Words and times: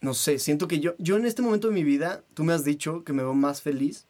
no 0.00 0.14
sé, 0.14 0.38
siento 0.38 0.66
que 0.68 0.80
yo, 0.80 0.94
yo 0.98 1.16
en 1.16 1.26
este 1.26 1.42
momento 1.42 1.68
de 1.68 1.74
mi 1.74 1.84
vida, 1.84 2.22
tú 2.34 2.44
me 2.44 2.52
has 2.52 2.64
dicho 2.64 3.04
que 3.04 3.12
me 3.12 3.22
veo 3.22 3.34
más 3.34 3.62
feliz, 3.62 4.06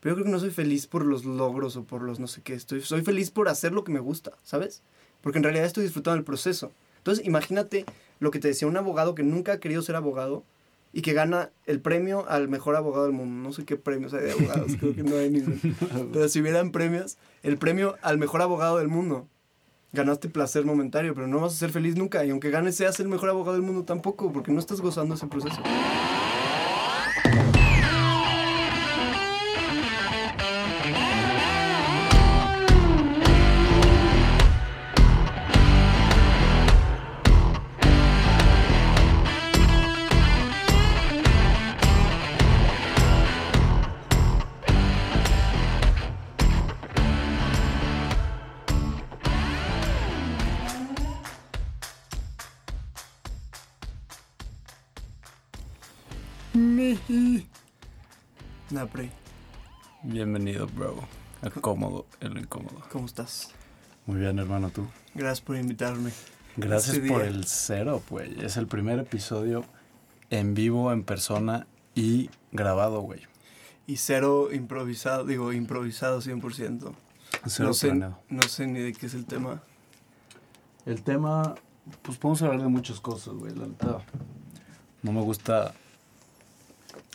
pero 0.00 0.12
yo 0.12 0.16
creo 0.16 0.26
que 0.26 0.32
no 0.32 0.40
soy 0.40 0.50
feliz 0.50 0.86
por 0.86 1.04
los 1.04 1.24
logros 1.24 1.76
o 1.76 1.84
por 1.84 2.02
los 2.02 2.18
no 2.18 2.26
sé 2.26 2.42
qué, 2.42 2.54
estoy, 2.54 2.80
soy 2.82 3.02
feliz 3.02 3.30
por 3.30 3.48
hacer 3.48 3.72
lo 3.72 3.84
que 3.84 3.92
me 3.92 4.00
gusta, 4.00 4.32
¿sabes? 4.42 4.82
Porque 5.22 5.38
en 5.38 5.44
realidad 5.44 5.66
estoy 5.66 5.84
disfrutando 5.84 6.16
del 6.16 6.24
proceso. 6.24 6.72
Entonces, 6.98 7.24
imagínate 7.26 7.84
lo 8.20 8.30
que 8.30 8.38
te 8.38 8.48
decía 8.48 8.68
un 8.68 8.76
abogado 8.76 9.14
que 9.14 9.22
nunca 9.22 9.52
ha 9.52 9.60
querido 9.60 9.82
ser 9.82 9.96
abogado 9.96 10.44
y 10.92 11.02
que 11.02 11.12
gana 11.12 11.50
el 11.66 11.80
premio 11.80 12.28
al 12.28 12.48
mejor 12.48 12.76
abogado 12.76 13.04
del 13.04 13.12
mundo. 13.12 13.48
No 13.48 13.52
sé 13.52 13.64
qué 13.64 13.76
premios 13.76 14.14
hay 14.14 14.24
de 14.24 14.32
abogados, 14.32 14.72
creo 14.78 14.94
que 14.94 15.02
no 15.02 15.16
hay 15.16 15.30
ninguno. 15.30 15.56
Pero 16.12 16.28
si 16.28 16.40
hubieran 16.40 16.72
premios, 16.72 17.18
el 17.42 17.58
premio 17.58 17.96
al 18.02 18.18
mejor 18.18 18.42
abogado 18.42 18.78
del 18.78 18.88
mundo. 18.88 19.28
Ganaste 19.92 20.28
placer 20.28 20.64
momentáneo, 20.64 21.14
pero 21.14 21.26
no 21.26 21.40
vas 21.40 21.54
a 21.54 21.56
ser 21.56 21.70
feliz 21.70 21.96
nunca. 21.96 22.24
Y 22.24 22.30
aunque 22.30 22.50
ganes, 22.50 22.76
seas 22.76 23.00
el 23.00 23.08
mejor 23.08 23.30
abogado 23.30 23.54
del 23.54 23.62
mundo 23.64 23.84
tampoco, 23.84 24.32
porque 24.32 24.52
no 24.52 24.58
estás 24.58 24.80
gozando 24.80 25.14
ese 25.14 25.26
proceso. 25.26 25.62
Bienvenido, 60.04 60.68
bro. 60.68 60.94
A 61.42 61.50
cómodo 61.50 62.06
en 62.20 62.34
lo 62.34 62.40
incómodo. 62.40 62.80
¿cómo 62.92 63.06
estás? 63.06 63.50
Muy 64.06 64.20
bien, 64.20 64.38
hermano, 64.38 64.70
tú. 64.70 64.86
Gracias 65.14 65.40
por 65.40 65.56
invitarme. 65.56 66.12
Gracias 66.56 66.96
Este 66.96 67.08
por 67.08 67.22
día. 67.22 67.28
el 67.28 67.44
cero, 67.46 68.00
güey. 68.08 68.40
Es 68.44 68.56
el 68.56 68.68
primer 68.68 69.00
episodio 69.00 69.64
en 70.30 70.54
vivo, 70.54 70.92
en 70.92 71.02
persona 71.02 71.66
y 71.96 72.30
grabado, 72.52 73.00
güey. 73.00 73.22
Y 73.88 73.96
cero 73.96 74.50
improvisado, 74.52 75.24
digo, 75.24 75.52
improvisado 75.52 76.20
100%. 76.20 76.92
Cero 77.46 77.68
no, 77.68 77.74
sé, 77.74 77.88
planeado. 77.88 78.20
no 78.28 78.42
sé 78.44 78.68
ni 78.68 78.78
de 78.78 78.92
qué 78.92 79.06
es 79.06 79.14
el 79.14 79.24
tema. 79.26 79.60
El 80.86 81.02
tema, 81.02 81.56
pues 82.02 82.16
podemos 82.16 82.42
hablar 82.42 82.62
de 82.62 82.68
muchas 82.68 83.00
cosas, 83.00 83.34
güey. 83.34 83.52
La 83.56 83.66
neta, 83.66 84.04
no 85.02 85.12
me 85.12 85.22
gusta 85.22 85.74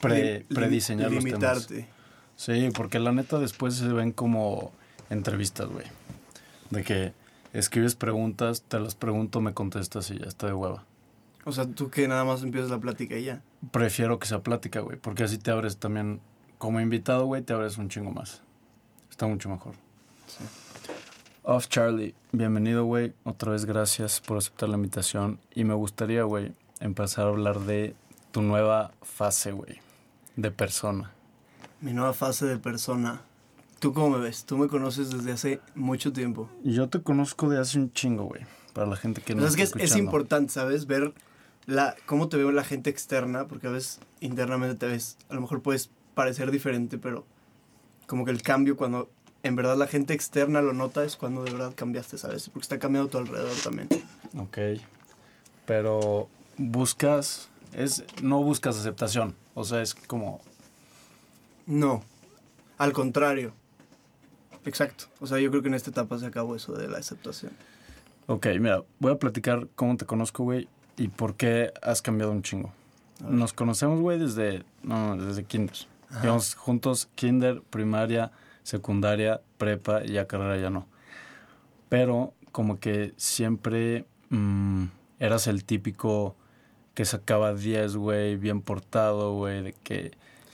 pre- 0.09 0.39
Lim- 0.47 0.55
prediseñar 0.55 1.11
los 1.11 1.23
temas. 1.23 1.39
Limitarte. 1.41 1.87
Sí, 2.35 2.69
porque 2.75 2.99
la 2.99 3.11
neta 3.11 3.39
después 3.39 3.75
se 3.75 3.87
ven 3.87 4.11
como 4.11 4.71
entrevistas, 5.09 5.67
güey. 5.67 5.85
De 6.71 6.83
que 6.83 7.13
escribes 7.53 7.95
preguntas, 7.95 8.63
te 8.67 8.79
las 8.79 8.95
pregunto, 8.95 9.41
me 9.41 9.53
contestas 9.53 10.09
y 10.11 10.17
ya 10.19 10.25
está 10.25 10.47
de 10.47 10.53
hueva. 10.53 10.83
O 11.45 11.51
sea, 11.51 11.65
tú 11.67 11.89
que 11.89 12.07
nada 12.07 12.23
más 12.23 12.41
empiezas 12.41 12.69
la 12.71 12.79
plática 12.79 13.15
y 13.17 13.25
ya. 13.25 13.41
Prefiero 13.71 14.17
que 14.19 14.27
sea 14.27 14.39
plática, 14.41 14.79
güey, 14.79 14.97
porque 14.97 15.23
así 15.23 15.37
te 15.37 15.51
abres 15.51 15.77
también, 15.77 16.21
como 16.57 16.79
invitado, 16.79 17.25
güey, 17.25 17.41
te 17.41 17.53
abres 17.53 17.77
un 17.77 17.89
chingo 17.89 18.11
más. 18.11 18.41
Está 19.11 19.27
mucho 19.27 19.49
mejor. 19.49 19.73
Sí. 20.27 20.43
Off 21.43 21.67
Charlie, 21.67 22.15
bienvenido, 22.31 22.85
güey. 22.85 23.13
Otra 23.25 23.51
vez 23.51 23.65
gracias 23.65 24.21
por 24.21 24.37
aceptar 24.37 24.69
la 24.69 24.75
invitación. 24.77 25.39
Y 25.53 25.65
me 25.65 25.73
gustaría, 25.73 26.23
güey, 26.23 26.53
empezar 26.79 27.25
a 27.25 27.29
hablar 27.29 27.59
de 27.59 27.93
tu 28.31 28.41
nueva 28.41 28.91
fase, 29.01 29.51
güey, 29.51 29.79
de 30.35 30.51
persona. 30.51 31.11
Mi 31.81 31.93
nueva 31.93 32.13
fase 32.13 32.45
de 32.45 32.57
persona. 32.57 33.21
¿Tú 33.79 33.93
cómo 33.93 34.17
me 34.17 34.23
ves? 34.23 34.45
Tú 34.45 34.57
me 34.57 34.67
conoces 34.67 35.11
desde 35.11 35.31
hace 35.33 35.61
mucho 35.75 36.13
tiempo. 36.13 36.49
Yo 36.63 36.87
te 36.89 37.01
conozco 37.01 37.49
de 37.49 37.59
hace 37.59 37.77
un 37.77 37.91
chingo, 37.91 38.23
güey. 38.25 38.41
Para 38.73 38.87
la 38.87 38.95
gente 38.95 39.21
que 39.21 39.33
no 39.35 39.39
Pero 39.39 39.49
es 39.49 39.55
que 39.55 39.63
está 39.63 39.77
es, 39.77 39.83
es 39.83 39.91
escuchando. 39.91 40.09
importante, 40.11 40.53
¿sabes? 40.53 40.87
Ver 40.87 41.13
la, 41.65 41.95
cómo 42.05 42.29
te 42.29 42.37
veo 42.37 42.51
la 42.51 42.63
gente 42.63 42.89
externa, 42.89 43.47
porque 43.47 43.67
a 43.67 43.71
veces 43.71 43.99
internamente 44.21 44.75
te 44.75 44.87
ves, 44.87 45.17
a 45.29 45.33
lo 45.35 45.41
mejor 45.41 45.61
puedes 45.61 45.89
parecer 46.15 46.49
diferente, 46.51 46.97
pero 46.97 47.25
como 48.07 48.25
que 48.25 48.31
el 48.31 48.41
cambio 48.41 48.77
cuando 48.77 49.09
en 49.43 49.55
verdad 49.55 49.77
la 49.77 49.87
gente 49.87 50.13
externa 50.13 50.61
lo 50.61 50.73
nota 50.73 51.03
es 51.03 51.17
cuando 51.17 51.43
de 51.43 51.51
verdad 51.51 51.73
cambiaste, 51.75 52.17
¿sabes? 52.17 52.49
Porque 52.49 52.63
está 52.63 52.79
cambiando 52.79 53.09
a 53.09 53.11
tu 53.11 53.17
alrededor 53.17 53.55
también. 53.63 53.89
Ok. 54.37 54.57
Pero 55.65 56.29
buscas, 56.57 57.49
es, 57.73 58.03
no 58.21 58.41
buscas 58.43 58.77
aceptación. 58.77 59.35
O 59.55 59.63
sea, 59.63 59.81
es 59.81 59.93
como, 59.95 60.41
No, 61.65 62.03
al 62.77 62.93
contrario. 62.93 63.53
Exacto. 64.65 65.05
O 65.19 65.27
sea, 65.27 65.39
yo 65.39 65.49
creo 65.49 65.61
que 65.61 65.67
en 65.67 65.73
esta 65.73 65.89
etapa 65.89 66.17
se 66.17 66.25
acabó 66.25 66.55
eso 66.55 66.73
de 66.73 66.87
la 66.87 66.97
aceptación. 66.97 67.51
ok, 68.27 68.47
mira, 68.59 68.83
voy 68.99 69.11
a 69.11 69.19
platicar 69.19 69.67
cómo 69.75 69.97
te 69.97 70.05
conozco, 70.05 70.43
güey, 70.43 70.67
y 70.97 71.09
por 71.09 71.35
qué 71.35 71.73
has 71.81 72.01
cambiado 72.01 72.31
un 72.31 72.41
chingo. 72.41 72.71
Nos 73.27 73.53
conocemos, 73.53 73.99
güey, 73.99 74.19
desde, 74.19 74.63
no, 74.81 75.17
desde 75.17 75.43
kinder. 75.43 75.75
Íbamos 76.23 76.55
juntos 76.55 77.09
kinder, 77.15 77.61
primaria, 77.69 78.31
secundaria, 78.63 79.41
prepa 79.57 80.03
y 80.03 80.13
ya 80.13 80.27
carrera 80.27 80.57
ya 80.57 80.69
no. 80.69 80.87
Pero 81.89 82.33
como 82.51 82.79
que 82.79 83.13
siempre 83.17 84.05
mm, 84.29 84.85
eras 85.19 85.47
el 85.47 85.63
típico 85.65 86.35
que 86.93 87.05
sacaba 87.05 87.53
10, 87.53 87.95
güey, 87.97 88.35
bien 88.37 88.61
portado, 88.61 89.33
güey, 89.35 89.63
de 89.63 89.73
que 89.83 90.11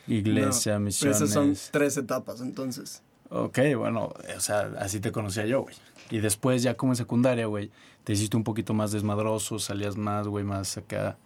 iglesia, 0.07 0.73
Pero 0.73 0.79
misiones. 0.81 1.17
esas 1.17 1.31
son 1.31 1.55
tres 1.71 1.97
etapas, 1.97 2.41
entonces. 2.41 3.01
Ok, 3.29 3.59
bueno, 3.77 4.13
o 4.35 4.39
sea, 4.39 4.71
así 4.79 4.99
te 4.99 5.11
conocía 5.11 5.45
yo, 5.45 5.61
güey. 5.61 5.75
Y 6.09 6.19
después 6.19 6.63
ya 6.63 6.75
como 6.75 6.93
en 6.93 6.95
secundaria, 6.95 7.45
güey, 7.45 7.69
te 8.03 8.13
hiciste 8.13 8.35
un 8.35 8.43
poquito 8.43 8.73
más 8.73 8.91
desmadroso, 8.91 9.59
salías 9.59 9.97
más, 9.97 10.27
güey, 10.27 10.43
más 10.43 10.77
acá. 10.77 11.17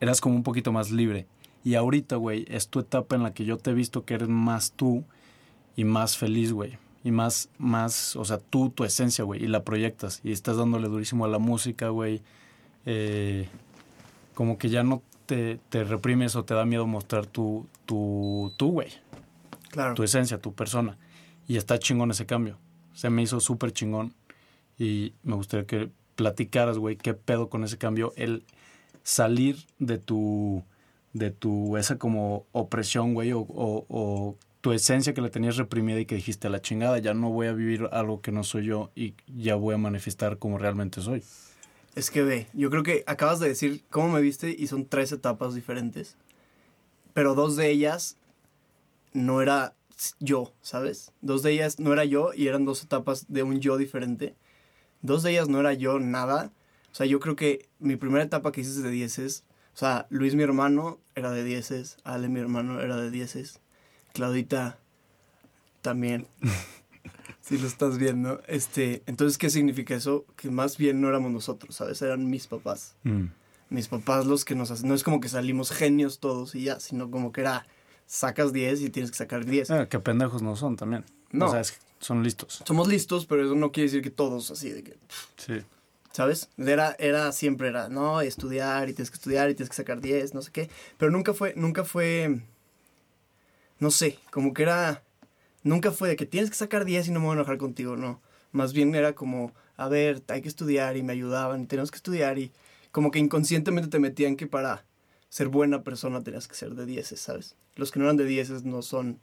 Eras 0.00 0.20
como 0.20 0.36
un 0.36 0.44
poquito 0.44 0.70
más 0.72 0.90
libre. 0.90 1.26
Y 1.64 1.74
ahorita, 1.74 2.16
güey, 2.16 2.44
es 2.48 2.68
tu 2.68 2.78
etapa 2.78 3.16
en 3.16 3.22
la 3.22 3.32
que 3.34 3.44
yo 3.44 3.56
te 3.56 3.70
he 3.70 3.74
visto 3.74 4.04
que 4.04 4.14
eres 4.14 4.28
más 4.28 4.72
tú 4.72 5.02
y 5.74 5.84
más 5.84 6.16
feliz, 6.16 6.52
güey. 6.52 6.78
Y 7.02 7.10
más, 7.10 7.48
más, 7.58 8.14
o 8.16 8.24
sea, 8.24 8.38
tú, 8.38 8.70
tu 8.70 8.84
esencia, 8.84 9.24
güey, 9.24 9.42
y 9.42 9.48
la 9.48 9.64
proyectas. 9.64 10.20
Y 10.22 10.30
estás 10.30 10.56
dándole 10.56 10.88
durísimo 10.88 11.24
a 11.24 11.28
la 11.28 11.38
música, 11.38 11.88
güey. 11.88 12.22
Eh, 12.86 13.48
como 14.34 14.58
que 14.58 14.68
ya 14.68 14.82
no 14.82 15.02
te, 15.26 15.58
te 15.70 15.84
reprimes 15.84 16.36
o 16.36 16.44
te 16.44 16.54
da 16.54 16.64
miedo 16.64 16.86
mostrar 16.86 17.26
tu, 17.26 17.66
tu, 17.86 18.52
tú, 18.56 18.72
güey 18.72 18.88
Claro. 19.70 19.94
tu 19.94 20.02
esencia, 20.04 20.38
tu 20.38 20.52
persona. 20.54 20.96
Y 21.48 21.56
está 21.56 21.78
chingón 21.78 22.10
ese 22.12 22.26
cambio. 22.26 22.58
Se 22.92 23.10
me 23.10 23.22
hizo 23.22 23.40
súper 23.40 23.72
chingón. 23.72 24.14
Y 24.78 25.14
me 25.24 25.34
gustaría 25.34 25.66
que 25.66 25.90
platicaras, 26.14 26.78
güey, 26.78 26.96
qué 26.96 27.14
pedo 27.14 27.48
con 27.48 27.64
ese 27.64 27.76
cambio. 27.78 28.12
El 28.16 28.44
salir 29.02 29.56
de 29.78 29.98
tu, 29.98 30.62
de 31.12 31.30
tu, 31.30 31.76
esa 31.76 31.98
como 31.98 32.46
opresión, 32.52 33.14
güey, 33.14 33.32
o, 33.32 33.40
o- 33.40 33.84
o 33.88 34.36
tu 34.60 34.72
esencia 34.72 35.12
que 35.12 35.20
la 35.20 35.28
tenías 35.28 35.56
reprimida 35.56 35.98
y 36.00 36.06
que 36.06 36.14
dijiste 36.14 36.46
a 36.46 36.50
la 36.50 36.62
chingada, 36.62 36.98
ya 36.98 37.12
no 37.12 37.30
voy 37.30 37.48
a 37.48 37.52
vivir 37.52 37.88
algo 37.92 38.20
que 38.22 38.32
no 38.32 38.44
soy 38.44 38.66
yo 38.66 38.90
y 38.94 39.14
ya 39.26 39.56
voy 39.56 39.74
a 39.74 39.78
manifestar 39.78 40.38
como 40.38 40.56
realmente 40.56 41.00
soy. 41.02 41.22
Es 41.94 42.10
que 42.10 42.22
ve, 42.22 42.48
yo 42.52 42.70
creo 42.70 42.82
que 42.82 43.04
acabas 43.06 43.38
de 43.38 43.48
decir 43.48 43.84
cómo 43.88 44.08
me 44.08 44.20
viste 44.20 44.54
y 44.56 44.66
son 44.66 44.86
tres 44.86 45.12
etapas 45.12 45.54
diferentes. 45.54 46.16
Pero 47.12 47.34
dos 47.34 47.54
de 47.54 47.70
ellas 47.70 48.16
no 49.12 49.40
era 49.40 49.74
yo, 50.18 50.52
¿sabes? 50.60 51.12
Dos 51.20 51.42
de 51.42 51.52
ellas 51.52 51.78
no 51.78 51.92
era 51.92 52.04
yo 52.04 52.34
y 52.34 52.48
eran 52.48 52.64
dos 52.64 52.82
etapas 52.82 53.26
de 53.28 53.44
un 53.44 53.60
yo 53.60 53.76
diferente. 53.76 54.34
Dos 55.02 55.22
de 55.22 55.30
ellas 55.30 55.48
no 55.48 55.60
era 55.60 55.72
yo 55.72 56.00
nada. 56.00 56.50
O 56.90 56.94
sea, 56.94 57.06
yo 57.06 57.20
creo 57.20 57.36
que 57.36 57.68
mi 57.78 57.94
primera 57.94 58.24
etapa 58.24 58.50
que 58.50 58.62
hice 58.62 58.82
de 58.82 58.90
dieces. 58.90 59.44
O 59.74 59.76
sea, 59.76 60.06
Luis 60.10 60.34
mi 60.34 60.42
hermano 60.42 60.98
era 61.14 61.30
de 61.30 61.44
dieces, 61.44 61.98
Ale 62.04 62.28
mi 62.28 62.40
hermano 62.40 62.80
era 62.80 62.96
de 62.96 63.10
dieces, 63.10 63.60
Claudita 64.12 64.78
también. 65.82 66.26
si 67.40 67.58
lo 67.58 67.66
estás 67.66 67.98
viendo. 67.98 68.40
Este, 68.46 69.02
entonces, 69.06 69.38
¿qué 69.38 69.50
significa 69.50 69.94
eso? 69.94 70.24
Que 70.36 70.50
más 70.50 70.76
bien 70.76 71.00
no 71.00 71.08
éramos 71.08 71.30
nosotros, 71.32 71.74
¿sabes? 71.76 72.00
Eran 72.02 72.28
mis 72.30 72.46
papás. 72.46 72.94
Mm. 73.04 73.26
Mis 73.70 73.88
papás 73.88 74.26
los 74.26 74.44
que 74.44 74.54
nos 74.54 74.70
hacen. 74.70 74.88
No 74.88 74.94
es 74.94 75.02
como 75.02 75.20
que 75.20 75.28
salimos 75.28 75.70
genios 75.72 76.18
todos 76.20 76.54
y 76.54 76.64
ya, 76.64 76.80
sino 76.80 77.10
como 77.10 77.32
que 77.32 77.40
era, 77.40 77.66
sacas 78.06 78.52
10 78.52 78.80
y 78.82 78.90
tienes 78.90 79.10
que 79.10 79.16
sacar 79.16 79.44
10. 79.44 79.70
Ah, 79.70 79.88
que 79.88 79.98
pendejos 79.98 80.42
no 80.42 80.54
son 80.56 80.76
también. 80.76 81.04
No. 81.32 81.46
O 81.46 81.50
sea, 81.50 81.60
es- 81.60 81.78
son 81.98 82.22
listos. 82.22 82.62
Somos 82.66 82.86
listos, 82.88 83.24
pero 83.26 83.42
eso 83.44 83.54
no 83.54 83.72
quiere 83.72 83.88
decir 83.88 84.02
que 84.02 84.10
todos 84.10 84.50
así, 84.50 84.68
de 84.70 84.82
que, 84.84 84.96
Sí. 85.38 85.54
¿sabes? 86.12 86.50
Era, 86.58 86.94
era, 86.98 87.32
siempre 87.32 87.68
era, 87.68 87.88
no, 87.88 88.20
estudiar 88.20 88.90
y 88.90 88.92
tienes 88.92 89.10
que 89.10 89.14
estudiar 89.16 89.48
y 89.48 89.54
tienes 89.54 89.70
que 89.70 89.76
sacar 89.76 90.02
10, 90.02 90.34
no 90.34 90.42
sé 90.42 90.50
qué. 90.52 90.68
Pero 90.98 91.10
nunca 91.10 91.32
fue, 91.32 91.54
nunca 91.56 91.82
fue, 91.82 92.40
no 93.80 93.90
sé, 93.90 94.18
como 94.30 94.52
que 94.52 94.62
era, 94.64 95.02
nunca 95.64 95.90
fue 95.90 96.08
de 96.08 96.16
que 96.16 96.26
tienes 96.26 96.50
que 96.50 96.56
sacar 96.56 96.84
10 96.84 97.08
y 97.08 97.10
no 97.10 97.18
me 97.18 97.26
voy 97.26 97.32
a 97.32 97.38
enojar 97.40 97.58
contigo, 97.58 97.96
no. 97.96 98.20
Más 98.52 98.72
bien 98.72 98.94
era 98.94 99.14
como, 99.14 99.52
a 99.76 99.88
ver, 99.88 100.22
hay 100.28 100.42
que 100.42 100.48
estudiar 100.48 100.96
y 100.96 101.02
me 101.02 101.12
ayudaban 101.12 101.62
y 101.62 101.66
tenemos 101.66 101.90
que 101.90 101.96
estudiar 101.96 102.38
y 102.38 102.52
como 102.92 103.10
que 103.10 103.18
inconscientemente 103.18 103.90
te 103.90 103.98
metían 103.98 104.36
que 104.36 104.46
para 104.46 104.84
ser 105.28 105.48
buena 105.48 105.82
persona 105.82 106.22
tenías 106.22 106.46
que 106.46 106.54
ser 106.54 106.76
de 106.76 106.86
10, 106.86 107.14
¿sabes? 107.16 107.56
Los 107.74 107.90
que 107.90 107.98
no 107.98 108.04
eran 108.04 108.16
de 108.16 108.24
10 108.24 108.64
no 108.64 108.82
son, 108.82 109.18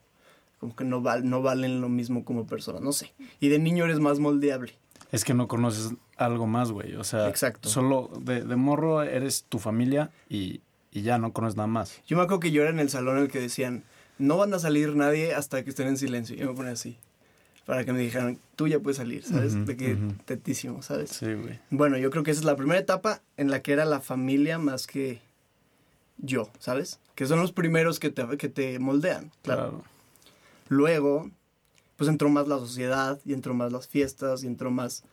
como 0.60 0.76
que 0.76 0.84
no, 0.84 1.02
val, 1.02 1.30
no 1.30 1.42
valen 1.42 1.80
lo 1.80 1.88
mismo 1.88 2.26
como 2.26 2.46
persona, 2.46 2.82
no 2.82 2.92
sé. 2.92 3.14
Y 3.40 3.48
de 3.48 3.60
niño 3.60 3.86
eres 3.86 4.02
más 4.02 4.20
moldeable. 4.20 4.74
Es 5.14 5.24
que 5.24 5.34
no 5.34 5.48
conoces 5.48 5.94
algo 6.18 6.48
más, 6.48 6.72
güey. 6.72 6.96
O 6.96 7.06
sea, 7.06 7.32
solo 7.62 8.12
de, 8.20 8.44
de 8.44 8.56
morro 8.58 9.04
eres 9.04 9.46
tu 9.48 9.60
familia 9.60 10.12
y, 10.28 10.62
y 10.92 11.04
ya 11.04 11.18
no 11.18 11.32
conoces 11.32 11.56
nada 11.56 11.68
más. 11.68 12.02
Yo 12.06 12.18
me 12.18 12.24
acuerdo 12.24 12.42
que 12.42 12.52
yo 12.52 12.62
era 12.62 12.72
en 12.72 12.80
el 12.80 12.90
salón 12.90 13.18
en 13.18 13.24
el 13.24 13.32
que 13.32 13.40
decían, 13.40 13.86
no 14.22 14.38
van 14.38 14.54
a 14.54 14.60
salir 14.60 14.96
nadie 14.96 15.34
hasta 15.34 15.64
que 15.64 15.72
estén 15.72 15.88
en 15.88 15.98
silencio. 15.98 16.36
Y 16.36 16.40
yo 16.40 16.48
me 16.48 16.54
ponía 16.54 16.72
así. 16.72 16.98
Para 17.66 17.84
que 17.86 17.94
me 17.94 18.00
dijeran, 18.00 18.38
tú 18.56 18.68
ya 18.68 18.80
puedes 18.80 18.98
salir, 18.98 19.24
¿sabes? 19.24 19.66
de 19.66 19.78
que 19.78 19.98
tetísimo, 20.26 20.82
¿sabes? 20.82 21.12
Sí, 21.12 21.34
güey. 21.34 21.60
Bueno, 21.70 21.98
yo 21.98 22.10
creo 22.10 22.24
que 22.24 22.32
esa 22.32 22.42
es 22.42 22.46
la 22.46 22.56
primera 22.56 22.80
etapa 22.80 23.22
en 23.38 23.52
la 23.52 23.62
que 23.62 23.74
era 23.74 23.86
la 23.86 24.00
familia 24.00 24.58
más 24.58 24.88
que 24.88 25.22
yo, 26.18 26.50
¿sabes? 26.60 27.00
Que 27.16 27.26
son 27.26 27.40
los 27.40 27.52
primeros 27.52 28.00
que 28.00 28.10
te, 28.10 28.38
que 28.38 28.50
te 28.50 28.80
moldean, 28.80 29.32
claro. 29.42 29.84
Luego, 30.70 31.30
pues 31.98 32.10
entró 32.10 32.30
más 32.30 32.48
la 32.48 32.58
sociedad 32.58 33.20
y 33.26 33.34
entró 33.34 33.54
más 33.54 33.72
las 33.72 33.88
fiestas 33.88 34.44
y 34.44 34.48
entró 34.48 34.72
más... 34.72 35.04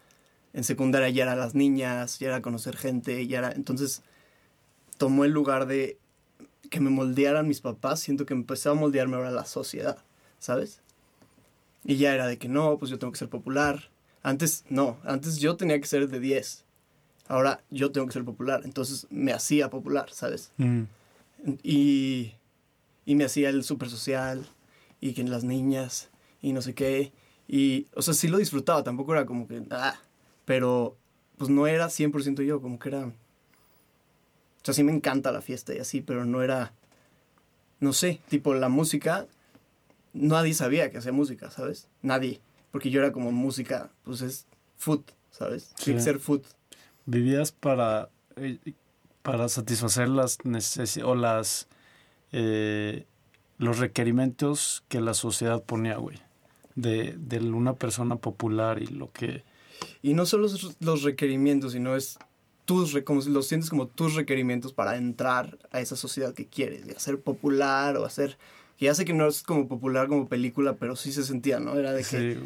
En 0.54 0.64
secundaria 0.64 1.10
ya 1.10 1.24
eran 1.24 1.38
las 1.38 1.54
niñas, 1.54 2.18
ya 2.18 2.28
era 2.28 2.42
conocer 2.42 2.76
gente, 2.76 3.26
ya 3.26 3.38
era... 3.38 3.52
Entonces, 3.52 4.02
tomó 4.96 5.24
el 5.24 5.32
lugar 5.32 5.66
de 5.66 5.98
que 6.68 6.80
me 6.80 6.90
moldearan 6.90 7.48
mis 7.48 7.60
papás, 7.60 8.00
siento 8.00 8.26
que 8.26 8.34
empezaba 8.34 8.76
a 8.76 8.80
moldearme 8.80 9.16
ahora 9.16 9.30
la 9.30 9.44
sociedad, 9.44 9.98
¿sabes? 10.38 10.80
Y 11.84 11.96
ya 11.96 12.14
era 12.14 12.26
de 12.26 12.38
que 12.38 12.48
no, 12.48 12.78
pues 12.78 12.90
yo 12.90 12.98
tengo 12.98 13.12
que 13.12 13.18
ser 13.18 13.28
popular. 13.28 13.90
Antes 14.22 14.64
no, 14.68 14.98
antes 15.04 15.38
yo 15.38 15.56
tenía 15.56 15.80
que 15.80 15.86
ser 15.86 16.08
de 16.08 16.20
10. 16.20 16.64
Ahora 17.28 17.62
yo 17.70 17.92
tengo 17.92 18.06
que 18.06 18.12
ser 18.12 18.24
popular, 18.24 18.62
entonces 18.64 19.06
me 19.10 19.32
hacía 19.32 19.70
popular, 19.70 20.10
¿sabes? 20.10 20.50
Mm. 20.56 20.82
Y, 21.62 22.32
y 23.04 23.14
me 23.14 23.24
hacía 23.24 23.50
el 23.50 23.64
súper 23.64 23.90
social 23.90 24.46
y 25.00 25.12
que 25.12 25.22
las 25.24 25.44
niñas 25.44 26.08
y 26.42 26.52
no 26.52 26.62
sé 26.62 26.74
qué. 26.74 27.12
Y, 27.46 27.86
o 27.94 28.02
sea, 28.02 28.14
sí 28.14 28.28
lo 28.28 28.38
disfrutaba, 28.38 28.82
tampoco 28.82 29.12
era 29.12 29.26
como 29.26 29.46
que, 29.46 29.62
ah, 29.70 29.98
pero 30.44 30.96
pues 31.36 31.50
no 31.50 31.66
era 31.66 31.86
100% 31.86 32.42
yo, 32.42 32.60
como 32.60 32.78
que 32.78 32.88
era 32.88 33.12
o 34.62 34.64
sea, 34.64 34.74
sí 34.74 34.82
me 34.82 34.92
encanta 34.92 35.32
la 35.32 35.40
fiesta 35.40 35.74
y 35.74 35.78
así, 35.78 36.00
pero 36.00 36.24
no 36.24 36.42
era, 36.42 36.72
no 37.80 37.92
sé, 37.92 38.20
tipo 38.28 38.54
la 38.54 38.68
música, 38.68 39.26
nadie 40.12 40.54
sabía 40.54 40.90
que 40.90 40.98
hacía 40.98 41.12
música, 41.12 41.50
¿sabes? 41.50 41.88
Nadie. 42.02 42.40
Porque 42.70 42.90
yo 42.90 43.00
era 43.00 43.12
como 43.12 43.32
música, 43.32 43.90
pues 44.04 44.20
es 44.20 44.46
food, 44.76 45.02
¿sabes? 45.30 45.72
Sí. 45.76 45.98
ser 46.00 46.18
food. 46.18 46.42
Vivías 47.06 47.52
para, 47.52 48.10
eh, 48.36 48.58
para 49.22 49.48
satisfacer 49.48 50.08
las 50.08 50.44
necesidades 50.44 51.10
o 51.10 51.14
las, 51.14 51.68
eh, 52.32 53.06
los 53.56 53.78
requerimientos 53.78 54.84
que 54.88 55.00
la 55.00 55.14
sociedad 55.14 55.62
ponía, 55.62 55.96
güey. 55.96 56.18
De, 56.74 57.16
de 57.18 57.40
una 57.40 57.74
persona 57.74 58.16
popular 58.16 58.80
y 58.80 58.86
lo 58.86 59.10
que... 59.12 59.42
Y 60.02 60.14
no 60.14 60.26
solo 60.26 60.48
los 60.80 61.02
requerimientos, 61.02 61.72
sino 61.72 61.96
es 61.96 62.18
tus, 62.68 62.94
como 63.02 63.22
los 63.22 63.46
sientes 63.46 63.70
como 63.70 63.88
tus 63.88 64.14
requerimientos 64.14 64.74
para 64.74 64.98
entrar 64.98 65.56
a 65.70 65.80
esa 65.80 65.96
sociedad 65.96 66.34
que 66.34 66.46
quieres, 66.46 66.86
de 66.86 66.92
hacer 66.92 67.18
popular 67.18 67.96
o 67.96 68.04
hacer, 68.04 68.36
ya 68.78 68.94
sé 68.94 69.06
que 69.06 69.14
no 69.14 69.26
es 69.26 69.42
como 69.42 69.68
popular 69.68 70.06
como 70.06 70.28
película, 70.28 70.76
pero 70.76 70.94
sí 70.94 71.10
se 71.10 71.24
sentía, 71.24 71.60
¿no? 71.60 71.78
Era 71.78 71.94
de 71.94 72.04
que, 72.04 72.38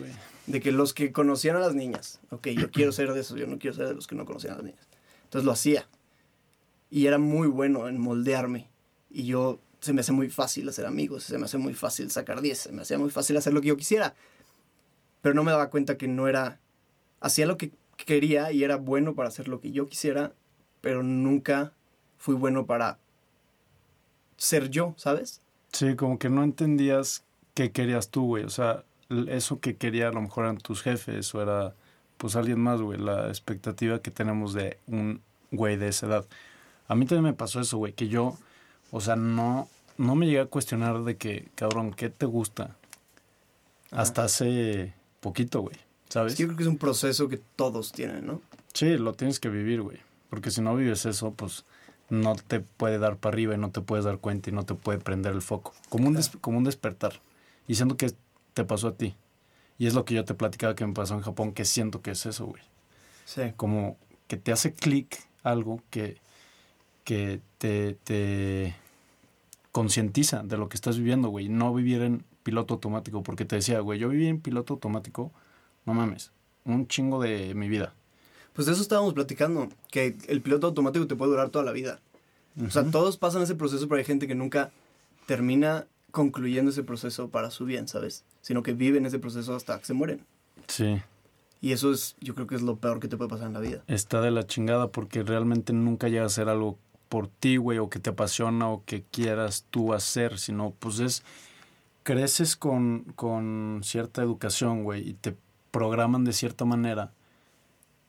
de 0.46 0.60
que 0.60 0.70
los 0.70 0.94
que 0.94 1.10
conocían 1.10 1.56
a 1.56 1.58
las 1.58 1.74
niñas, 1.74 2.20
ok, 2.30 2.50
yo 2.50 2.70
quiero 2.70 2.92
ser 2.92 3.12
de 3.12 3.18
esos, 3.18 3.36
yo 3.36 3.48
no 3.48 3.58
quiero 3.58 3.74
ser 3.74 3.88
de 3.88 3.94
los 3.94 4.06
que 4.06 4.14
no 4.14 4.24
conocían 4.24 4.52
a 4.52 4.56
las 4.58 4.64
niñas. 4.66 4.86
Entonces 5.24 5.44
lo 5.44 5.50
hacía. 5.50 5.88
Y 6.88 7.06
era 7.06 7.18
muy 7.18 7.48
bueno 7.48 7.88
en 7.88 8.00
moldearme. 8.00 8.68
Y 9.10 9.24
yo, 9.24 9.58
se 9.80 9.92
me 9.92 10.02
hace 10.02 10.12
muy 10.12 10.30
fácil 10.30 10.68
hacer 10.68 10.86
amigos, 10.86 11.24
se 11.24 11.36
me 11.36 11.46
hace 11.46 11.58
muy 11.58 11.74
fácil 11.74 12.12
sacar 12.12 12.42
10, 12.42 12.58
se 12.58 12.70
me 12.70 12.82
hacía 12.82 12.96
muy 12.96 13.10
fácil 13.10 13.36
hacer 13.38 13.52
lo 13.52 13.60
que 13.60 13.68
yo 13.68 13.76
quisiera. 13.76 14.14
Pero 15.20 15.34
no 15.34 15.42
me 15.42 15.50
daba 15.50 15.68
cuenta 15.68 15.96
que 15.96 16.06
no 16.06 16.28
era, 16.28 16.60
hacía 17.18 17.44
lo 17.44 17.56
que 17.56 17.72
quería 17.96 18.52
y 18.52 18.64
era 18.64 18.76
bueno 18.76 19.14
para 19.14 19.28
hacer 19.28 19.48
lo 19.48 19.60
que 19.60 19.72
yo 19.72 19.86
quisiera, 19.86 20.32
pero 20.80 21.02
nunca 21.02 21.72
fui 22.18 22.34
bueno 22.34 22.66
para 22.66 22.98
ser 24.36 24.70
yo, 24.70 24.94
¿sabes? 24.96 25.40
Sí, 25.72 25.96
como 25.96 26.18
que 26.18 26.28
no 26.28 26.42
entendías 26.42 27.24
qué 27.54 27.72
querías 27.72 28.10
tú, 28.10 28.26
güey. 28.26 28.44
O 28.44 28.50
sea, 28.50 28.84
eso 29.28 29.60
que 29.60 29.76
quería 29.76 30.08
a 30.08 30.12
lo 30.12 30.20
mejor 30.20 30.44
eran 30.44 30.58
tus 30.58 30.82
jefes 30.82 31.34
o 31.34 31.42
era 31.42 31.74
pues 32.16 32.36
alguien 32.36 32.60
más, 32.60 32.80
güey. 32.80 32.98
La 32.98 33.28
expectativa 33.28 34.00
que 34.00 34.10
tenemos 34.10 34.54
de 34.54 34.78
un 34.86 35.20
güey 35.50 35.76
de 35.76 35.88
esa 35.88 36.06
edad. 36.06 36.26
A 36.88 36.94
mí 36.94 37.06
también 37.06 37.24
me 37.24 37.32
pasó 37.32 37.60
eso, 37.60 37.78
güey, 37.78 37.92
que 37.92 38.08
yo, 38.08 38.36
o 38.90 39.00
sea, 39.00 39.16
no, 39.16 39.68
no 39.96 40.14
me 40.14 40.26
llegué 40.26 40.40
a 40.40 40.46
cuestionar 40.46 41.04
de 41.04 41.16
que, 41.16 41.48
cabrón, 41.54 41.92
¿qué 41.92 42.10
te 42.10 42.26
gusta? 42.26 42.76
Hasta 43.90 44.24
hace 44.24 44.94
poquito, 45.20 45.60
güey. 45.60 45.76
¿Sabes? 46.12 46.36
yo 46.36 46.46
creo 46.46 46.58
que 46.58 46.64
es 46.64 46.68
un 46.68 46.76
proceso 46.76 47.26
que 47.26 47.38
todos 47.38 47.90
tienen, 47.90 48.26
¿no? 48.26 48.42
Sí, 48.74 48.98
lo 48.98 49.14
tienes 49.14 49.40
que 49.40 49.48
vivir, 49.48 49.80
güey. 49.80 49.96
Porque 50.28 50.50
si 50.50 50.60
no 50.60 50.76
vives 50.76 51.06
eso, 51.06 51.32
pues 51.32 51.64
no 52.10 52.34
te 52.34 52.60
puede 52.60 52.98
dar 52.98 53.16
para 53.16 53.32
arriba 53.32 53.54
y 53.54 53.56
no 53.56 53.70
te 53.70 53.80
puedes 53.80 54.04
dar 54.04 54.18
cuenta 54.18 54.50
y 54.50 54.52
no 54.52 54.66
te 54.66 54.74
puede 54.74 54.98
prender 54.98 55.32
el 55.32 55.40
foco. 55.40 55.72
Como 55.88 56.08
un, 56.08 56.20
como 56.42 56.58
un 56.58 56.64
despertar. 56.64 57.22
Y 57.66 57.76
siento 57.76 57.96
que 57.96 58.12
te 58.52 58.62
pasó 58.62 58.88
a 58.88 58.94
ti. 58.94 59.14
Y 59.78 59.86
es 59.86 59.94
lo 59.94 60.04
que 60.04 60.12
yo 60.12 60.26
te 60.26 60.34
platicaba 60.34 60.74
que 60.74 60.86
me 60.86 60.92
pasó 60.92 61.14
en 61.14 61.22
Japón, 61.22 61.52
que 61.52 61.64
siento 61.64 62.02
que 62.02 62.10
es 62.10 62.26
eso, 62.26 62.44
güey. 62.44 62.62
Sí. 63.24 63.54
Como 63.56 63.96
que 64.26 64.36
te 64.36 64.52
hace 64.52 64.74
clic 64.74 65.18
algo 65.42 65.80
que, 65.88 66.18
que 67.04 67.40
te, 67.56 67.94
te 68.04 68.76
concientiza 69.70 70.42
de 70.42 70.58
lo 70.58 70.68
que 70.68 70.76
estás 70.76 70.98
viviendo, 70.98 71.30
güey. 71.30 71.48
No 71.48 71.72
vivir 71.72 72.02
en 72.02 72.22
piloto 72.42 72.74
automático. 72.74 73.22
Porque 73.22 73.46
te 73.46 73.56
decía, 73.56 73.80
güey, 73.80 73.98
yo 73.98 74.10
viví 74.10 74.26
en 74.26 74.42
piloto 74.42 74.74
automático 74.74 75.32
no 75.84 75.94
mames, 75.94 76.32
un 76.64 76.86
chingo 76.86 77.20
de 77.20 77.54
mi 77.54 77.68
vida. 77.68 77.94
Pues 78.52 78.66
de 78.66 78.72
eso 78.72 78.82
estábamos 78.82 79.14
platicando, 79.14 79.68
que 79.90 80.16
el 80.28 80.42
piloto 80.42 80.66
automático 80.66 81.06
te 81.06 81.16
puede 81.16 81.30
durar 81.30 81.50
toda 81.50 81.64
la 81.64 81.72
vida. 81.72 82.00
O 82.62 82.70
sea, 82.70 82.84
todos 82.84 83.16
pasan 83.16 83.42
ese 83.42 83.54
proceso, 83.54 83.88
pero 83.88 83.98
hay 83.98 84.04
gente 84.04 84.26
que 84.26 84.34
nunca 84.34 84.70
termina 85.26 85.86
concluyendo 86.10 86.70
ese 86.70 86.82
proceso 86.82 87.30
para 87.30 87.50
su 87.50 87.64
bien, 87.64 87.88
¿sabes? 87.88 88.24
Sino 88.42 88.62
que 88.62 88.74
viven 88.74 89.06
ese 89.06 89.18
proceso 89.18 89.56
hasta 89.56 89.78
que 89.78 89.86
se 89.86 89.94
mueren. 89.94 90.26
Sí. 90.68 91.00
Y 91.62 91.72
eso 91.72 91.92
es, 91.92 92.16
yo 92.20 92.34
creo 92.34 92.46
que 92.46 92.56
es 92.56 92.62
lo 92.62 92.76
peor 92.76 93.00
que 93.00 93.08
te 93.08 93.16
puede 93.16 93.30
pasar 93.30 93.46
en 93.46 93.54
la 93.54 93.60
vida. 93.60 93.82
Está 93.86 94.20
de 94.20 94.30
la 94.30 94.46
chingada 94.46 94.88
porque 94.90 95.22
realmente 95.22 95.72
nunca 95.72 96.08
llega 96.08 96.26
a 96.26 96.28
ser 96.28 96.48
algo 96.48 96.78
por 97.08 97.28
ti, 97.28 97.56
güey, 97.56 97.78
o 97.78 97.88
que 97.88 98.00
te 98.00 98.10
apasiona 98.10 98.68
o 98.68 98.84
que 98.84 99.02
quieras 99.02 99.66
tú 99.70 99.94
hacer, 99.94 100.38
sino 100.38 100.74
pues 100.78 100.98
es, 100.98 101.22
creces 102.02 102.56
con, 102.56 103.04
con 103.16 103.80
cierta 103.82 104.22
educación, 104.22 104.82
güey, 104.82 105.08
y 105.08 105.14
te 105.14 105.36
programan 105.72 106.22
de 106.22 106.32
cierta 106.32 106.64
manera 106.64 107.12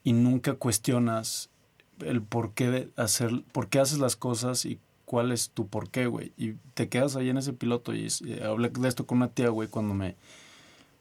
y 0.04 0.12
nunca 0.12 0.54
cuestionas 0.54 1.50
el 1.98 2.22
por 2.22 2.52
qué 2.52 2.70
de 2.70 2.90
hacer, 2.96 3.42
por 3.50 3.68
qué 3.68 3.80
haces 3.80 3.98
las 3.98 4.14
cosas 4.14 4.64
y 4.66 4.78
cuál 5.04 5.32
es 5.32 5.50
tu 5.50 5.66
por 5.66 5.90
qué, 5.90 6.06
güey. 6.06 6.32
Y 6.36 6.52
te 6.74 6.88
quedas 6.88 7.16
ahí 7.16 7.30
en 7.30 7.38
ese 7.38 7.52
piloto 7.52 7.94
y, 7.94 8.08
hablé 8.42 8.68
de 8.68 8.88
esto 8.88 9.06
con 9.06 9.18
una 9.18 9.28
tía, 9.28 9.48
güey, 9.48 9.68
cuando 9.68 9.94
me, 9.94 10.16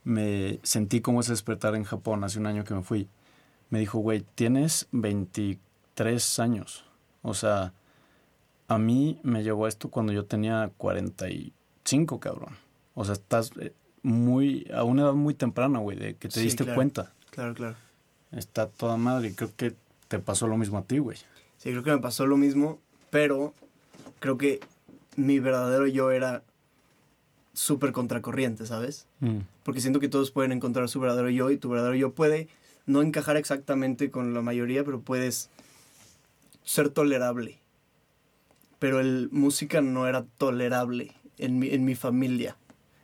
me 0.04 0.60
sentí 0.64 1.02
como 1.02 1.22
ese 1.22 1.32
despertar 1.34 1.76
en 1.76 1.84
Japón 1.84 2.24
hace 2.24 2.40
un 2.40 2.48
año 2.48 2.64
que 2.64 2.74
me 2.74 2.84
fui. 2.84 3.08
Me 3.70 3.80
dijo, 3.80 4.00
güey, 4.00 4.26
tienes 4.36 4.88
23 4.92 6.40
años. 6.40 6.86
O 7.22 7.34
sea, 7.34 7.74
a 8.68 8.78
mí 8.78 9.20
me 9.24 9.44
llegó 9.44 9.68
esto 9.68 9.90
cuando 9.90 10.14
yo 10.14 10.26
tenía 10.26 10.72
45, 10.78 12.20
cabrón. 12.20 12.58
O 12.96 13.06
sea, 13.06 13.14
estás, 13.14 13.52
eh, 13.60 13.74
muy, 14.04 14.68
a 14.74 14.84
una 14.84 15.04
edad 15.04 15.14
muy 15.14 15.34
temprana, 15.34 15.80
güey, 15.80 15.98
de 15.98 16.16
que 16.16 16.30
te 16.30 16.42
diste 16.42 16.66
cuenta. 16.66 17.12
Claro, 17.32 17.54
claro. 17.54 17.76
Está 18.32 18.68
toda 18.68 18.98
madre 18.98 19.30
y 19.30 19.34
creo 19.34 19.52
que 19.56 19.74
te 20.08 20.20
pasó 20.20 20.48
lo 20.48 20.58
mismo 20.58 20.78
a 20.78 20.84
ti, 20.84 21.00
güey. 21.00 21.18
Sí, 21.58 21.72
creo 21.72 21.84
que 21.84 21.92
me 21.92 22.00
pasó 22.00 22.28
lo 22.28 22.38
mismo, 22.38 22.80
pero 23.10 23.54
creo 24.20 24.38
que 24.38 24.60
mi 25.16 25.40
verdadero 25.40 25.88
yo 25.88 26.12
era 26.12 26.44
súper 27.54 27.92
contracorriente, 27.92 28.66
¿sabes? 28.66 29.08
Mm. 29.20 29.40
Porque 29.64 29.80
siento 29.80 30.00
que 30.00 30.10
todos 30.10 30.32
pueden 30.32 30.52
encontrar 30.52 30.90
su 30.90 31.00
verdadero 31.00 31.30
yo 31.30 31.52
y 31.52 31.58
tu 31.58 31.70
verdadero 31.70 31.96
yo 31.96 32.14
puede 32.14 32.50
no 32.86 33.02
encajar 33.02 33.38
exactamente 33.38 34.12
con 34.12 34.34
la 34.34 34.42
mayoría, 34.42 34.84
pero 34.84 35.00
puedes 35.00 35.50
ser 36.64 36.90
tolerable. 36.90 37.60
Pero 38.80 39.00
el 39.00 39.30
música 39.32 39.82
no 39.82 40.08
era 40.08 40.26
tolerable 40.38 41.14
en 41.38 41.60
mi, 41.60 41.70
en 41.70 41.86
mi 41.86 41.96
familia. 41.96 42.58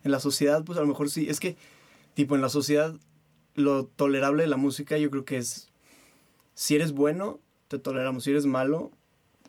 En 0.03 0.11
la 0.11 0.19
sociedad, 0.19 0.63
pues 0.63 0.77
a 0.77 0.81
lo 0.81 0.87
mejor 0.87 1.09
sí. 1.09 1.29
Es 1.29 1.39
que, 1.39 1.57
tipo, 2.13 2.35
en 2.35 2.41
la 2.41 2.49
sociedad, 2.49 2.95
lo 3.55 3.85
tolerable 3.85 4.43
de 4.43 4.49
la 4.49 4.57
música 4.57 4.97
yo 4.97 5.09
creo 5.11 5.25
que 5.25 5.37
es, 5.37 5.69
si 6.53 6.75
eres 6.75 6.91
bueno, 6.91 7.39
te 7.67 7.79
toleramos. 7.79 8.23
Si 8.23 8.31
eres 8.31 8.45
malo, 8.45 8.91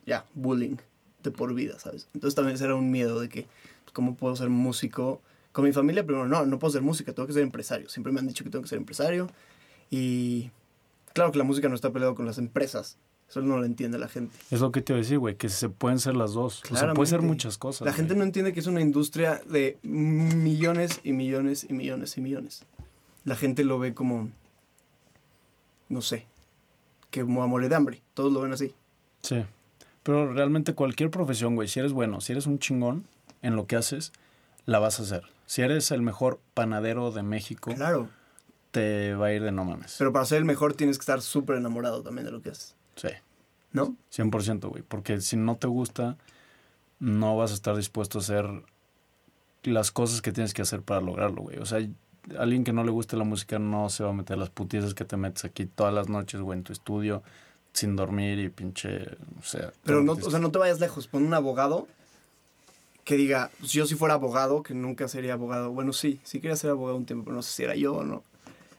ya, 0.05 0.25
bullying 0.33 0.77
de 1.23 1.31
por 1.31 1.53
vida, 1.53 1.79
¿sabes? 1.79 2.07
Entonces 2.13 2.35
también 2.35 2.61
era 2.61 2.75
un 2.75 2.91
miedo 2.91 3.19
de 3.19 3.29
que, 3.29 3.43
pues, 3.83 3.93
¿cómo 3.93 4.15
puedo 4.15 4.35
ser 4.35 4.49
músico? 4.49 5.21
Con 5.51 5.65
mi 5.65 5.73
familia, 5.73 6.05
primero, 6.05 6.27
no, 6.27 6.45
no 6.45 6.59
puedo 6.59 6.71
ser 6.71 6.81
música, 6.81 7.13
tengo 7.13 7.27
que 7.27 7.33
ser 7.33 7.43
empresario. 7.43 7.89
Siempre 7.89 8.13
me 8.13 8.19
han 8.19 8.27
dicho 8.27 8.43
que 8.43 8.49
tengo 8.49 8.63
que 8.63 8.69
ser 8.69 8.77
empresario. 8.77 9.27
Y 9.89 10.51
claro 11.13 11.31
que 11.31 11.37
la 11.37 11.43
música 11.43 11.67
no 11.69 11.75
está 11.75 11.91
peleado 11.91 12.15
con 12.15 12.25
las 12.25 12.37
empresas, 12.37 12.97
Eso 13.31 13.41
no 13.41 13.57
lo 13.57 13.63
entiende 13.65 13.97
la 13.97 14.09
gente. 14.09 14.35
Es 14.51 14.59
lo 14.59 14.73
que 14.73 14.81
te 14.81 14.91
iba 14.91 14.97
a 14.97 15.01
decir, 15.03 15.17
güey, 15.17 15.35
que 15.37 15.47
se 15.47 15.69
pueden 15.69 15.99
ser 15.99 16.17
las 16.17 16.33
dos. 16.33 16.61
O 16.69 16.75
sea, 16.75 16.93
puede 16.93 17.07
ser 17.09 17.21
muchas 17.21 17.57
cosas. 17.57 17.85
La 17.85 17.93
gente 17.93 18.13
no 18.13 18.25
entiende 18.25 18.51
que 18.51 18.59
es 18.59 18.67
una 18.67 18.81
industria 18.81 19.41
de 19.49 19.77
millones 19.83 20.99
y 21.05 21.13
millones 21.13 21.65
y 21.69 21.71
millones 21.71 22.17
y 22.17 22.21
millones. 22.21 22.65
La 23.23 23.37
gente 23.37 23.63
lo 23.63 23.79
ve 23.79 23.93
como, 23.93 24.29
no 25.87 26.01
sé, 26.01 26.25
que 27.09 27.21
como 27.21 27.41
a 27.41 27.47
mole 27.47 27.69
de 27.69 27.75
hambre. 27.75 28.01
Todos 28.15 28.33
lo 28.33 28.41
ven 28.41 28.51
así. 28.51 28.75
Sí. 29.21 29.45
Pero 30.03 30.33
realmente 30.33 30.73
cualquier 30.73 31.09
profesión, 31.09 31.55
güey, 31.55 31.69
si 31.69 31.79
eres 31.79 31.93
bueno, 31.93 32.19
si 32.19 32.33
eres 32.33 32.47
un 32.47 32.59
chingón 32.59 33.05
en 33.41 33.55
lo 33.55 33.65
que 33.65 33.77
haces, 33.77 34.11
la 34.65 34.79
vas 34.79 34.99
a 34.99 35.03
hacer. 35.03 35.23
Si 35.45 35.61
eres 35.61 35.91
el 35.91 36.01
mejor 36.01 36.41
panadero 36.53 37.11
de 37.11 37.23
México, 37.23 37.73
Claro. 37.73 38.09
te 38.71 39.13
va 39.15 39.27
a 39.27 39.33
ir 39.33 39.41
de 39.41 39.53
no 39.53 39.63
mames. 39.63 39.95
Pero 39.97 40.11
para 40.11 40.25
ser 40.25 40.39
el 40.39 40.45
mejor 40.45 40.73
tienes 40.73 40.97
que 40.97 41.03
estar 41.03 41.21
súper 41.21 41.55
enamorado 41.55 42.01
también 42.03 42.25
de 42.25 42.31
lo 42.31 42.41
que 42.41 42.49
haces. 42.49 42.75
Sí, 43.01 43.09
¿No? 43.71 43.95
100%, 44.13 44.69
güey. 44.69 44.83
Porque 44.83 45.21
si 45.21 45.37
no 45.37 45.55
te 45.55 45.67
gusta, 45.67 46.17
no 46.99 47.35
vas 47.35 47.51
a 47.51 47.55
estar 47.55 47.75
dispuesto 47.75 48.19
a 48.19 48.21
hacer 48.21 48.47
las 49.63 49.91
cosas 49.91 50.21
que 50.21 50.31
tienes 50.31 50.53
que 50.53 50.61
hacer 50.61 50.81
para 50.81 51.01
lograrlo, 51.01 51.41
güey. 51.43 51.57
O 51.57 51.65
sea, 51.65 51.79
alguien 52.37 52.63
que 52.63 52.73
no 52.73 52.83
le 52.83 52.91
guste 52.91 53.17
la 53.17 53.23
música 53.23 53.59
no 53.59 53.89
se 53.89 54.03
va 54.03 54.09
a 54.09 54.13
meter 54.13 54.37
las 54.37 54.49
putizas 54.49 54.93
que 54.93 55.05
te 55.05 55.17
metes 55.17 55.45
aquí 55.45 55.65
todas 55.65 55.93
las 55.93 56.09
noches, 56.09 56.41
güey, 56.41 56.59
en 56.59 56.63
tu 56.63 56.73
estudio, 56.73 57.23
sin 57.73 57.95
dormir 57.95 58.39
y 58.39 58.49
pinche, 58.49 59.07
o 59.39 59.43
sea... 59.43 59.71
Pero 59.83 60.03
no, 60.03 60.13
o 60.13 60.29
sea, 60.29 60.39
no 60.39 60.51
te 60.51 60.59
vayas 60.59 60.79
lejos. 60.79 61.07
Pon 61.07 61.23
un 61.23 61.33
abogado 61.33 61.87
que 63.03 63.15
diga, 63.15 63.49
pues 63.59 63.71
yo 63.71 63.85
si 63.87 63.95
fuera 63.95 64.15
abogado, 64.15 64.61
que 64.63 64.73
nunca 64.73 65.07
sería 65.07 65.33
abogado. 65.33 65.71
Bueno, 65.71 65.93
sí, 65.93 66.19
sí 66.23 66.39
quería 66.39 66.55
ser 66.55 66.71
abogado 66.71 66.97
un 66.97 67.05
tiempo, 67.05 67.25
pero 67.25 67.35
no 67.35 67.41
sé 67.41 67.51
si 67.51 67.63
era 67.63 67.75
yo 67.75 67.93
o 67.93 68.03
no. 68.03 68.23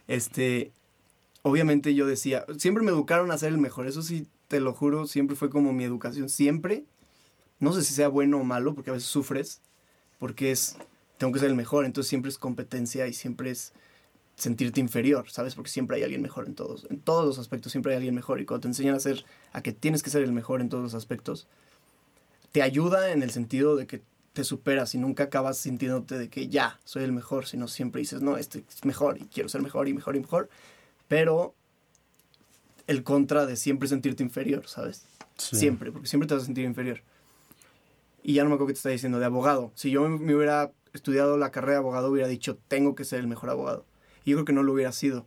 Este, 0.07 0.73
obviamente 1.43 1.95
yo 1.95 2.07
decía, 2.07 2.47
siempre 2.57 2.83
me 2.83 2.91
educaron 2.91 3.31
a 3.31 3.39
ser 3.39 3.51
el 3.51 3.59
mejor. 3.59 3.87
Eso 3.87 4.03
sí, 4.03 4.27
te 4.49 4.61
lo 4.61 4.73
juro, 4.73 5.07
siempre 5.07 5.37
fue 5.37 5.51
como 5.51 5.73
mi 5.73 5.85
educación. 5.85 6.29
Siempre, 6.29 6.85
no 7.59 7.73
sé 7.73 7.83
si 7.83 7.95
sea 7.95 8.09
bueno 8.09 8.39
o 8.39 8.45
malo, 8.45 8.75
porque 8.75 8.91
a 8.91 8.95
veces 8.95 9.09
sufres, 9.09 9.61
porque 10.19 10.51
es, 10.51 10.77
tengo 11.19 11.33
que 11.33 11.41
ser 11.41 11.49
el 11.49 11.57
mejor. 11.57 11.85
Entonces 11.85 12.09
siempre 12.09 12.31
es 12.31 12.39
competencia 12.39 13.07
y 13.07 13.13
siempre 13.13 13.51
es 13.51 13.73
sentirte 14.37 14.81
inferior, 14.81 15.31
¿sabes? 15.31 15.55
Porque 15.55 15.71
siempre 15.71 15.97
hay 15.97 16.03
alguien 16.03 16.23
mejor 16.23 16.47
en 16.47 16.55
todos, 16.55 16.87
en 16.91 17.01
todos 17.01 17.25
los 17.25 17.39
aspectos, 17.39 17.73
siempre 17.73 17.93
hay 17.93 17.97
alguien 17.97 18.15
mejor. 18.15 18.41
Y 18.41 18.47
cuando 18.47 18.63
te 18.63 18.69
enseñan 18.69 18.95
a 18.95 19.01
ser, 19.01 19.25
a 19.53 19.63
que 19.63 19.73
tienes 19.73 20.03
que 20.03 20.11
ser 20.11 20.23
el 20.23 20.33
mejor 20.33 20.61
en 20.61 20.69
todos 20.69 20.83
los 20.83 20.95
aspectos, 20.95 21.47
te 22.51 22.63
ayuda 22.63 23.13
en 23.13 23.23
el 23.23 23.31
sentido 23.31 23.77
de 23.77 23.87
que 23.87 24.03
te 24.33 24.45
superas 24.45 24.95
y 24.95 24.99
nunca 24.99 25.25
acabas 25.25 25.59
sintiéndote 25.59 26.19
de 26.19 26.29
que 26.29 26.49
ya 26.49 26.81
soy 26.85 27.05
el 27.05 27.13
mejor, 27.13 27.47
sino 27.47 27.69
siempre 27.69 28.01
dices, 28.01 28.23
no, 28.23 28.37
este 28.37 28.65
es 28.69 28.85
mejor 28.85 29.19
y 29.19 29.27
quiero 29.27 29.49
ser 29.49 29.63
mejor 29.63 29.89
y 29.89 29.95
mejor 29.95 30.17
y 30.17 30.21
mejor. 30.21 30.49
Pero 31.13 31.55
el 32.87 33.05
contra 33.05 33.45
de 33.45 33.57
siempre 33.57 33.87
sentirte 33.87 34.23
inferior, 34.23 34.67
¿sabes? 34.67 35.05
Sí. 35.37 35.57
Siempre, 35.57 35.93
porque 35.93 36.09
siempre 36.09 36.27
te 36.27 36.33
vas 36.33 36.45
a 36.45 36.47
sentir 36.47 36.65
inferior. 36.65 37.03
Y 38.23 38.33
ya 38.33 38.45
no 38.45 38.49
me 38.49 38.55
acuerdo 38.55 38.69
qué 38.69 38.73
te 38.73 38.79
está 38.79 38.89
diciendo, 38.89 39.19
de 39.19 39.27
abogado. 39.27 39.73
Si 39.75 39.91
yo 39.91 40.09
me, 40.09 40.35
hubiera 40.35 40.73
estudiado 40.95 41.37
la 41.37 41.51
carrera 41.51 41.73
de 41.73 41.79
abogado, 41.81 42.09
hubiera 42.11 42.29
dicho, 42.29 42.57
tengo 42.67 42.95
que 42.95 43.05
ser 43.05 43.21
el 43.21 43.27
mejor 43.27 43.51
abogado. 43.51 43.85
Y 44.25 44.31
yo 44.31 44.39
creo 44.39 44.47
que 44.47 44.55
no 44.55 44.63
lo 44.63 44.73
hubiera 44.73 44.91
sido. 44.91 45.27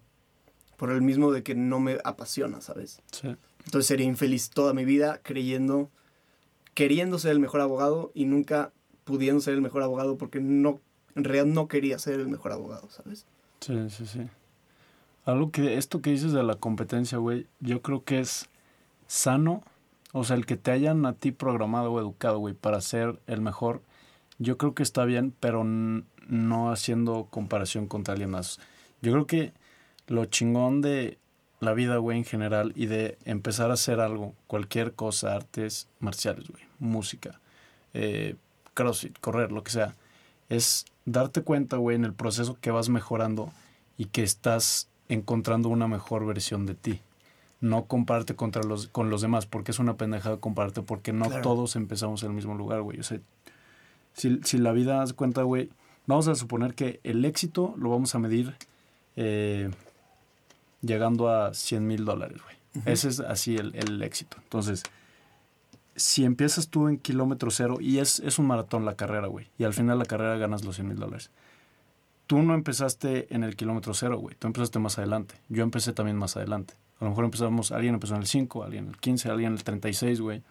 Por 0.76 0.90
el 0.90 1.04
mismo 1.04 1.32
de 1.32 1.44
que 1.44 1.54
no 1.54 1.80
me 1.80 2.00
apasiona, 2.04 2.62
¿sabes? 2.62 3.04
Sí. 3.12 3.36
Entonces 3.66 3.86
sería 3.86 4.08
infeliz 4.08 4.50
toda 4.50 4.74
mi 4.74 4.86
vida 4.86 5.22
creyendo, 5.22 5.92
queriendo 6.74 7.20
ser 7.20 7.34
el 7.34 7.40
mejor 7.40 7.62
abogado 7.62 8.12
y 8.16 8.26
nunca 8.26 8.74
pudiendo 9.04 9.40
ser 9.40 9.54
el 9.54 9.62
mejor 9.62 9.84
abogado 9.84 10.18
porque 10.18 10.40
no, 10.40 10.82
en 11.14 11.26
realidad 11.26 11.46
no 11.46 11.68
quería 11.68 12.00
ser 12.00 12.20
el 12.20 12.28
mejor 12.28 12.54
abogado, 12.54 12.90
¿sabes? 12.90 13.28
Sí, 13.60 13.88
sí, 13.92 14.08
sí. 14.08 14.22
Algo 15.26 15.52
que 15.52 15.78
esto 15.78 16.02
que 16.02 16.12
dices 16.12 16.32
de 16.32 16.44
la 16.44 16.56
competencia, 16.56 17.18
güey, 17.18 17.48
yo 17.60 17.82
creo 17.82 18.04
que 18.04 18.20
es 18.20 18.48
sano. 19.08 19.64
O 20.14 20.24
sea, 20.24 20.36
el 20.36 20.46
que 20.46 20.56
te 20.56 20.72
hayan 20.72 21.06
a 21.06 21.14
ti 21.14 21.32
programado 21.32 21.92
o 21.92 22.00
educado, 22.00 22.40
güey, 22.40 22.54
para 22.54 22.80
ser 22.80 23.20
el 23.28 23.42
mejor, 23.42 23.82
yo 24.38 24.58
creo 24.58 24.74
que 24.74 24.84
está 24.84 25.04
bien, 25.04 25.34
pero 25.40 25.64
no 25.64 26.72
haciendo 26.72 27.28
comparación 27.30 27.88
contra 27.88 28.14
alguien 28.14 28.32
más. 28.32 28.60
Yo 29.02 29.12
creo 29.12 29.28
que 29.28 29.54
lo 30.08 30.26
chingón 30.26 30.82
de 30.82 31.18
la 31.60 31.74
vida, 31.74 31.98
güey, 31.98 32.18
en 32.18 32.26
general, 32.26 32.74
y 32.76 32.86
de 32.86 33.18
empezar 33.26 33.72
a 33.72 33.76
hacer 33.76 34.00
algo, 34.00 34.34
cualquier 34.48 34.94
cosa, 34.94 35.36
artes 35.36 35.88
marciales, 36.00 36.48
güey, 36.50 36.64
música, 36.80 37.40
eh, 37.94 38.36
crossfit, 38.74 39.18
correr, 39.20 39.52
lo 39.52 39.64
que 39.64 39.72
sea, 39.72 39.96
es 40.50 40.86
darte 41.06 41.42
cuenta, 41.42 41.78
güey, 41.78 41.96
en 41.96 42.06
el 42.06 42.14
proceso 42.14 42.58
que 42.60 42.72
vas 42.72 42.90
mejorando 42.90 43.52
y 43.98 44.06
que 44.06 44.24
estás 44.24 44.90
encontrando 45.10 45.70
una 45.70 45.88
mejor 45.88 46.26
versión 46.26 46.66
de 46.66 46.76
ti. 46.76 47.02
No 47.62 47.86
compararte 47.86 48.36
contra 48.36 48.64
los, 48.64 48.88
con 48.88 49.10
los 49.10 49.22
demás, 49.22 49.46
porque 49.46 49.72
es 49.72 49.80
una 49.80 49.96
pendejada 49.96 50.38
compararte, 50.38 50.82
porque 50.82 51.14
no 51.14 51.26
Claro. 51.28 51.42
todos 51.42 51.76
empezamos 51.76 52.22
en 52.24 52.30
el 52.30 52.36
mismo 52.36 52.56
lugar, 52.56 52.82
güey. 52.82 53.00
O 53.00 53.04
sea, 53.04 53.20
si, 54.14 54.40
si 54.44 54.58
la 54.58 54.72
vida 54.72 54.98
das 54.98 55.14
cuenta, 55.14 55.44
güey, 55.44 55.70
vamos 56.06 56.28
a 56.28 56.36
suponer 56.36 56.74
que 56.76 57.00
el 57.04 57.24
éxito 57.26 57.74
lo 57.78 57.90
vamos 57.90 58.14
a 58.16 58.20
medir 58.20 58.56
eh, 59.16 59.72
llegando 60.82 61.30
a 61.30 61.54
100 61.54 61.88
mil 61.88 62.06
dólares, 62.06 62.42
güey. 62.44 62.56
Ese 62.86 63.08
es 63.08 63.20
así 63.22 63.56
el, 63.56 63.74
el 63.76 64.02
éxito. 64.04 64.38
Entonces, 64.44 64.84
si 65.96 66.26
empiezas 66.26 66.68
tú 66.68 66.90
en 66.90 66.98
kilómetro 66.98 67.50
cero, 67.52 67.78
y 67.80 68.00
es, 68.00 68.20
es 68.20 68.38
un 68.38 68.48
maratón 68.48 68.84
la 68.84 68.96
carrera, 68.96 69.28
güey, 69.28 69.48
y 69.58 69.64
al 69.64 69.74
final 69.74 69.98
la 69.98 70.06
carrera 70.06 70.36
ganas 70.38 70.66
los 70.66 70.76
100 70.76 70.90
mil 70.90 70.98
dólares. 70.98 71.32
Tú 72.28 72.42
no 72.42 72.54
empezaste 72.54 73.34
en 73.34 73.44
el 73.44 73.56
kilómetro 73.56 73.94
cero, 73.94 74.18
güey. 74.18 74.36
Tú 74.36 74.48
empezaste 74.48 74.80
más 74.80 74.98
adelante. 74.98 75.36
Yo 75.50 75.64
empecé 75.64 75.94
también 75.94 76.18
más 76.18 76.38
adelante. 76.38 76.74
A 77.00 77.04
lo 77.04 77.12
mejor 77.12 77.26
empezamos, 77.26 77.72
alguien 77.72 77.94
empezó 77.94 78.16
en 78.16 78.22
el 78.22 78.28
5, 78.28 78.64
alguien 78.64 78.86
en 78.86 78.90
el 78.92 78.98
15, 78.98 79.30
alguien 79.30 79.52
en 79.52 79.58
el 79.58 79.64
36, 79.64 80.22
güey. 80.22 80.42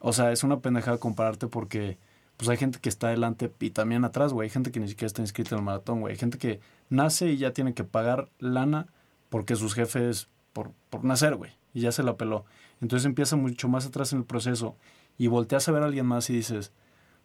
O 0.00 0.12
sea, 0.12 0.32
es 0.32 0.42
una 0.42 0.60
pendejada 0.60 0.98
compararte 0.98 1.46
porque 1.46 1.98
pues 2.36 2.48
hay 2.48 2.56
gente 2.56 2.78
que 2.80 2.88
está 2.88 3.08
adelante 3.08 3.52
y 3.60 3.70
también 3.70 4.04
atrás, 4.04 4.32
güey. 4.32 4.46
Hay 4.46 4.50
gente 4.50 4.72
que 4.72 4.80
ni 4.80 4.88
siquiera 4.88 5.06
está 5.06 5.20
inscrita 5.20 5.54
en 5.54 5.58
el 5.58 5.64
maratón, 5.64 6.00
güey. 6.00 6.12
Hay 6.12 6.18
gente 6.18 6.38
que 6.38 6.60
nace 6.88 7.30
y 7.30 7.36
ya 7.36 7.52
tiene 7.52 7.74
que 7.74 7.84
pagar 7.84 8.30
lana 8.38 8.86
porque 9.28 9.56
sus 9.56 9.74
jefes 9.74 10.28
por, 10.54 10.72
por 10.88 11.04
nacer, 11.04 11.36
güey. 11.36 11.52
Y 11.74 11.82
ya 11.82 11.92
se 11.92 12.02
la 12.02 12.16
peló. 12.16 12.46
Entonces 12.80 13.04
empieza 13.04 13.36
mucho 13.36 13.68
más 13.68 13.86
atrás 13.86 14.12
en 14.14 14.20
el 14.20 14.24
proceso 14.24 14.74
y 15.18 15.26
volteas 15.26 15.68
a 15.68 15.72
ver 15.72 15.82
a 15.82 15.86
alguien 15.86 16.06
más 16.06 16.30
y 16.30 16.32
dices, 16.32 16.72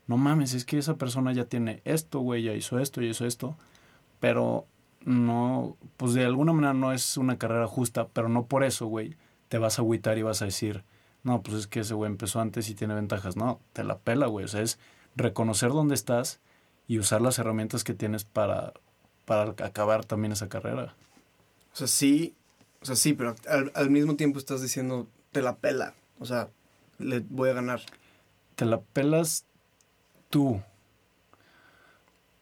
no 0.07 0.17
mames, 0.17 0.53
es 0.53 0.65
que 0.65 0.77
esa 0.77 0.95
persona 0.95 1.33
ya 1.33 1.45
tiene 1.45 1.81
esto, 1.85 2.19
güey, 2.19 2.43
ya 2.43 2.53
hizo 2.53 2.79
esto, 2.79 3.01
ya 3.01 3.09
hizo 3.09 3.25
esto. 3.25 3.57
Pero 4.19 4.65
no, 5.01 5.77
pues 5.97 6.13
de 6.13 6.25
alguna 6.25 6.53
manera 6.53 6.73
no 6.73 6.93
es 6.93 7.17
una 7.17 7.37
carrera 7.37 7.67
justa, 7.67 8.07
pero 8.09 8.29
no 8.29 8.45
por 8.45 8.63
eso, 8.63 8.87
güey, 8.87 9.15
te 9.49 9.57
vas 9.57 9.79
a 9.79 9.81
agüitar 9.81 10.17
y 10.17 10.23
vas 10.23 10.41
a 10.41 10.45
decir, 10.45 10.83
no, 11.23 11.41
pues 11.41 11.57
es 11.57 11.67
que 11.67 11.79
ese 11.79 11.95
güey 11.95 12.09
empezó 12.09 12.39
antes 12.39 12.69
y 12.69 12.75
tiene 12.75 12.93
ventajas. 12.93 13.35
No, 13.35 13.59
te 13.73 13.83
la 13.83 13.97
pela, 13.97 14.27
güey. 14.27 14.45
O 14.45 14.47
sea, 14.47 14.61
es 14.61 14.77
reconocer 15.15 15.69
dónde 15.71 15.95
estás 15.95 16.39
y 16.87 16.99
usar 16.99 17.21
las 17.21 17.39
herramientas 17.39 17.83
que 17.83 17.95
tienes 17.95 18.25
para, 18.25 18.73
para 19.25 19.55
acabar 19.65 20.05
también 20.05 20.33
esa 20.33 20.49
carrera. 20.49 20.95
O 21.73 21.75
sea, 21.75 21.87
sí, 21.87 22.35
o 22.81 22.85
sea, 22.85 22.95
sí, 22.95 23.13
pero 23.13 23.35
al, 23.49 23.71
al 23.73 23.89
mismo 23.89 24.15
tiempo 24.15 24.37
estás 24.37 24.61
diciendo, 24.61 25.07
te 25.31 25.41
la 25.41 25.55
pela. 25.55 25.95
O 26.19 26.25
sea, 26.25 26.49
le 26.99 27.21
voy 27.21 27.49
a 27.49 27.53
ganar. 27.53 27.81
Te 28.55 28.65
la 28.65 28.79
pelas 28.79 29.45
tú. 30.35 30.61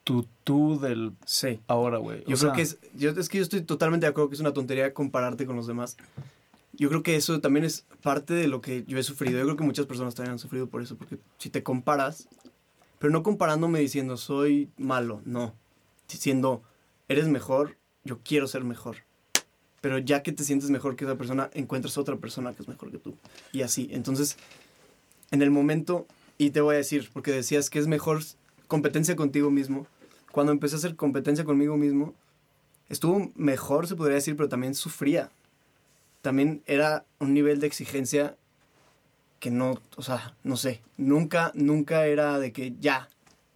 Tú, 0.04 0.28
tú 0.44 0.80
del 0.80 1.14
Sí. 1.26 1.60
ahora, 1.68 2.00
güey. 2.00 2.24
Yo 2.26 2.36
O 2.36 2.38
creo 2.38 2.38
sea, 2.38 2.54
que 2.54 2.64
es, 2.64 2.80
yo, 2.96 3.12
es 3.12 3.30
que 3.30 3.38
yo 3.38 3.44
estoy 3.44 3.62
totalmente 3.62 4.08
de 4.08 4.10
acuerdo 4.10 4.30
que 4.30 4.34
es 4.34 4.42
una 4.42 4.52
tontería 4.52 4.96
compararte 4.96 5.46
con 5.46 5.56
los 5.56 5.68
demás. 5.68 5.96
Yo 6.74 6.90
creo 6.90 7.04
que 7.04 7.16
eso 7.16 7.40
también 7.40 7.66
es 7.66 7.86
parte 8.02 8.34
de 8.34 8.48
lo 8.48 8.62
que 8.62 8.84
yo 8.88 8.98
he 8.98 9.04
sufrido. 9.04 9.38
Yo 9.38 9.46
creo 9.46 9.58
que 9.58 9.64
muchas 9.64 9.86
personas 9.86 10.16
también 10.16 10.32
han 10.32 10.40
sufrido 10.40 10.66
por 10.68 10.82
eso, 10.82 10.96
porque 10.98 11.20
si 11.38 11.52
te 11.52 11.62
comparas, 11.62 12.28
pero 12.98 13.14
no 13.14 13.22
comparándome 13.22 13.80
diciendo 13.80 14.18
soy 14.18 14.72
malo, 14.78 15.22
no. 15.24 15.54
Diciendo 16.10 16.64
eres 17.08 17.28
mejor, 17.28 17.78
yo 18.04 18.18
quiero 18.24 18.48
ser 18.48 18.64
mejor. 18.64 18.98
Pero 19.82 20.00
ya 20.00 20.24
que 20.24 20.32
te 20.32 20.44
sientes 20.44 20.72
mejor 20.72 20.96
que 20.96 21.06
esa 21.06 21.16
persona, 21.16 21.52
encuentras 21.54 22.00
otra 22.00 22.16
persona 22.18 22.54
que 22.56 22.64
es 22.64 22.68
mejor 22.68 22.90
que 22.90 22.98
tú. 22.98 23.16
Y 23.52 23.62
así. 23.62 23.88
Entonces, 23.92 24.36
en 25.30 25.44
el 25.44 25.52
momento, 25.52 26.08
y 26.38 26.52
te 26.52 26.62
voy 26.62 26.76
a 26.76 26.78
decir, 26.78 27.10
porque 27.14 27.32
decías 27.32 27.70
que 27.70 27.80
es 27.80 27.88
mejor 27.88 28.22
competencia 28.68 29.16
contigo 29.16 29.52
mismo. 29.52 29.88
Cuando 30.32 30.52
empecé 30.52 30.76
a 30.76 30.78
hacer 30.80 30.96
competencia 30.96 31.46
conmigo 31.46 31.78
mismo, 31.78 32.14
estuvo 32.90 33.32
mejor, 33.36 33.88
se 33.88 33.96
podría 33.96 34.16
decir, 34.16 34.36
pero 34.36 34.50
también 34.50 34.74
sufría. 34.74 35.30
También 36.22 36.64
era 36.66 37.06
un 37.20 37.34
nivel 37.34 37.60
de 37.60 37.68
exigencia 37.68 38.36
que 39.40 39.52
no, 39.52 39.78
o 39.98 40.02
sea, 40.02 40.36
no 40.44 40.56
sé, 40.56 40.82
nunca, 40.96 41.52
nunca 41.54 42.06
era 42.06 42.40
de 42.40 42.54
que 42.54 42.74
ya, 42.80 43.10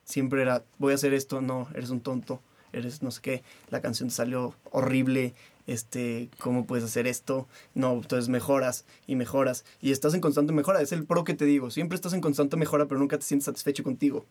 siempre 0.04 0.42
era, 0.42 0.66
voy 0.78 0.92
a 0.92 0.96
hacer 0.96 1.14
esto, 1.14 1.40
no, 1.40 1.70
eres 1.74 1.92
un 1.92 2.02
tonto, 2.02 2.42
eres 2.74 3.02
no 3.02 3.10
sé 3.10 3.22
qué, 3.22 3.44
la 3.70 3.80
canción 3.80 4.12
salió 4.12 4.54
horrible, 4.72 5.34
este, 5.68 6.30
¿cómo 6.40 6.66
puedes 6.66 6.84
hacer 6.86 7.06
esto? 7.08 7.48
No, 7.76 7.94
entonces 7.94 8.30
mejoras 8.30 8.86
y 9.06 9.16
mejoras 9.16 9.64
y 9.82 9.92
estás 9.92 10.14
en 10.16 10.22
constante 10.22 10.54
mejora, 10.54 10.82
es 10.82 10.92
el 10.92 11.06
pro 11.06 11.24
que 11.24 11.34
te 11.36 11.46
digo, 11.46 11.70
siempre 11.70 11.96
estás 11.96 12.14
en 12.14 12.22
constante 12.22 12.58
mejora, 12.58 12.86
pero 12.88 13.00
nunca 13.00 13.18
te 13.20 13.26
sientes 13.26 13.46
satisfecho 13.46 13.84
contigo. 13.84 14.26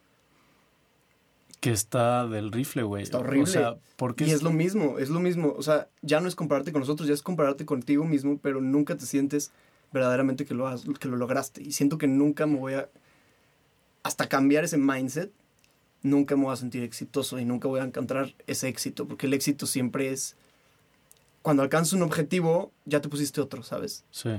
que 1.61 1.71
está 1.73 2.27
del 2.29 2.53
rifle, 2.53 2.83
güey. 2.85 3.03
Está 3.03 3.19
horrible. 3.19 3.43
O 3.45 3.47
sea, 3.47 3.77
porque 3.97 4.25
Y 4.25 4.31
es 4.31 4.43
lo 4.43 4.53
mismo, 4.53 4.99
es 4.99 5.09
lo 5.11 5.21
mismo. 5.21 5.55
O 5.57 5.63
sea, 5.63 5.89
ya 6.03 6.21
no 6.21 6.29
es 6.29 6.35
compararte 6.37 6.71
con 6.73 6.81
nosotros, 6.81 7.09
ya 7.09 7.15
es 7.15 7.23
compararte 7.23 7.65
contigo 7.65 8.05
mismo, 8.05 8.39
pero 8.41 8.61
nunca 8.61 8.97
te 8.97 9.07
sientes 9.07 9.51
verdaderamente 9.93 10.45
que 10.45 10.55
lo, 10.55 10.69
has- 10.69 10.85
que 11.01 11.09
lo 11.09 11.17
lograste. 11.17 11.63
Y 11.63 11.73
siento 11.73 11.99
que 11.99 12.07
nunca 12.07 12.47
me 12.47 12.59
voy 12.59 12.75
a, 12.75 12.89
hasta 14.05 14.29
cambiar 14.29 14.65
ese 14.65 14.79
mindset, 14.79 15.33
nunca 16.03 16.37
me 16.37 16.45
voy 16.45 16.53
a 16.53 16.57
sentir 16.57 16.83
exitoso 16.85 17.39
y 17.41 17.45
nunca 17.45 17.67
voy 17.69 17.81
a 17.81 17.85
encontrar 17.85 18.35
ese 18.47 18.69
éxito, 18.69 19.07
porque 19.09 19.27
el 19.27 19.35
éxito 19.35 19.67
siempre 19.67 20.13
es, 20.13 20.37
cuando 21.47 21.63
alcanzas 21.63 21.93
un 21.93 22.03
objetivo, 22.03 22.73
ya 22.87 23.01
te 23.01 23.09
pusiste 23.09 23.41
otro, 23.41 23.63
¿sabes? 23.63 24.05
Sí. 24.11 24.31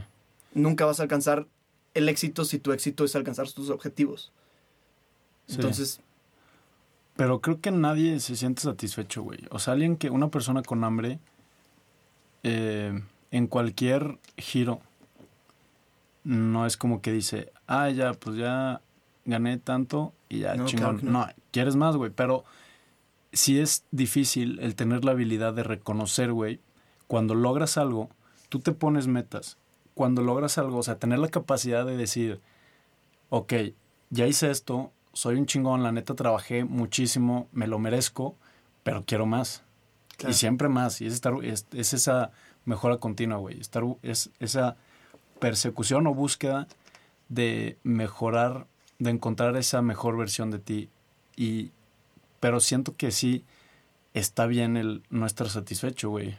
Nunca 0.53 0.85
vas 0.85 0.99
a 0.99 1.03
alcanzar 1.03 1.47
el 1.93 2.09
éxito 2.09 2.43
si 2.43 2.59
tu 2.59 2.73
éxito 2.73 3.05
es 3.05 3.15
alcanzar 3.15 3.49
tus 3.49 3.69
objetivos. 3.69 4.33
Sí. 5.45 5.55
Entonces, 5.55 6.01
Pero 7.15 7.39
creo 7.39 7.61
que 7.61 7.71
nadie 7.71 8.19
se 8.19 8.35
siente 8.35 8.61
satisfecho, 8.61 9.23
güey. 9.23 9.39
O 9.51 9.57
sea, 9.57 9.71
alguien 9.71 9.95
que, 9.95 10.09
una 10.09 10.29
persona 10.29 10.63
con 10.63 10.83
hambre, 10.83 11.19
eh, 12.43 13.01
en 13.31 13.47
cualquier 13.47 14.19
giro, 14.35 14.81
no 16.25 16.65
es 16.65 16.75
como 16.75 17.01
que 17.01 17.13
dice, 17.13 17.53
ah, 17.67 17.89
ya, 17.89 18.15
pues 18.15 18.35
ya 18.35 18.81
gané 19.23 19.57
tanto 19.59 20.11
y 20.27 20.39
ya 20.39 20.55
No, 20.55 20.65
chingón. 20.65 20.97
claro 20.97 21.09
no. 21.09 21.25
no. 21.25 21.33
quieres 21.51 21.77
más, 21.77 21.95
güey. 21.95 22.11
Pero 22.11 22.43
sí 23.31 23.61
es 23.61 23.85
difícil 23.91 24.59
el 24.59 24.75
tener 24.75 25.05
la 25.05 25.11
habilidad 25.11 25.53
de 25.53 25.63
reconocer, 25.63 26.33
güey, 26.33 26.59
cuando 27.07 27.35
logras 27.35 27.77
algo, 27.77 28.09
tú 28.49 28.59
te 28.59 28.71
pones 28.71 29.07
metas. 29.07 29.57
Cuando 29.93 30.21
logras 30.21 30.57
algo, 30.57 30.77
o 30.77 30.83
sea, 30.83 30.99
tener 30.99 31.19
la 31.19 31.29
capacidad 31.29 31.85
de 31.85 31.97
decir, 31.97 32.39
ok, 33.29 33.53
ya 34.09 34.27
hice 34.27 34.51
esto, 34.51 34.91
soy 35.13 35.35
un 35.35 35.45
chingón, 35.45 35.83
la 35.83 35.91
neta 35.91 36.13
trabajé 36.13 36.63
muchísimo, 36.63 37.47
me 37.51 37.67
lo 37.67 37.79
merezco, 37.79 38.35
pero 38.83 39.03
quiero 39.05 39.25
más. 39.25 39.63
claro. 40.17 40.31
Y 40.31 40.33
siempre 40.35 40.69
más. 40.69 41.01
Y 41.01 41.07
es, 41.07 41.13
estar, 41.13 41.33
es, 41.43 41.65
es 41.73 41.93
esa 41.93 42.31
mejora 42.65 42.97
continua, 42.97 43.37
güey. 43.37 43.59
Estar, 43.59 43.83
es 44.03 44.29
esa 44.39 44.75
persecución 45.39 46.05
o 46.07 46.13
búsqueda 46.13 46.67
de 47.29 47.77
mejorar, 47.83 48.67
de 48.99 49.09
encontrar 49.09 49.55
esa 49.57 49.81
mejor 49.81 50.17
versión 50.17 50.51
de 50.51 50.59
ti. 50.59 50.89
Y, 51.35 51.71
pero 52.39 52.59
siento 52.59 52.95
que 52.95 53.11
sí 53.11 53.43
está 54.13 54.45
bien 54.45 54.77
el 54.77 55.03
no 55.09 55.25
estar 55.25 55.49
satisfecho, 55.49 56.09
güey. 56.09 56.37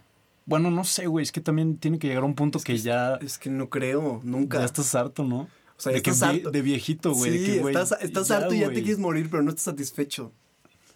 Bueno, 0.49 0.71
no 0.71 0.83
sé, 0.85 1.07
güey. 1.07 1.23
Es 1.23 1.31
que 1.31 1.43
también 1.43 1.77
tiene 1.77 1.99
que 1.99 2.09
llegar 2.09 2.23
a 2.23 2.27
un 2.27 2.35
punto 2.35 2.57
Es 2.57 2.65
que, 2.65 2.73
que 2.73 2.79
ya, 2.79 3.17
es 3.17 3.37
que 3.37 3.51
no 3.51 3.69
creo, 3.69 4.23
nunca. 4.25 4.59
ya 4.59 4.65
estás 4.65 4.95
harto, 4.95 5.23
¿no? 5.23 5.41
o 5.41 5.49
sea, 5.81 5.93
de, 5.93 6.01
que 6.01 6.09
estás 6.09 6.31
harto. 6.31 6.51
de 6.51 6.63
viejito, 6.63 7.13
güey. 7.13 7.31
de 7.31 7.39
Sí, 7.39 7.45
que, 7.45 7.59
güey, 7.61 7.75
estás, 7.75 8.01
estás 8.01 8.31
harto 8.31 8.55
y 8.55 8.61
ya 8.61 8.69
te 8.69 8.83
quieres 8.83 8.99
morir, 8.99 9.29
pero 9.31 9.43
no 9.43 9.51
estás 9.51 9.65
satisfecho. 9.65 10.33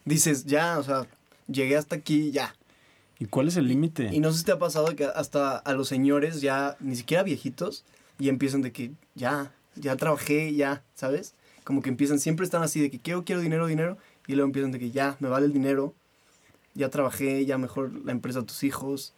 Dices, 0.06 0.46
ya, 0.46 0.78
o 0.78 0.82
sea, 0.82 1.06
llegué 1.48 1.76
hasta 1.76 1.96
aquí, 1.96 2.30
ya. 2.30 2.56
¿Y 3.18 3.26
cuál 3.26 3.48
es 3.48 3.58
el 3.58 3.68
límite? 3.68 4.08
Y 4.10 4.20
no 4.20 4.32
sé 4.32 4.38
si 4.38 4.44
te 4.44 4.52
ha 4.52 4.58
pasado 4.58 4.96
que 4.96 5.04
hasta 5.04 5.58
a 5.58 5.74
los 5.74 5.86
señores 5.86 6.40
ya, 6.40 6.78
ni 6.80 6.96
siquiera 6.96 7.22
viejitos, 7.22 7.84
y 8.18 8.30
empiezan 8.30 8.62
de 8.62 8.72
que 8.72 8.92
ya, 9.14 9.52
ya 9.76 9.96
trabajé, 9.96 10.54
ya, 10.54 10.82
¿sabes? 10.94 11.34
Como 11.62 11.82
que 11.82 11.90
empiezan, 11.90 12.18
siempre 12.18 12.44
están 12.44 12.62
así 12.62 12.80
de 12.80 12.90
que 12.90 12.98
quiero, 12.98 13.24
quiero 13.24 13.42
dinero, 13.42 13.66
dinero, 13.66 13.98
y 14.26 14.32
luego 14.32 14.46
empiezan 14.46 14.72
de 14.72 14.78
que 14.78 14.90
ya, 14.92 15.16
me 15.20 15.28
vale 15.28 15.44
el 15.44 15.52
dinero, 15.52 15.94
ya 16.74 16.88
trabajé, 16.88 17.44
ya 17.44 17.58
mejor 17.58 17.92
la 18.04 18.12
empresa 18.12 18.40
a 18.40 18.42
tus 18.42 18.64
hijos, 18.64 19.12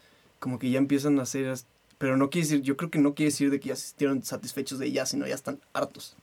como 0.44 0.58
que 0.58 0.68
ya 0.68 0.76
empiezan 0.76 1.18
a 1.20 1.22
hacer, 1.22 1.56
pero 1.96 2.18
no 2.18 2.28
quiere 2.28 2.46
decir, 2.46 2.60
yo 2.60 2.76
creo 2.76 2.90
que 2.90 2.98
no 2.98 3.14
quiere 3.14 3.30
decir 3.30 3.50
de 3.50 3.60
que 3.60 3.70
ya 3.70 3.76
se 3.76 3.88
sintieron 3.88 4.22
satisfechos 4.22 4.78
de 4.78 4.92
ya, 4.92 5.06
sino 5.06 5.26
ya 5.26 5.34
están 5.34 5.58
hartos. 5.72 6.16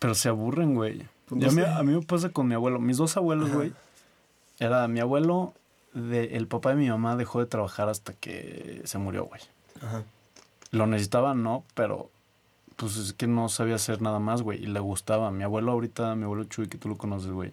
Pero 0.00 0.16
se 0.16 0.28
aburren, 0.28 0.74
güey. 0.74 1.06
Pues 1.26 1.54
no 1.54 1.64
a 1.64 1.82
mí 1.84 1.92
me 1.92 2.02
pasa 2.02 2.30
con 2.30 2.48
mi 2.48 2.56
abuelo. 2.56 2.80
Mis 2.80 2.96
dos 2.96 3.16
abuelos, 3.16 3.50
Ajá. 3.50 3.56
güey. 3.56 3.72
Era 4.58 4.88
mi 4.88 4.98
abuelo, 4.98 5.54
de, 5.94 6.36
el 6.36 6.48
papá 6.48 6.70
de 6.70 6.74
mi 6.74 6.88
mamá 6.88 7.14
dejó 7.14 7.38
de 7.38 7.46
trabajar 7.46 7.88
hasta 7.88 8.14
que 8.14 8.82
se 8.84 8.98
murió, 8.98 9.26
güey. 9.26 9.42
Ajá. 9.80 10.02
Lo 10.72 10.88
necesitaba, 10.88 11.34
no, 11.34 11.62
pero 11.74 12.10
pues 12.74 12.96
es 12.96 13.12
que 13.12 13.28
no 13.28 13.48
sabía 13.48 13.76
hacer 13.76 14.02
nada 14.02 14.18
más, 14.18 14.42
güey. 14.42 14.60
Y 14.60 14.66
le 14.66 14.80
gustaba. 14.80 15.30
Mi 15.30 15.44
abuelo 15.44 15.70
ahorita, 15.70 16.16
mi 16.16 16.24
abuelo 16.24 16.42
Chuy, 16.42 16.66
que 16.66 16.78
tú 16.78 16.88
lo 16.88 16.96
conoces, 16.96 17.30
güey. 17.30 17.52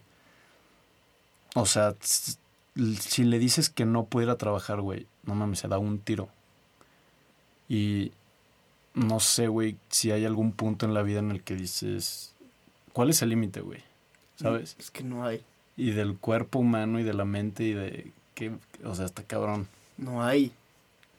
O 1.53 1.67
sea, 1.67 1.93
si 2.75 3.23
le 3.23 3.39
dices 3.39 3.69
que 3.69 3.85
no 3.85 4.05
puede 4.05 4.27
ir 4.27 4.31
a 4.31 4.37
trabajar, 4.37 4.81
güey, 4.81 5.07
no 5.23 5.35
mames, 5.35 5.59
se 5.59 5.67
da 5.67 5.77
un 5.77 5.99
tiro. 5.99 6.29
Y 7.69 8.11
no 8.93 9.19
sé, 9.19 9.47
güey, 9.47 9.77
si 9.89 10.11
hay 10.11 10.25
algún 10.25 10.51
punto 10.51 10.85
en 10.85 10.93
la 10.93 11.01
vida 11.01 11.19
en 11.19 11.31
el 11.31 11.41
que 11.41 11.55
dices, 11.55 12.33
¿cuál 12.93 13.09
es 13.09 13.21
el 13.21 13.29
límite, 13.29 13.61
güey? 13.61 13.83
¿Sabes? 14.35 14.75
Es 14.79 14.91
que 14.91 15.03
no 15.03 15.25
hay. 15.25 15.43
Y 15.77 15.91
del 15.91 16.17
cuerpo 16.17 16.59
humano 16.59 16.99
y 16.99 17.03
de 17.03 17.13
la 17.13 17.25
mente 17.25 17.63
y 17.63 17.73
de 17.73 18.11
que, 18.33 18.51
o 18.83 18.95
sea, 18.95 19.05
está 19.05 19.23
cabrón. 19.23 19.67
No 19.97 20.23
hay. 20.23 20.51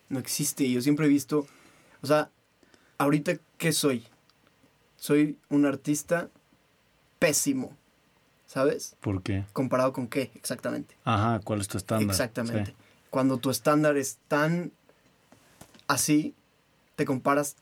No 0.08 0.18
existe. 0.18 0.70
Yo 0.70 0.80
siempre 0.80 1.06
he 1.06 1.08
visto. 1.08 1.46
O 2.02 2.06
sea, 2.06 2.30
ahorita, 2.98 3.38
¿qué 3.58 3.72
soy? 3.72 4.04
Soy 4.96 5.36
un 5.48 5.66
artista 5.66 6.28
pésimo. 7.18 7.76
¿Sabes? 8.46 8.96
¿Por 9.00 9.22
qué? 9.22 9.44
¿Comparado 9.52 9.92
con 9.92 10.06
qué? 10.08 10.30
Exactamente. 10.34 10.96
Ajá, 11.04 11.40
¿cuál 11.44 11.60
es 11.60 11.68
tu 11.68 11.78
estándar? 11.78 12.08
Exactamente. 12.08 12.70
Sí. 12.70 12.76
Cuando 13.10 13.38
tu 13.38 13.50
estándar 13.50 13.96
es 13.96 14.18
tan 14.28 14.72
así, 15.88 16.34
te 16.96 17.04
comparas 17.04 17.56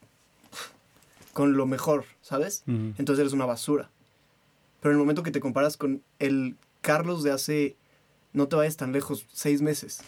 con 1.33 1.57
lo 1.57 1.67
mejor, 1.67 2.05
¿sabes? 2.23 2.63
Entonces 2.67 3.19
eres 3.21 3.33
una 3.33 3.47
basura. 3.47 3.91
Pero 4.81 4.93
en 4.93 4.97
el 4.97 5.01
momento 5.03 5.23
que 5.23 5.31
te 5.31 5.41
comparas 5.41 5.77
con 5.77 6.03
el 6.19 6.57
Carlos 6.83 7.23
de 7.23 7.33
hace, 7.33 7.77
no 8.33 8.47
te 8.49 8.57
vayas 8.57 8.77
tan 8.77 8.93
lejos, 8.93 9.27
seis 9.33 9.63
meses. 9.63 10.01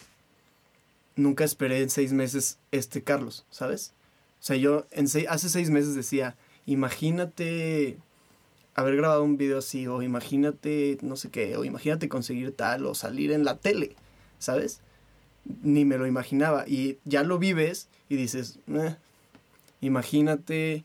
Nunca 1.15 1.43
esperé 1.43 1.81
en 1.81 1.89
seis 1.89 2.13
meses 2.13 2.59
este 2.71 3.01
Carlos, 3.03 3.45
¿sabes? 3.49 3.93
O 4.39 4.43
sea, 4.43 4.55
yo 4.55 4.85
en 4.91 5.07
sei- 5.07 5.25
hace 5.27 5.49
seis 5.49 5.71
meses 5.71 5.95
decía, 5.95 6.35
imagínate 6.67 7.97
haber 8.77 8.95
grabado 8.95 9.23
un 9.23 9.37
video 9.37 9.57
así, 9.57 9.87
o 9.87 10.03
imagínate 10.03 10.99
no 11.01 11.15
sé 11.15 11.29
qué, 11.31 11.57
o 11.57 11.65
imagínate 11.65 12.07
conseguir 12.07 12.55
tal, 12.55 12.85
o 12.85 12.93
salir 12.93 13.31
en 13.31 13.43
la 13.43 13.57
tele, 13.57 13.95
¿sabes? 14.37 14.81
Ni 15.63 15.83
me 15.83 15.97
lo 15.97 16.05
imaginaba. 16.05 16.65
Y 16.67 16.99
ya 17.03 17.23
lo 17.23 17.39
vives 17.39 17.89
y 18.07 18.15
dices, 18.17 18.59
"Eh, 18.67 18.95
imagínate 19.81 20.83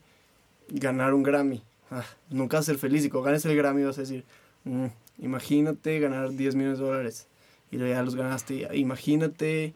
ganar 0.69 1.13
un 1.13 1.21
Grammy. 1.21 1.61
Ah, 1.91 2.05
nunca 2.31 2.57
vas 2.57 2.67
a 2.67 2.71
ser 2.71 2.79
feliz. 2.79 3.05
Y 3.05 3.09
cuando 3.09 3.25
ganes 3.27 3.45
el 3.45 3.55
Grammy 3.55 3.83
vas 3.83 3.99
a 3.99 4.01
decir, 4.01 4.25
"Mm, 4.63 4.87
imagínate 5.19 5.99
ganar 5.99 6.31
10 6.31 6.55
millones 6.55 6.79
de 6.79 6.85
dólares. 6.85 7.27
Y 7.69 7.77
ya 7.77 8.01
los 8.01 8.15
ganaste. 8.15 8.67
Imagínate, 8.75 9.75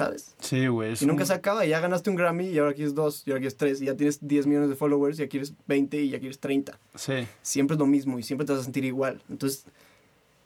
¿sabes? 0.00 0.34
Sí, 0.40 0.66
güey. 0.66 0.94
Y 1.00 1.04
nunca 1.06 1.24
un- 1.24 1.26
se 1.26 1.34
acaba. 1.34 1.64
Ya 1.66 1.78
ganaste 1.80 2.08
un 2.10 2.16
Grammy 2.16 2.46
y 2.48 2.58
ahora 2.58 2.72
quieres 2.72 2.94
dos, 2.94 3.22
y 3.26 3.30
ahora 3.30 3.40
quieres 3.40 3.56
tres. 3.56 3.82
Y 3.82 3.84
ya 3.84 3.94
tienes 3.96 4.18
10 4.26 4.46
millones 4.46 4.70
de 4.70 4.76
followers, 4.76 5.18
y 5.18 5.22
ya 5.22 5.28
quieres 5.28 5.52
20 5.66 6.00
y 6.00 6.08
ya 6.10 6.18
quieres 6.18 6.38
30. 6.40 6.78
Sí. 6.94 7.26
Siempre 7.42 7.74
es 7.74 7.78
lo 7.78 7.86
mismo 7.86 8.18
y 8.18 8.22
siempre 8.22 8.46
te 8.46 8.52
vas 8.52 8.62
a 8.62 8.64
sentir 8.64 8.84
igual. 8.86 9.20
Entonces, 9.28 9.64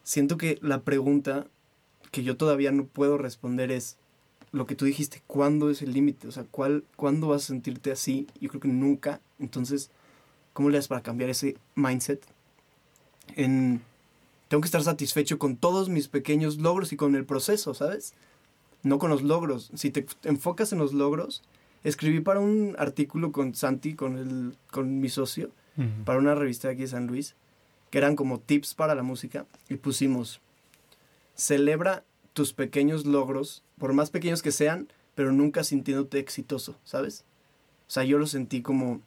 siento 0.02 0.36
que 0.36 0.58
la 0.60 0.80
pregunta 0.82 1.46
que 2.10 2.22
yo 2.24 2.36
todavía 2.36 2.72
no 2.72 2.84
puedo 2.84 3.16
responder 3.16 3.70
es 3.70 3.96
lo 4.52 4.66
que 4.66 4.74
tú 4.76 4.84
dijiste, 4.84 5.22
¿cuándo 5.26 5.70
es 5.70 5.82
el 5.82 5.92
límite? 5.92 6.28
O 6.28 6.32
sea, 6.32 6.44
¿cuál, 6.50 6.84
¿cuándo 6.96 7.28
vas 7.28 7.44
a 7.44 7.46
sentirte 7.48 7.90
así? 7.92 8.26
Yo 8.40 8.48
creo 8.48 8.60
que 8.60 8.68
nunca. 8.68 9.20
Entonces, 9.40 9.90
¿cómo 10.52 10.68
le 10.70 10.78
das 10.78 10.88
para 10.88 11.00
cambiar 11.02 11.30
ese 11.30 11.56
mindset? 11.74 12.22
En, 13.36 13.80
tengo 14.48 14.60
que 14.60 14.66
estar 14.66 14.82
satisfecho 14.82 15.38
con 15.38 15.56
todos 15.56 15.88
mis 15.88 16.06
pequeños 16.08 16.58
logros 16.58 16.92
y 16.92 16.96
con 16.96 17.14
el 17.16 17.24
proceso, 17.24 17.74
¿sabes? 17.74 18.14
No 18.85 19.01
con 19.01 19.11
los 19.11 19.23
logros. 19.23 19.73
Si 19.75 19.90
te 19.90 20.07
enfocas 20.23 20.73
en 20.73 20.79
los 20.79 20.92
logros, 20.92 21.42
escribí 21.83 22.20
para 22.20 22.38
un 22.38 22.77
artículo 22.79 23.33
con 23.33 23.55
Santi, 23.55 23.94
con, 23.94 24.16
el, 24.16 24.57
con 24.70 25.01
mi 25.01 25.09
socio, 25.09 25.51
para 26.05 26.20
una 26.20 26.37
revista 26.37 26.68
de 26.68 26.75
aquí 26.75 26.83
de 26.83 26.88
San 26.88 27.09
Luis, 27.09 27.35
que 27.90 27.99
eran 27.99 28.14
como 28.14 28.38
tips 28.38 28.75
para 28.75 28.94
la 28.94 29.03
música, 29.03 29.47
y 29.68 29.75
pusimos, 29.75 30.40
celebra 31.35 32.05
tus 32.33 32.53
pequeños 32.53 33.07
logros, 33.07 33.64
por 33.79 33.92
más 33.92 34.11
pequeños 34.11 34.40
que 34.40 34.53
sean, 34.53 34.88
pero 35.14 35.33
nunca 35.33 35.64
sintiéndote 35.64 36.18
exitoso, 36.18 36.77
¿sabes? 36.85 37.25
O 37.88 37.90
sea, 37.90 38.05
yo 38.05 38.18
lo 38.18 38.27
sentí 38.27 38.62
como, 38.62 39.01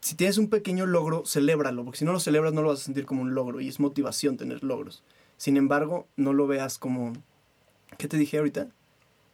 si 0.00 0.14
tienes 0.14 0.38
un 0.38 0.48
pequeño 0.48 0.86
logro, 0.86 1.24
celébralo, 1.26 1.84
porque 1.84 1.98
si 1.98 2.04
no 2.04 2.12
lo 2.12 2.20
celebras 2.20 2.52
no 2.52 2.62
lo 2.62 2.68
vas 2.68 2.80
a 2.80 2.84
sentir 2.84 3.06
como 3.06 3.22
un 3.22 3.34
logro, 3.34 3.60
y 3.60 3.68
es 3.68 3.80
motivación 3.80 4.36
tener 4.36 4.64
logros. 4.64 5.02
Sin 5.36 5.56
embargo, 5.56 6.06
no 6.16 6.32
lo 6.32 6.46
veas 6.46 6.78
como, 6.78 7.12
¿qué 7.98 8.08
te 8.08 8.16
dije 8.16 8.38
ahorita? 8.38 8.62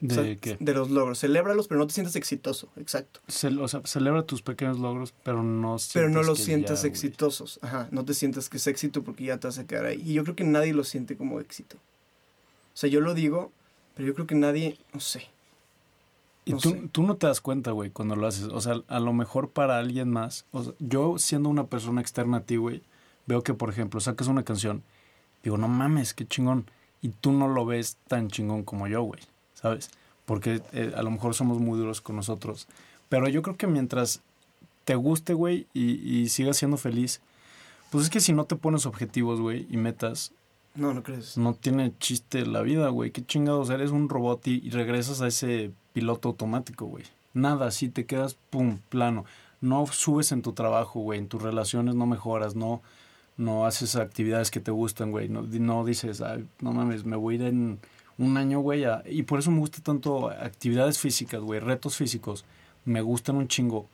O 0.02 0.06
¿De 0.06 0.14
sea, 0.14 0.36
qué? 0.36 0.56
De 0.58 0.74
los 0.74 0.90
logros, 0.90 1.20
celébralos, 1.20 1.68
pero 1.68 1.78
no 1.78 1.86
te 1.86 1.94
sientas 1.94 2.16
exitoso, 2.16 2.68
exacto. 2.76 3.20
O 3.60 3.68
sea, 3.68 3.80
celebra 3.84 4.24
tus 4.24 4.42
pequeños 4.42 4.78
logros, 4.78 5.14
pero 5.22 5.42
no 5.42 5.76
Pero 5.94 6.08
no 6.10 6.22
los 6.22 6.40
sientas 6.40 6.82
ya, 6.82 6.88
exitosos. 6.88 7.58
Ajá, 7.62 7.88
no 7.92 8.04
te 8.04 8.12
sientas 8.12 8.48
que 8.48 8.56
es 8.56 8.66
éxito 8.66 9.02
porque 9.02 9.24
ya 9.24 9.38
te 9.38 9.46
vas 9.46 9.58
a 9.58 9.66
quedar 9.66 9.86
ahí. 9.86 10.02
Y 10.04 10.14
yo 10.14 10.24
creo 10.24 10.34
que 10.36 10.44
nadie 10.44 10.74
lo 10.74 10.84
siente 10.84 11.16
como 11.16 11.40
éxito. 11.40 11.76
O 11.76 12.76
sea, 12.76 12.90
yo 12.90 13.00
lo 13.00 13.14
digo, 13.14 13.52
pero 13.94 14.08
yo 14.08 14.14
creo 14.14 14.26
que 14.26 14.34
nadie, 14.34 14.76
no 14.92 15.00
sé. 15.00 15.28
Y 16.44 16.52
No 16.52 16.58
tú, 16.58 16.70
sé. 16.70 16.88
tú 16.92 17.02
no 17.04 17.16
te 17.16 17.26
das 17.26 17.40
cuenta, 17.40 17.70
güey, 17.70 17.90
cuando 17.90 18.16
lo 18.16 18.26
haces. 18.26 18.44
O 18.44 18.60
sea, 18.60 18.82
a 18.88 19.00
lo 19.00 19.12
mejor 19.14 19.50
para 19.50 19.78
alguien 19.78 20.10
más. 20.10 20.44
O 20.50 20.64
sea, 20.64 20.72
yo 20.80 21.16
siendo 21.18 21.48
una 21.48 21.68
persona 21.68 22.00
externa 22.02 22.38
a 22.38 22.40
ti, 22.42 22.56
güey, 22.56 22.82
veo 23.26 23.42
que, 23.42 23.54
por 23.54 23.70
ejemplo, 23.70 24.00
sacas 24.00 24.26
una 24.26 24.42
canción. 24.42 24.82
Digo, 25.42 25.56
no 25.56 25.68
mames, 25.68 26.12
qué 26.12 26.26
chingón. 26.26 26.66
Y 27.04 27.10
tú 27.10 27.32
no 27.32 27.48
lo 27.48 27.66
ves 27.66 27.98
tan 28.08 28.28
chingón 28.28 28.62
como 28.64 28.86
yo, 28.88 29.02
güey. 29.02 29.20
¿Sabes? 29.52 29.90
Porque 30.24 30.62
eh, 30.72 30.92
a 30.96 31.02
lo 31.02 31.10
mejor 31.10 31.34
somos 31.34 31.58
muy 31.58 31.78
duros 31.78 32.00
con 32.00 32.16
nosotros. 32.16 32.66
Pero 33.10 33.28
yo 33.28 33.42
creo 33.42 33.58
que 33.58 33.66
mientras 33.66 34.22
te 34.86 34.94
guste, 34.94 35.34
güey, 35.34 35.66
y, 35.74 35.96
y 36.00 36.30
sigas 36.30 36.56
siendo 36.56 36.78
feliz. 36.78 37.20
Pues 37.90 38.04
es 38.04 38.10
que 38.10 38.20
si 38.20 38.32
no 38.32 38.46
te 38.46 38.56
pones 38.56 38.86
objetivos, 38.86 39.38
güey, 39.38 39.66
y 39.70 39.76
metas, 39.76 40.32
No, 40.74 40.94
no 40.94 41.02
crees. 41.02 41.36
no 41.36 41.52
tiene 41.52 41.92
chiste 41.98 42.46
la 42.46 42.62
vida, 42.62 42.88
güey. 42.88 43.10
Qué 43.10 43.22
chingados, 43.24 43.68
eres 43.68 43.90
un 43.90 44.08
robot 44.08 44.46
y, 44.48 44.62
y 44.66 44.70
regresas 44.70 45.20
a 45.20 45.26
ese 45.28 45.72
piloto 45.92 46.30
automático, 46.30 46.86
güey. 46.86 47.04
Nada, 47.34 47.70
si 47.70 47.90
te 47.90 48.06
quedas, 48.06 48.36
pum, 48.48 48.78
plano. 48.88 49.26
No 49.60 49.86
subes 49.86 50.32
en 50.32 50.40
tu 50.40 50.52
trabajo, 50.54 51.00
güey, 51.00 51.18
en 51.18 51.28
tus 51.28 51.42
relaciones 51.42 51.94
no 51.94 52.06
mejoras, 52.06 52.56
no, 52.56 52.80
no 53.36 53.66
haces 53.66 53.96
actividades 53.96 54.50
que 54.50 54.60
te 54.60 54.70
gustan, 54.70 55.10
güey. 55.10 55.28
No, 55.28 55.42
no 55.42 55.84
dices, 55.84 56.20
"Ay, 56.20 56.46
no 56.60 56.72
mames, 56.72 57.04
me 57.04 57.16
voy 57.16 57.34
a 57.34 57.36
ir 57.38 57.42
en 57.44 57.78
un 58.18 58.36
año, 58.36 58.60
güey. 58.60 58.84
a-". 58.84 59.02
Y 59.06 59.24
por 59.24 59.38
eso 59.40 59.50
me 59.50 59.58
gusta 59.58 59.82
tanto 59.82 60.28
actividades 60.30 60.98
físicas, 60.98 61.40
güey, 61.40 61.60
retos 61.60 61.96
físicos. 61.96 62.44
Me 62.84 63.00
gustan 63.02 63.36
un 63.36 63.48
chingo 63.48 63.88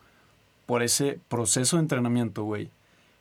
por 0.67 0.83
ese 0.83 1.19
proceso 1.29 1.77
de 1.77 1.83
entrenamiento, 1.83 2.45
güey. 2.45 2.71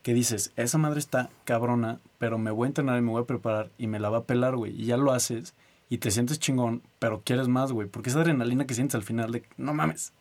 Que 0.03 0.13
dices, 0.13 0.51
esa 0.55 0.77
madre 0.77 0.99
está 0.99 1.29
cabrona, 1.43 1.99
pero 2.19 2.37
me 2.37 2.51
voy 2.51 2.65
a 2.65 2.69
entrenar 2.69 2.97
y 2.97 3.01
me 3.01 3.11
voy 3.11 3.21
a 3.21 3.25
preparar 3.25 3.69
y 3.77 3.87
me 3.87 3.99
la 3.99 4.09
va 4.09 4.19
a 4.19 4.23
pelar, 4.23 4.55
güey. 4.55 4.73
Y 4.81 4.85
ya 4.85 4.97
lo 4.97 5.11
haces 5.11 5.53
y 5.89 5.97
te 5.97 6.11
sientes 6.11 6.39
chingón, 6.39 6.81
pero 6.99 7.21
quieres 7.23 7.47
más, 7.47 7.71
güey. 7.71 7.87
Porque 7.87 8.09
esa 8.09 8.19
adrenalina 8.19 8.65
que 8.65 8.73
sientes 8.75 8.95
al 8.95 9.03
final 9.03 9.31
de, 9.31 9.43
no 9.57 9.73
mames, 9.73 10.13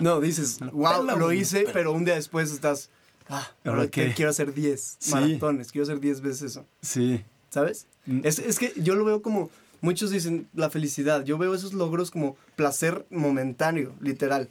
No, 0.00 0.20
dices, 0.20 0.60
wow, 0.72 1.00
pela, 1.00 1.16
lo 1.16 1.26
güey, 1.26 1.40
hice, 1.40 1.60
pela". 1.62 1.72
pero 1.72 1.92
un 1.92 2.04
día 2.04 2.14
después 2.14 2.50
estás, 2.52 2.90
ah, 3.28 3.50
¿Ahora 3.64 3.78
ahora 3.80 3.90
que 3.90 4.12
quiero 4.14 4.30
hacer 4.30 4.54
10 4.54 4.96
Sí. 4.98 5.10
maratones, 5.12 5.72
quiero 5.72 5.84
hacer 5.84 6.00
10 6.00 6.20
veces 6.20 6.42
eso, 6.52 6.66
sí. 6.82 7.22
¿sabes? 7.50 7.86
Mm. 8.06 8.20
Es, 8.24 8.38
es 8.38 8.58
que 8.58 8.72
yo 8.76 8.94
lo 8.94 9.04
veo 9.04 9.22
como, 9.22 9.50
muchos 9.80 10.10
dicen 10.10 10.48
la 10.54 10.70
felicidad, 10.70 11.24
yo 11.24 11.38
veo 11.38 11.54
esos 11.54 11.72
logros 11.72 12.10
como 12.10 12.36
placer 12.56 13.06
momentáneo, 13.10 13.94
literal. 14.00 14.48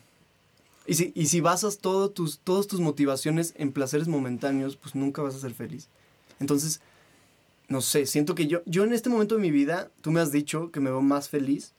Y 0.86 0.96
si, 0.96 1.12
y 1.16 1.28
si 1.28 1.40
basas 1.40 1.78
todo 1.78 2.10
tus, 2.10 2.40
todas 2.40 2.68
tus 2.68 2.82
motivaciones 2.82 3.54
en 3.58 3.72
placeres 3.72 4.08
momentáneos, 4.08 4.76
pues 4.76 4.96
nunca 4.96 5.22
vas 5.22 5.36
a 5.36 5.40
ser 5.40 5.54
feliz. 5.54 5.88
Entonces, 6.42 6.82
no 7.70 7.80
sé, 7.82 8.06
siento 8.06 8.36
que 8.36 8.48
yo, 8.48 8.62
yo 8.66 8.84
en 8.84 8.92
este 8.94 9.10
momento 9.10 9.36
de 9.36 9.42
mi 9.42 9.52
vida, 9.52 9.90
tú 10.02 10.12
me 10.12 10.20
has 10.20 10.32
dicho 10.32 10.72
que 10.72 10.82
me 10.82 10.90
veo 10.90 11.02
más 11.02 11.30
feliz, 11.30 11.74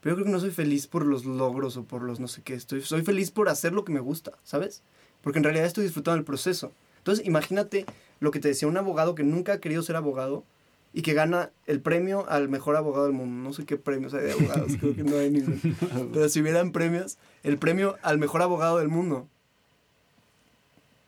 pero 0.00 0.12
yo 0.12 0.16
creo 0.16 0.26
que 0.26 0.32
no 0.32 0.40
soy 0.40 0.50
feliz 0.52 0.86
por 0.86 1.04
los 1.04 1.24
logros 1.24 1.76
o 1.76 1.84
por 1.84 2.02
los 2.02 2.20
no 2.20 2.28
sé 2.28 2.42
qué, 2.42 2.54
estoy, 2.54 2.82
soy 2.82 3.02
feliz 3.02 3.30
por 3.30 3.48
hacer 3.48 3.72
lo 3.72 3.84
que 3.84 3.92
me 3.92 4.00
gusta, 4.00 4.32
¿sabes? 4.44 4.82
Porque 5.24 5.38
en 5.38 5.44
realidad 5.44 5.66
estoy 5.66 5.84
disfrutando 5.84 6.16
del 6.16 6.24
proceso. 6.24 6.70
Entonces, 6.98 7.26
imagínate 7.26 7.86
lo 8.20 8.30
que 8.30 8.38
te 8.38 8.48
decía 8.48 8.68
un 8.68 8.76
abogado 8.76 9.14
que 9.14 9.24
nunca 9.24 9.54
ha 9.54 9.58
querido 9.58 9.82
ser 9.82 9.96
abogado 9.96 10.44
y 10.92 11.02
que 11.02 11.12
gana 11.12 11.50
el 11.66 11.80
premio 11.80 12.24
al 12.28 12.48
mejor 12.48 12.76
abogado 12.76 13.06
del 13.06 13.14
mundo. 13.14 13.42
No 13.42 13.52
sé 13.52 13.64
qué 13.64 13.76
premios 13.76 14.14
hay 14.14 14.24
de 14.24 14.32
abogados, 14.32 14.72
creo 14.78 14.94
que 14.94 15.02
no 15.02 15.16
hay 15.16 15.30
ninguno. 15.30 15.58
Pero 16.12 16.28
si 16.28 16.40
hubieran 16.40 16.70
premios, 16.70 17.18
el 17.42 17.58
premio 17.58 17.96
al 18.02 18.18
mejor 18.18 18.42
abogado 18.42 18.78
del 18.78 18.88
mundo. 18.88 19.26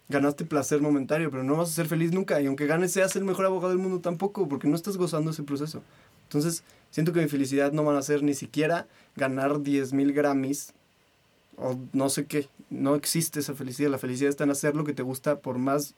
Ganaste 0.08 0.44
placer 0.44 0.80
momentáneo, 0.80 1.32
pero 1.32 1.42
no 1.42 1.56
vas 1.56 1.68
a 1.68 1.72
ser 1.72 1.88
feliz 1.88 2.12
nunca. 2.12 2.40
Y 2.40 2.46
aunque 2.46 2.66
ganes, 2.66 2.92
seas 2.92 3.16
el 3.16 3.24
mejor 3.24 3.44
abogado 3.44 3.70
del 3.70 3.82
mundo 3.82 3.98
tampoco, 3.98 4.48
porque 4.48 4.68
no 4.68 4.76
estás 4.76 4.96
gozando 4.96 5.32
ese 5.32 5.42
proceso. 5.42 5.82
Entonces, 6.22 6.62
siento 6.92 7.12
que 7.12 7.20
mi 7.20 7.28
felicidad 7.28 7.72
no 7.72 7.82
van 7.82 7.96
a 7.96 8.02
ser 8.02 8.22
ni 8.22 8.34
siquiera 8.34 8.86
ganar 9.16 9.50
10.000 9.54 10.14
Grammys 10.14 10.74
o 11.56 11.76
no 11.92 12.08
sé 12.08 12.26
qué. 12.26 12.48
No 12.70 12.94
existe 12.94 13.40
esa 13.40 13.54
felicidad. 13.54 13.90
La 13.90 13.98
felicidad 13.98 14.30
está 14.30 14.44
en 14.44 14.50
hacer 14.50 14.74
lo 14.76 14.84
que 14.84 14.92
te 14.94 15.02
gusta 15.02 15.38
por 15.40 15.58
más 15.58 15.94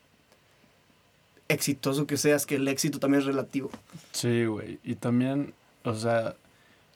exitoso 1.47 2.05
que 2.05 2.17
seas, 2.17 2.45
que 2.45 2.55
el 2.55 2.67
éxito 2.67 2.99
también 2.99 3.21
es 3.21 3.25
relativo. 3.27 3.69
Sí, 4.11 4.45
güey. 4.45 4.79
Y 4.83 4.95
también, 4.95 5.53
o 5.83 5.95
sea, 5.95 6.35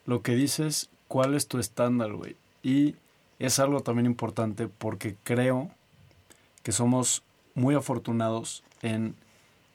lo 0.06 0.22
que 0.22 0.34
dices, 0.36 0.88
¿cuál 1.08 1.34
es 1.34 1.48
tu 1.48 1.58
estándar, 1.58 2.12
güey? 2.12 2.36
Y 2.62 2.94
es 3.38 3.58
algo 3.58 3.80
también 3.80 4.06
importante 4.06 4.68
porque 4.68 5.16
creo 5.24 5.70
que 6.62 6.72
somos 6.72 7.22
muy 7.54 7.74
afortunados 7.74 8.62
en 8.82 9.16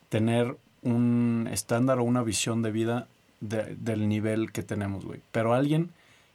tener 0.07 0.55
un 0.81 1.49
estándar 1.51 1.99
o 1.99 2.03
una 2.03 2.23
visión 2.23 2.61
de 2.61 2.71
vida 2.71 3.07
de- 3.41 3.75
del 3.75 4.07
nivel 4.07 4.51
que 4.53 4.63
tenemos, 4.63 5.03
güey. 5.05 5.19
Pero 5.31 5.53
alguien 5.53 5.89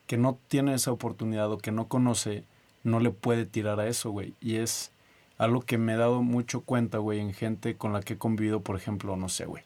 que 0.07 0.17
no 0.17 0.38
tiene 0.49 0.75
esa 0.75 0.93
oportunidad 0.93 1.51
o 1.51 1.59
que 1.59 1.73
no 1.73 1.88
conoce, 1.88 2.45
no 2.83 3.01
le 3.01 3.11
puede 3.11 3.47
tirar 3.47 3.81
a 3.81 3.88
eso, 3.88 4.11
güey. 4.11 4.35
Y 4.40 4.57
es 4.57 4.90
algo 5.38 5.62
que 5.62 5.79
me 5.79 5.95
he 5.95 5.97
dado 5.97 6.23
mucho 6.23 6.61
cuenta, 6.61 6.99
güey, 6.99 7.21
en 7.21 7.33
gente 7.33 7.77
con 7.77 7.93
la 7.93 8.01
que 8.03 8.14
he 8.14 8.19
convivido, 8.19 8.61
por 8.61 8.77
ejemplo, 8.77 9.17
no 9.17 9.29
sé, 9.29 9.47
güey, 9.47 9.64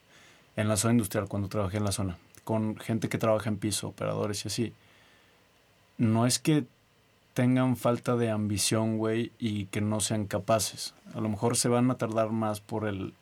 en 0.57 0.69
la 0.69 0.77
zona 0.77 0.93
industrial, 0.93 1.29
cuando 1.29 1.49
trabajé 1.49 1.79
en 1.79 1.85
la 1.85 1.93
zona, 1.93 2.17
con 2.45 2.77
gente 2.77 3.09
que 3.09 3.19
trabaja 3.19 3.49
en 3.49 3.59
piso, 3.59 3.89
operadores 3.89 4.45
y 4.45 4.49
así. 4.49 4.73
No 5.99 6.27
es 6.27 6.39
que 6.39 6.65
tengan 7.35 7.77
falta 7.77 8.17
de 8.17 8.31
ambición, 8.31 8.99
güey, 8.99 9.33
y 9.39 9.67
que 9.67 9.81
no 9.81 10.01
sean 10.01 10.27
capaces. 10.27 10.95
A 11.15 11.21
lo 11.21 11.29
mejor 11.29 11.57
se 11.57 11.69
van 11.69 11.91
a 11.91 11.97
tardar 11.97 12.31
más 12.31 12.61
por 12.61 12.87
el, 12.87 13.13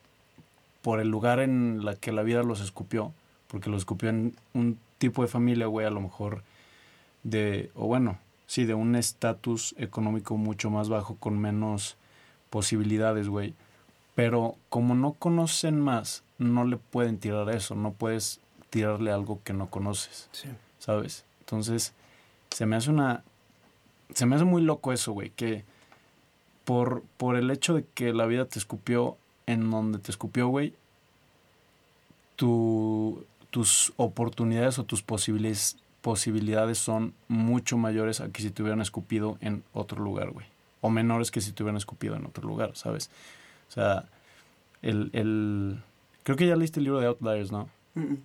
por 0.82 1.00
el 1.00 1.08
lugar 1.08 1.40
en 1.40 1.84
la 1.84 1.96
que 1.96 2.12
la 2.12 2.22
vida 2.22 2.42
los 2.42 2.60
escupió, 2.60 3.12
porque 3.48 3.70
los 3.70 3.80
escupió 3.80 4.10
en 4.10 4.36
un 4.54 4.78
tipo 4.98 5.22
de 5.22 5.28
familia, 5.28 5.66
güey, 5.66 5.86
a 5.86 5.90
lo 5.90 6.00
mejor 6.00 6.42
de, 7.26 7.70
o 7.74 7.86
bueno, 7.86 8.18
sí, 8.46 8.64
de 8.64 8.74
un 8.74 8.94
estatus 8.94 9.74
económico 9.78 10.36
mucho 10.36 10.70
más 10.70 10.88
bajo, 10.88 11.16
con 11.16 11.38
menos 11.38 11.96
posibilidades, 12.50 13.28
güey. 13.28 13.54
Pero 14.14 14.54
como 14.68 14.94
no 14.94 15.12
conocen 15.12 15.80
más, 15.80 16.22
no 16.38 16.64
le 16.64 16.76
pueden 16.76 17.18
tirar 17.18 17.50
eso, 17.50 17.74
no 17.74 17.92
puedes 17.92 18.40
tirarle 18.70 19.10
algo 19.10 19.40
que 19.42 19.52
no 19.52 19.68
conoces, 19.68 20.28
Sí. 20.32 20.48
¿sabes? 20.78 21.24
Entonces, 21.40 21.92
se 22.50 22.66
me 22.66 22.76
hace 22.76 22.90
una... 22.90 23.24
Se 24.14 24.24
me 24.24 24.36
hace 24.36 24.44
muy 24.44 24.62
loco 24.62 24.92
eso, 24.92 25.10
güey, 25.12 25.30
que 25.30 25.64
por, 26.64 27.02
por 27.16 27.34
el 27.36 27.50
hecho 27.50 27.74
de 27.74 27.84
que 27.94 28.12
la 28.12 28.26
vida 28.26 28.44
te 28.44 28.58
escupió 28.60 29.16
en 29.46 29.68
donde 29.68 29.98
te 29.98 30.12
escupió, 30.12 30.46
güey, 30.46 30.74
tu, 32.36 33.24
tus 33.50 33.92
oportunidades 33.96 34.78
o 34.78 34.84
tus 34.84 35.02
posibilidades, 35.02 35.76
posibilidades 36.06 36.78
son 36.78 37.14
mucho 37.26 37.76
mayores 37.76 38.20
a 38.20 38.28
que 38.28 38.40
si 38.40 38.52
te 38.52 38.62
hubieran 38.62 38.80
escupido 38.80 39.38
en 39.40 39.64
otro 39.72 40.00
lugar, 40.00 40.30
güey. 40.30 40.46
O 40.80 40.88
menores 40.88 41.32
que 41.32 41.40
si 41.40 41.50
te 41.50 41.64
hubieran 41.64 41.78
escupido 41.78 42.14
en 42.14 42.24
otro 42.24 42.46
lugar, 42.46 42.76
¿sabes? 42.76 43.10
O 43.68 43.72
sea, 43.72 44.04
el, 44.82 45.10
el... 45.14 45.82
Creo 46.22 46.36
que 46.36 46.46
ya 46.46 46.54
leíste 46.54 46.78
el 46.78 46.84
libro 46.84 47.00
de 47.00 47.08
Outliers, 47.08 47.50
¿no? 47.50 47.68
Mm, 47.94 48.00
mm. 48.02 48.18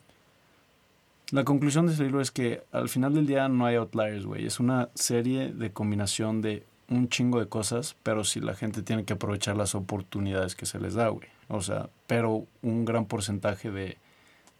La 1.31 1.43
conclusión 1.43 1.87
de 1.87 1.93
ese 1.93 2.03
libro 2.03 2.21
es 2.21 2.29
que 2.29 2.61
al 2.71 2.87
final 2.87 3.15
del 3.15 3.25
día 3.25 3.49
no 3.49 3.65
hay 3.65 3.77
outliers, 3.77 4.27
güey. 4.27 4.45
Es 4.45 4.59
una 4.59 4.89
serie 4.93 5.51
de 5.51 5.71
combinación 5.71 6.43
de 6.43 6.63
un 6.87 7.09
chingo 7.09 7.39
de 7.39 7.47
cosas, 7.47 7.95
pero 8.03 8.23
si 8.23 8.41
la 8.41 8.53
gente 8.53 8.83
tiene 8.83 9.05
que 9.05 9.13
aprovechar 9.13 9.57
las 9.57 9.73
oportunidades 9.73 10.53
que 10.53 10.67
se 10.67 10.79
les 10.79 10.93
da, 10.93 11.07
güey. 11.07 11.29
O 11.47 11.61
sea, 11.61 11.89
pero 12.05 12.45
un 12.61 12.85
gran 12.85 13.05
porcentaje 13.05 13.71
de, 13.71 13.97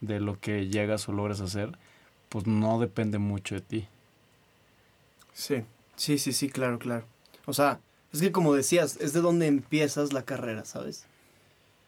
de 0.00 0.18
lo 0.18 0.40
que 0.40 0.66
llegas 0.66 1.08
o 1.08 1.12
logras 1.12 1.40
hacer, 1.40 1.78
pues 2.32 2.46
no 2.46 2.80
depende 2.80 3.18
mucho 3.18 3.56
de 3.56 3.60
ti. 3.60 3.88
Sí, 5.34 5.64
sí, 5.96 6.16
sí, 6.16 6.32
sí, 6.32 6.48
claro, 6.48 6.78
claro. 6.78 7.04
O 7.44 7.52
sea, 7.52 7.78
es 8.10 8.22
que 8.22 8.32
como 8.32 8.54
decías, 8.54 8.96
es 9.02 9.12
de 9.12 9.20
donde 9.20 9.46
empiezas 9.46 10.14
la 10.14 10.24
carrera, 10.24 10.64
¿sabes? 10.64 11.04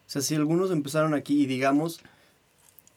O 0.07 0.09
sea, 0.11 0.21
si 0.21 0.35
algunos 0.35 0.69
empezaron 0.69 1.15
aquí 1.15 1.41
y 1.41 1.45
digamos, 1.47 1.99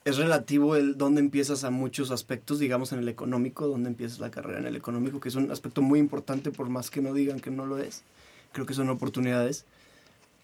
es 0.05 0.17
relativo 0.17 0.75
el 0.75 0.95
dónde 0.95 1.21
empiezas 1.21 1.63
a 1.63 1.71
muchos 1.71 2.11
aspectos, 2.11 2.59
digamos 2.59 2.91
en 2.91 2.99
el 2.99 3.09
económico, 3.09 3.65
dónde 3.65 3.89
empiezas 3.89 4.19
la 4.19 4.29
carrera 4.29 4.59
en 4.59 4.67
el 4.67 4.75
económico, 4.75 5.19
que 5.19 5.29
es 5.29 5.35
un 5.35 5.49
aspecto 5.49 5.81
muy 5.81 5.97
importante 5.97 6.51
por 6.51 6.69
más 6.69 6.91
que 6.91 7.01
no 7.01 7.15
digan 7.15 7.39
que 7.39 7.49
no 7.49 7.65
lo 7.65 7.79
es. 7.79 8.03
Creo 8.51 8.67
que 8.67 8.75
son 8.75 8.89
oportunidades. 8.89 9.65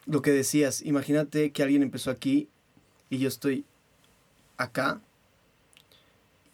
Lo 0.07 0.23
que 0.23 0.31
decías, 0.31 0.81
imagínate 0.81 1.51
que 1.51 1.61
alguien 1.61 1.83
empezó 1.83 2.09
aquí 2.09 2.49
y 3.11 3.19
yo 3.19 3.27
estoy 3.27 3.63
acá 4.57 5.01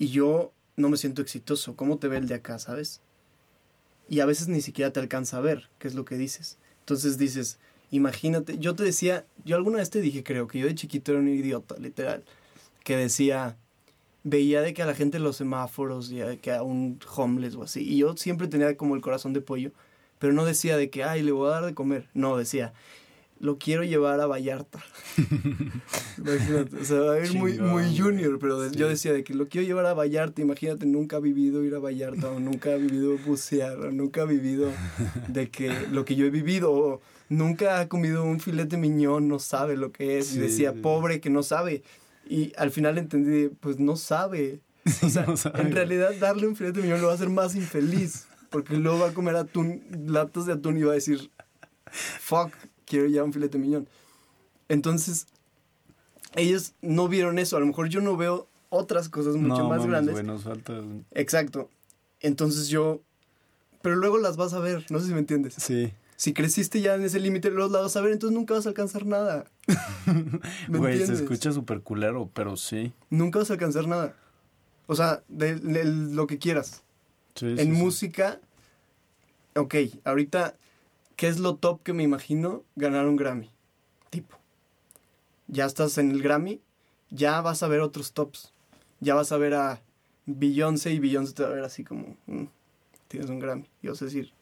y 0.01 0.09
yo 0.09 0.51
no 0.75 0.89
me 0.89 0.97
siento 0.97 1.21
exitoso. 1.21 1.75
¿Cómo 1.75 1.97
te 1.97 2.07
ve 2.07 2.17
el 2.17 2.27
de 2.27 2.35
acá, 2.35 2.59
sabes? 2.59 3.01
y 4.11 4.19
a 4.19 4.25
veces 4.25 4.49
ni 4.49 4.59
siquiera 4.59 4.91
te 4.91 4.99
alcanza 4.99 5.37
a 5.37 5.39
ver 5.39 5.69
qué 5.79 5.87
es 5.87 5.95
lo 5.95 6.03
que 6.03 6.17
dices. 6.17 6.57
Entonces 6.79 7.17
dices, 7.17 7.59
imagínate, 7.91 8.57
yo 8.57 8.75
te 8.75 8.83
decía, 8.83 9.25
yo 9.45 9.55
alguna 9.55 9.77
vez 9.77 9.89
te 9.89 10.01
dije, 10.01 10.21
creo 10.21 10.49
que 10.49 10.59
yo 10.59 10.67
de 10.67 10.75
chiquito 10.75 11.13
era 11.13 11.21
un 11.21 11.29
idiota, 11.29 11.77
literal, 11.77 12.25
que 12.83 12.97
decía, 12.97 13.55
veía 14.25 14.59
de 14.61 14.73
que 14.73 14.81
a 14.81 14.85
la 14.85 14.95
gente 14.95 15.15
en 15.15 15.23
los 15.23 15.37
semáforos 15.37 16.11
y 16.11 16.19
que 16.41 16.51
a 16.51 16.61
un 16.61 16.99
homeless 17.15 17.55
o 17.55 17.63
así, 17.63 17.87
y 17.87 17.99
yo 17.99 18.17
siempre 18.17 18.49
tenía 18.49 18.75
como 18.75 18.95
el 18.95 19.01
corazón 19.01 19.31
de 19.31 19.39
pollo, 19.39 19.71
pero 20.19 20.33
no 20.33 20.43
decía 20.43 20.75
de 20.75 20.89
que, 20.89 21.05
ay, 21.05 21.21
le 21.21 21.31
voy 21.31 21.47
a 21.47 21.51
dar 21.51 21.65
de 21.65 21.73
comer, 21.73 22.09
no, 22.13 22.35
decía, 22.35 22.73
lo 23.41 23.57
quiero 23.57 23.83
llevar 23.83 24.19
a 24.21 24.27
Vallarta. 24.27 24.79
Imagínate, 26.17 26.77
o 26.77 26.85
sea, 26.85 26.99
va 26.99 27.13
a 27.15 27.25
ir 27.25 27.33
muy, 27.33 27.57
muy 27.59 27.97
junior, 27.97 28.37
pero 28.39 28.59
de- 28.61 28.69
Sí. 28.69 28.75
yo 28.75 28.87
decía 28.87 29.13
de 29.13 29.23
que 29.23 29.33
lo 29.33 29.47
quiero 29.47 29.65
llevar 29.65 29.85
a 29.87 29.93
Vallarta, 29.93 30.41
imagínate, 30.41 30.85
nunca 30.85 31.17
ha 31.17 31.19
vivido 31.19 31.63
ir 31.63 31.73
a 31.75 31.79
Vallarta, 31.79 32.29
o 32.31 32.39
nunca 32.39 32.73
ha 32.73 32.77
vivido 32.77 33.17
bucear, 33.25 33.77
o 33.79 33.91
nunca 33.91 34.21
ha 34.21 34.25
vivido 34.25 34.69
de 35.27 35.49
que 35.49 35.69
lo 35.91 36.05
que 36.05 36.15
yo 36.15 36.25
he 36.25 36.29
vivido, 36.29 36.71
o 36.71 37.01
nunca 37.29 37.79
ha 37.79 37.87
comido 37.87 38.23
un 38.23 38.39
filete 38.39 38.77
miñón, 38.77 39.27
no 39.27 39.39
sabe 39.39 39.75
lo 39.77 39.91
que 39.91 40.19
es, 40.19 40.35
y 40.35 40.39
decía, 40.39 40.73
pobre 40.73 41.19
que 41.19 41.29
no 41.29 41.41
sabe, 41.43 41.81
y 42.29 42.53
al 42.57 42.71
final 42.71 42.97
entendí, 42.97 43.49
pues 43.59 43.79
no 43.79 43.95
sabe, 43.95 44.59
o 45.01 45.09
sea, 45.09 45.25
no 45.25 45.35
sabe, 45.37 45.61
en 45.61 45.71
realidad 45.71 46.11
darle 46.19 46.47
un 46.47 46.55
filete 46.55 46.81
miñón 46.81 47.01
lo 47.01 47.07
va 47.07 47.13
a 47.13 47.15
hacer 47.15 47.29
más 47.29 47.55
infeliz, 47.55 48.27
porque 48.51 48.77
luego 48.77 48.99
va 48.99 49.09
a 49.09 49.13
comer 49.13 49.35
atún, 49.37 49.81
latas 50.05 50.45
de 50.45 50.53
atún 50.53 50.77
y 50.77 50.83
va 50.83 50.91
a 50.91 50.95
decir, 50.95 51.31
fuck, 51.89 52.51
quiero 52.91 53.07
ya 53.07 53.23
un 53.23 53.31
filete 53.31 53.57
miñón. 53.57 53.87
Entonces, 54.67 55.27
ellos 56.35 56.73
no 56.81 57.07
vieron 57.07 57.39
eso. 57.39 57.55
A 57.55 57.61
lo 57.61 57.65
mejor 57.65 57.87
yo 57.87 58.01
no 58.01 58.17
veo 58.17 58.49
otras 58.69 59.07
cosas 59.07 59.37
mucho 59.37 59.63
no, 59.63 59.69
más 59.69 59.87
mames, 59.87 60.13
grandes. 60.13 60.43
falta... 60.43 60.81
Exacto. 61.11 61.69
Entonces 62.19 62.67
yo... 62.67 63.01
Pero 63.81 63.95
luego 63.95 64.17
las 64.17 64.35
vas 64.37 64.53
a 64.53 64.59
ver, 64.59 64.85
no 64.89 64.99
sé 64.99 65.07
si 65.07 65.13
me 65.13 65.19
entiendes. 65.19 65.55
Sí. 65.55 65.91
Si 66.17 66.33
creciste 66.33 66.81
ya 66.81 66.93
en 66.93 67.03
ese 67.03 67.19
límite, 67.19 67.49
luego 67.49 67.71
las 67.71 67.81
vas 67.81 67.95
a 67.95 68.01
ver, 68.01 68.11
entonces 68.11 68.37
nunca 68.37 68.53
vas 68.53 68.65
a 68.65 68.69
alcanzar 68.69 69.05
nada. 69.07 69.45
¿Me 70.67 70.77
Güey, 70.77 71.03
se 71.03 71.13
escucha 71.13 71.51
súper 71.51 71.81
culero, 71.81 72.29
pero 72.33 72.57
sí. 72.57 72.93
Nunca 73.09 73.39
vas 73.39 73.49
a 73.49 73.53
alcanzar 73.53 73.87
nada. 73.87 74.15
O 74.85 74.95
sea, 74.95 75.23
de, 75.29 75.55
de 75.55 75.85
lo 75.85 76.27
que 76.27 76.37
quieras. 76.37 76.83
Sí, 77.35 77.55
sí, 77.55 77.61
en 77.61 77.73
sí. 77.73 77.81
música, 77.81 78.39
ok, 79.55 79.75
ahorita, 80.03 80.55
¿qué 81.21 81.27
es 81.27 81.37
lo 81.39 81.55
top 81.55 81.83
que 81.83 81.93
me 81.93 82.01
imagino? 82.01 82.63
Ganar 82.75 83.05
un 83.05 83.15
Grammy. 83.15 83.51
Tipo. 84.09 84.39
Ya 85.47 85.65
estás 85.67 85.99
en 85.99 86.09
el 86.09 86.23
Grammy, 86.23 86.61
ya 87.11 87.41
vas 87.41 87.61
a 87.61 87.67
ver 87.67 87.81
otros 87.81 88.13
tops. 88.13 88.51
Ya 89.01 89.13
vas 89.13 89.31
a 89.31 89.37
ver 89.37 89.53
a 89.53 89.83
Beyoncé 90.25 90.93
y 90.93 90.97
Beyoncé 90.99 91.33
te 91.35 91.43
va 91.43 91.49
a 91.49 91.53
ver 91.53 91.63
así 91.63 91.83
como, 91.83 92.17
"Mm, 92.25 92.45
tienes 93.07 93.29
un 93.29 93.37
Grammy. 93.37 93.69
Y 93.83 93.87
vas 93.89 94.01
a 94.01 94.05
decir, 94.05 94.33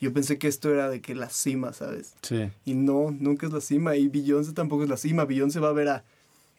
yo 0.00 0.12
pensé 0.12 0.36
que 0.36 0.48
esto 0.48 0.68
era 0.74 0.90
de 0.90 1.00
que 1.00 1.14
la 1.14 1.30
cima, 1.30 1.72
¿sabes? 1.72 2.16
Sí. 2.22 2.50
Y 2.64 2.74
no, 2.74 3.12
nunca 3.12 3.46
es 3.46 3.52
la 3.52 3.60
cima. 3.60 3.94
Y 3.94 4.08
Beyoncé 4.08 4.52
tampoco 4.52 4.82
es 4.82 4.90
la 4.90 4.96
cima. 4.96 5.26
Beyoncé 5.26 5.60
va 5.60 5.68
a 5.68 5.72
ver 5.74 5.90
a 5.90 6.04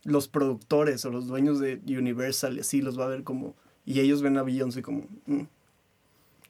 los 0.06 0.30
productores 0.30 1.04
o 1.04 1.10
los 1.10 1.28
dueños 1.28 1.60
de 1.60 1.82
Universal 1.90 2.56
y 2.56 2.62
así 2.62 2.82
los 2.82 2.98
va 2.98 3.04
a 3.04 3.10
ver 3.10 3.26
como... 3.26 3.56
Y 3.86 4.00
ellos 4.00 4.22
ven 4.22 4.38
a 4.38 4.44
Beyoncé 4.44 4.82
como... 4.82 5.08
"Mm, 5.26 5.42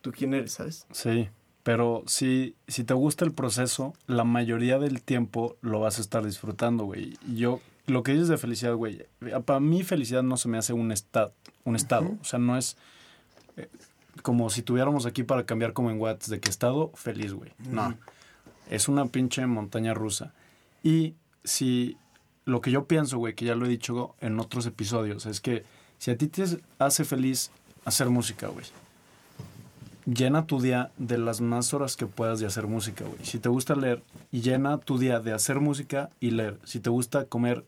¿Tú 0.03 0.11
quién 0.11 0.35
eres, 0.35 0.51
sabes? 0.51 0.85
Sí, 0.91 1.29
pero 1.63 2.03
si, 2.07 2.55
si 2.67 2.83
te 2.83 2.93
gusta 2.93 3.25
el 3.25 3.33
proceso, 3.33 3.93
la 4.07 4.23
mayoría 4.23 4.79
del 4.79 5.01
tiempo 5.01 5.57
lo 5.61 5.79
vas 5.79 5.97
a 5.99 6.01
estar 6.01 6.25
disfrutando, 6.25 6.85
güey. 6.85 7.17
Yo, 7.33 7.61
lo 7.87 8.03
que 8.03 8.13
dices 8.13 8.29
de 8.29 8.37
felicidad, 8.37 8.73
güey, 8.75 9.05
para 9.45 9.59
mí 9.59 9.83
felicidad 9.83 10.23
no 10.23 10.37
se 10.37 10.49
me 10.49 10.57
hace 10.57 10.73
un, 10.73 10.91
estado 10.91 11.33
un 11.63 11.75
estado. 11.75 12.17
O 12.21 12.23
sea, 12.23 12.39
no 12.39 12.57
es 12.57 12.77
eh, 13.57 13.69
como 14.23 14.49
si 14.49 14.61
tuviéramos 14.61 15.05
aquí 15.05 15.23
para 15.23 15.45
cambiar 15.45 15.73
como 15.73 15.91
en 15.91 15.99
Watts 15.99 16.29
de 16.29 16.39
que 16.39 16.49
estado 16.49 16.91
feliz, 16.95 17.33
güey. 17.33 17.51
No, 17.59 17.95
es 18.69 18.87
una 18.87 19.05
pinche 19.05 19.45
montaña 19.45 19.93
rusa. 19.93 20.33
Y 20.83 21.15
si 21.43 21.97
lo 22.45 22.61
que 22.61 22.71
yo 22.71 22.85
pienso, 22.85 23.17
güey, 23.17 23.35
que 23.35 23.45
ya 23.45 23.55
lo 23.55 23.65
he 23.65 23.69
dicho 23.69 24.15
en 24.19 24.39
otros 24.39 24.65
episodios, 24.65 25.25
es 25.25 25.41
que 25.41 25.63
si 25.97 26.09
a 26.11 26.17
ti 26.17 26.27
te 26.27 26.43
hace 26.79 27.05
feliz 27.05 27.51
hacer 27.85 28.09
música, 28.09 28.47
güey, 28.47 28.65
llena 30.05 30.45
tu 30.47 30.59
día 30.61 30.91
de 30.97 31.17
las 31.17 31.41
más 31.41 31.73
horas 31.73 31.95
que 31.95 32.07
puedas 32.07 32.39
de 32.39 32.45
hacer 32.47 32.67
música, 32.67 33.05
güey. 33.05 33.23
Si 33.25 33.39
te 33.39 33.49
gusta 33.49 33.75
leer, 33.75 34.03
llena 34.31 34.77
tu 34.77 34.97
día 34.97 35.19
de 35.19 35.33
hacer 35.33 35.59
música 35.59 36.09
y 36.19 36.31
leer. 36.31 36.59
Si 36.63 36.79
te 36.79 36.89
gusta 36.89 37.25
comer 37.25 37.65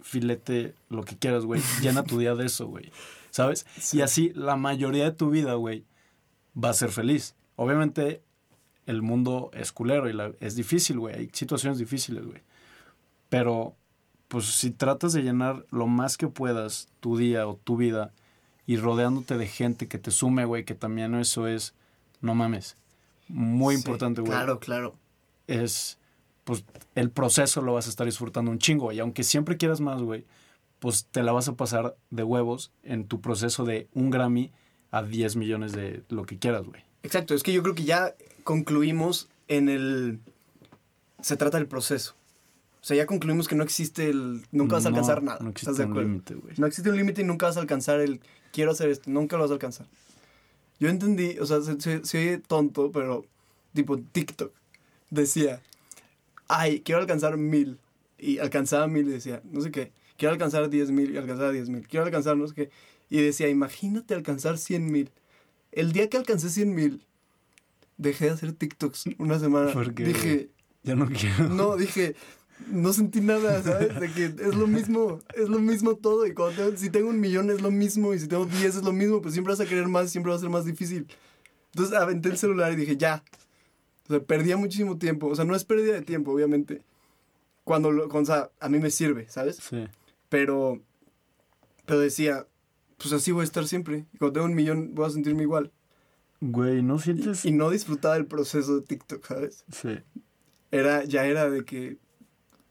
filete, 0.00 0.74
lo 0.88 1.04
que 1.04 1.16
quieras, 1.16 1.44
güey, 1.44 1.60
llena 1.82 2.02
tu 2.04 2.18
día 2.18 2.34
de 2.34 2.46
eso, 2.46 2.66
güey. 2.66 2.92
¿Sabes? 3.30 3.66
Sí. 3.78 3.98
Y 3.98 4.02
así 4.02 4.32
la 4.34 4.56
mayoría 4.56 5.04
de 5.04 5.12
tu 5.12 5.30
vida, 5.30 5.54
güey, 5.54 5.84
va 6.62 6.70
a 6.70 6.74
ser 6.74 6.90
feliz. 6.90 7.34
Obviamente 7.56 8.22
el 8.86 9.02
mundo 9.02 9.50
es 9.52 9.72
culero 9.72 10.08
y 10.08 10.12
la- 10.12 10.32
es 10.40 10.54
difícil, 10.56 10.98
güey. 10.98 11.14
Hay 11.14 11.30
situaciones 11.32 11.78
difíciles, 11.78 12.24
güey. 12.24 12.42
Pero, 13.28 13.74
pues 14.28 14.46
si 14.46 14.70
tratas 14.70 15.12
de 15.12 15.22
llenar 15.22 15.66
lo 15.70 15.86
más 15.86 16.16
que 16.16 16.28
puedas 16.28 16.88
tu 17.00 17.16
día 17.16 17.46
o 17.48 17.56
tu 17.56 17.76
vida 17.76 18.12
y 18.66 18.76
rodeándote 18.76 19.38
de 19.38 19.46
gente 19.46 19.88
que 19.88 19.98
te 19.98 20.10
sume, 20.10 20.44
güey, 20.44 20.64
que 20.64 20.74
también 20.74 21.14
eso 21.14 21.46
es, 21.46 21.74
no 22.20 22.34
mames, 22.34 22.76
muy 23.28 23.74
Sí, 23.74 23.80
importante, 23.80 24.20
güey. 24.20 24.32
Claro, 24.32 24.58
claro. 24.58 24.94
Es, 25.46 25.98
pues, 26.44 26.64
el 26.94 27.10
proceso 27.10 27.62
lo 27.62 27.74
vas 27.74 27.86
a 27.86 27.90
estar 27.90 28.06
disfrutando 28.06 28.50
un 28.50 28.58
chingo, 28.58 28.92
y 28.92 28.98
aunque 29.00 29.22
siempre 29.22 29.56
quieras 29.56 29.80
más, 29.80 30.02
güey, 30.02 30.24
pues 30.78 31.06
te 31.10 31.22
la 31.22 31.32
vas 31.32 31.48
a 31.48 31.54
pasar 31.54 31.96
de 32.10 32.22
huevos 32.22 32.70
en 32.82 33.06
tu 33.06 33.20
proceso 33.20 33.64
de 33.64 33.88
un 33.94 34.10
Grammy 34.10 34.52
a 34.90 35.02
10 35.02 35.36
millones 35.36 35.72
de 35.72 36.02
lo 36.08 36.24
que 36.24 36.38
quieras, 36.38 36.64
güey. 36.64 36.82
Exacto, 37.02 37.34
es 37.34 37.42
que 37.42 37.52
yo 37.52 37.62
creo 37.62 37.74
que 37.74 37.84
ya 37.84 38.14
concluimos 38.44 39.28
en 39.48 39.68
el... 39.68 40.20
Se 41.20 41.36
trata 41.36 41.58
del 41.58 41.66
proceso. 41.66 42.14
O 42.80 42.84
sea, 42.86 42.96
ya 42.96 43.06
concluimos 43.06 43.48
que 43.48 43.56
no 43.56 43.64
existe 43.64 44.10
el... 44.10 44.46
Nunca 44.52 44.76
vas 44.76 44.86
a 44.86 44.90
No, 44.90 44.96
alcanzar 44.96 45.22
nada. 45.22 45.38
No 45.40 45.48
¿Estás 45.48 45.62
existe 45.62 45.82
de 45.82 45.88
un 45.92 45.98
límite, 45.98 46.34
güey. 46.34 46.54
No 46.58 46.66
existe 46.66 46.90
un 46.90 46.96
límite 46.96 47.22
y 47.22 47.24
nunca 47.24 47.46
vas 47.46 47.56
a 47.56 47.60
alcanzar 47.60 48.00
el 48.00 48.20
quiero 48.56 48.70
hacer 48.70 48.88
esto, 48.88 49.10
nunca 49.10 49.36
lo 49.36 49.42
vas 49.42 49.50
a 49.50 49.54
alcanzar. 49.54 49.86
Yo 50.80 50.88
entendí, 50.88 51.38
o 51.38 51.44
sea, 51.46 51.60
se, 51.60 51.78
se- 51.78 52.04
se 52.06 52.18
oye 52.18 52.38
tonto, 52.38 52.90
pero 52.90 53.26
tipo 53.74 53.98
TikTok 53.98 54.50
decía, 55.10 55.60
ay, 56.48 56.80
quiero 56.80 57.02
alcanzar 57.02 57.36
mil. 57.36 57.78
Y 58.18 58.38
alcanzaba 58.38 58.86
mil 58.86 59.06
y 59.08 59.10
decía, 59.10 59.42
no 59.44 59.60
sé 59.60 59.70
qué, 59.70 59.92
quiero 60.16 60.32
alcanzar 60.32 60.70
diez 60.70 60.90
mil 60.90 61.10
y 61.14 61.18
alcanzaba 61.18 61.52
diez 61.52 61.68
mil, 61.68 61.86
quiero 61.86 62.06
alcanzar 62.06 62.36
no 62.38 62.46
sé 62.48 62.54
qué. 62.54 62.70
Y 63.10 63.20
decía, 63.20 63.48
imagínate 63.48 64.14
alcanzar 64.14 64.56
cien 64.56 64.90
mil. 64.90 65.10
El 65.72 65.92
día 65.92 66.08
que 66.08 66.16
alcancé 66.16 66.48
cien 66.48 66.74
mil, 66.74 67.04
dejé 67.98 68.24
de 68.26 68.30
hacer 68.32 68.52
TikToks 68.54 69.04
una 69.18 69.38
semana. 69.38 69.70
¿Por 69.72 69.92
qué, 69.94 70.04
Dije, 70.04 70.48
Ya 70.82 70.94
no 70.96 71.06
quiero. 71.10 71.48
no, 71.50 71.76
dije, 71.76 72.16
no 72.70 72.92
sentí 72.92 73.20
nada, 73.20 73.62
¿sabes? 73.62 73.98
De 74.00 74.10
que 74.12 74.24
es 74.26 74.54
lo 74.54 74.66
mismo, 74.66 75.20
es 75.34 75.48
lo 75.48 75.58
mismo 75.58 75.96
todo. 75.96 76.26
Y 76.26 76.34
cuando 76.34 76.56
tengo- 76.64 76.76
si 76.76 76.90
tengo 76.90 77.08
un 77.10 77.20
millón 77.20 77.50
es 77.50 77.60
lo 77.62 77.70
mismo, 77.70 78.14
y 78.14 78.18
si 78.18 78.28
tengo 78.28 78.46
10 78.46 78.76
es 78.76 78.82
lo 78.82 78.92
mismo, 78.92 79.20
pues 79.22 79.34
siempre 79.34 79.52
vas 79.52 79.60
a 79.60 79.66
querer 79.66 79.88
más, 79.88 80.10
siempre 80.10 80.30
va 80.30 80.36
a 80.36 80.40
ser 80.40 80.50
más 80.50 80.64
difícil. 80.64 81.06
Entonces 81.72 81.94
aventé 81.96 82.28
el 82.30 82.38
celular 82.38 82.72
y 82.72 82.76
dije, 82.76 82.96
ya. 82.96 83.22
O 84.08 84.12
sea, 84.12 84.20
perdía 84.22 84.56
muchísimo 84.56 84.98
tiempo. 84.98 85.26
O 85.26 85.34
sea, 85.34 85.44
no 85.44 85.54
es 85.56 85.64
pérdida 85.64 85.94
de 85.94 86.02
tiempo, 86.02 86.32
obviamente. 86.32 86.82
Cuando, 87.64 87.90
lo, 87.92 88.08
cuando, 88.08 88.32
o 88.32 88.34
sea, 88.36 88.50
a 88.60 88.68
mí 88.68 88.78
me 88.78 88.90
sirve, 88.90 89.28
¿sabes? 89.28 89.56
Sí. 89.56 89.86
Pero, 90.28 90.80
pero 91.84 92.00
decía, 92.00 92.46
pues 92.98 93.12
así 93.12 93.32
voy 93.32 93.42
a 93.42 93.44
estar 93.44 93.66
siempre. 93.66 94.06
Y 94.14 94.18
cuando 94.18 94.34
tengo 94.34 94.46
un 94.46 94.54
millón 94.54 94.94
voy 94.94 95.06
a 95.06 95.10
sentirme 95.10 95.42
igual. 95.42 95.72
Güey, 96.40 96.82
¿no 96.82 96.98
sientes? 96.98 97.44
Y, 97.44 97.48
y 97.48 97.52
no 97.52 97.70
disfrutaba 97.70 98.16
el 98.16 98.26
proceso 98.26 98.76
de 98.80 98.86
TikTok, 98.86 99.26
¿sabes? 99.26 99.64
Sí. 99.72 99.98
Era, 100.70 101.04
ya 101.04 101.26
era 101.26 101.48
de 101.50 101.64
que 101.64 101.98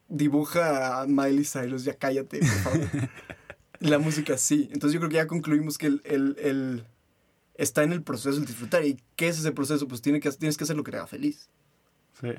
dibuja 0.07 1.01
a 1.01 1.07
Miley 1.07 1.45
Cyrus, 1.45 1.83
ya 1.83 1.95
cállate, 1.95 2.39
por 2.39 2.47
favor. 2.49 2.87
la 3.79 3.99
música 3.99 4.37
sí. 4.37 4.69
Entonces 4.71 4.93
yo 4.93 4.99
creo 4.99 5.09
que 5.09 5.15
ya 5.17 5.27
concluimos 5.27 5.77
que 5.77 5.87
el, 5.87 6.01
el- 6.05 6.37
el- 6.39 6.85
está 7.55 7.83
en 7.83 7.91
el 7.93 8.03
proceso 8.03 8.37
el 8.37 8.45
disfrutar. 8.45 8.85
¿Y 8.85 8.99
qué 9.15 9.27
es 9.29 9.39
ese 9.39 9.51
proceso? 9.51 9.87
Pues 9.87 10.01
tiene 10.01 10.19
que, 10.19 10.29
tienes 10.31 10.57
que 10.57 10.63
hacer 10.65 10.75
lo 10.75 10.83
que 10.83 10.91
te 10.91 10.97
haga 10.97 11.07
feliz. 11.07 11.49
Sí. 12.19 12.29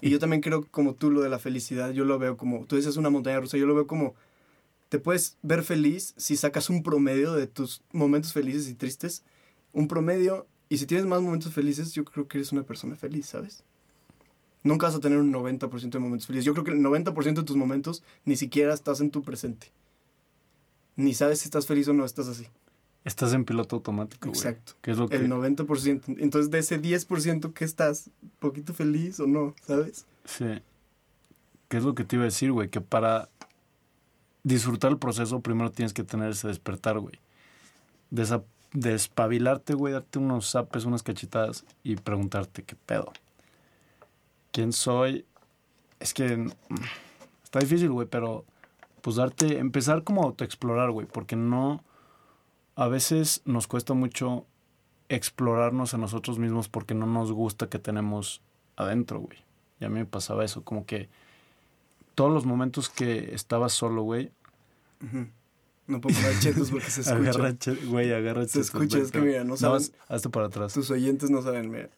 Y 0.00 0.10
yo 0.10 0.18
también 0.18 0.40
creo 0.42 0.66
como 0.70 0.94
tú 0.94 1.10
lo 1.10 1.20
de 1.22 1.28
la 1.28 1.38
felicidad, 1.38 1.90
yo 1.90 2.04
lo 2.04 2.18
veo 2.18 2.36
como, 2.36 2.64
tú 2.66 2.76
dices 2.76 2.96
una 2.96 3.10
montaña 3.10 3.40
rusa, 3.40 3.56
yo 3.58 3.66
lo 3.66 3.74
veo 3.74 3.86
como, 3.88 4.14
te 4.88 4.98
puedes 5.00 5.36
ver 5.42 5.64
feliz 5.64 6.14
si 6.16 6.36
sacas 6.36 6.70
un 6.70 6.82
promedio 6.84 7.32
de 7.32 7.46
tus 7.48 7.82
momentos 7.92 8.32
felices 8.32 8.68
y 8.68 8.74
tristes, 8.74 9.24
un 9.72 9.88
promedio, 9.88 10.46
y 10.68 10.78
si 10.78 10.86
tienes 10.86 11.04
más 11.06 11.20
momentos 11.20 11.52
felices, 11.52 11.92
yo 11.94 12.04
creo 12.04 12.28
que 12.28 12.38
eres 12.38 12.52
una 12.52 12.62
persona 12.62 12.94
feliz, 12.94 13.26
¿sabes? 13.26 13.64
Nunca 14.62 14.86
vas 14.86 14.94
a 14.96 15.00
tener 15.00 15.18
un 15.18 15.32
90% 15.32 15.90
de 15.90 15.98
momentos 15.98 16.26
felices. 16.26 16.44
Yo 16.44 16.52
creo 16.52 16.64
que 16.64 16.72
el 16.72 16.78
90% 16.80 17.34
de 17.34 17.42
tus 17.44 17.56
momentos 17.56 18.02
ni 18.24 18.36
siquiera 18.36 18.74
estás 18.74 19.00
en 19.00 19.10
tu 19.10 19.22
presente. 19.22 19.70
Ni 20.96 21.14
sabes 21.14 21.40
si 21.40 21.44
estás 21.44 21.66
feliz 21.66 21.86
o 21.88 21.92
no 21.92 22.04
estás 22.04 22.26
así. 22.28 22.46
Estás 23.04 23.32
en 23.32 23.44
piloto 23.44 23.76
automático, 23.76 24.28
güey. 24.28 24.36
Exacto. 24.38 24.72
Que 24.82 24.90
es 24.90 24.98
lo 24.98 25.08
que... 25.08 25.16
El 25.16 25.30
90%. 25.30 26.16
Entonces, 26.18 26.50
de 26.50 26.58
ese 26.58 26.82
10% 26.82 27.52
que 27.52 27.64
estás, 27.64 28.10
poquito 28.40 28.74
feliz 28.74 29.20
o 29.20 29.26
no, 29.26 29.54
¿sabes? 29.64 30.04
Sí. 30.24 30.60
¿Qué 31.68 31.76
es 31.76 31.84
lo 31.84 31.94
que 31.94 32.04
te 32.04 32.16
iba 32.16 32.24
a 32.24 32.26
decir, 32.26 32.50
güey? 32.50 32.68
Que 32.68 32.80
para 32.80 33.28
disfrutar 34.42 34.90
el 34.90 34.98
proceso 34.98 35.40
primero 35.40 35.70
tienes 35.70 35.92
que 35.92 36.02
tener 36.02 36.30
ese 36.30 36.48
despertar, 36.48 36.98
güey. 36.98 37.14
Desa- 38.10 38.42
despabilarte, 38.72 39.74
güey, 39.74 39.92
darte 39.92 40.18
unos 40.18 40.50
zapes, 40.50 40.84
unas 40.84 41.02
cachetadas 41.02 41.64
y 41.84 41.96
preguntarte 41.96 42.62
qué 42.64 42.74
pedo. 42.74 43.12
¿Quién 44.52 44.72
soy? 44.72 45.24
Es 46.00 46.14
que 46.14 46.36
mm, 46.36 46.50
está 47.44 47.58
difícil, 47.60 47.90
güey, 47.90 48.06
pero 48.08 48.44
pues 49.02 49.16
darte, 49.16 49.58
empezar 49.58 50.04
como 50.04 50.22
a 50.22 50.26
autoexplorar, 50.26 50.90
güey, 50.90 51.06
porque 51.06 51.36
no, 51.36 51.82
a 52.76 52.88
veces 52.88 53.42
nos 53.44 53.66
cuesta 53.66 53.94
mucho 53.94 54.46
explorarnos 55.08 55.94
a 55.94 55.98
nosotros 55.98 56.38
mismos 56.38 56.68
porque 56.68 56.94
no 56.94 57.06
nos 57.06 57.32
gusta 57.32 57.68
que 57.68 57.78
tenemos 57.78 58.42
adentro, 58.76 59.20
güey. 59.20 59.38
Y 59.80 59.84
a 59.84 59.88
mí 59.88 59.98
me 60.00 60.04
pasaba 60.06 60.44
eso, 60.44 60.62
como 60.64 60.84
que 60.84 61.08
todos 62.14 62.32
los 62.32 62.44
momentos 62.44 62.88
que 62.90 63.34
estaba 63.34 63.68
solo, 63.68 64.02
güey, 64.02 64.32
Ujú. 65.00 65.28
No 65.86 66.00
puedo 66.02 66.16
poner 66.16 66.38
chetos 66.40 66.70
porque 66.70 66.90
se 66.90 67.00
escucha. 67.02 67.30
agarra, 67.30 67.54
güey, 67.86 68.12
agarra 68.12 68.46
Se 68.46 68.60
escucha, 68.60 68.98
es 68.98 69.10
que 69.12 69.20
mira, 69.20 69.44
no 69.44 69.56
saben- 69.56 69.74
más, 69.74 69.92
hazte 70.08 70.28
para 70.28 70.46
atrás. 70.46 70.74
Tus 70.74 70.90
oyentes 70.90 71.30
no 71.30 71.40
saben, 71.40 71.70
mira. 71.70 71.88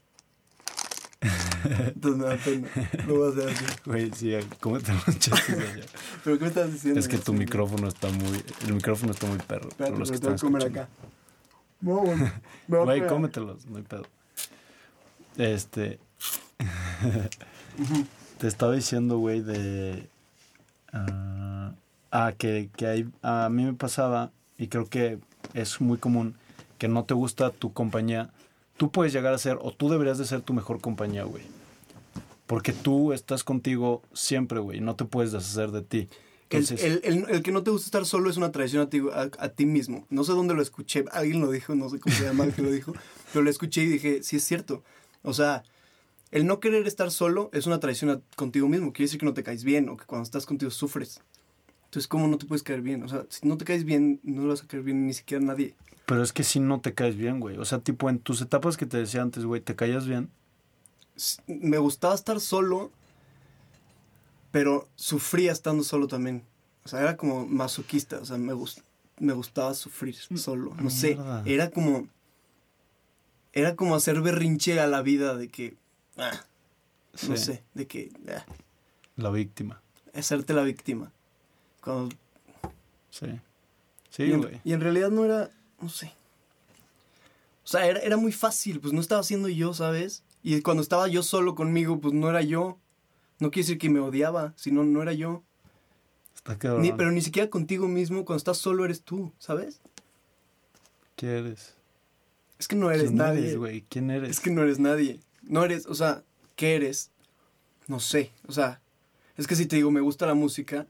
Entonces 1.23 2.19
me 2.21 2.25
da 2.27 2.37
pena. 2.37 2.69
Lo 3.07 3.15
voy 3.19 3.29
a 3.29 3.31
hacer 3.33 3.49
así. 3.51 3.65
Güey, 3.85 4.11
sí, 4.15 4.33
cómete 4.61 4.93
los 4.93 5.05
chetos 5.19 5.47
de 5.49 5.69
allá. 5.69 5.85
¿Pero 6.25 6.39
qué 6.39 6.43
me 6.45 6.49
estás 6.49 6.73
diciendo? 6.73 6.99
Es 7.01 7.09
que 7.09 7.19
tu 7.19 7.33
micrófono 7.35 7.89
está 7.89 8.09
muy, 8.09 8.43
el 8.67 8.75
micrófono 8.75 9.13
está 9.13 9.27
muy 9.27 9.39
perro. 9.39 9.69
Espérate, 9.69 9.99
los 9.99 10.09
que 10.11 10.15
están 10.17 10.39
comer 10.39 10.65
acá. 10.67 10.89
No, 11.81 11.97
güey. 11.99 12.17
Güey, 12.69 13.07
cómetelos, 13.07 13.67
no 13.67 13.77
hay 13.79 13.83
pedo. 13.83 14.07
Este. 15.37 15.99
Te 18.39 18.47
estaba 18.47 18.73
diciendo, 18.75 19.19
güey, 19.19 19.41
de... 19.43 20.09
ah, 20.93 21.73
ah, 22.11 22.33
que, 22.37 22.71
que 22.77 22.87
hay- 22.87 23.09
a 23.23 23.49
mí 23.51 23.65
me 23.65 23.73
pasaba, 23.75 24.31
y 24.59 24.69
creo 24.69 24.87
que 24.89 25.19
es 25.55 25.81
muy 25.81 25.99
común, 25.99 26.37
que 26.79 26.89
no 26.89 27.05
te 27.05 27.15
gusta 27.15 27.51
tu 27.51 27.73
compañía. 27.73 28.31
Tú 28.81 28.91
puedes 28.91 29.13
llegar 29.13 29.35
a 29.35 29.39
ser, 29.39 29.59
o 29.61 29.73
tú 29.73 29.91
deberías 29.91 30.17
de 30.17 30.25
ser 30.25 30.41
tu 30.41 30.55
mejor 30.55 30.81
compañía, 30.81 31.25
güey. 31.25 31.43
Porque 32.47 32.73
tú 32.73 33.13
estás 33.13 33.45
contigo 33.45 34.01
siempre, 34.15 34.59
güey, 34.59 34.79
y 34.79 34.81
no 34.81 34.97
te 34.97 35.05
puedes 35.05 35.33
deshacer 35.33 35.71
de 35.71 35.83
ti. 35.83 36.09
El, 36.49 36.63
Entonces, 36.63 36.83
el- 36.83 37.01
el- 37.05 37.27
el 37.29 37.43
que 37.43 37.53
no 37.53 37.63
te 37.63 37.71
gusta 37.71 37.85
estar 37.89 38.07
solo 38.07 38.31
es 38.31 38.39
una 38.39 38.51
traición 38.53 38.81
a 38.81 38.89
ti, 38.89 39.03
a, 39.13 39.29
a 39.39 39.49
ti 39.51 39.67
mismo. 39.67 40.07
No 40.09 40.25
sé 40.25 40.33
dónde 40.33 40.55
lo 40.55 40.63
escuché, 40.63 41.05
alguien 41.13 41.43
lo 41.43 41.51
dijo, 41.51 41.75
no 41.75 41.91
sé 41.91 42.01
cómo 42.01 42.17
se 42.17 42.25
llama 42.25 42.45
el 42.45 42.55
que 42.55 42.63
lo 42.63 42.71
dijo, 42.71 42.95
pero 43.35 43.43
lo 43.45 43.51
escuché 43.51 43.83
y 43.83 43.87
dije, 43.87 44.23
sí 44.23 44.37
es 44.37 44.45
cierto. 44.45 44.83
O 45.25 45.35
sea, 45.35 45.63
el 46.31 46.47
no 46.47 46.59
querer 46.59 46.87
estar 46.87 47.11
solo 47.11 47.51
es 47.53 47.67
una 47.67 47.81
traición 47.81 48.09
a- 48.11 48.21
contigo 48.35 48.67
mismo. 48.67 48.95
Quiere 48.95 49.09
decir 49.09 49.21
que 49.21 49.27
no 49.27 49.35
te 49.35 49.43
caes 49.45 49.63
bien 49.63 49.91
o 49.91 49.99
que 49.99 50.07
cuando 50.07 50.25
estás 50.25 50.47
contigo 50.47 50.71
sufres. 50.71 51.21
Entonces, 51.85 52.09
¿cómo 52.09 52.27
no 52.29 52.39
te 52.39 52.47
puedes 52.47 52.63
caer 52.63 52.81
bien? 52.81 53.03
O 53.03 53.09
sea, 53.09 53.27
si 53.29 53.47
no 53.47 53.59
te 53.59 53.67
caes 53.67 53.85
bien, 53.85 54.21
no 54.23 54.41
le 54.43 54.49
vas 54.49 54.63
a 54.63 54.67
caer 54.67 54.83
bien 54.83 55.07
ni 55.07 55.13
siquiera 55.13 55.43
a 55.45 55.47
nadie. 55.47 55.75
Pero 56.11 56.25
es 56.25 56.33
que 56.33 56.43
si 56.43 56.59
no 56.59 56.81
te 56.81 56.93
caes 56.93 57.15
bien, 57.17 57.39
güey. 57.39 57.57
O 57.59 57.65
sea, 57.65 57.79
tipo, 57.79 58.11
en 58.11 58.19
tus 58.19 58.41
etapas 58.43 58.77
que 58.77 58.85
te 58.85 58.97
decía 58.99 59.23
antes, 59.23 59.45
güey, 59.45 59.61
¿te 59.61 59.77
caías 59.77 60.09
bien? 60.09 60.29
Me 61.47 61.79
gustaba 61.79 62.17
estar 62.17 62.41
solo, 62.41 62.91
pero 64.51 64.89
sufría 64.97 65.53
estando 65.53 65.85
solo 65.85 66.09
también. 66.09 66.43
O 66.85 66.89
sea, 66.89 67.01
era 67.01 67.17
como 67.17 67.47
masoquista. 67.47 68.19
O 68.19 68.25
sea, 68.25 68.39
me, 68.39 68.53
gus- 68.55 68.83
me 69.21 69.33
gustaba 69.35 69.73
sufrir 69.75 70.17
solo. 70.17 70.75
No 70.81 70.91
sé, 70.91 71.15
Mierda. 71.15 71.43
era 71.47 71.71
como... 71.71 72.09
Era 73.53 73.77
como 73.77 73.95
hacer 73.95 74.21
berrinche 74.21 74.81
a 74.81 74.87
la 74.89 75.03
vida 75.03 75.37
de 75.37 75.49
que... 75.49 75.77
ah, 76.17 76.45
no 77.29 77.37
sé, 77.37 77.63
de 77.75 77.87
que... 77.87 78.11
ah, 78.29 78.45
La 79.17 79.31
víctima. 79.31 79.81
hacerte 80.15 80.55
la 80.55 80.63
víctima. 80.63 81.13
Cuando, 81.83 82.15
Sí. 83.11 83.27
y, 83.27 83.41
Sí, 84.11 84.23
en, 84.33 84.41
güey. 84.43 84.61
y 84.65 84.73
en 84.73 84.81
realidad 84.81 85.11
no 85.11 85.25
era... 85.25 85.51
No 85.81 85.89
sé. 85.89 86.13
O 87.65 87.69
sea, 87.69 87.87
era, 87.87 88.01
era 88.01 88.17
muy 88.17 88.33
fácil. 88.33 88.81
Pues 88.81 88.93
no 88.93 89.01
estaba 89.01 89.23
siendo 89.23 89.49
yo, 89.49 89.75
¿sabes? 89.75 90.23
Y 90.43 90.61
cuando 90.63 90.83
estaba 90.83 91.09
yo 91.09 91.23
solo 91.23 91.55
conmigo, 91.55 92.01
pues 92.01 92.15
no 92.15 92.29
era 92.29 92.43
yo. 92.43 92.79
No 93.39 93.51
quiere 93.51 93.67
decir 93.67 93.79
que 93.79 93.91
me 93.91 94.01
odiaba, 94.01 94.53
sino 94.57 94.85
no 94.85 95.03
era 95.03 95.13
yo. 95.13 95.43
Está 96.35 96.59
cabrón. 96.59 96.83
Ni, 96.83 96.93
pero 96.93 97.11
ni 97.11 97.23
siquiera 97.23 97.49
contigo 97.51 97.89
mismo, 97.89 98.25
cuando 98.25 98.39
estás 98.39 98.59
solo 98.59 98.85
eres 98.85 99.03
tú, 99.03 99.33
¿sabes? 99.39 99.81
¿Qué 101.17 101.39
eres? 101.39 101.75
Es 102.59 102.69
que 102.69 102.77
no 102.77 102.91
eres 102.91 103.05
¿Quién 103.05 103.17
nadie. 103.17 103.41
eres, 103.41 103.57
güey? 103.57 103.83
¿Quién 103.89 104.11
eres? 104.11 104.31
es 104.31 104.41
que 104.41 104.51
no 104.51 104.63
eres 104.63 104.79
nadie. 104.79 105.21
No 105.43 105.65
eres, 105.65 105.87
o 105.87 105.95
sea, 105.95 106.23
¿qué 106.57 106.77
eres? 106.77 107.11
No 107.87 108.01
sé, 108.01 108.33
o 108.47 108.53
sea, 108.53 108.81
es 109.37 109.47
que 109.47 109.57
si 109.57 109.67
te 109.67 109.77
digo 109.77 109.91
me 109.91 110.01
gusta 110.01 110.27
la 110.27 110.35
música, 110.35 110.87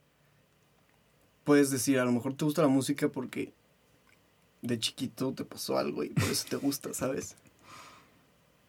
puedes 1.44 1.70
decir, 1.70 1.98
a 1.98 2.04
lo 2.04 2.12
mejor 2.12 2.34
te 2.34 2.44
gusta 2.44 2.62
la 2.62 2.68
música 2.68 3.08
porque 3.08 3.52
de 4.62 4.78
chiquito 4.78 5.32
te 5.32 5.44
pasó 5.44 5.78
algo 5.78 6.04
y 6.04 6.10
por 6.10 6.24
eso 6.24 6.46
te 6.48 6.56
gusta, 6.56 6.92
¿sabes? 6.94 7.36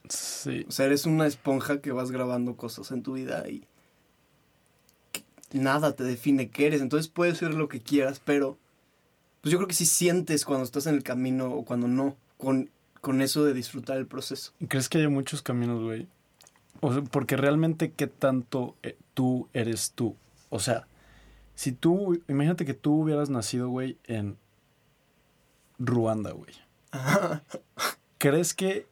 Sí. 0.09 0.65
O 0.67 0.71
sea, 0.71 0.87
eres 0.87 1.05
una 1.05 1.27
esponja 1.27 1.81
que 1.81 1.91
vas 1.91 2.11
grabando 2.11 2.55
cosas 2.55 2.91
en 2.91 3.03
tu 3.03 3.13
vida 3.13 3.47
y 3.47 3.65
nada 5.53 5.95
te 5.95 6.03
define 6.03 6.49
qué 6.49 6.67
eres. 6.67 6.81
Entonces 6.81 7.07
puedes 7.07 7.37
ser 7.37 7.53
lo 7.53 7.67
que 7.69 7.81
quieras, 7.81 8.21
pero 8.23 8.57
pues 9.41 9.51
yo 9.51 9.57
creo 9.57 9.67
que 9.67 9.73
sí 9.73 9.85
sientes 9.85 10.45
cuando 10.45 10.63
estás 10.63 10.85
en 10.87 10.95
el 10.95 11.03
camino 11.03 11.51
o 11.51 11.65
cuando 11.65 11.87
no, 11.87 12.15
con, 12.37 12.69
con 13.01 13.21
eso 13.21 13.43
de 13.43 13.53
disfrutar 13.53 13.97
el 13.97 14.07
proceso. 14.07 14.53
¿Y 14.59 14.67
¿Crees 14.67 14.89
que 14.89 14.99
hay 14.99 15.07
muchos 15.07 15.41
caminos, 15.41 15.81
güey? 15.81 16.07
O 16.79 16.93
sea, 16.93 17.03
porque 17.03 17.37
realmente, 17.37 17.91
¿qué 17.91 18.07
tanto 18.07 18.75
eh, 18.83 18.97
tú 19.13 19.47
eres 19.53 19.91
tú? 19.91 20.15
O 20.49 20.59
sea, 20.59 20.87
si 21.55 21.71
tú, 21.71 22.21
imagínate 22.27 22.65
que 22.65 22.73
tú 22.73 23.01
hubieras 23.01 23.29
nacido, 23.29 23.69
güey, 23.69 23.97
en 24.05 24.37
Ruanda, 25.85 26.31
güey. 26.31 26.53
¿Crees 28.17 28.53
que 28.53 28.85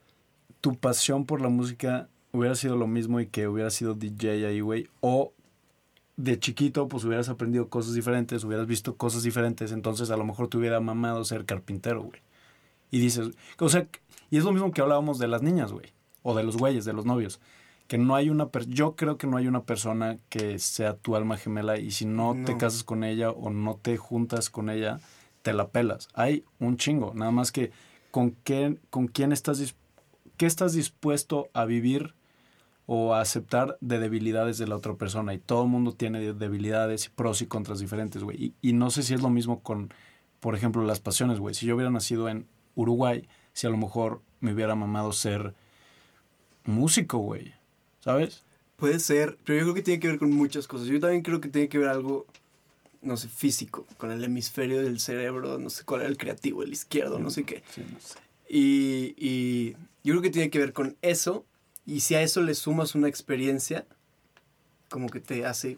tu 0.61 0.75
pasión 0.75 1.25
por 1.25 1.41
la 1.41 1.49
música 1.49 2.09
hubiera 2.31 2.55
sido 2.55 2.75
lo 2.75 2.87
mismo 2.87 3.19
y 3.19 3.27
que 3.27 3.47
hubiera 3.47 3.69
sido 3.69 3.93
DJ 3.93 4.45
ahí, 4.47 4.59
güey? 4.61 4.89
O 5.01 5.33
de 6.17 6.39
chiquito, 6.39 6.87
pues 6.87 7.03
hubieras 7.05 7.29
aprendido 7.29 7.69
cosas 7.69 7.93
diferentes, 7.93 8.43
hubieras 8.43 8.67
visto 8.67 8.95
cosas 8.95 9.23
diferentes, 9.23 9.71
entonces 9.71 10.09
a 10.11 10.17
lo 10.17 10.25
mejor 10.25 10.49
te 10.49 10.57
hubiera 10.57 10.79
mamado 10.79 11.23
ser 11.23 11.45
carpintero, 11.45 12.01
güey. 12.03 12.21
Y 12.91 12.99
dices, 12.99 13.29
o 13.59 13.69
sea, 13.69 13.87
y 14.29 14.37
es 14.37 14.43
lo 14.43 14.51
mismo 14.51 14.71
que 14.71 14.81
hablábamos 14.81 15.19
de 15.19 15.27
las 15.27 15.41
niñas, 15.43 15.71
güey, 15.71 15.93
o 16.23 16.35
de 16.35 16.43
los 16.43 16.57
güeyes, 16.57 16.85
de 16.85 16.93
los 16.93 17.05
novios. 17.05 17.39
Que 17.87 17.97
no 17.97 18.15
hay 18.15 18.29
una, 18.29 18.49
yo 18.67 18.95
creo 18.95 19.17
que 19.17 19.27
no 19.27 19.37
hay 19.37 19.47
una 19.47 19.63
persona 19.63 20.17
que 20.29 20.59
sea 20.59 20.95
tu 20.95 21.15
alma 21.15 21.37
gemela 21.37 21.79
y 21.79 21.91
si 21.91 22.05
no, 22.05 22.33
te 22.45 22.51
No. 22.53 22.57
casas 22.57 22.83
con 22.83 23.03
ella 23.03 23.31
o 23.31 23.49
no 23.49 23.75
te 23.81 23.97
juntas 23.97 24.49
con 24.49 24.69
ella, 24.69 24.99
te 25.41 25.53
la 25.53 25.69
pelas. 25.69 26.07
Hay 26.13 26.43
un 26.59 26.77
chingo, 26.77 27.13
nada 27.13 27.31
más 27.31 27.51
que 27.51 27.71
con 28.11 28.31
qué, 28.43 28.77
con 28.89 29.07
quién 29.07 29.31
estás, 29.31 29.75
qué 30.37 30.45
estás 30.45 30.73
dispuesto 30.73 31.49
a 31.53 31.65
vivir 31.65 32.13
o 32.85 33.13
a 33.13 33.21
aceptar 33.21 33.77
de 33.81 33.99
debilidades 33.99 34.57
de 34.57 34.67
la 34.67 34.75
otra 34.75 34.95
persona. 34.95 35.33
Y 35.33 35.37
todo 35.37 35.63
el 35.63 35.69
mundo 35.69 35.93
tiene 35.93 36.33
debilidades 36.33 37.05
y 37.05 37.09
pros 37.09 37.41
y 37.41 37.45
contras 37.45 37.79
diferentes, 37.79 38.23
güey. 38.23 38.55
Y, 38.61 38.69
y 38.69 38.73
no 38.73 38.89
sé 38.89 39.03
si 39.03 39.13
es 39.13 39.21
lo 39.21 39.29
mismo 39.29 39.61
con, 39.61 39.93
por 40.39 40.55
ejemplo, 40.55 40.83
las 40.83 40.99
pasiones, 40.99 41.39
güey. 41.39 41.53
Si 41.53 41.65
yo 41.67 41.75
hubiera 41.75 41.91
nacido 41.91 42.29
en 42.29 42.47
Uruguay, 42.75 43.27
si 43.53 43.67
a 43.67 43.69
lo 43.69 43.77
mejor 43.77 44.21
me 44.39 44.53
hubiera 44.53 44.73
mamado 44.73 45.11
ser 45.11 45.53
músico, 46.65 47.19
güey. 47.19 47.53
¿Sabes? 47.99 48.43
Puede 48.75 48.99
ser, 48.99 49.37
pero 49.43 49.59
yo 49.59 49.65
creo 49.65 49.75
que 49.75 49.81
tiene 49.81 49.99
que 49.99 50.07
ver 50.07 50.19
con 50.19 50.31
muchas 50.31 50.67
cosas. 50.67 50.87
Yo 50.87 50.99
también 50.99 51.21
creo 51.21 51.41
que 51.41 51.49
tiene 51.49 51.67
que 51.67 51.77
ver 51.77 51.89
algo, 51.89 52.25
no 53.01 53.17
sé, 53.17 53.27
físico, 53.27 53.85
con 53.97 54.11
el 54.11 54.23
hemisferio 54.23 54.81
del 54.81 54.99
cerebro, 54.99 55.57
no 55.57 55.69
sé 55.69 55.83
cuál 55.83 56.01
era 56.01 56.09
el 56.09 56.17
creativo, 56.17 56.63
el 56.63 56.73
izquierdo, 56.73 57.19
no 57.19 57.29
sé 57.29 57.43
qué. 57.43 57.63
Sí, 57.73 57.83
no 57.91 57.99
sé. 57.99 58.19
Y, 58.49 59.15
y 59.17 59.73
yo 60.03 60.13
creo 60.13 60.21
que 60.21 60.29
tiene 60.29 60.49
que 60.49 60.59
ver 60.59 60.73
con 60.73 60.97
eso. 61.01 61.45
Y 61.85 62.01
si 62.01 62.15
a 62.15 62.21
eso 62.21 62.41
le 62.41 62.55
sumas 62.55 62.95
una 62.95 63.07
experiencia, 63.07 63.85
como 64.89 65.09
que 65.09 65.19
te 65.19 65.45
hace 65.45 65.77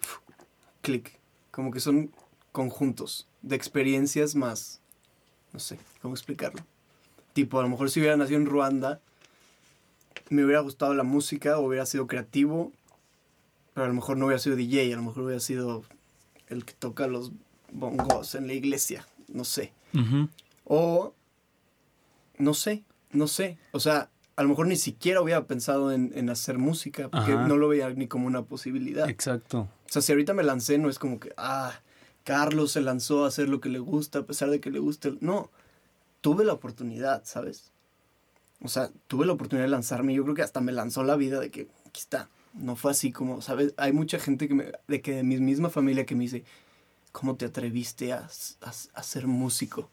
clic. 0.82 1.20
Como 1.52 1.72
que 1.72 1.80
son 1.80 2.12
conjuntos 2.52 3.28
de 3.42 3.56
experiencias 3.56 4.36
más, 4.36 4.82
no 5.54 5.60
sé, 5.60 5.78
¿cómo 6.02 6.14
explicarlo? 6.14 6.66
Tipo, 7.34 7.60
a 7.60 7.64
lo 7.64 7.70
mejor 7.70 7.90
si 7.90 8.00
hubiera 8.00 8.18
nacido 8.18 8.40
en 8.40 8.46
Ruanda, 8.46 9.02
me 10.30 10.44
hubiera 10.46 10.62
gustado 10.62 10.94
la 10.94 11.04
música, 11.04 11.58
o 11.58 11.68
hubiera 11.68 11.86
sido 11.86 12.08
creativo, 12.08 12.72
pero 13.74 13.86
a 13.86 13.88
lo 13.88 13.94
mejor 13.94 14.18
no 14.18 14.26
hubiera 14.26 14.40
sido 14.40 14.56
DJ, 14.56 14.94
a 14.94 14.98
lo 14.98 15.04
mejor 15.04 15.24
hubiera 15.24 15.40
sido 15.40 15.84
el 16.52 16.66
que 16.66 16.74
toca 16.74 17.08
los 17.08 17.32
bongos 17.72 18.36
en 18.36 18.48
la 18.48 18.54
iglesia, 18.54 19.08
no 19.28 19.44
sé. 19.44 19.74
O, 20.66 21.14
no 22.38 22.54
sé, 22.54 22.84
no 23.12 23.28
sé. 23.28 23.58
O 23.72 23.80
sea, 23.80 24.10
a 24.36 24.44
lo 24.44 24.50
mejor 24.50 24.68
ni 24.68 24.76
siquiera 24.76 25.22
hubiera 25.22 25.46
pensado 25.46 25.92
en, 25.92 26.12
en 26.16 26.30
hacer 26.30 26.58
música, 26.58 27.10
porque 27.10 27.34
Ajá. 27.34 27.48
no 27.48 27.58
lo 27.58 27.68
veía 27.68 27.90
ni 27.90 28.08
como 28.08 28.28
una 28.28 28.44
posibilidad. 28.44 29.10
Exacto. 29.10 29.62
O 29.62 29.90
sea, 29.90 30.02
si 30.02 30.12
ahorita 30.12 30.34
me 30.34 30.44
lancé, 30.44 30.78
no 30.78 30.90
es 30.90 31.00
como 31.00 31.20
que, 31.20 31.34
ah, 31.38 31.74
Carlos 32.24 32.72
se 32.72 32.82
lanzó 32.82 33.26
a 33.26 33.28
hacer 33.28 33.50
lo 33.50 33.62
que 33.62 33.70
le 33.70 33.80
gusta, 33.80 34.20
a 34.20 34.24
pesar 34.24 34.50
de 34.50 34.60
que 34.60 34.72
le 34.72 34.80
guste. 34.80 35.16
No, 35.22 35.50
tuve 36.22 36.46
la 36.46 36.54
oportunidad, 36.54 37.24
¿sabes? 37.26 37.72
O 38.62 38.68
sea, 38.68 38.92
tuve 39.08 39.26
la 39.26 39.34
oportunidad 39.34 39.66
de 39.66 39.72
lanzarme. 39.72 40.14
Yo 40.14 40.24
creo 40.24 40.36
que 40.36 40.44
hasta 40.44 40.62
me 40.62 40.72
lanzó 40.72 41.04
la 41.04 41.16
vida 41.16 41.40
de 41.40 41.50
que, 41.50 41.68
aquí 41.88 42.00
está. 42.00 42.30
No 42.54 42.76
fue 42.76 42.92
así 42.92 43.12
como, 43.12 43.42
¿sabes? 43.42 43.74
Hay 43.78 43.94
mucha 43.94 44.20
gente 44.20 44.48
que 44.48 44.54
me, 44.54 44.72
de 44.88 45.02
que 45.02 45.16
de 45.16 45.24
mi 45.24 45.40
misma 45.40 45.70
familia 45.70 46.06
que 46.06 46.16
me 46.16 46.24
dice, 46.24 46.44
¿cómo 47.12 47.36
te 47.36 47.46
atreviste 47.46 48.14
a, 48.14 48.28
a, 48.62 48.72
a 48.94 49.04
ser 49.04 49.28
músico? 49.28 49.90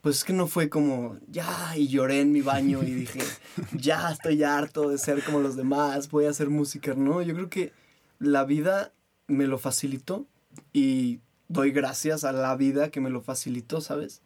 Pues 0.00 0.18
es 0.18 0.24
que 0.24 0.32
no 0.32 0.46
fue 0.46 0.68
como, 0.68 1.18
ya, 1.28 1.74
y 1.76 1.88
lloré 1.88 2.20
en 2.20 2.32
mi 2.32 2.40
baño 2.40 2.82
y 2.82 2.92
dije, 2.92 3.20
ya 3.72 4.10
estoy 4.10 4.42
harto 4.44 4.90
de 4.90 4.98
ser 4.98 5.24
como 5.24 5.40
los 5.40 5.56
demás, 5.56 6.08
voy 6.10 6.26
a 6.26 6.30
hacer 6.30 6.50
música. 6.50 6.94
No, 6.94 7.20
yo 7.22 7.34
creo 7.34 7.50
que 7.50 7.72
la 8.18 8.44
vida 8.44 8.92
me 9.26 9.46
lo 9.46 9.58
facilitó 9.58 10.26
y 10.72 11.20
doy 11.48 11.72
gracias 11.72 12.24
a 12.24 12.32
la 12.32 12.54
vida 12.56 12.90
que 12.90 13.00
me 13.00 13.10
lo 13.10 13.20
facilitó, 13.22 13.80
¿sabes? 13.80 14.22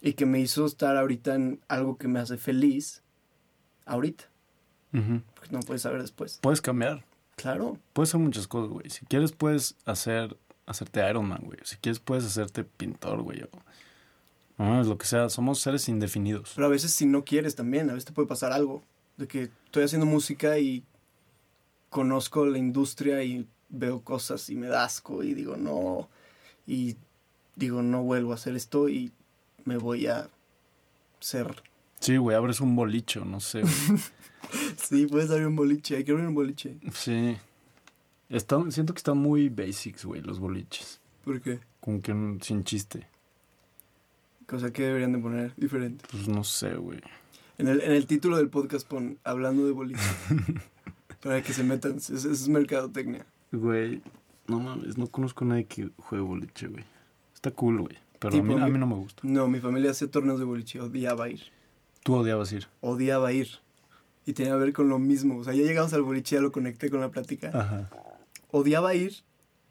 Y 0.00 0.14
que 0.14 0.26
me 0.26 0.40
hizo 0.40 0.66
estar 0.66 0.96
ahorita 0.96 1.34
en 1.34 1.60
algo 1.68 1.96
que 1.96 2.08
me 2.08 2.20
hace 2.20 2.36
feliz 2.36 3.02
ahorita, 3.86 4.24
Porque 4.90 5.52
no 5.52 5.60
puedes 5.60 5.82
saber 5.82 6.00
después. 6.00 6.38
Puedes 6.40 6.60
cambiar. 6.60 7.04
Claro, 7.36 7.78
Puedes 7.92 8.10
hacer 8.10 8.20
muchas 8.20 8.48
cosas, 8.48 8.70
güey. 8.70 8.90
Si 8.90 9.06
quieres, 9.06 9.30
puedes 9.32 9.76
hacer, 9.84 10.36
hacerte 10.66 11.08
Iron 11.08 11.28
Man, 11.28 11.42
güey. 11.44 11.58
Si 11.62 11.76
quieres, 11.76 12.00
puedes 12.00 12.24
hacerte 12.24 12.64
pintor, 12.64 13.22
güey. 13.22 13.42
O, 13.42 13.48
no, 14.64 14.82
lo 14.82 14.98
que 14.98 15.06
sea. 15.06 15.28
Somos 15.28 15.60
seres 15.60 15.88
indefinidos. 15.88 16.52
pero 16.56 16.66
a 16.66 16.70
veces 16.70 16.92
si 16.92 17.06
no 17.06 17.24
quieres 17.24 17.54
también, 17.54 17.90
a 17.90 17.92
veces 17.92 18.06
te 18.06 18.12
puede 18.12 18.26
pasar 18.26 18.52
algo, 18.52 18.82
de 19.16 19.28
que 19.28 19.50
estoy 19.66 19.84
haciendo 19.84 20.04
música 20.06 20.58
y 20.58 20.82
conozco 21.90 22.44
la 22.44 22.58
industria 22.58 23.22
y 23.22 23.46
veo 23.68 24.00
cosas 24.02 24.50
y 24.50 24.56
me 24.56 24.66
da 24.66 24.84
asco 24.84 25.22
y 25.22 25.34
digo 25.34 25.56
no, 25.56 26.08
y 26.66 26.96
digo 27.56 27.82
no 27.82 28.02
vuelvo 28.02 28.32
a 28.32 28.34
hacer 28.34 28.56
esto 28.56 28.88
y 28.88 29.12
me 29.64 29.76
voy 29.76 30.06
a 30.06 30.28
ser 31.20 31.62
Sí, 32.00 32.16
güey, 32.16 32.36
abres 32.36 32.60
un 32.60 32.76
bolicho, 32.76 33.24
no 33.24 33.40
sé. 33.40 33.62
güey. 33.62 33.72
Sí, 34.76 35.06
puedes 35.06 35.30
abrir 35.30 35.46
un 35.46 35.56
boliche. 35.56 35.96
Hay 35.96 36.04
que 36.04 36.12
abrir 36.12 36.26
un 36.26 36.34
boliche. 36.34 36.76
Sí. 36.92 37.36
Está- 38.28 38.70
siento 38.70 38.92
que 38.94 38.98
están 38.98 39.18
muy 39.18 39.48
basics, 39.48 40.04
güey, 40.04 40.20
los 40.22 40.38
boliches. 40.38 41.00
¿Por 41.24 41.40
qué? 41.40 41.60
Como 41.80 42.00
que 42.00 42.12
sin 42.42 42.64
chiste. 42.64 43.06
Cosa 44.46 44.72
que 44.72 44.82
deberían 44.84 45.12
de 45.12 45.18
poner 45.18 45.52
diferente. 45.56 46.04
Pues 46.10 46.28
no 46.28 46.42
sé, 46.44 46.74
güey. 46.74 47.00
En 47.58 47.68
el, 47.68 47.80
en 47.82 47.92
el 47.92 48.06
título 48.06 48.36
del 48.36 48.48
podcast 48.48 48.86
pon 48.86 49.18
hablando 49.24 49.66
de 49.66 49.72
boliche. 49.72 50.00
para 51.22 51.42
que 51.42 51.52
se 51.52 51.64
metan. 51.64 51.96
Es, 51.96 52.10
es 52.10 52.48
mercadotecnia. 52.48 53.26
Güey, 53.52 54.02
no 54.46 54.60
mames, 54.60 54.96
no 54.96 55.06
conozco 55.08 55.44
a 55.44 55.48
nadie 55.48 55.64
que 55.66 55.90
juegue 55.98 56.24
boliche, 56.24 56.68
güey. 56.68 56.84
Está 57.34 57.50
cool, 57.50 57.80
güey. 57.80 57.96
Pero 58.18 58.36
a 58.38 58.42
mí, 58.42 58.54
a 58.54 58.66
mí 58.66 58.78
no 58.78 58.86
me 58.86 58.94
gusta. 58.96 59.20
No, 59.22 59.48
mi 59.48 59.60
familia 59.60 59.90
hacía 59.92 60.10
torneos 60.10 60.38
de 60.38 60.44
boliche. 60.44 60.80
Odiaba 60.80 61.28
ir. 61.28 61.40
Tú 62.02 62.14
odiabas 62.14 62.52
ir. 62.52 62.66
Odiaba 62.80 63.32
ir. 63.32 63.48
Y 64.28 64.34
tenía 64.34 64.52
que 64.52 64.58
ver 64.58 64.72
con 64.74 64.90
lo 64.90 64.98
mismo. 64.98 65.38
O 65.38 65.44
sea, 65.44 65.54
ya 65.54 65.62
llegamos 65.62 65.94
al 65.94 66.02
boliche, 66.02 66.36
ya 66.36 66.42
lo 66.42 66.52
conecté 66.52 66.90
con 66.90 67.00
la 67.00 67.10
plática. 67.10 67.50
Ajá. 67.54 67.88
odiaba 68.50 68.94
ir, 68.94 69.24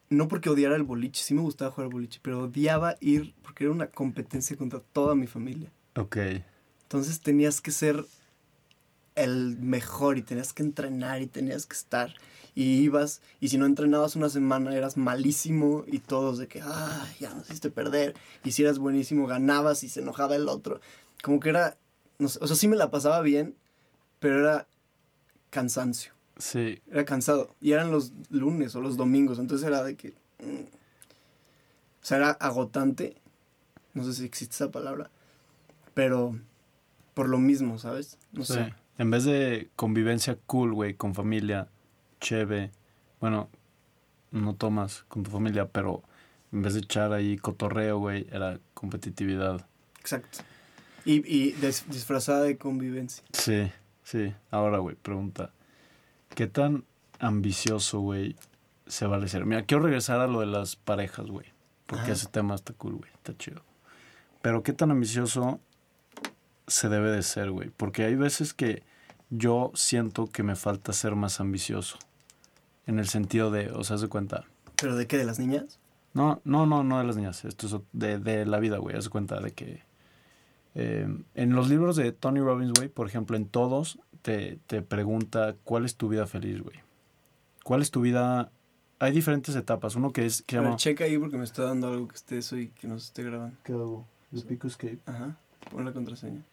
no 0.09 0.27
porque 0.27 0.49
odiara 0.49 0.75
el 0.75 0.81
boliche, 0.81 1.21
sí 1.23 1.35
me 1.35 1.41
gustaba 1.41 1.69
jugar 1.69 1.91
boliche, 1.91 2.19
pero 2.23 2.45
odiaba 2.45 2.95
ir 2.99 3.35
porque 3.43 3.65
era 3.65 3.71
una 3.71 3.85
competencia 3.85 4.57
contra 4.57 4.79
toda 4.79 5.13
mi 5.13 5.27
familia. 5.27 5.71
Ok. 5.95 6.17
Entonces 6.81 7.21
tenías 7.21 7.61
que 7.61 7.69
ser 7.69 8.03
el 9.13 9.57
mejor 9.59 10.17
y 10.17 10.23
tenías 10.23 10.53
que 10.53 10.63
entrenar 10.63 11.21
y 11.21 11.27
tenías 11.27 11.67
que 11.67 11.75
estar. 11.75 12.15
Y 12.55 12.81
ibas, 12.81 13.21
y 13.39 13.49
si 13.49 13.59
no 13.59 13.67
entrenabas 13.67 14.15
una 14.15 14.29
semana 14.29 14.75
eras 14.75 14.97
malísimo 14.97 15.83
y 15.85 15.99
todos 15.99 16.39
de 16.39 16.47
que, 16.47 16.61
ah, 16.63 17.07
ya 17.19 17.31
nos 17.31 17.45
hiciste 17.45 17.69
perder. 17.69 18.15
Y 18.43 18.53
si 18.53 18.63
eras 18.63 18.79
buenísimo, 18.79 19.27
ganabas 19.27 19.83
y 19.83 19.89
se 19.89 19.99
enojaba 19.99 20.35
el 20.35 20.49
otro. 20.49 20.81
Como 21.21 21.39
que 21.39 21.49
era, 21.49 21.77
no 22.17 22.27
sé, 22.27 22.39
o 22.41 22.47
sea, 22.47 22.55
sí 22.55 22.67
me 22.67 22.75
la 22.75 22.89
pasaba 22.89 23.21
bien, 23.21 23.55
pero 24.19 24.39
era 24.39 24.67
cansancio 25.49 26.13
Sí. 26.37 26.81
era 26.91 27.03
cansado. 27.05 27.55
Y 27.61 27.71
eran 27.71 27.91
los 27.91 28.11
lunes 28.29 28.75
o 28.75 28.81
los 28.81 28.95
domingos. 28.97 29.39
Entonces 29.39 29.67
era 29.67 29.83
de 29.83 29.95
que. 29.95 30.09
mm, 30.39 30.65
o 32.01 32.05
sea, 32.07 32.17
era 32.17 32.29
agotante. 32.31 33.17
No 33.93 34.03
sé 34.03 34.13
si 34.13 34.23
existe 34.25 34.53
esa 34.53 34.71
palabra. 34.71 35.09
Pero 35.93 36.39
por 37.13 37.27
lo 37.27 37.39
mismo, 37.39 37.79
¿sabes? 37.79 38.17
No 38.31 38.45
sí. 38.45 38.53
sé. 38.53 38.73
En 38.99 39.09
vez 39.09 39.23
de 39.23 39.69
convivencia 39.75 40.37
cool, 40.45 40.73
güey, 40.73 40.93
con 40.93 41.15
familia, 41.15 41.67
cheve. 42.21 42.71
Bueno, 43.19 43.49
no 44.31 44.55
tomas 44.55 45.03
con 45.07 45.23
tu 45.23 45.31
familia, 45.31 45.67
pero 45.67 46.03
en 46.51 46.61
vez 46.61 46.75
de 46.75 46.81
echar 46.81 47.13
ahí 47.13 47.37
cotorreo, 47.37 47.97
güey, 47.97 48.27
era 48.31 48.59
competitividad. 48.75 49.65
Exacto. 49.99 50.39
Y, 51.05 51.15
y 51.27 51.51
disfrazada 51.89 52.43
de 52.43 52.57
convivencia. 52.57 53.23
Sí, 53.33 53.71
sí. 54.07 54.33
Ahora, 54.51 54.77
güey, 54.79 54.95
pregunta. 54.95 55.51
¿Qué 56.35 56.47
tan 56.47 56.85
ambicioso, 57.19 57.99
güey, 57.99 58.35
se 58.85 59.05
vale 59.05 59.27
ser? 59.27 59.45
Mira, 59.45 59.63
quiero 59.63 59.83
regresar 59.83 60.19
a 60.19 60.27
lo 60.27 60.39
de 60.39 60.45
las 60.45 60.75
parejas, 60.75 61.27
güey. 61.27 61.47
Porque 61.85 62.03
Ajá. 62.03 62.13
ese 62.13 62.27
tema 62.27 62.55
está 62.55 62.73
cool, 62.73 62.95
güey. 62.95 63.11
Está 63.13 63.35
chido. 63.37 63.61
Pero 64.41 64.63
¿qué 64.63 64.73
tan 64.73 64.91
ambicioso 64.91 65.59
se 66.67 66.89
debe 66.89 67.11
de 67.11 67.23
ser, 67.23 67.51
güey? 67.51 67.69
Porque 67.69 68.05
hay 68.05 68.15
veces 68.15 68.53
que 68.53 68.83
yo 69.29 69.71
siento 69.73 70.27
que 70.27 70.43
me 70.43 70.55
falta 70.55 70.93
ser 70.93 71.15
más 71.15 71.39
ambicioso. 71.39 71.97
En 72.85 72.99
el 72.99 73.07
sentido 73.07 73.51
de, 73.51 73.71
o 73.71 73.83
sea, 73.83 73.95
haz 73.95 74.01
de 74.01 74.07
cuenta. 74.07 74.45
¿Pero 74.75 74.95
de 74.95 75.07
qué? 75.07 75.17
¿De 75.17 75.25
las 75.25 75.39
niñas? 75.39 75.79
No, 76.13 76.41
no, 76.45 76.65
no, 76.65 76.83
no 76.83 76.99
de 76.99 77.03
las 77.03 77.17
niñas. 77.17 77.43
Esto 77.45 77.67
es 77.67 77.75
de, 77.91 78.19
de 78.19 78.45
la 78.45 78.59
vida, 78.59 78.77
güey. 78.77 78.95
Haz 78.95 79.05
de 79.05 79.09
cuenta 79.09 79.39
de 79.39 79.51
que. 79.51 79.83
Eh, 80.79 81.07
en 81.33 81.55
los 81.55 81.69
libros 81.69 81.95
de 81.95 82.11
Tony 82.11 82.39
Robbins, 82.39 82.71
güey, 82.71 82.87
por 82.87 83.07
ejemplo, 83.07 83.35
en 83.35 83.47
todos 83.47 83.97
te, 84.21 84.59
te 84.67 84.83
pregunta 84.83 85.55
cuál 85.63 85.85
es 85.85 85.95
tu 85.95 86.07
vida 86.07 86.27
feliz, 86.27 86.61
güey. 86.61 86.77
¿Cuál 87.63 87.81
es 87.81 87.89
tu 87.89 88.01
vida? 88.01 88.51
Hay 88.99 89.11
diferentes 89.11 89.55
etapas. 89.55 89.95
Uno 89.95 90.13
que 90.13 90.27
es. 90.27 90.43
Que 90.43 90.57
se 90.57 90.61
llama. 90.61 90.75
checa 90.75 91.05
ahí 91.05 91.17
porque 91.17 91.35
me 91.35 91.45
está 91.45 91.63
dando 91.63 91.87
algo 91.87 92.07
que 92.07 92.15
esté 92.15 92.37
eso 92.37 92.57
y 92.57 92.67
que 92.67 92.87
nos 92.87 93.05
esté 93.05 93.23
grabando. 93.23 93.57
¿Qué 93.63 93.73
hago? 93.73 94.05
¿El 94.31 94.43
pico 94.43 94.67
escape? 94.67 94.99
Ajá. 95.07 95.35
Pon 95.71 95.83
la 95.83 95.93
contraseña. 95.93 96.43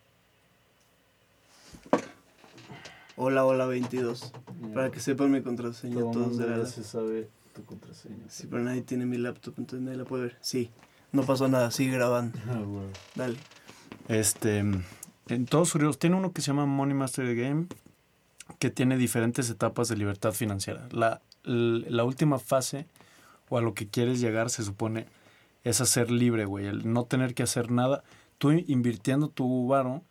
Hola, 3.16 3.44
hola 3.44 3.66
22. 3.66 4.32
Para 4.72 4.90
que 4.90 5.00
sepan 5.00 5.30
mi 5.30 5.42
contraseña 5.42 6.00
todos 6.00 6.38
de 6.38 6.48
la 6.48 6.64
se 6.64 6.82
sabe 6.82 7.28
tu 7.54 7.62
contraseña. 7.66 8.24
Sí, 8.28 8.46
pero 8.48 8.62
nadie 8.62 8.80
tiene 8.80 9.04
mi 9.04 9.18
laptop, 9.18 9.54
entonces 9.58 9.84
nadie 9.84 9.98
la 9.98 10.04
puede 10.06 10.22
ver. 10.22 10.38
Sí, 10.40 10.70
no 11.12 11.24
pasó 11.24 11.46
nada, 11.46 11.70
sigue 11.70 11.92
grabando. 11.92 12.38
Ah, 12.48 12.62
güey. 12.64 12.86
Dale. 13.14 13.36
Este, 14.08 14.58
en 15.28 15.46
todos 15.46 15.70
sus 15.70 15.80
libros, 15.80 15.98
tiene 15.98 16.16
uno 16.16 16.32
que 16.32 16.42
se 16.42 16.48
llama 16.48 16.66
Money 16.66 16.94
Master 16.94 17.34
Game, 17.34 17.66
que 18.58 18.70
tiene 18.70 18.96
diferentes 18.96 19.48
etapas 19.48 19.88
de 19.88 19.96
libertad 19.96 20.32
financiera. 20.32 20.86
La, 20.90 21.20
última 22.04 22.38
fase, 22.38 22.86
o 23.48 23.58
a 23.58 23.62
lo 23.62 23.74
que 23.74 23.88
quieres 23.88 24.20
llegar, 24.20 24.50
se 24.50 24.62
supone, 24.62 25.06
es 25.62 25.80
a 25.80 25.86
ser 25.86 26.10
libre, 26.10 26.44
güey. 26.44 26.66
El 26.66 26.92
no 26.92 27.04
tener 27.04 27.34
que 27.34 27.42
hacer 27.42 27.70
nada. 27.70 28.04
Tú 28.38 28.50
invirtiendo 28.52 29.28
tu 29.28 29.66
varo, 29.66 30.02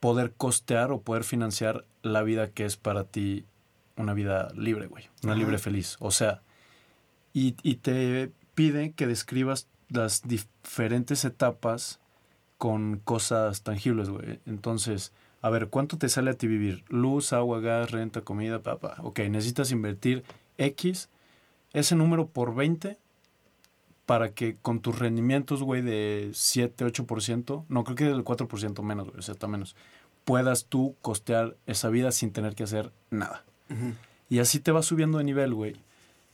poder 0.00 0.32
costear 0.32 0.90
o 0.90 1.00
poder 1.00 1.24
financiar 1.24 1.84
la 2.02 2.22
vida 2.22 2.50
que 2.50 2.64
es 2.64 2.76
para 2.76 3.04
ti 3.04 3.44
una 3.96 4.12
vida 4.12 4.48
libre, 4.56 4.88
güey. 4.88 5.08
Una 5.22 5.32
Ajá. 5.32 5.40
libre 5.40 5.58
feliz. 5.58 5.96
O 6.00 6.10
sea, 6.10 6.42
y, 7.32 7.54
y 7.62 7.76
te 7.76 8.32
pide 8.54 8.92
que 8.92 9.06
describas 9.06 9.68
las 9.88 10.22
diferentes 10.22 11.24
etapas 11.24 12.00
con 12.58 13.00
cosas 13.04 13.62
tangibles, 13.62 14.08
güey. 14.08 14.40
Entonces, 14.46 15.12
a 15.42 15.50
ver, 15.50 15.68
¿cuánto 15.68 15.98
te 15.98 16.08
sale 16.08 16.30
a 16.30 16.34
ti 16.34 16.46
vivir? 16.46 16.84
Luz, 16.88 17.32
agua, 17.32 17.60
gas, 17.60 17.90
renta, 17.90 18.22
comida, 18.22 18.62
papá. 18.62 18.96
Ok, 19.02 19.20
necesitas 19.20 19.70
invertir 19.70 20.24
X, 20.58 21.08
ese 21.72 21.94
número 21.94 22.28
por 22.28 22.54
20 22.54 22.98
para 24.06 24.32
que 24.32 24.56
con 24.62 24.80
tus 24.80 24.98
rendimientos, 24.98 25.62
güey, 25.62 25.82
de 25.82 26.30
7, 26.32 26.86
8%, 26.86 27.64
no 27.68 27.84
creo 27.84 27.96
que 27.96 28.04
del 28.04 28.24
4% 28.24 28.82
menos, 28.82 29.08
güey, 29.08 29.18
o 29.18 29.22
sea, 29.22 29.32
está 29.32 29.48
menos, 29.48 29.74
puedas 30.24 30.66
tú 30.66 30.96
costear 31.02 31.56
esa 31.66 31.88
vida 31.88 32.12
sin 32.12 32.30
tener 32.30 32.54
que 32.54 32.62
hacer 32.62 32.92
nada. 33.10 33.44
Y 34.28 34.38
así 34.38 34.60
te 34.60 34.70
vas 34.70 34.86
subiendo 34.86 35.18
de 35.18 35.24
nivel, 35.24 35.54
güey. 35.54 35.76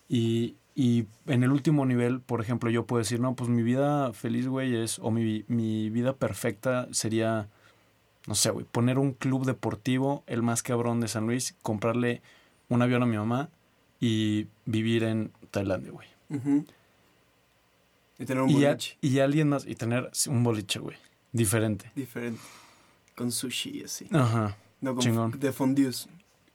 Y, 0.08 0.56
y 0.74 1.04
en 1.26 1.42
el 1.42 1.52
último 1.52 1.84
nivel, 1.86 2.20
por 2.20 2.40
ejemplo, 2.40 2.70
yo 2.70 2.86
puedo 2.86 2.98
decir, 3.00 3.20
no, 3.20 3.34
pues 3.34 3.50
mi 3.50 3.62
vida 3.62 4.12
feliz, 4.12 4.46
güey, 4.48 4.74
es, 4.76 4.98
o 4.98 5.10
mi, 5.10 5.44
mi 5.48 5.90
vida 5.90 6.14
perfecta 6.14 6.88
sería, 6.92 7.48
no 8.26 8.34
sé, 8.34 8.50
güey, 8.50 8.64
poner 8.70 8.98
un 8.98 9.12
club 9.12 9.44
deportivo, 9.44 10.24
el 10.26 10.42
más 10.42 10.62
cabrón 10.62 11.00
de 11.00 11.08
San 11.08 11.26
Luis, 11.26 11.54
comprarle 11.62 12.22
un 12.68 12.80
avión 12.82 13.02
a 13.02 13.06
mi 13.06 13.16
mamá 13.18 13.50
y 14.00 14.46
vivir 14.64 15.04
en 15.04 15.30
Tailandia, 15.50 15.92
güey. 15.92 16.08
Ujú. 16.30 16.64
Y 18.18 18.24
tener 18.24 18.42
un 18.42 18.50
Y, 18.50 18.64
a- 18.64 18.68
boliche 18.70 18.96
y 19.00 19.18
alguien 19.18 19.48
más, 19.48 19.66
y 19.66 19.74
tener 19.74 20.10
un 20.28 20.42
boliche, 20.44 20.78
güey, 20.78 20.96
diferente. 21.32 21.90
diferente. 21.94 22.40
Con 23.16 23.30
sushi 23.30 23.80
y 23.80 23.84
así. 23.84 24.06
Ajá. 24.10 24.56
No, 24.80 24.94
con 24.94 25.02
chingón. 25.02 25.38
de 25.38 25.52
fondues. 25.52 26.08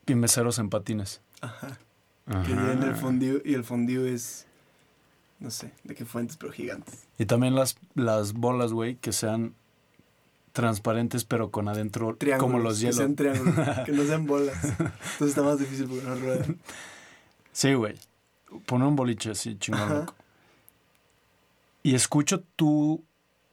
Y 0.06 0.14
meseros 0.14 0.58
en 0.58 0.70
patines. 0.70 1.20
Ajá. 1.40 1.78
Ajá. 2.28 2.42
Que 2.42 2.54
viene 2.54 2.86
el 2.86 2.94
fondue 2.96 3.42
y 3.44 3.54
el 3.54 3.64
fondue 3.64 4.12
es, 4.12 4.46
no 5.40 5.50
sé, 5.50 5.72
de 5.84 5.94
qué 5.94 6.04
fuentes, 6.04 6.36
pero 6.36 6.52
gigantes. 6.52 7.06
Y 7.18 7.26
también 7.26 7.54
las, 7.54 7.76
las 7.94 8.32
bolas, 8.34 8.72
güey, 8.72 8.96
que 8.96 9.12
sean 9.12 9.54
transparentes, 10.52 11.24
pero 11.24 11.50
con 11.50 11.68
adentro 11.68 12.16
Triángulos. 12.16 12.52
como 12.52 12.62
los 12.62 12.74
Que 12.76 12.80
hielos. 12.82 12.96
sean 12.96 13.14
triángulos, 13.16 13.54
que 13.86 13.92
no 13.92 14.04
sean 14.04 14.26
bolas. 14.26 14.62
Entonces 14.64 15.28
está 15.28 15.42
más 15.42 15.58
difícil 15.58 15.86
porque 15.86 16.04
no 16.04 16.14
ruedan. 16.16 16.58
Sí, 17.52 17.74
güey. 17.74 17.94
Poner 18.66 18.88
un 18.88 18.96
boliche 18.96 19.30
así, 19.30 19.56
chingón, 19.58 19.88
loco. 19.88 20.14
Y 21.82 21.94
escucho 21.94 22.40
tu 22.56 23.02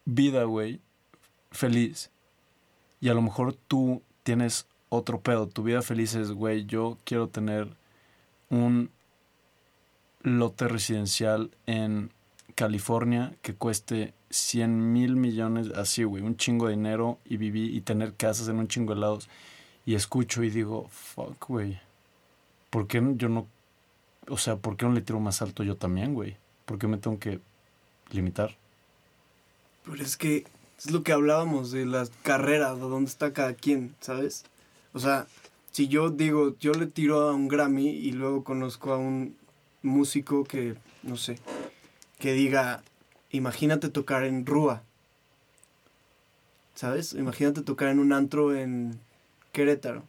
vida, 0.06 0.44
güey, 0.46 0.80
feliz. 1.52 2.10
Y 3.02 3.10
a 3.10 3.14
lo 3.14 3.22
mejor 3.22 3.54
tú 3.68 4.02
tienes 4.24 4.68
otro 4.90 5.20
pedo. 5.20 5.48
Tu 5.48 5.64
vida 5.64 5.82
feliz 5.82 6.16
es, 6.16 6.32
güey, 6.32 6.66
yo 6.66 6.98
quiero 7.04 7.28
tener 7.28 7.70
un 8.50 8.90
lote 10.22 10.68
residencial 10.68 11.52
en 11.66 12.12
California 12.56 13.36
que 13.42 13.54
cueste 13.54 14.14
100 14.30 14.94
mil 14.94 15.16
millones, 15.16 15.70
así, 15.76 16.04
güey, 16.04 16.24
un 16.24 16.38
chingo 16.38 16.68
de 16.68 16.76
dinero 16.76 17.20
y 17.26 17.38
vivir 17.38 17.74
y 17.74 17.82
tener 17.82 18.14
casas 18.14 18.48
en 18.48 18.58
un 18.58 18.68
chingo 18.68 18.94
de 18.94 19.02
lados. 19.02 19.30
Y 19.86 19.96
escucho 19.96 20.44
y 20.44 20.50
digo, 20.50 20.88
fuck, 20.90 21.48
güey. 21.48 21.80
¿Por 22.70 22.88
qué 22.88 23.02
yo 23.16 23.30
no 23.30 23.48
o 24.28 24.38
sea, 24.38 24.56
¿por 24.56 24.78
qué 24.78 24.86
no 24.86 24.94
le 24.94 25.02
tiro 25.02 25.20
más 25.20 25.42
alto 25.42 25.64
yo 25.64 25.76
también, 25.76 26.14
güey? 26.14 26.38
¿Por 26.66 26.80
qué 26.80 26.88
me 26.88 26.98
tengo 26.98 27.20
que 27.20 27.40
limitar? 28.12 28.56
Pero 29.86 30.02
es 30.02 30.18
que 30.18 30.46
es 30.78 30.92
lo 30.92 31.04
que 31.04 31.12
hablábamos 31.12 31.72
de 31.72 31.86
las 31.86 32.12
carreras, 32.24 32.76
de 32.78 32.82
dónde 32.82 33.10
está 33.10 33.34
cada 33.34 33.54
quien, 33.54 33.96
¿sabes? 34.00 34.46
O 34.94 35.00
sea, 35.00 35.28
si 35.76 35.90
yo 35.90 36.10
digo, 36.10 36.56
yo 36.58 36.72
le 36.72 36.86
tiro 36.86 37.24
a 37.24 37.34
un 37.34 37.50
Grammy 37.50 37.90
y 37.90 38.14
luego 38.14 38.46
conozco 38.46 38.94
a 38.94 38.98
un 38.98 39.36
músico 39.82 40.46
que, 40.46 40.76
no 41.04 41.18
sé, 41.18 41.38
que 42.18 42.32
diga, 42.32 42.82
imagínate 43.32 43.90
tocar 43.90 44.24
en 44.24 44.46
Rúa, 44.46 44.84
¿sabes? 46.76 47.12
Imagínate 47.12 47.62
tocar 47.62 47.90
en 47.90 48.00
un 48.00 48.14
antro 48.14 48.56
en 48.56 48.98
Querétaro. 49.52 50.06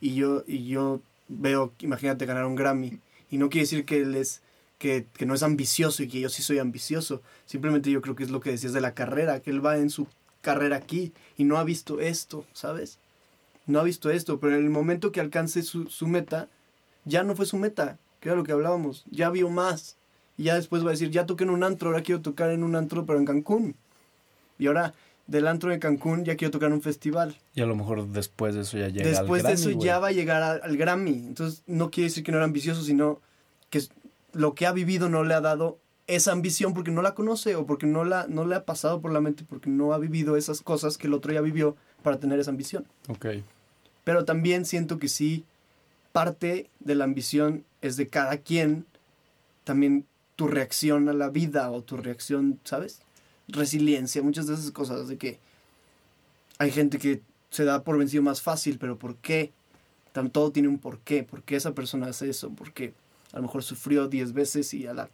Y 0.00 0.14
yo, 0.14 0.42
y 0.46 0.68
yo 0.68 1.02
veo, 1.28 1.74
imagínate 1.80 2.24
ganar 2.24 2.46
un 2.46 2.56
Grammy. 2.56 2.98
Y 3.30 3.36
no 3.36 3.50
quiere 3.50 3.64
decir 3.64 3.84
que 3.84 4.00
él 4.00 4.14
es, 4.14 4.40
que, 4.78 5.04
que 5.18 5.26
no 5.26 5.34
es 5.34 5.42
ambicioso 5.42 6.02
y 6.02 6.08
que 6.08 6.20
yo 6.20 6.30
sí 6.30 6.42
soy 6.42 6.60
ambicioso. 6.60 7.20
Simplemente 7.44 7.90
yo 7.90 8.00
creo 8.00 8.16
que 8.16 8.24
es 8.24 8.30
lo 8.30 8.40
que 8.40 8.52
decías 8.52 8.72
de 8.72 8.80
la 8.80 8.94
carrera, 8.94 9.40
que 9.40 9.50
él 9.50 9.62
va 9.62 9.76
en 9.76 9.90
su 9.90 10.08
carrera 10.40 10.76
aquí 10.76 11.12
y 11.36 11.44
no 11.44 11.58
ha 11.58 11.64
visto 11.64 12.00
esto, 12.00 12.46
¿sabes? 12.54 12.98
No 13.66 13.80
ha 13.80 13.84
visto 13.84 14.10
esto, 14.10 14.38
pero 14.40 14.54
en 14.56 14.64
el 14.64 14.70
momento 14.70 15.12
que 15.12 15.20
alcance 15.20 15.62
su, 15.62 15.86
su 15.88 16.06
meta, 16.06 16.48
ya 17.04 17.22
no 17.22 17.34
fue 17.34 17.46
su 17.46 17.56
meta, 17.56 17.98
que 18.20 18.28
era 18.28 18.36
lo 18.36 18.44
que 18.44 18.52
hablábamos, 18.52 19.04
ya 19.10 19.30
vio 19.30 19.48
más. 19.50 19.96
Y 20.36 20.44
ya 20.44 20.54
después 20.56 20.82
va 20.84 20.88
a 20.88 20.92
decir, 20.92 21.10
ya 21.10 21.26
toqué 21.26 21.44
en 21.44 21.50
un 21.50 21.62
antro, 21.64 21.88
ahora 21.90 22.02
quiero 22.02 22.20
tocar 22.20 22.50
en 22.50 22.62
un 22.64 22.74
antro, 22.76 23.06
pero 23.06 23.18
en 23.18 23.24
Cancún. 23.24 23.76
Y 24.58 24.66
ahora 24.66 24.94
del 25.26 25.46
antro 25.46 25.70
de 25.70 25.78
Cancún 25.78 26.24
ya 26.24 26.36
quiero 26.36 26.50
tocar 26.50 26.68
en 26.68 26.74
un 26.74 26.82
festival. 26.82 27.36
Y 27.54 27.62
a 27.62 27.66
lo 27.66 27.76
mejor 27.76 28.06
después 28.08 28.54
de 28.54 28.62
eso 28.62 28.76
ya 28.76 28.88
llega 28.88 29.08
Después 29.08 29.44
al 29.44 29.48
de 29.48 29.54
eso 29.54 29.64
Grammy, 29.68 29.74
güey. 29.76 29.86
ya 29.86 29.98
va 29.98 30.08
a 30.08 30.12
llegar 30.12 30.60
al 30.62 30.76
Grammy. 30.76 31.26
Entonces 31.26 31.62
no 31.66 31.90
quiere 31.90 32.08
decir 32.08 32.24
que 32.24 32.32
no 32.32 32.38
era 32.38 32.44
ambicioso, 32.44 32.82
sino 32.82 33.20
que 33.70 33.82
lo 34.32 34.54
que 34.54 34.66
ha 34.66 34.72
vivido 34.72 35.08
no 35.08 35.24
le 35.24 35.34
ha 35.34 35.40
dado 35.40 35.78
esa 36.06 36.32
ambición 36.32 36.74
porque 36.74 36.90
no 36.90 37.00
la 37.00 37.14
conoce 37.14 37.56
o 37.56 37.64
porque 37.64 37.86
no, 37.86 38.04
la, 38.04 38.26
no 38.28 38.44
le 38.44 38.56
ha 38.56 38.64
pasado 38.64 39.00
por 39.00 39.12
la 39.12 39.20
mente 39.20 39.44
porque 39.48 39.70
no 39.70 39.94
ha 39.94 39.98
vivido 39.98 40.36
esas 40.36 40.60
cosas 40.60 40.98
que 40.98 41.06
el 41.06 41.14
otro 41.14 41.32
ya 41.32 41.40
vivió 41.40 41.76
para 42.02 42.18
tener 42.18 42.38
esa 42.38 42.50
ambición. 42.50 42.86
Ok. 43.08 43.26
Pero 44.04 44.24
también 44.24 44.64
siento 44.66 44.98
que 44.98 45.08
sí, 45.08 45.44
parte 46.12 46.70
de 46.80 46.94
la 46.94 47.04
ambición 47.04 47.64
es 47.80 47.96
de 47.96 48.08
cada 48.08 48.36
quien, 48.38 48.86
también 49.64 50.06
tu 50.36 50.46
reacción 50.46 51.08
a 51.08 51.12
la 51.12 51.28
vida 51.28 51.70
o 51.70 51.82
tu 51.82 51.96
reacción, 51.96 52.60
¿sabes? 52.64 53.00
Resiliencia, 53.48 54.22
muchas 54.22 54.46
de 54.46 54.54
esas 54.54 54.70
cosas, 54.70 55.08
de 55.08 55.16
que 55.16 55.38
hay 56.58 56.70
gente 56.70 56.98
que 56.98 57.22
se 57.50 57.64
da 57.64 57.82
por 57.82 57.98
vencido 57.98 58.22
más 58.22 58.42
fácil, 58.42 58.78
pero 58.78 58.98
¿por 58.98 59.16
qué? 59.16 59.52
Todo 60.32 60.52
tiene 60.52 60.68
un 60.68 60.78
porqué, 60.78 61.24
¿por 61.24 61.42
qué 61.42 61.56
esa 61.56 61.74
persona 61.74 62.06
hace 62.06 62.30
eso? 62.30 62.50
Porque 62.50 62.94
a 63.32 63.36
lo 63.36 63.42
mejor 63.42 63.64
sufrió 63.64 64.06
10 64.06 64.32
veces 64.32 64.72
y 64.74 64.86
a 64.86 64.94
la 64.94 65.08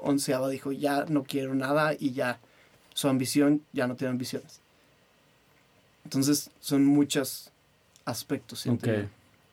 onceava 0.00 0.50
dijo, 0.50 0.72
ya 0.72 1.06
no 1.06 1.24
quiero 1.24 1.54
nada 1.54 1.94
y 1.98 2.12
ya 2.12 2.40
su 2.92 3.08
ambición 3.08 3.62
ya 3.72 3.86
no 3.86 3.96
tiene 3.96 4.10
ambiciones. 4.10 4.60
Entonces 6.04 6.50
son 6.60 6.84
muchos 6.84 7.50
aspectos. 8.04 8.66
Ok. 8.66 8.84
yo. 8.86 8.92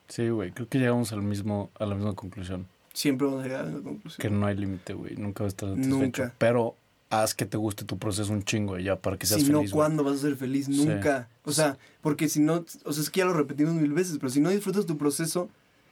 Sí, 0.08 0.30
güey. 0.30 0.52
Creo 0.52 0.68
que 0.68 0.78
llegamos 0.80 1.12
al 1.14 1.22
mismo, 1.22 1.70
a 1.80 1.86
la 1.86 1.96
misma 1.96 2.14
conclusión. 2.14 2.68
Siempre 2.94 3.26
vamos 3.28 3.42
a 3.42 3.48
llegar 3.48 3.66
a 3.66 3.70
la 3.70 3.80
conclusión. 3.82 4.18
Que 4.20 4.30
no 4.30 4.46
hay 4.46 4.58
límite, 4.58 4.94
güey. 4.94 5.16
Nunca 5.16 5.44
vas 5.44 5.54
a 5.54 5.56
estar 5.56 5.70
satisfecho. 5.70 5.98
Nunca. 5.98 6.34
Pero 6.38 6.76
haz 7.10 7.34
que 7.34 7.46
te 7.46 7.56
guste 7.58 7.86
tu 7.86 7.98
proceso 7.98 8.32
un 8.34 8.44
chingo 8.44 8.78
ya 8.78 8.98
para 8.98 9.18
que 9.18 9.26
seas 9.26 9.42
si 9.42 9.52
no, 9.52 9.60
feliz. 9.60 9.72
¿cuándo 9.72 10.04
vas 10.04 10.16
a 10.16 10.18
ser 10.20 10.36
feliz? 10.36 10.66
Sí. 10.66 10.86
Nunca. 10.86 11.30
O 11.46 11.52
sea, 11.54 11.78
porque 12.02 12.28
si 12.28 12.42
no, 12.42 12.66
o 12.86 12.94
sea, 12.94 13.04
es 13.04 13.10
que 13.10 13.20
ya 13.20 13.26
lo 13.26 13.34
repetimos 13.34 13.74
mil 13.76 13.94
veces, 13.94 14.18
pero 14.18 14.30
si 14.30 14.42
no 14.42 14.50
disfrutas 14.50 14.86
tu 14.86 14.98
proceso 14.98 15.50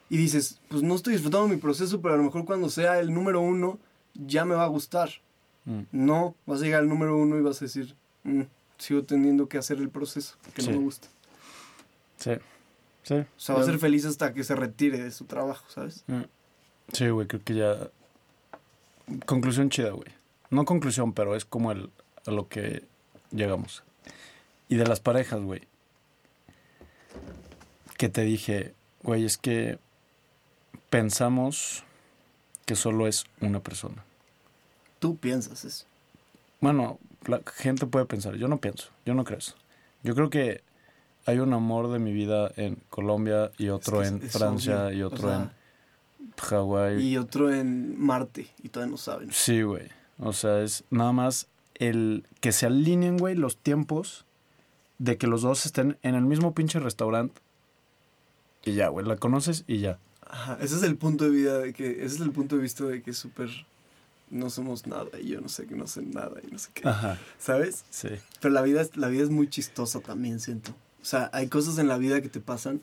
y 0.10 0.18
dices, 0.18 0.60
pues 0.68 0.84
no 0.84 0.96
estoy 0.96 1.14
disfrutando 1.14 1.48
mi 1.48 1.58
proceso, 1.58 2.02
pero 2.02 2.16
a 2.16 2.18
lo 2.18 2.24
mejor 2.24 2.44
cuando 2.46 2.70
sea 2.70 3.00
el 3.00 3.14
número 3.14 3.40
uno, 3.42 3.80
ya 4.14 4.44
me 4.44 4.56
va 4.56 4.66
a 4.66 4.68
gustar. 4.68 5.10
Mm. 5.66 5.82
No, 5.92 6.36
vas 6.46 6.62
a 6.62 6.66
llegar 6.66 6.82
al 6.82 6.90
número 6.90 7.16
uno 7.18 7.38
y 7.38 7.42
vas 7.42 7.62
a 7.62 7.66
decir, 7.66 7.96
"Mm, 8.24 8.42
sigo 8.78 9.04
teniendo 9.04 9.48
que 9.48 9.58
hacer 9.58 9.78
el 9.78 9.90
proceso, 9.90 10.36
que 10.54 10.62
Sí. 10.62 10.70
no 10.72 10.78
me 10.78 10.84
gusta. 10.84 11.08
Sí. 12.20 12.32
Sí. 13.04 13.16
O 13.16 13.26
sea, 13.38 13.56
va 13.56 13.62
a 13.62 13.66
ser 13.66 13.80
feliz 13.80 14.06
hasta 14.06 14.34
que 14.34 14.44
se 14.44 14.56
retire 14.56 15.00
de 15.00 15.12
su 15.12 15.26
trabajo, 15.26 15.66
¿sabes? 15.70 16.04
Mm. 16.08 16.24
Sí, 16.94 17.10
güey, 17.10 17.28
creo 17.28 17.44
que 17.44 17.56
ya. 17.56 17.90
Conclusión 19.26 19.70
chida, 19.70 19.92
güey. 19.92 20.10
No 20.50 20.66
conclusión, 20.66 21.14
pero 21.14 21.36
es 21.36 21.46
como 21.46 21.72
el, 21.72 21.90
a 22.26 22.32
lo 22.32 22.48
que 22.48 22.84
llegamos. 23.32 23.84
Y 24.68 24.76
de 24.76 24.86
las 24.86 25.00
parejas, 25.00 25.42
güey. 25.42 25.62
Que 27.98 28.10
te 28.10 28.22
dije, 28.22 28.74
güey, 29.04 29.26
es 29.26 29.38
que 29.38 29.80
pensamos 30.90 31.84
que 32.66 32.76
solo 32.76 33.08
es 33.08 33.26
una 33.42 33.62
persona. 33.62 34.04
Tú 35.00 35.18
piensas 35.18 35.66
eso. 35.66 35.86
Bueno, 36.62 37.00
la 37.26 37.42
gente 37.56 37.86
puede 37.88 38.06
pensar, 38.06 38.36
yo 38.36 38.48
no 38.48 38.58
pienso, 38.58 38.90
yo 39.06 39.14
no 39.14 39.24
creo 39.24 39.40
eso. 39.40 39.56
Yo 40.04 40.14
creo 40.14 40.30
que 40.30 40.62
hay 41.30 41.40
un 41.40 41.54
amor 41.54 41.92
de 41.92 42.00
mi 42.00 42.12
vida 42.14 42.52
en 42.56 42.78
Colombia 42.90 43.52
y 43.58 43.70
otro 43.70 44.02
Es 44.02 44.10
que 44.12 44.16
en 44.16 44.22
Francia 44.30 44.88
obvio. 44.88 44.98
y 44.98 45.02
O 45.04 45.08
otro 45.08 45.30
sea, 45.30 45.36
en 45.44 46.32
Hawái. 46.38 47.02
Y 47.04 47.18
otro 47.18 47.54
en 47.54 48.00
Marte, 48.00 48.48
y 48.64 48.70
todavía 48.70 48.92
no 48.92 48.98
saben. 48.98 49.30
Sí, 49.32 49.62
güey. 49.62 49.88
O 50.18 50.34
sea, 50.34 50.62
es 50.62 50.84
nada 50.90 51.12
más 51.12 51.48
el 51.76 52.26
que 52.42 52.52
se 52.52 52.66
alineen, 52.66 53.18
güey, 53.18 53.36
los 53.36 53.58
tiempos 53.58 54.26
de 54.98 55.18
que 55.18 55.28
los 55.28 55.42
dos 55.42 55.66
estén 55.66 55.98
en 56.04 56.16
el 56.16 56.24
mismo 56.24 56.54
pinche 56.54 56.80
restaurante. 56.80 57.42
Y 58.66 58.74
ya, 58.74 58.90
güey, 58.90 59.06
la 59.06 59.16
conoces 59.16 59.64
y 59.68 59.80
ya. 59.80 59.98
Ajá, 60.22 60.58
ese 60.62 60.76
es 60.76 60.84
el 60.84 60.98
punto 60.98 61.24
de 61.24 61.30
vida 61.32 61.58
de 61.58 61.74
que, 61.74 62.04
ese 62.04 62.16
es 62.16 62.20
el 62.22 62.32
punto 62.32 62.56
de 62.58 62.62
vista 62.62 62.84
de 62.84 63.02
que 63.02 63.12
es 63.12 63.18
súper, 63.18 63.50
no 64.30 64.50
somos 64.50 64.86
nada 64.86 65.10
y 65.20 65.30
yo 65.30 65.42
no 65.42 65.50
sé 65.50 65.66
que 65.66 65.76
no 65.76 65.88
sé 65.88 66.02
nada 66.04 66.36
y 66.48 66.52
no 66.52 66.60
sé 66.60 66.70
qué, 66.74 66.88
Ajá, 66.88 67.18
¿sabes? 67.40 67.84
sí. 67.90 68.10
Pero 68.42 68.54
la 68.54 68.62
vida, 68.62 68.86
la 68.96 69.08
vida 69.08 69.24
es 69.24 69.30
muy 69.32 69.50
chistosa 69.50 70.02
también, 70.02 70.40
siento. 70.40 70.72
O 71.02 71.06
sea, 71.06 71.30
hay 71.34 71.48
cosas 71.48 71.78
en 71.78 71.88
la 71.88 71.98
vida 71.98 72.22
que 72.22 72.30
te 72.30 72.40
pasan, 72.40 72.82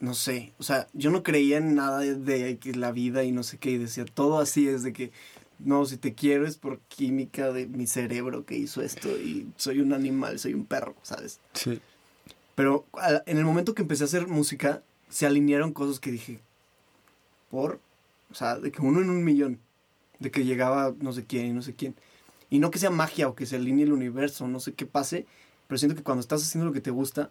no 0.00 0.14
sé, 0.14 0.52
o 0.58 0.62
sea, 0.62 0.86
yo 0.92 1.10
no 1.10 1.22
creía 1.22 1.58
en 1.58 1.74
nada 1.74 2.00
de 2.00 2.58
la 2.76 2.92
vida 2.92 3.24
y 3.24 3.32
no 3.32 3.42
sé 3.42 3.58
qué 3.58 3.72
y 3.72 3.78
decía, 3.78 4.04
todo 4.04 4.38
así 4.38 4.68
es 4.68 4.82
de 4.82 4.92
que, 4.92 5.10
no, 5.58 5.84
si 5.86 5.96
te 5.96 6.14
quiero 6.14 6.46
es 6.46 6.56
por 6.56 6.78
química 6.88 7.50
de 7.52 7.66
mi 7.66 7.86
cerebro 7.86 8.44
que 8.44 8.56
hizo 8.56 8.80
esto 8.80 9.08
y 9.08 9.48
soy 9.56 9.80
un 9.80 9.92
animal, 9.92 10.38
soy 10.38 10.54
un 10.54 10.64
perro, 10.64 10.94
¿sabes? 11.02 11.40
Sí. 11.52 11.80
Pero 12.54 12.86
en 13.26 13.38
el 13.38 13.44
momento 13.44 13.74
que 13.74 13.82
empecé 13.82 14.04
a 14.04 14.06
hacer 14.06 14.28
música, 14.28 14.82
se 15.08 15.26
alinearon 15.26 15.72
cosas 15.72 15.98
que 15.98 16.12
dije, 16.12 16.40
por, 17.50 17.80
o 18.30 18.34
sea, 18.34 18.58
de 18.58 18.70
que 18.70 18.82
uno 18.82 19.00
en 19.00 19.10
un 19.10 19.24
millón, 19.24 19.58
de 20.18 20.30
que 20.30 20.44
llegaba 20.44 20.94
no 21.00 21.12
sé 21.12 21.24
quién 21.24 21.46
y 21.46 21.52
no 21.52 21.62
sé 21.62 21.74
quién. 21.74 21.94
Y 22.50 22.58
no 22.60 22.70
que 22.70 22.78
sea 22.78 22.90
magia 22.90 23.28
o 23.28 23.34
que 23.34 23.46
se 23.46 23.56
alinee 23.56 23.84
el 23.84 23.92
universo, 23.92 24.48
no 24.48 24.60
sé 24.60 24.74
qué 24.74 24.86
pase, 24.86 25.26
pero 25.68 25.78
siento 25.78 25.96
que 25.96 26.02
cuando 26.02 26.20
estás 26.20 26.42
haciendo 26.42 26.66
lo 26.66 26.72
que 26.72 26.80
te 26.80 26.90
gusta, 26.90 27.30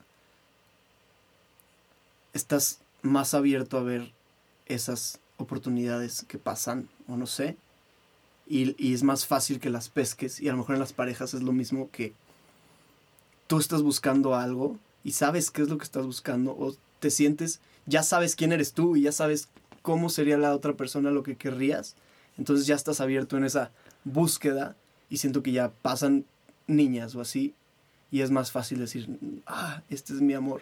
estás 2.33 2.79
más 3.01 3.33
abierto 3.33 3.77
a 3.77 3.83
ver 3.83 4.13
esas 4.67 5.19
oportunidades 5.37 6.25
que 6.27 6.37
pasan, 6.37 6.87
o 7.07 7.17
no 7.17 7.27
sé, 7.27 7.57
y, 8.47 8.75
y 8.83 8.93
es 8.93 9.03
más 9.03 9.25
fácil 9.25 9.59
que 9.59 9.69
las 9.69 9.89
pesques, 9.89 10.39
y 10.39 10.47
a 10.47 10.51
lo 10.51 10.59
mejor 10.59 10.75
en 10.75 10.79
las 10.79 10.93
parejas 10.93 11.33
es 11.33 11.41
lo 11.41 11.51
mismo 11.51 11.89
que 11.91 12.13
tú 13.47 13.59
estás 13.59 13.81
buscando 13.81 14.35
algo 14.35 14.77
y 15.03 15.11
sabes 15.13 15.51
qué 15.51 15.61
es 15.61 15.69
lo 15.69 15.77
que 15.77 15.85
estás 15.85 16.05
buscando 16.05 16.51
o 16.51 16.75
te 16.99 17.09
sientes, 17.09 17.59
ya 17.85 18.03
sabes 18.03 18.35
quién 18.35 18.51
eres 18.51 18.73
tú 18.73 18.95
y 18.95 19.03
ya 19.03 19.11
sabes 19.11 19.47
cómo 19.81 20.09
sería 20.09 20.37
la 20.37 20.53
otra 20.53 20.73
persona 20.73 21.11
lo 21.11 21.23
que 21.23 21.37
querrías. 21.37 21.95
Entonces 22.37 22.67
ya 22.67 22.75
estás 22.75 22.99
abierto 22.99 23.37
en 23.37 23.45
esa 23.45 23.71
búsqueda 24.03 24.75
y 25.09 25.17
siento 25.17 25.41
que 25.41 25.53
ya 25.53 25.71
pasan 25.81 26.25
niñas 26.67 27.15
o 27.15 27.21
así 27.21 27.53
y 28.11 28.21
es 28.21 28.31
más 28.31 28.51
fácil 28.51 28.79
decir, 28.79 29.07
ah, 29.45 29.81
este 29.89 30.13
es 30.13 30.21
mi 30.21 30.33
amor. 30.33 30.61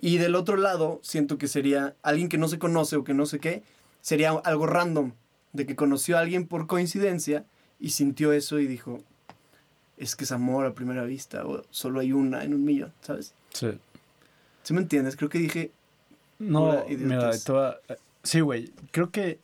Y 0.00 0.18
del 0.18 0.34
otro 0.34 0.56
lado, 0.56 1.00
siento 1.02 1.38
que 1.38 1.48
sería 1.48 1.94
alguien 2.02 2.28
que 2.28 2.38
no 2.38 2.48
se 2.48 2.58
conoce 2.58 2.96
o 2.96 3.04
que 3.04 3.14
no 3.14 3.26
sé 3.26 3.38
qué, 3.40 3.62
sería 4.00 4.30
algo 4.30 4.66
random, 4.66 5.12
de 5.52 5.66
que 5.66 5.76
conoció 5.76 6.16
a 6.16 6.20
alguien 6.20 6.46
por 6.46 6.66
coincidencia 6.66 7.44
y 7.80 7.90
sintió 7.90 8.32
eso 8.32 8.58
y 8.60 8.66
dijo, 8.66 9.00
es 9.96 10.14
que 10.14 10.24
es 10.24 10.32
amor 10.32 10.66
a 10.66 10.74
primera 10.74 11.04
vista 11.04 11.44
o 11.46 11.64
solo 11.70 12.00
hay 12.00 12.12
una 12.12 12.44
en 12.44 12.54
un 12.54 12.64
millón, 12.64 12.92
¿sabes? 13.02 13.34
Sí. 13.52 13.70
¿Sí 14.62 14.74
me 14.74 14.80
entiendes? 14.82 15.16
Creo 15.16 15.28
que 15.30 15.38
dije, 15.38 15.72
No, 16.38 16.84
mira, 16.88 17.30
te 17.36 17.52
va- 17.52 17.78
Sí, 18.22 18.40
güey. 18.40 18.70
Creo 18.92 19.10
que 19.10 19.38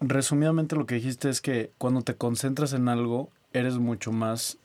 resumidamente 0.00 0.76
lo 0.76 0.86
que 0.86 0.94
dijiste 0.94 1.28
es 1.28 1.40
que 1.40 1.70
cuando 1.78 2.02
te 2.02 2.14
concentras 2.14 2.72
en 2.72 2.88
algo, 2.88 3.30
eres 3.52 3.76
mucho 3.78 4.12
más 4.12 4.56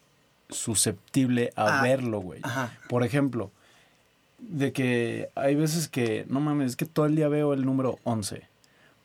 susceptible 0.49 1.51
a 1.55 1.79
Ah. 1.79 1.83
verlo, 1.83 2.19
güey. 2.19 2.41
Por 2.89 3.03
ejemplo, 3.03 3.51
de 4.39 4.71
que 4.71 5.29
hay 5.35 5.55
veces 5.55 5.87
que, 5.87 6.25
no 6.29 6.39
mames, 6.39 6.71
es 6.71 6.75
que 6.75 6.85
todo 6.85 7.05
el 7.05 7.15
día 7.15 7.27
veo 7.27 7.53
el 7.53 7.65
número 7.65 7.99
11. 8.03 8.43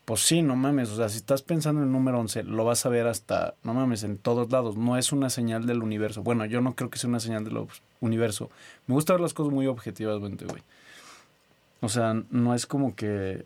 Pues 0.05 0.21
sí, 0.23 0.43
no 0.43 0.57
mames, 0.57 0.91
o 0.91 0.97
sea, 0.97 1.09
si 1.09 1.17
estás 1.17 1.43
pensando 1.43 1.81
en 1.81 1.87
el 1.87 1.93
número 1.93 2.19
11, 2.19 2.43
lo 2.43 2.65
vas 2.65 2.85
a 2.85 2.89
ver 2.89 3.07
hasta, 3.07 3.55
no 3.63 3.73
mames, 3.73 4.03
en 4.03 4.19
todos 4.19 4.51
lados. 4.51 4.77
No 4.77 4.97
es 4.99 5.13
una 5.13 5.31
señal 5.31 5.65
del 5.67 5.83
universo. 5.83 6.23
Bueno, 6.23 6.45
yo 6.45 6.61
no 6.61 6.75
creo 6.75 6.91
que 6.91 6.99
sea 6.99 7.09
una 7.09 7.21
señal 7.21 7.45
del 7.45 7.67
universo. 8.01 8.51
Me 8.89 8.95
gusta 8.95 9.13
ver 9.13 9.21
las 9.21 9.33
cosas 9.33 9.53
muy 9.53 9.69
objetivamente, 9.69 10.45
güey. 10.45 10.63
O 11.81 11.89
sea, 11.89 12.21
no 12.31 12.55
es 12.55 12.67
como 12.67 12.95
que 12.97 13.45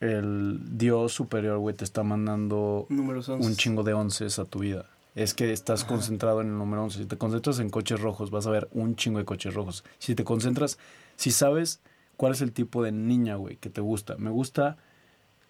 el 0.00 0.60
Dios 0.78 1.12
superior, 1.12 1.58
güey, 1.58 1.74
te 1.74 1.84
está 1.84 2.02
mandando 2.02 2.86
números 2.88 3.28
11. 3.28 3.46
un 3.46 3.56
chingo 3.56 3.82
de 3.82 3.94
onces 3.94 4.38
a 4.38 4.44
tu 4.44 4.60
vida. 4.60 4.86
Es 5.16 5.34
que 5.34 5.52
estás 5.52 5.80
Ajá. 5.82 5.88
concentrado 5.88 6.40
en 6.42 6.48
el 6.48 6.58
número 6.58 6.84
11. 6.84 6.98
Si 7.00 7.06
te 7.06 7.16
concentras 7.18 7.58
en 7.58 7.70
coches 7.70 8.00
rojos, 8.00 8.30
vas 8.30 8.46
a 8.46 8.50
ver 8.50 8.68
un 8.72 8.94
chingo 8.94 9.18
de 9.18 9.24
coches 9.24 9.54
rojos. 9.54 9.82
Si 9.98 10.14
te 10.14 10.22
concentras, 10.22 10.78
si 11.16 11.32
sabes 11.32 11.80
cuál 12.16 12.32
es 12.32 12.40
el 12.42 12.52
tipo 12.52 12.82
de 12.82 12.92
niña, 12.92 13.34
güey, 13.36 13.56
que 13.56 13.70
te 13.70 13.80
gusta. 13.80 14.16
Me 14.18 14.30
gusta, 14.30 14.76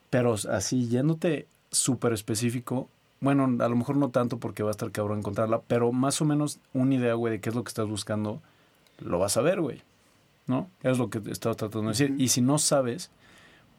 pero 0.09 0.35
así, 0.51 0.89
yéndote 0.89 1.47
súper 1.71 2.13
específico. 2.15 2.89
Bueno, 3.21 3.45
a 3.45 3.69
lo 3.69 3.77
mejor 3.77 3.97
no 3.97 4.11
tanto 4.11 4.39
porque 4.39 4.63
va 4.63 4.71
a 4.71 4.73
estar 4.73 4.91
cabrón 4.93 5.19
encontrarla, 5.19 5.61
pero 5.67 5.91
más 5.93 6.21
o 6.21 6.25
menos 6.25 6.61
una 6.73 6.95
idea, 6.95 7.15
güey, 7.15 7.33
de 7.33 7.41
qué 7.41 7.49
es 7.51 7.55
lo 7.57 7.65
que 7.65 7.69
estás 7.71 7.89
buscando, 7.89 8.41
lo 9.01 9.19
vas 9.19 9.37
a 9.37 9.43
ver, 9.43 9.61
güey. 9.61 9.83
¿no? 10.47 10.71
Es 10.85 10.97
lo 10.99 11.11
que 11.11 11.21
estaba 11.29 11.57
tratando 11.57 11.89
de 11.89 11.89
decir. 11.89 12.15
Y 12.19 12.29
si 12.29 12.41
no 12.41 12.59
sabes, 12.59 13.11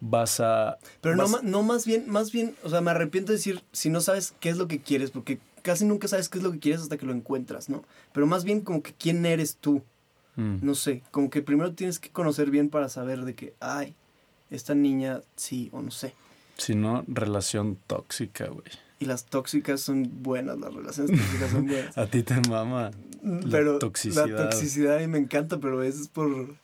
vas 0.02 0.42
a... 0.42 0.80
Pero 1.00 1.16
no, 1.16 1.30
vas- 1.30 1.44
no 1.44 1.64
más 1.64 1.86
bien, 1.86 2.10
más 2.10 2.34
bien, 2.34 2.56
o 2.64 2.70
sea, 2.70 2.82
me 2.82 2.92
arrepiento 2.92 3.32
de 3.32 3.38
decir 3.38 3.64
si 3.72 3.90
no 3.90 4.02
sabes 4.02 4.34
qué 4.42 4.50
es 4.50 4.58
lo 4.58 4.68
que 4.68 4.82
quieres, 4.82 5.12
porque 5.12 5.40
casi 5.68 5.86
nunca 5.86 6.08
sabes 6.08 6.30
qué 6.30 6.40
es 6.40 6.44
lo 6.44 6.52
que 6.52 6.60
quieres 6.60 6.82
hasta 6.82 6.98
que 6.98 7.06
lo 7.06 7.14
encuentras, 7.14 7.70
¿no? 7.70 7.84
Pero 8.14 8.26
más 8.26 8.44
bien 8.44 8.62
como 8.62 8.82
que 8.82 8.94
quién 8.94 9.26
eres 9.26 9.58
tú, 9.58 9.84
Mm. 10.36 10.58
no 10.62 10.76
sé, 10.76 11.02
como 11.12 11.30
que 11.32 11.42
primero 11.42 11.74
tienes 11.74 11.98
que 12.00 12.10
conocer 12.10 12.52
bien 12.52 12.70
para 12.70 12.90
saber 12.90 13.26
de 13.26 13.34
que, 13.34 13.54
ay, 13.60 13.96
esta 14.52 14.76
niña 14.76 15.22
sí 15.36 15.70
o 15.74 15.82
no 15.82 15.90
sé. 15.92 16.14
Si 16.58 16.76
no, 16.76 17.04
relación 17.08 17.78
tóxica, 17.88 18.46
güey. 18.48 18.64
Y 19.00 19.06
las 19.06 19.26
tóxicas 19.26 19.82
son 19.82 20.24
buenas, 20.24 20.58
las 20.60 20.74
relaciones 20.74 21.20
tóxicas 21.20 21.52
son 21.52 21.66
buenas. 21.68 21.98
A 21.98 22.06
ti 22.08 22.22
te 22.24 22.40
mama 22.50 22.92
La 23.24 23.50
pero 23.50 23.80
toxicidad. 23.80 24.28
la 24.28 24.50
toxicidad 24.50 24.98
a 24.98 25.00
mí 25.00 25.08
me 25.08 25.18
encanta, 25.20 25.60
pero 25.60 25.82
eso 25.84 26.02
es 26.02 26.08
por... 26.08 26.56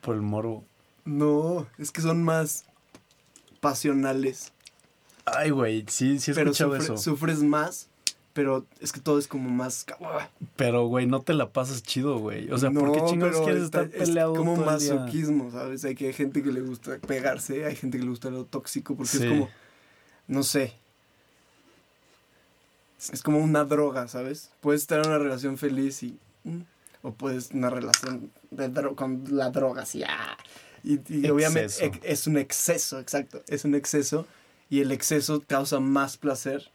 por 0.00 0.14
el 0.14 0.22
morbo. 0.22 0.64
No, 1.04 1.66
es 1.78 1.90
que 1.90 2.00
son 2.02 2.22
más 2.22 2.64
pasionales. 3.60 4.52
Ay, 5.24 5.50
güey, 5.50 5.84
sí, 5.88 6.18
sí 6.18 6.30
he 6.30 6.34
pero 6.34 6.50
escuchado 6.50 6.76
sufre- 6.76 6.82
eso. 6.84 6.96
sufres 6.96 7.42
más, 7.42 7.88
pero 8.38 8.64
es 8.78 8.92
que 8.92 9.00
todo 9.00 9.18
es 9.18 9.26
como 9.26 9.50
más... 9.50 9.84
Pero, 10.54 10.86
güey, 10.86 11.06
no 11.08 11.22
te 11.22 11.34
la 11.34 11.50
pasas 11.50 11.82
chido, 11.82 12.18
güey. 12.20 12.48
O 12.52 12.58
sea, 12.58 12.70
¿por 12.70 12.92
qué 12.92 13.00
No, 13.00 13.08
chingados 13.08 13.40
quieres 13.40 13.64
está- 13.64 13.82
estar 13.82 14.00
es 14.00 14.08
peleado 14.10 14.32
como 14.32 14.54
todo 14.54 14.70
el 14.70 14.78
día? 14.78 14.94
masoquismo, 14.94 15.50
¿sabes? 15.50 15.84
Hay 15.84 15.96
que 15.96 16.06
hay 16.06 16.12
gente 16.12 16.40
que 16.40 16.52
le 16.52 16.60
gusta 16.60 16.98
pegarse, 17.04 17.64
hay 17.64 17.74
gente 17.74 17.98
que 17.98 18.04
le 18.04 18.10
gusta 18.10 18.30
lo 18.30 18.44
tóxico, 18.44 18.94
porque 18.94 19.10
Sí. 19.10 19.24
es 19.24 19.28
como, 19.28 19.48
no 20.28 20.44
sé. 20.44 20.72
Es 23.12 23.22
como 23.22 23.38
una 23.38 23.64
droga, 23.64 24.06
¿sabes? 24.06 24.50
Puedes 24.60 24.82
estar 24.82 25.00
en 25.00 25.08
una 25.08 25.18
relación 25.18 25.58
feliz 25.58 26.00
y... 26.04 26.16
mm, 26.44 26.60
O 27.02 27.10
puedes 27.12 27.50
una 27.50 27.70
relación 27.70 28.30
de 28.52 28.70
dro- 28.72 28.94
con 28.94 29.24
la 29.30 29.50
droga, 29.50 29.82
así. 29.82 30.04
¡ah! 30.04 30.36
Y, 30.84 31.00
y 31.12 31.28
obviamente 31.28 31.90
es 32.04 32.26
un 32.28 32.38
exceso, 32.38 33.00
exacto. 33.00 33.42
Es 33.48 33.64
un 33.64 33.74
exceso 33.74 34.26
y 34.70 34.80
el 34.80 34.92
exceso 34.92 35.42
causa 35.44 35.80
más 35.80 36.16
placer, 36.16 36.70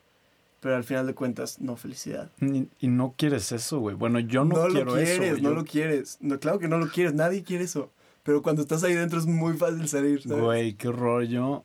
pero 0.64 0.76
al 0.78 0.84
final 0.84 1.06
de 1.06 1.14
cuentas 1.14 1.60
no 1.62 1.76
felicidad. 1.76 2.32
Y, 2.42 2.68
y 2.80 2.88
no 2.88 3.14
quieres 3.18 3.52
eso, 3.52 3.80
güey. 3.80 3.96
Bueno, 3.96 4.20
yo 4.20 4.46
no, 4.46 4.56
quiero 4.68 4.86
lo 4.86 4.94
quieres, 4.94 5.20
eso. 5.20 5.34
no 5.34 5.38
Yo- 5.50 5.54
lo 5.54 5.66
quieres. 5.66 6.18
No, 6.22 6.40
claro 6.40 6.58
que 6.58 6.68
no 6.68 6.78
lo 6.80 6.88
quieres, 6.88 7.14
nadie 7.14 7.44
quiere 7.44 7.66
eso. 7.66 7.92
Pero 8.24 8.42
cuando 8.42 8.62
estás 8.62 8.84
ahí 8.86 8.94
dentro 8.94 9.20
es 9.20 9.26
muy 9.26 9.58
fácil 9.58 9.88
salir, 9.90 10.22
¿sabes? 10.24 10.42
Güey, 10.42 10.74
qué 10.76 10.88
horror. 10.88 11.24
Yo. 11.26 11.64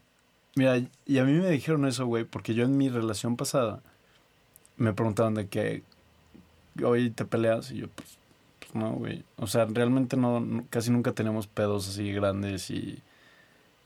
Mira, 0.56 0.76
y 1.06 1.18
a 1.18 1.24
mí 1.24 1.32
me 1.32 1.48
dijeron 1.50 1.86
eso, 1.86 2.04
güey, 2.06 2.24
porque 2.24 2.52
yo 2.54 2.64
en 2.64 2.76
mi 2.76 2.88
relación 2.88 3.36
pasada 3.36 3.80
me 4.76 4.92
preguntaban 4.92 5.34
de 5.34 5.46
que. 5.48 5.84
Oye, 6.84 7.10
¿te 7.10 7.24
peleas? 7.24 7.70
Y 7.70 7.78
yo, 7.78 7.88
pues, 7.88 8.18
pues 8.58 8.74
no, 8.74 8.92
güey. 8.94 9.24
O 9.36 9.46
sea, 9.46 9.66
realmente 9.66 10.16
no, 10.16 10.40
no- 10.40 10.64
casi 10.70 10.90
nunca 10.90 11.12
tenemos 11.12 11.46
pedos 11.46 11.88
así 11.88 12.10
grandes 12.12 12.70
y. 12.70 13.00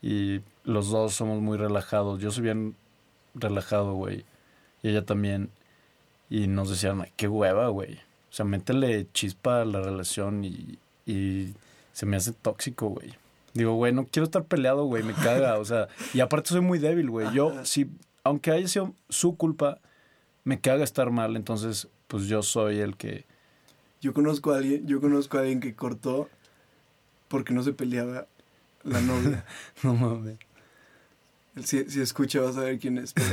Y 0.01 0.41
los 0.63 0.89
dos 0.89 1.13
somos 1.13 1.39
muy 1.41 1.57
relajados. 1.57 2.19
Yo 2.19 2.31
soy 2.31 2.43
bien 2.43 2.75
relajado, 3.35 3.93
güey. 3.93 4.25
Y 4.83 4.89
ella 4.89 5.03
también. 5.05 5.49
Y 6.29 6.45
nos 6.47 6.69
decían, 6.69 7.01
"Ay, 7.01 7.11
qué 7.15 7.27
hueva, 7.27 7.67
güey. 7.69 7.95
O 7.95 8.35
sea, 8.35 8.45
métele 8.45 9.07
chispa 9.13 9.61
a 9.61 9.65
la 9.65 9.81
relación 9.81 10.43
y, 10.45 10.77
y 11.05 11.53
se 11.93 12.05
me 12.05 12.17
hace 12.17 12.31
tóxico, 12.33 12.89
güey. 12.89 13.13
Digo, 13.53 13.73
güey, 13.75 13.93
no 13.93 14.05
quiero 14.07 14.25
estar 14.25 14.43
peleado, 14.45 14.85
güey, 14.85 15.03
me 15.03 15.13
caga, 15.13 15.59
o 15.59 15.65
sea, 15.65 15.87
y 16.13 16.19
aparte 16.21 16.49
soy 16.49 16.61
muy 16.61 16.79
débil, 16.79 17.09
güey. 17.11 17.31
Yo, 17.33 17.63
si, 17.65 17.87
aunque 18.23 18.49
haya 18.51 18.67
sido 18.67 18.93
su 19.09 19.35
culpa, 19.37 19.79
me 20.43 20.59
caga 20.59 20.83
estar 20.83 21.11
mal, 21.11 21.35
entonces, 21.35 21.87
pues 22.07 22.25
yo 22.25 22.41
soy 22.41 22.79
el 22.79 22.97
que... 22.97 23.25
Yo 24.01 24.11
conozco 24.13 24.51
a 24.53 24.57
alguien, 24.57 24.87
yo 24.87 24.99
conozco 24.99 25.37
a 25.37 25.41
alguien 25.41 25.59
que 25.59 25.75
cortó 25.75 26.27
porque 27.27 27.53
no 27.53 27.61
se 27.61 27.73
peleaba 27.73 28.25
la 28.83 28.99
novia. 29.01 29.45
No 29.83 29.93
mames. 29.93 30.37
si, 31.63 31.87
si 31.89 32.01
escucha 32.01 32.41
vas 32.41 32.57
a 32.57 32.61
ver 32.61 32.79
quién 32.79 32.97
es. 32.97 33.13
pero- 33.13 33.27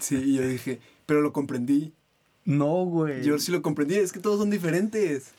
sí, 0.00 0.16
y 0.16 0.36
yo 0.36 0.42
dije, 0.46 0.78
pero 1.06 1.20
lo 1.20 1.32
comprendí. 1.32 1.92
No, 2.44 2.84
güey. 2.84 3.22
Yo 3.24 3.38
sí 3.38 3.50
lo 3.50 3.62
comprendí, 3.62 3.96
es 3.96 4.12
que 4.12 4.20
todos 4.20 4.38
son 4.38 4.50
diferentes. 4.50 5.32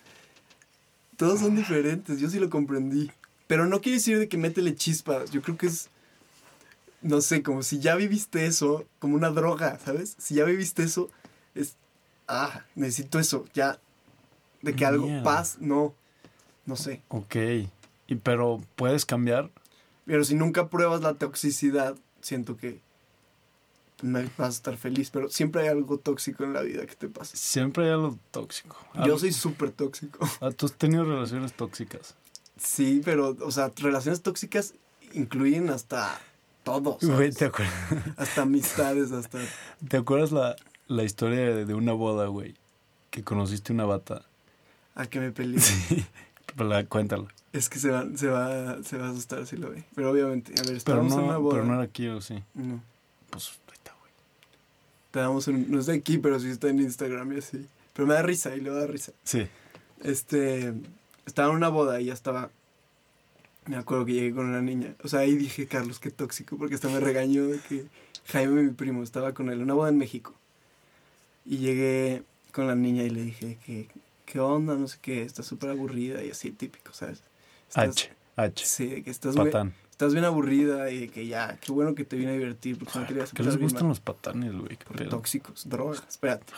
Todos 1.17 1.39
son 1.39 1.55
diferentes, 1.55 2.19
yo 2.19 2.29
sí 2.29 2.39
lo 2.39 2.49
comprendí. 2.49 3.11
Pero 3.47 3.67
no 3.67 3.79
quiere 3.79 3.97
decir 3.97 4.19
de 4.19 4.27
que 4.27 4.37
métele 4.37 4.75
chispas, 4.75 5.31
yo 5.31 5.41
creo 5.41 5.57
que 5.57 5.67
es, 5.67 5.89
no 7.01 7.21
sé, 7.21 7.43
como 7.43 7.61
si 7.61 7.79
ya 7.79 7.95
viviste 7.95 8.45
eso, 8.47 8.85
como 8.99 9.15
una 9.15 9.29
droga, 9.29 9.79
¿sabes? 9.79 10.15
Si 10.17 10.35
ya 10.35 10.43
viviste 10.45 10.83
eso, 10.83 11.09
es, 11.53 11.75
ah, 12.27 12.65
necesito 12.75 13.19
eso, 13.19 13.45
ya, 13.53 13.79
de 14.61 14.75
que 14.75 14.85
algo, 14.85 15.07
paz, 15.23 15.57
no, 15.59 15.93
no 16.65 16.75
sé. 16.75 17.01
Ok. 17.09 17.35
Y, 18.07 18.15
pero, 18.15 18.61
¿puedes 18.75 19.05
cambiar? 19.05 19.51
Pero 20.05 20.23
si 20.23 20.35
nunca 20.35 20.69
pruebas 20.69 21.01
la 21.01 21.13
toxicidad, 21.13 21.95
siento 22.21 22.57
que 22.57 22.81
no 24.05 24.19
vas 24.37 24.47
a 24.47 24.49
estar 24.49 24.77
feliz, 24.77 25.09
pero 25.09 25.29
siempre 25.29 25.63
hay 25.63 25.67
algo 25.69 25.97
tóxico 25.97 26.43
en 26.43 26.53
la 26.53 26.61
vida 26.61 26.85
que 26.85 26.95
te 26.95 27.07
pasa. 27.07 27.35
Siempre 27.35 27.85
hay 27.85 27.91
algo 27.91 28.17
tóxico. 28.31 28.77
Yo 29.05 29.17
soy 29.17 29.31
súper 29.31 29.71
tóxico. 29.71 30.19
Ah, 30.41 30.51
¿Tú 30.51 30.65
has 30.65 30.73
tenido 30.73 31.03
relaciones 31.03 31.53
tóxicas? 31.53 32.15
Sí, 32.57 33.01
pero, 33.03 33.35
o 33.41 33.51
sea, 33.51 33.71
relaciones 33.77 34.21
tóxicas 34.21 34.73
incluyen 35.13 35.69
hasta 35.69 36.19
todo. 36.63 36.97
Güey, 37.01 37.31
¿te 37.31 37.45
acuerdas, 37.45 37.73
Hasta 38.17 38.41
amistades, 38.41 39.11
hasta... 39.11 39.39
¿te 39.89 39.97
acuerdas 39.97 40.31
la, 40.31 40.55
la 40.87 41.03
historia 41.03 41.55
de, 41.55 41.73
una 41.73 41.93
boda, 41.93 42.27
güey? 42.27 42.55
Que 43.11 43.23
conociste 43.23 43.71
una 43.71 43.85
bata. 43.85 44.23
A 44.95 45.07
que 45.07 45.19
me 45.19 45.31
peleé. 45.31 45.61
La, 46.57 46.85
cuéntala. 46.85 47.27
Es 47.51 47.67
que 47.67 47.79
se 47.79 47.89
va, 47.89 48.05
se, 48.15 48.27
va, 48.27 48.81
se 48.83 48.97
va 48.97 49.07
a 49.07 49.11
asustar 49.11 49.45
si 49.45 49.57
lo 49.57 49.71
ve. 49.71 49.83
Pero 49.93 50.11
obviamente, 50.11 50.53
a 50.59 50.63
ver, 50.63 50.77
estábamos 50.77 51.13
en 51.13 51.19
una 51.19 51.33
no, 51.33 51.41
boda. 51.41 51.55
pero 51.55 51.65
no 51.65 51.73
era 51.73 51.83
aquí, 51.83 52.07
¿o 52.07 52.21
sí? 52.21 52.41
No, 52.53 52.81
Pues, 53.29 53.59
estábamos 55.15 55.47
en... 55.47 55.71
No 55.71 55.79
está 55.79 55.93
aquí, 55.93 56.17
pero 56.17 56.39
sí 56.41 56.49
está 56.49 56.67
en 56.67 56.79
Instagram 56.81 57.31
y 57.31 57.37
así. 57.37 57.65
Pero 57.93 58.05
me 58.05 58.15
da 58.15 58.21
risa 58.21 58.53
y 58.53 58.59
le 58.59 58.69
da 58.69 58.85
risa. 58.85 59.13
Sí. 59.23 59.47
Este... 60.03 60.73
Estaba 61.25 61.49
en 61.49 61.55
una 61.55 61.69
boda 61.69 62.01
y 62.01 62.05
ya 62.05 62.13
estaba... 62.13 62.51
Me 63.65 63.77
acuerdo 63.77 64.05
que 64.05 64.13
llegué 64.13 64.35
con 64.35 64.45
una 64.45 64.61
niña. 64.61 64.93
O 65.03 65.07
sea, 65.07 65.21
ahí 65.21 65.35
dije, 65.35 65.67
Carlos, 65.67 65.99
qué 65.99 66.11
tóxico, 66.11 66.57
porque 66.57 66.75
hasta 66.75 66.89
me 66.89 66.99
regañó 66.99 67.47
de 67.47 67.59
que 67.59 67.85
Jaime, 68.27 68.61
mi 68.61 68.71
primo, 68.71 69.01
estaba 69.03 69.33
con 69.33 69.49
él. 69.49 69.61
Una 69.61 69.73
boda 69.73 69.89
en 69.89 69.97
México. 69.97 70.35
Y 71.45 71.57
llegué 71.59 72.23
con 72.51 72.67
la 72.67 72.75
niña 72.75 73.03
y 73.03 73.09
le 73.09 73.23
dije 73.23 73.57
que... 73.65 73.87
¿Qué 74.25 74.39
onda? 74.39 74.75
No 74.75 74.87
sé 74.89 74.97
qué. 75.01 75.21
Está 75.23 75.43
súper 75.43 75.69
aburrida 75.69 76.23
y 76.23 76.31
así, 76.31 76.51
típico, 76.51 76.91
¿sabes? 76.93 77.23
Estás- 77.69 77.87
H. 77.89 78.11
H. 78.35 78.65
Sí, 78.65 79.01
que 79.01 79.11
estás 79.11 79.35
muy, 79.35 79.45
Patán. 79.45 79.73
Estás 79.95 80.11
bien 80.11 80.25
aburrida 80.25 80.91
y 80.91 80.99
de 80.99 81.07
que 81.07 81.25
ya, 81.25 81.57
qué 81.61 81.71
bueno 81.71 81.95
que 81.95 82.03
te 82.03 82.17
vine 82.17 82.31
a 82.31 82.33
divertir 82.33 82.77
porque 82.77 82.99
no 82.99 83.07
querías 83.07 83.31
¿Qué 83.31 83.43
les 83.43 83.55
gustan 83.55 83.83
mal. 83.83 83.89
los 83.91 84.01
patanes, 84.01 84.51
güey? 84.51 84.77
Tóxicos, 85.09 85.69
drogas, 85.69 86.03
espérate. 86.09 86.51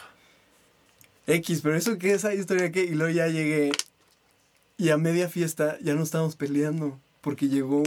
X, 1.28 1.62
pero 1.62 1.76
eso 1.76 2.00
qué 2.00 2.14
esa 2.14 2.34
historia 2.34 2.72
que 2.72 2.84
y 2.86 2.96
luego 2.96 3.14
ya 3.14 3.28
llegué 3.28 3.74
y 4.78 4.90
a 4.90 4.98
media 4.98 5.30
fiesta 5.30 5.78
ya 5.84 5.94
no 5.94 6.02
estábamos 6.02 6.36
peleando 6.36 7.00
porque 7.22 7.48
llegó 7.48 7.84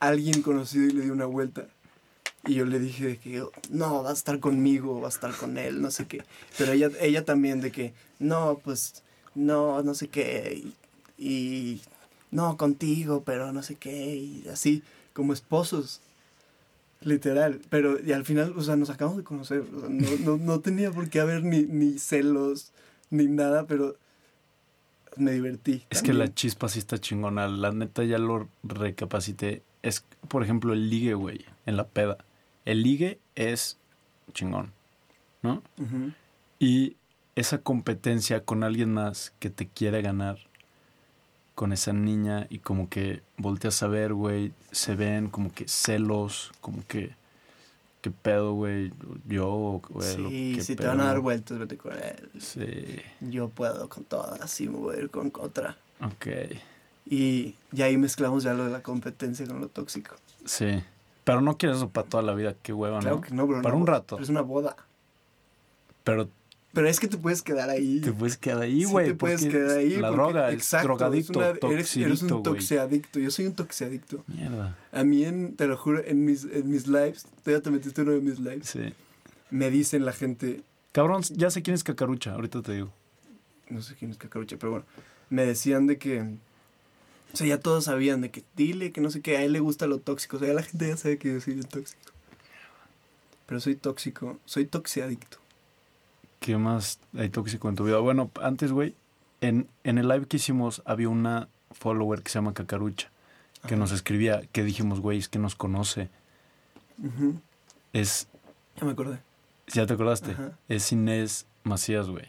alguien 0.00 0.42
conocido 0.42 0.86
y 0.86 0.90
le 0.90 1.02
dio 1.04 1.12
una 1.12 1.26
vuelta. 1.26 1.68
Y 2.44 2.54
yo 2.54 2.64
le 2.64 2.80
dije 2.80 3.06
de 3.06 3.16
que 3.16 3.44
no, 3.70 4.02
va 4.02 4.10
a 4.10 4.12
estar 4.12 4.40
conmigo, 4.40 5.00
va 5.00 5.06
a 5.06 5.10
estar 5.10 5.32
con 5.36 5.56
él, 5.56 5.80
no 5.80 5.92
sé 5.92 6.08
qué. 6.08 6.24
Pero 6.56 6.72
ella, 6.72 6.90
ella 7.00 7.24
también 7.24 7.60
de 7.60 7.70
que 7.70 7.94
no, 8.18 8.60
pues 8.64 9.04
no, 9.36 9.84
no 9.84 9.94
sé 9.94 10.08
qué. 10.08 10.64
Y, 11.16 11.24
y 11.24 11.80
no, 12.30 12.56
contigo, 12.56 13.22
pero 13.24 13.52
no 13.52 13.62
sé 13.62 13.76
qué. 13.76 14.16
Y 14.16 14.48
así, 14.52 14.82
como 15.12 15.32
esposos. 15.32 16.00
Literal, 17.00 17.60
pero 17.70 17.96
y 18.04 18.10
al 18.10 18.24
final, 18.24 18.54
o 18.56 18.62
sea, 18.62 18.74
nos 18.74 18.90
acabamos 18.90 19.18
de 19.18 19.22
conocer, 19.22 19.60
o 19.72 19.80
sea, 19.80 19.88
no, 19.88 20.08
no, 20.24 20.36
no 20.36 20.58
tenía 20.58 20.90
por 20.90 21.08
qué 21.08 21.20
haber 21.20 21.44
ni, 21.44 21.62
ni 21.62 21.96
celos, 21.96 22.72
ni 23.08 23.26
nada, 23.26 23.68
pero 23.68 23.94
me 25.16 25.32
divertí. 25.32 25.84
Es 25.90 26.02
que 26.02 26.12
la 26.12 26.32
chispa 26.32 26.68
sí 26.68 26.78
está 26.78 26.98
chingona. 26.98 27.48
La 27.48 27.72
neta 27.72 28.04
ya 28.04 28.18
lo 28.18 28.48
recapacité. 28.62 29.62
Es, 29.82 30.04
por 30.28 30.42
ejemplo, 30.42 30.72
el 30.72 30.90
ligue, 30.90 31.14
güey, 31.14 31.44
en 31.66 31.76
la 31.76 31.86
peda. 31.86 32.18
El 32.64 32.82
ligue 32.82 33.18
es 33.34 33.78
chingón, 34.32 34.72
¿no? 35.42 35.62
Y 36.58 36.96
esa 37.34 37.58
competencia 37.58 38.44
con 38.44 38.64
alguien 38.64 38.92
más 38.92 39.32
que 39.38 39.50
te 39.50 39.68
quiere 39.68 40.02
ganar 40.02 40.47
con 41.58 41.72
esa 41.72 41.92
niña 41.92 42.46
y 42.50 42.60
como 42.60 42.88
que 42.88 43.20
volteas 43.36 43.82
a 43.82 43.88
ver, 43.88 44.14
güey, 44.14 44.52
se 44.70 44.94
ven 44.94 45.28
como 45.28 45.50
que 45.52 45.66
celos, 45.66 46.52
como 46.60 46.86
que 46.86 47.16
qué 48.00 48.12
pedo, 48.12 48.52
güey, 48.52 48.92
yo, 49.26 49.80
güey, 49.90 50.16
lo- 50.18 50.28
Sí, 50.30 50.52
qué 50.54 50.62
si 50.62 50.76
te 50.76 50.86
van 50.86 51.00
a 51.00 51.06
dar 51.06 51.18
vueltas, 51.18 51.58
vete 51.58 51.76
con 51.76 51.94
él. 51.94 52.30
Sí, 52.38 53.00
Yo 53.20 53.48
puedo 53.48 53.88
con 53.88 54.04
todas, 54.04 54.40
así 54.40 54.68
me 54.68 54.76
voy 54.78 54.94
a 54.94 54.98
ir 55.00 55.10
con 55.10 55.32
otra. 55.36 55.76
ok, 56.00 56.26
Y, 57.06 57.56
y 57.72 57.82
ahí 57.82 57.96
mezclamos 57.96 58.44
ya 58.44 58.54
lo 58.54 58.66
de 58.66 58.70
la 58.70 58.82
competencia 58.84 59.44
con 59.44 59.60
lo 59.60 59.66
tóxico. 59.66 60.14
sí. 60.44 60.80
Pero 61.24 61.40
no 61.40 61.58
quieres 61.58 61.78
eso 61.78 61.88
para 61.90 62.06
toda 62.08 62.22
la 62.22 62.34
vida, 62.34 62.54
qué 62.62 62.72
hueva, 62.72 63.00
Claro 63.00 63.16
¿no? 63.16 63.20
que 63.22 63.34
no, 63.34 63.48
pero 63.48 63.62
Para 63.62 63.74
no, 63.74 63.80
un 63.80 63.86
rato. 63.88 64.14
pero 64.16 64.22
es 64.22 64.30
una 64.30 64.42
boda. 64.42 64.76
Pero 66.04 66.28
Pero 66.74 66.86
es 66.88 67.00
que 67.00 67.08
te 67.08 67.16
puedes 67.16 67.42
quedar 67.42 67.70
ahí. 67.70 68.00
Te 68.00 68.12
puedes 68.12 68.36
quedar 68.36 68.60
ahí, 68.62 68.80
Sí 68.84 68.90
güey. 68.90 69.06
te 69.08 69.14
puedes 69.14 69.44
quedar 69.46 69.78
ahí. 69.78 69.96
La 69.96 70.10
droga, 70.10 70.52
exacto, 70.52 70.92
es 70.92 70.98
drogadicto, 70.98 71.38
una- 71.38 71.72
eres, 71.74 71.96
un 72.22 72.42
toxiadicto. 72.42 73.18
Yo 73.18 73.30
soy 73.30 73.46
un 73.46 73.54
toxiadicto. 73.54 74.22
Mierda. 74.26 74.76
A 74.92 75.02
mí, 75.02 75.24
en, 75.24 75.56
te 75.56 75.66
lo 75.66 75.76
juro, 75.76 76.04
en 76.04 76.24
mis, 76.24 76.44
en 76.44 76.70
mis 76.70 76.86
lives, 76.86 77.26
tú 77.42 77.50
ya 77.50 77.60
te 77.60 77.70
metiste 77.70 78.02
uno 78.02 78.12
de 78.12 78.20
mis 78.20 78.38
lives, 78.38 78.68
Sí. 78.68 78.92
me 79.50 79.70
dicen 79.70 80.04
la 80.04 80.12
gente, 80.12 80.60
Cabrón, 80.92 81.22
ya 81.30 81.50
sé 81.50 81.62
quién 81.62 81.74
es 81.74 81.84
Cacarucha, 81.84 82.34
ahorita 82.34 82.60
te 82.62 82.72
digo. 82.74 82.92
no 83.70 83.80
sé 83.82 83.94
quién 83.94 84.10
es 84.10 84.16
Cacarucha, 84.18 84.56
pero 84.58 84.70
bueno, 84.72 84.86
me 85.30 85.44
decían 85.46 85.86
de 85.86 85.96
que, 85.98 86.20
o 87.32 87.36
sea, 87.36 87.46
ya 87.46 87.60
todos 87.60 87.84
sabían 87.84 88.20
de 88.20 88.30
que 88.30 88.42
dile 88.56 88.92
que 88.92 89.00
no 89.00 89.10
sé 89.10 89.20
qué, 89.22 89.36
a 89.38 89.42
él 89.42 89.52
le 89.52 89.60
gusta 89.60 89.86
lo 89.86 89.98
tóxico, 89.98 90.36
o 90.36 90.38
sea, 90.40 90.48
ya 90.48 90.54
la 90.54 90.62
gente 90.62 90.86
ya 90.88 90.96
sabe 90.96 91.18
que 91.18 91.32
yo 91.32 91.40
soy 91.40 91.60
tóxico. 91.60 92.12
Pero 93.46 93.60
soy 93.60 93.74
tóxico, 93.76 94.38
soy 94.44 94.66
toxiadicto. 94.66 95.38
¿Qué 96.40 96.56
más 96.56 97.00
hay 97.16 97.28
tóxico 97.30 97.68
en 97.68 97.74
tu 97.76 97.84
vida? 97.84 97.98
Bueno, 97.98 98.30
antes, 98.42 98.72
güey, 98.72 98.94
en, 99.40 99.68
en 99.84 99.98
el 99.98 100.08
live 100.08 100.26
que 100.26 100.36
hicimos 100.38 100.82
había 100.84 101.08
una 101.08 101.48
follower 101.72 102.22
que 102.22 102.30
se 102.30 102.38
llama 102.38 102.54
Cacarucha, 102.54 103.10
que 103.62 103.74
Ajá. 103.74 103.76
nos 103.76 103.92
escribía, 103.92 104.42
que 104.52 104.62
dijimos, 104.64 105.00
güey, 105.00 105.18
es 105.18 105.28
que 105.28 105.38
nos 105.38 105.54
conoce. 105.56 106.08
Ujú, 107.02 107.40
Es, 107.92 108.28
Ya 108.78 108.84
me 108.86 108.92
acordé. 108.92 109.18
¿ya 109.68 109.86
te 109.86 109.94
acordaste? 109.94 110.32
Ajá. 110.32 110.52
Es 110.68 110.90
Inés 110.92 111.46
Macías, 111.64 112.08
güey. 112.08 112.24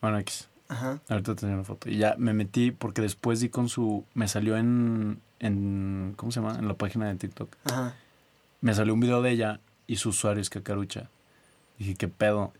Bueno, 0.00 0.18
X. 0.20 0.48
Ajá. 0.68 1.00
Ahorita 1.08 1.34
te 1.34 1.40
enseño 1.46 1.54
una 1.54 1.64
foto. 1.64 1.90
Y 1.90 1.98
ya 1.98 2.14
me 2.18 2.32
metí 2.32 2.70
porque 2.70 3.02
después 3.02 3.40
di 3.40 3.48
con 3.48 3.68
su... 3.68 4.04
Me 4.14 4.28
salió 4.28 4.56
en... 4.56 5.20
en 5.40 6.14
¿Cómo 6.16 6.30
se 6.32 6.40
llama? 6.40 6.58
En 6.58 6.68
la 6.68 6.74
página 6.74 7.08
de 7.08 7.16
TikTok. 7.16 7.54
Ajá. 7.64 7.94
Me 8.60 8.72
salió 8.74 8.94
un 8.94 9.00
video 9.00 9.20
de 9.22 9.30
ella 9.32 9.60
y 9.86 9.96
su 9.96 10.10
usuario 10.10 10.40
es 10.40 10.48
Cacarucha. 10.50 11.10
Dije, 11.78 11.94
¿qué 11.96 12.08
pedo? 12.08 12.52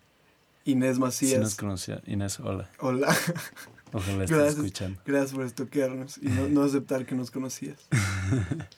Inés 0.64 0.96
Si 0.96 1.00
Macías. 1.00 1.40
nos 1.40 1.54
conocía. 1.56 2.00
Inés, 2.06 2.38
hola. 2.40 2.70
Hola. 2.78 3.08
Ojalá 3.92 4.24
estés 4.24 4.36
Gracias. 4.38 4.56
escuchando. 4.56 5.00
Gracias 5.04 5.32
por 5.32 5.44
estoquearnos 5.44 6.18
y 6.18 6.28
no, 6.28 6.48
no 6.48 6.62
aceptar 6.62 7.04
que 7.04 7.14
nos 7.14 7.30
conocías. 7.30 7.78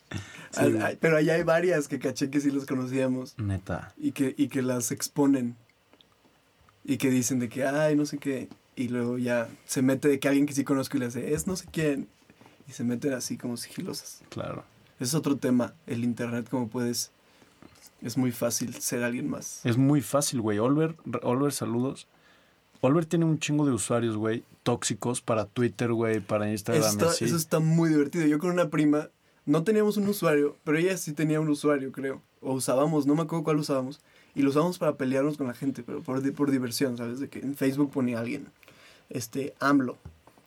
Sí, 0.56 0.72
pero 1.00 1.16
allá 1.16 1.34
hay 1.34 1.42
varias 1.42 1.88
que 1.88 1.98
caché 1.98 2.30
que 2.30 2.40
sí 2.40 2.48
los 2.52 2.64
conocíamos 2.64 3.36
Neta. 3.38 3.92
y 3.96 4.12
que, 4.12 4.36
y 4.38 4.46
que 4.46 4.62
las 4.62 4.92
exponen 4.92 5.56
y 6.84 6.96
que 6.96 7.10
dicen 7.10 7.40
de 7.40 7.48
que, 7.48 7.64
ay, 7.66 7.96
no 7.96 8.06
sé 8.06 8.18
qué, 8.18 8.48
y 8.76 8.86
luego 8.86 9.18
ya 9.18 9.48
se 9.64 9.82
mete 9.82 10.06
de 10.06 10.20
que 10.20 10.28
alguien 10.28 10.46
que 10.46 10.52
sí 10.54 10.62
conozco 10.62 10.96
y 10.96 11.00
le 11.00 11.06
hace, 11.06 11.34
es 11.34 11.48
no 11.48 11.56
sé 11.56 11.66
quién, 11.72 12.06
y 12.68 12.72
se 12.72 12.84
meten 12.84 13.14
así 13.14 13.36
como 13.36 13.56
sigilosas. 13.56 14.20
Claro. 14.28 14.64
Es 15.00 15.14
otro 15.14 15.36
tema, 15.38 15.74
el 15.88 16.04
internet, 16.04 16.48
como 16.48 16.68
puedes, 16.68 17.10
es 18.02 18.16
muy 18.16 18.32
fácil 18.32 18.74
ser 18.74 19.02
alguien 19.02 19.28
más. 19.28 19.60
Es 19.64 19.76
muy 19.76 20.00
fácil, 20.00 20.40
güey. 20.40 20.58
Oliver, 20.58 20.96
Oliver, 21.22 21.52
saludos. 21.52 22.06
Oliver 22.80 23.06
tiene 23.06 23.24
un 23.24 23.38
chingo 23.38 23.64
de 23.64 23.72
usuarios, 23.72 24.16
güey, 24.16 24.44
tóxicos 24.62 25.22
para 25.22 25.46
Twitter, 25.46 25.92
güey, 25.92 26.20
para 26.20 26.50
Instagram. 26.50 26.82
Eso 26.82 26.92
está, 26.92 27.06
así. 27.10 27.24
eso 27.24 27.36
está 27.36 27.60
muy 27.60 27.88
divertido. 27.88 28.26
Yo 28.26 28.38
con 28.38 28.50
una 28.50 28.68
prima 28.68 29.08
no 29.46 29.62
teníamos 29.62 29.96
un 29.96 30.08
usuario, 30.08 30.56
pero 30.64 30.78
ella 30.78 30.96
sí 30.96 31.12
tenía 31.12 31.40
un 31.40 31.48
usuario, 31.48 31.92
creo. 31.92 32.22
O 32.40 32.52
usábamos, 32.52 33.06
no 33.06 33.14
me 33.14 33.22
acuerdo 33.22 33.44
cuál 33.44 33.58
usábamos. 33.58 34.00
Y 34.34 34.42
lo 34.42 34.50
usábamos 34.50 34.78
para 34.78 34.96
pelearnos 34.96 35.36
con 35.36 35.46
la 35.46 35.54
gente, 35.54 35.82
pero 35.82 36.02
por, 36.02 36.32
por 36.32 36.50
diversión, 36.50 36.96
¿sabes? 36.96 37.20
De 37.20 37.28
que 37.28 37.38
en 37.38 37.54
Facebook 37.54 37.90
ponía 37.90 38.18
alguien, 38.18 38.48
este, 39.10 39.54
AMLO. 39.60 39.96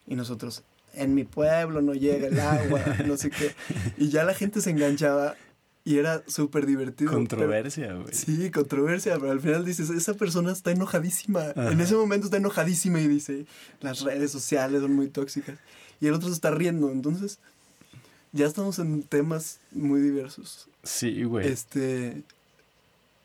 Y 0.07 0.15
nosotros, 0.15 0.63
en 0.93 1.15
mi 1.15 1.23
pueblo 1.23 1.81
no 1.81 1.93
llega 1.93 2.27
el 2.27 2.39
agua, 2.39 2.81
no 3.05 3.17
sé 3.17 3.29
qué. 3.29 3.53
Y 3.97 4.09
ya 4.09 4.23
la 4.23 4.33
gente 4.33 4.61
se 4.61 4.71
enganchaba 4.71 5.35
y 5.87 5.99
era 5.99 6.21
súper 6.27 6.65
divertido. 6.65 7.13
Controversia, 7.13 7.93
güey. 7.93 8.13
Sí, 8.13 8.51
controversia, 8.51 9.17
pero 9.17 9.31
al 9.31 9.39
final 9.39 9.63
dices, 9.63 9.89
esa 9.89 10.15
persona 10.15 10.51
está 10.51 10.71
enojadísima. 10.71 11.53
Ajá. 11.55 11.71
En 11.71 11.79
ese 11.79 11.95
momento 11.95 12.25
está 12.25 12.35
enojadísima 12.35 12.99
y 12.99 13.07
dice, 13.07 13.45
las 13.79 14.01
redes 14.01 14.29
sociales 14.29 14.81
son 14.81 14.93
muy 14.93 15.07
tóxicas. 15.07 15.57
Y 16.01 16.07
el 16.07 16.13
otro 16.13 16.27
se 16.27 16.33
está 16.33 16.51
riendo. 16.51 16.91
Entonces, 16.91 17.39
ya 18.33 18.45
estamos 18.47 18.79
en 18.79 19.01
temas 19.01 19.61
muy 19.71 20.01
diversos. 20.01 20.67
Sí, 20.83 21.23
güey. 21.23 21.47
Este, 21.47 22.21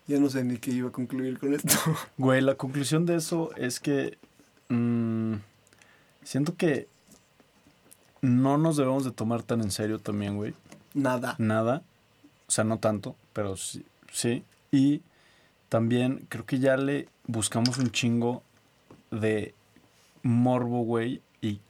ya 0.06 0.20
no 0.20 0.30
sé 0.30 0.44
ni 0.44 0.56
qué 0.58 0.70
iba 0.70 0.90
a 0.90 0.92
concluir 0.92 1.40
con 1.40 1.54
esto. 1.54 1.74
Güey, 2.16 2.42
la 2.42 2.54
conclusión 2.54 3.06
de 3.06 3.16
eso 3.16 3.50
es 3.56 3.80
que 3.80 4.18
mm, 4.68 5.34
siento 6.22 6.54
que 6.54 6.86
no 8.20 8.56
nos 8.56 8.76
debemos 8.76 9.04
de 9.04 9.10
tomar 9.10 9.42
tan 9.42 9.62
en 9.62 9.72
serio 9.72 9.98
también, 9.98 10.36
güey. 10.36 10.54
Nada. 10.94 11.34
Nada. 11.38 11.82
O 12.52 12.54
sea, 12.54 12.64
no 12.64 12.78
tanto, 12.78 13.16
pero 13.32 13.56
sí. 13.56 13.82
sí. 14.12 14.44
Y 14.70 15.00
también 15.70 16.26
creo 16.28 16.44
que 16.44 16.58
ya 16.58 16.76
le 16.76 17.08
buscamos 17.26 17.78
un 17.78 17.90
chingo 17.90 18.42
de 19.10 19.54
morbo, 20.22 20.82
güey, 20.82 21.22
y 21.40 21.60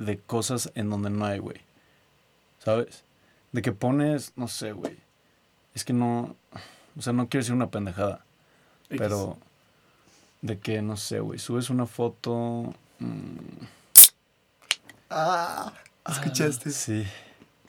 de 0.00 0.18
cosas 0.18 0.72
en 0.74 0.90
donde 0.90 1.10
no 1.10 1.26
hay, 1.26 1.38
güey. 1.38 1.60
¿Sabes? 2.58 3.04
De 3.52 3.62
que 3.62 3.70
pones, 3.70 4.32
no 4.34 4.48
sé, 4.48 4.72
güey. 4.72 4.96
Es 5.76 5.84
que 5.84 5.92
no, 5.92 6.34
o 6.98 7.02
sea, 7.02 7.12
no 7.12 7.28
quiero 7.28 7.42
decir 7.42 7.54
una 7.54 7.70
pendejada. 7.70 8.24
Pero 8.88 9.38
de 10.40 10.58
que, 10.58 10.82
no 10.82 10.96
sé, 10.96 11.20
güey, 11.20 11.38
subes 11.38 11.70
una 11.70 11.86
foto... 11.86 12.74
mm, 12.98 13.36
Ah, 15.08 15.72
escuchaste. 16.08 16.70
ah, 16.70 16.72
sí. 16.72 17.06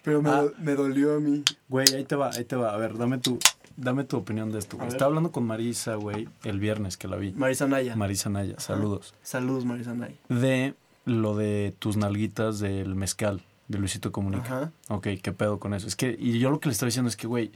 Pero 0.04 0.22
me, 0.22 0.30
Ah. 0.30 0.46
me 0.60 0.76
dolió 0.76 1.16
a 1.16 1.20
mí. 1.20 1.44
Güey, 1.70 1.88
ahí 1.96 2.04
te 2.04 2.16
va, 2.16 2.30
ahí 2.32 2.44
te 2.46 2.56
va. 2.56 2.74
A 2.74 2.78
ver, 2.78 2.98
dame 2.98 3.18
tu, 3.18 3.40
dame 3.78 4.04
tu 4.04 4.18
opinión 4.18 4.52
de 4.52 4.60
esto. 4.60 4.78
Güey. 4.78 4.90
Estaba 4.90 5.08
hablando 5.10 5.32
con 5.32 5.46
Marisa, 5.46 5.96
güey, 5.96 6.28
el 6.44 6.60
viernes 6.60 6.98
que 6.98 7.08
la 7.08 7.16
vi. 7.18 7.32
Marisa 7.34 7.68
Naya. 7.68 7.96
Marisa 7.96 8.30
Naya, 8.30 8.60
saludos. 8.60 9.14
Saludos, 9.24 9.66
Marisa 9.66 9.94
Naya. 9.94 10.16
De 10.30 10.74
lo 11.06 11.36
de 11.36 11.74
tus 11.80 11.98
nalguitas 11.98 12.60
del 12.60 12.96
mezcal, 12.96 13.42
de 13.68 13.78
Luisito 13.80 14.12
Comunica. 14.12 14.46
Ajá. 14.58 14.72
Ok, 14.90 15.08
¿qué 15.22 15.32
pedo 15.32 15.60
con 15.60 15.74
eso? 15.74 15.88
Es 15.88 15.96
que, 15.96 16.16
y 16.20 16.40
yo 16.40 16.50
lo 16.52 16.60
que 16.60 16.70
le 16.70 16.74
estaba 16.74 16.88
diciendo 16.88 17.10
es 17.10 17.16
que, 17.18 17.28
güey, 17.28 17.52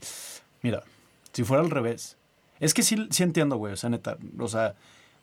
mira, 0.62 0.82
si 1.32 1.44
fuera 1.44 1.62
al 1.62 1.70
revés, 1.70 2.16
es 2.60 2.74
que 2.74 2.82
sí, 2.82 3.06
sí 3.10 3.22
entiendo, 3.22 3.56
güey, 3.56 3.72
o 3.72 3.76
sea, 3.76 3.88
neta, 3.90 4.16
o 4.38 4.48
sea, 4.48 4.74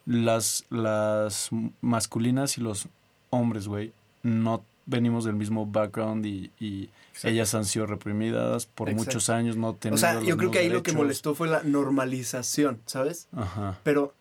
las, 0.05 0.65
las 0.69 1.49
masculinas 1.81 2.57
y 2.57 2.61
los 2.61 2.87
hombres, 3.31 3.67
güey, 3.67 3.91
no 4.23 4.63
venimos 4.85 5.25
del 5.25 5.35
mismo 5.35 5.65
background 5.65 6.25
y, 6.25 6.51
y 6.59 6.89
ellas 7.23 7.53
han 7.55 7.65
sido 7.65 7.85
reprimidas 7.85 8.65
por 8.65 8.89
Exacto. 8.89 9.05
muchos 9.05 9.29
años, 9.29 9.57
no 9.57 9.69
O 9.69 9.75
teniendo 9.75 9.99
sea, 9.99 10.15
los 10.15 10.25
yo 10.25 10.37
creo 10.37 10.51
que 10.51 10.59
ahí 10.59 10.69
lo 10.69 10.83
que 10.83 10.93
molestó 10.93 11.35
fue 11.35 11.47
la 11.47 11.63
normalización, 11.63 12.79
¿sabes? 12.85 13.27
Ajá, 13.31 13.79
Pero 13.83 14.13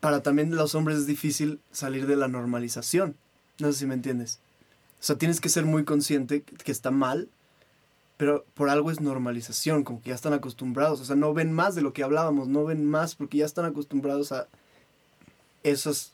para 0.00 0.22
también 0.22 0.54
los 0.54 0.74
hombres 0.74 0.98
es 0.98 1.06
difícil 1.06 1.60
salir 1.72 2.06
de 2.06 2.16
la 2.16 2.28
normalización. 2.28 3.16
No 3.58 3.72
sé 3.72 3.80
si 3.80 3.86
me 3.86 3.94
entiendes. 3.94 4.40
O 5.00 5.04
sea, 5.04 5.16
tienes 5.16 5.40
que 5.40 5.48
ser 5.48 5.64
muy 5.64 5.84
consciente 5.84 6.42
que 6.42 6.72
está 6.72 6.90
mal, 6.90 7.28
pero 8.16 8.44
por 8.54 8.70
algo 8.70 8.90
es 8.90 9.00
normalización, 9.00 9.84
como 9.84 10.00
que 10.00 10.10
ya 10.10 10.14
están 10.14 10.32
acostumbrados. 10.32 11.00
O 11.00 11.04
sea, 11.04 11.16
no 11.16 11.34
ven 11.34 11.52
más 11.52 11.74
de 11.74 11.82
lo 11.82 11.92
que 11.92 12.02
hablábamos, 12.02 12.48
no 12.48 12.64
ven 12.64 12.84
más 12.84 13.14
porque 13.14 13.38
ya 13.38 13.44
están 13.46 13.64
acostumbrados 13.64 14.32
a 14.32 14.48
esas... 15.62 16.12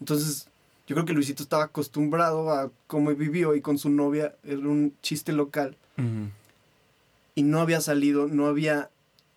Entonces, 0.00 0.48
yo 0.88 0.94
creo 0.94 1.04
que 1.04 1.12
Luisito 1.12 1.42
estaba 1.42 1.64
acostumbrado 1.64 2.50
a 2.50 2.70
cómo 2.86 3.14
vivió 3.14 3.54
y 3.54 3.60
con 3.60 3.76
su 3.76 3.90
novia 3.90 4.34
era 4.42 4.60
un 4.60 4.94
chiste 5.02 5.32
local 5.32 5.76
y 7.34 7.42
no 7.42 7.60
había 7.60 7.82
salido, 7.82 8.26
no 8.26 8.46
había 8.46 8.88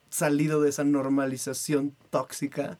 salido 0.09 0.61
de 0.61 0.69
esa 0.69 0.85
normalización 0.85 1.93
tóxica 2.09 2.79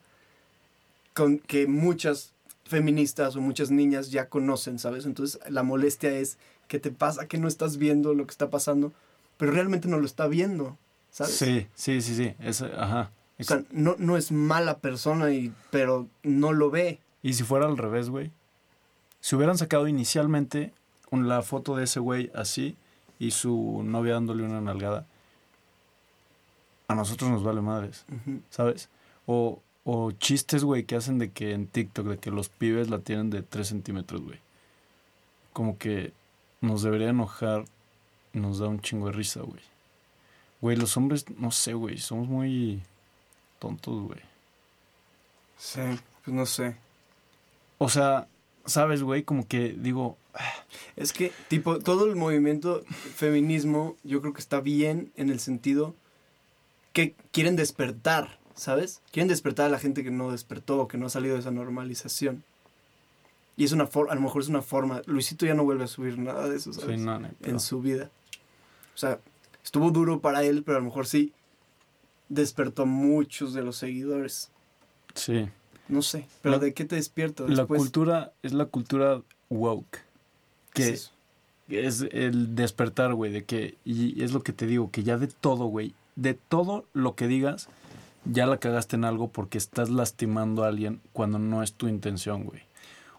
con 1.14 1.40
que 1.40 1.68
muchas 1.68 2.32
feministas 2.64 3.36
o 3.36 3.42
muchas 3.42 3.72
niñas 3.72 4.10
ya 4.10 4.30
conocen, 4.30 4.80
¿sabes? 4.80 5.06
Entonces 5.06 5.42
la 5.50 5.64
molestia 5.64 6.12
es 6.12 6.38
que 6.70 6.80
te 6.80 6.92
pasa 6.92 7.28
que 7.28 7.38
no 7.38 7.50
estás 7.50 7.76
viendo 7.76 8.14
lo 8.14 8.26
que 8.26 8.32
está 8.32 8.50
pasando, 8.50 8.94
pero 9.36 9.52
realmente 9.52 9.90
no 9.90 10.00
lo 10.00 10.06
está 10.06 10.28
viendo, 10.28 10.78
¿sabes? 11.10 11.34
Sí, 11.34 11.68
sí, 11.76 12.02
sí, 12.02 12.16
sí, 12.16 12.36
ese, 12.40 12.68
ajá. 12.68 13.12
O 13.38 13.44
sea, 13.44 13.64
no, 13.72 13.98
no 13.98 14.16
es 14.16 14.32
mala 14.32 14.78
persona, 14.78 15.34
y, 15.34 15.52
pero 15.72 16.08
no 16.24 16.54
lo 16.54 16.70
ve. 16.70 17.00
Y 17.22 17.34
si 17.34 17.44
fuera 17.44 17.66
al 17.66 17.78
revés, 17.78 18.10
güey. 18.10 18.32
Si 19.22 19.36
hubieran 19.36 19.58
sacado 19.58 19.88
inicialmente 19.88 20.74
la 21.12 21.42
foto 21.42 21.76
de 21.76 21.84
ese 21.84 22.00
güey 22.00 22.32
así 22.34 22.76
y 23.20 23.32
su 23.32 23.84
novia 23.84 24.14
dándole 24.14 24.44
una 24.44 24.62
nalgada, 24.62 25.06
a 26.88 26.96
nosotros 26.96 27.30
nos 27.30 27.44
vale 27.44 27.62
madres. 27.62 28.06
¿sabes? 28.50 28.90
O, 29.26 29.62
o 29.84 30.12
chistes, 30.12 30.64
güey, 30.64 30.84
que 30.84 30.96
hacen 30.96 31.20
de 31.20 31.32
que 31.32 31.54
en 31.54 31.68
TikTok, 31.68 32.08
de 32.08 32.18
que 32.18 32.32
los 32.32 32.50
pibes 32.50 32.90
la 32.90 33.00
tienen 33.00 33.30
de 33.30 33.44
3 33.44 33.68
centímetros, 33.68 34.22
güey. 34.22 34.40
Como 35.54 35.78
que 35.78 36.14
nos 36.62 36.82
debería 36.82 37.10
enojar, 37.10 37.66
nos 38.34 38.60
da 38.60 38.68
un 38.68 38.82
chingo 38.82 39.08
de 39.08 39.14
risa, 39.14 39.42
güey. 39.42 39.62
Güey, 40.62 40.78
los 40.78 40.96
hombres, 40.98 41.26
no 41.38 41.52
sé, 41.52 41.74
güey, 41.74 41.98
somos 41.98 42.28
muy 42.28 42.82
tontos, 43.60 44.02
güey. 44.04 44.20
Sí, 45.58 45.82
pues 46.24 46.36
no 46.36 46.46
sé. 46.46 46.76
O 47.78 47.90
sea, 47.90 48.28
¿sabes, 48.66 49.04
güey? 49.04 49.24
Como 49.24 49.48
que 49.48 49.76
digo, 49.78 50.18
Es 50.96 51.14
que, 51.14 51.32
tipo, 51.48 51.80
todo 51.80 52.06
el 52.06 52.16
movimiento 52.16 52.84
feminismo 53.16 53.96
yo 54.04 54.22
creo 54.22 54.34
que 54.34 54.42
está 54.42 54.62
bien 54.62 55.12
en 55.16 55.30
el 55.30 55.40
sentido 55.40 55.96
que 56.94 57.16
quieren 57.32 57.56
despertar 57.56 58.42
¿sabes? 58.62 59.02
Quieren 59.12 59.28
despertar 59.28 59.66
a 59.66 59.70
la 59.70 59.80
gente 59.80 60.04
que 60.04 60.12
no 60.12 60.32
despertó, 60.32 60.88
que 60.88 60.98
no 60.98 61.08
ha 61.08 61.10
salido 61.10 61.34
de 61.34 61.42
esa 61.42 61.50
normalización. 61.50 62.44
Y 63.58 63.64
es 63.64 63.72
una 63.72 63.88
forma, 63.88 64.12
a 64.12 64.16
lo 64.16 64.22
mejor 64.22 64.42
es 64.42 64.50
una 64.50 64.62
forma. 64.62 65.02
Luisito 65.08 65.46
ya 65.46 65.54
no 65.56 65.64
vuelve 65.64 65.84
a 65.84 65.88
subir 65.88 66.18
nada 66.18 66.48
de 66.48 66.58
eso, 66.58 66.72
¿sabes? 66.72 67.00
Sí, 67.00 67.06
no, 67.06 67.20
no, 67.20 67.30
en 67.42 67.60
su 67.60 67.82
vida. 67.82 68.10
O 68.94 68.98
sea, 68.98 69.20
estuvo 69.64 69.92
duro 69.92 70.20
para 70.20 70.44
él, 70.44 70.64
pero 70.64 70.78
a 70.78 70.80
lo 70.80 70.86
mejor 70.86 71.08
sí 71.08 71.34
despertó 72.30 72.84
a 72.84 72.86
muchos 72.86 73.54
de 73.54 73.64
los 73.64 73.78
seguidores. 73.78 74.52
Sí. 75.16 75.50
No 75.88 76.02
sé, 76.02 76.26
pero 76.42 76.56
La- 76.56 76.60
¿de 76.60 76.74
qué 76.74 76.86
te 76.86 76.96
despierta 76.96 77.44
La 77.48 77.66
cultura 77.66 78.32
es 78.44 78.54
la 78.54 78.66
cultura 78.66 79.22
woke. 79.50 80.00
¿Qué 80.74 80.84
Que 80.84 80.90
es 80.94 81.12
es 81.70 82.02
el 82.12 82.54
despertar, 82.56 83.14
güey, 83.14 83.32
de 83.32 83.46
que, 83.46 83.78
y 83.86 84.22
es 84.24 84.34
lo 84.34 84.42
que 84.44 84.52
te 84.52 84.68
digo, 84.68 84.92
que 84.92 85.04
ya 85.04 85.18
de 85.18 85.28
todo, 85.28 85.66
güey, 85.66 85.94
de 86.18 86.34
todo 86.34 86.84
lo 86.94 87.16
que 87.16 87.28
digas, 87.28 87.70
ya 88.26 88.46
la 88.46 88.58
cagaste 88.58 88.98
en 88.98 89.06
algo 89.06 89.30
porque 89.30 89.58
estás 89.58 89.90
lastimando 89.90 90.64
a 90.64 90.68
alguien 90.68 91.00
cuando 91.14 91.40
no 91.40 91.64
es 91.64 91.74
tu 91.74 91.88
intención, 91.88 92.44
güey. 92.44 92.62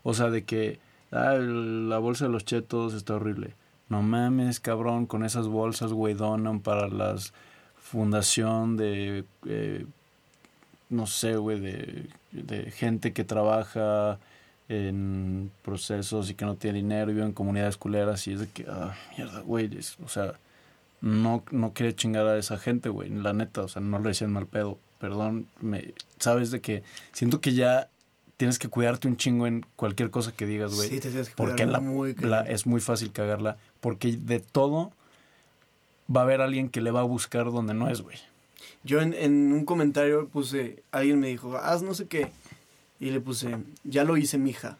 O 0.03 0.13
sea, 0.13 0.29
de 0.29 0.45
que, 0.45 0.81
ah, 1.13 1.35
la 1.39 1.99
bolsa 1.99 2.27
de 2.27 2.31
los 2.33 2.45
chetos 2.45 2.93
está 2.93 3.15
horrible. 3.15 3.55
No 3.89 4.03
mames, 4.03 4.61
cabrón, 4.61 5.07
con 5.07 5.25
esas 5.25 5.49
bolsas, 5.49 5.93
güey, 5.95 6.13
donan 6.15 6.61
para 6.61 6.89
las 6.89 7.33
fundación 7.77 8.77
de, 8.77 9.25
eh, 9.47 9.87
no 10.93 11.07
sé, 11.07 11.37
güey, 11.37 11.59
de, 11.61 12.07
de 12.33 12.71
gente 12.71 13.13
que 13.13 13.25
trabaja 13.25 14.19
en 14.69 15.51
procesos 15.63 16.31
y 16.31 16.35
que 16.35 16.45
no 16.45 16.55
tiene 16.57 16.79
dinero 16.79 17.11
y 17.11 17.15
vive 17.15 17.27
en 17.27 17.33
comunidades 17.33 17.77
culeras 17.77 18.27
y 18.29 18.33
es 18.35 18.41
de 18.41 18.49
que, 18.49 18.65
ah, 18.69 18.95
mierda, 19.17 19.41
güey, 19.41 19.69
es- 19.77 19.97
o 20.05 20.09
sea, 20.09 20.35
no, 21.01 21.43
no 21.51 21.73
quiere 21.73 21.95
chingar 21.95 22.27
a 22.27 22.39
esa 22.39 22.59
gente, 22.59 22.89
güey, 22.89 23.11
la 23.11 23.33
neta, 23.33 23.63
o 23.63 23.69
sea, 23.69 23.83
no 23.83 23.99
le 23.99 24.11
decían 24.11 24.33
mal 24.33 24.47
pedo, 24.47 24.79
perdón, 25.01 25.47
me, 25.61 25.93
sabes 26.21 26.51
de 26.53 26.61
que 26.61 26.83
siento 27.13 27.41
que 27.41 27.55
ya 27.55 27.89
tienes 28.37 28.59
que 28.59 28.69
cuidarte 28.69 29.09
un 29.09 29.17
chingo 29.17 29.47
en 29.47 29.67
cualquier 29.77 30.11
cosa 30.11 30.33
que 30.33 30.47
digas, 30.47 30.75
güey, 30.75 30.89
Sí, 30.89 31.01
te 31.01 31.09
tienes 31.11 31.29
que 31.29 31.35
porque 31.37 31.67
la, 31.67 31.81
muy 31.81 32.15
la- 32.15 32.43
cañón. 32.43 32.55
es 32.55 32.67
muy 32.67 32.81
fácil 32.81 33.13
cagarla, 33.13 33.57
porque 33.81 34.17
de 34.17 34.41
todo 34.41 34.93
va 36.15 36.21
a 36.21 36.25
haber 36.25 36.41
alguien 36.41 36.69
que 36.69 36.81
le 36.81 36.91
va 36.93 37.01
a 37.01 37.05
buscar 37.05 37.47
donde 37.51 37.75
no 37.75 37.89
es, 37.91 38.01
güey. 38.01 38.17
Yo 38.85 39.01
en, 39.01 39.15
en 39.15 39.53
un 39.53 39.65
comentario 39.65 40.29
puse, 40.29 40.83
alguien 40.91 41.21
me 41.21 41.29
dijo, 41.29 41.57
haz 41.57 41.83
no 41.83 41.95
sé 41.95 42.07
qué. 42.07 42.33
Y 42.99 43.11
le 43.11 43.21
puse, 43.21 43.57
ya 43.85 44.05
lo 44.05 44.17
hice, 44.17 44.39
mija. 44.39 44.79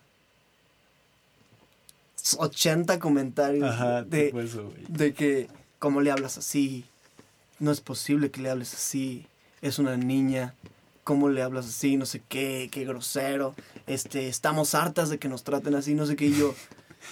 80 2.39 2.99
comentarios 2.99 4.09
de, 4.09 4.29
eso, 4.29 4.65
güey. 4.65 4.85
de 4.89 5.13
que, 5.13 5.49
¿cómo 5.79 6.01
le 6.01 6.11
hablas 6.11 6.39
así? 6.39 6.85
No 7.59 7.71
es 7.71 7.81
posible 7.81 8.31
que 8.31 8.41
le 8.41 8.51
hables 8.51 8.75
así. 8.75 9.27
Es 9.61 9.79
una 9.79 9.97
niña. 9.97 10.55
¿Cómo 11.05 11.29
le 11.29 11.43
hablas 11.43 11.67
así? 11.67 11.97
No 11.97 12.07
sé 12.07 12.23
qué, 12.29 12.69
qué 12.71 12.85
grosero. 12.85 13.55
Este, 13.87 14.29
estamos 14.29 14.75
hartas 14.75 15.11
de 15.11 15.19
que 15.19 15.29
nos 15.29 15.43
traten 15.43 15.75
así, 15.75 15.95
no 15.95 16.07
sé 16.07 16.15
qué. 16.15 16.27
Y 16.27 16.37
yo, 16.37 16.55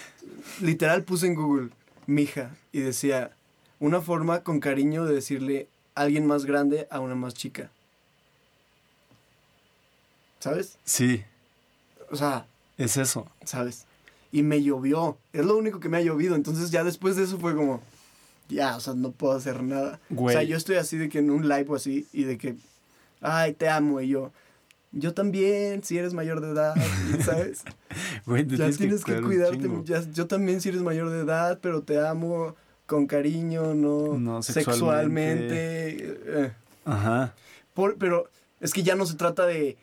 literal, 0.61 1.03
puse 1.03 1.27
en 1.27 1.35
Google, 1.35 1.71
mija, 2.07 2.55
y 2.73 2.81
decía, 2.81 3.33
una 3.81 4.01
forma 4.01 4.45
con 4.45 4.61
cariño 4.61 5.05
de 5.05 5.15
decirle 5.15 5.69
alguien 6.03 6.27
más 6.27 6.45
grande 6.45 6.87
a 6.91 7.01
una 7.01 7.15
más 7.15 7.35
chica. 7.35 7.71
¿Sabes? 10.39 10.79
Sí, 10.85 11.23
O 12.11 12.17
sea, 12.17 12.47
es 12.79 12.97
eso. 12.97 13.27
¿sabes? 13.45 13.85
Y 14.33 14.43
me 14.43 14.63
llovió. 14.63 15.19
Es 15.33 15.45
lo 15.45 15.57
único 15.57 15.81
que 15.81 15.89
me 15.89 15.99
ha 15.99 16.03
llovido. 16.03 16.35
Entonces 16.35 16.71
ya 16.71 16.83
después 16.85 17.17
de 17.17 17.25
eso 17.25 17.39
fue 17.39 17.55
como, 17.55 17.81
ya, 18.49 18.77
o 18.77 18.81
sea, 18.81 18.95
no 18.95 19.11
puedo 19.11 19.35
hacer 19.35 19.63
nada. 19.63 20.01
Güey. 20.09 20.35
O 20.35 20.39
sea, 20.39 20.49
yo 20.49 20.57
estoy 20.57 20.77
así 20.77 20.97
de 20.97 21.09
que 21.09 21.19
en 21.19 21.31
un 21.31 21.49
live 21.49 21.67
o 21.69 21.75
así 21.75 22.07
y 22.13 22.25
de 22.25 22.39
que, 22.39 22.57
ay, 23.21 23.53
te 23.53 23.69
amo. 23.69 24.01
Y 24.01 24.09
yo, 24.09 24.33
yo 24.93 25.13
también, 25.13 25.83
si 25.85 25.99
eres 25.99 26.15
mayor 26.15 26.41
de 26.41 26.53
edad, 26.53 26.75
¿sabes? 27.25 27.63
Güey, 28.25 28.47
ya 28.47 28.71
tienes 28.71 29.05
que, 29.05 29.19
un 29.19 29.25
cuidarte. 29.25 29.69
ya- 29.85 30.09
yo 30.13 30.27
también, 30.27 30.61
si 30.63 30.71
eres 30.71 30.81
mayor 30.81 31.11
de 31.11 31.21
edad, 31.21 31.59
pero 31.61 31.83
te 31.83 32.01
amo 32.05 32.55
con 32.91 33.07
cariño, 33.07 33.73
no, 33.75 34.19
No 34.19 34.43
sexualmente. 34.43 35.91
sexualmente. 35.91 36.47
eh. 36.47 36.53
Ajá. 36.85 37.35
Por- 37.73 37.97
pero 37.99 38.29
es 38.61 38.73
que 38.73 38.83
ya 38.83 38.97
no 38.97 39.07
se 39.07 39.15
trata 39.15 39.47
de 39.47 39.79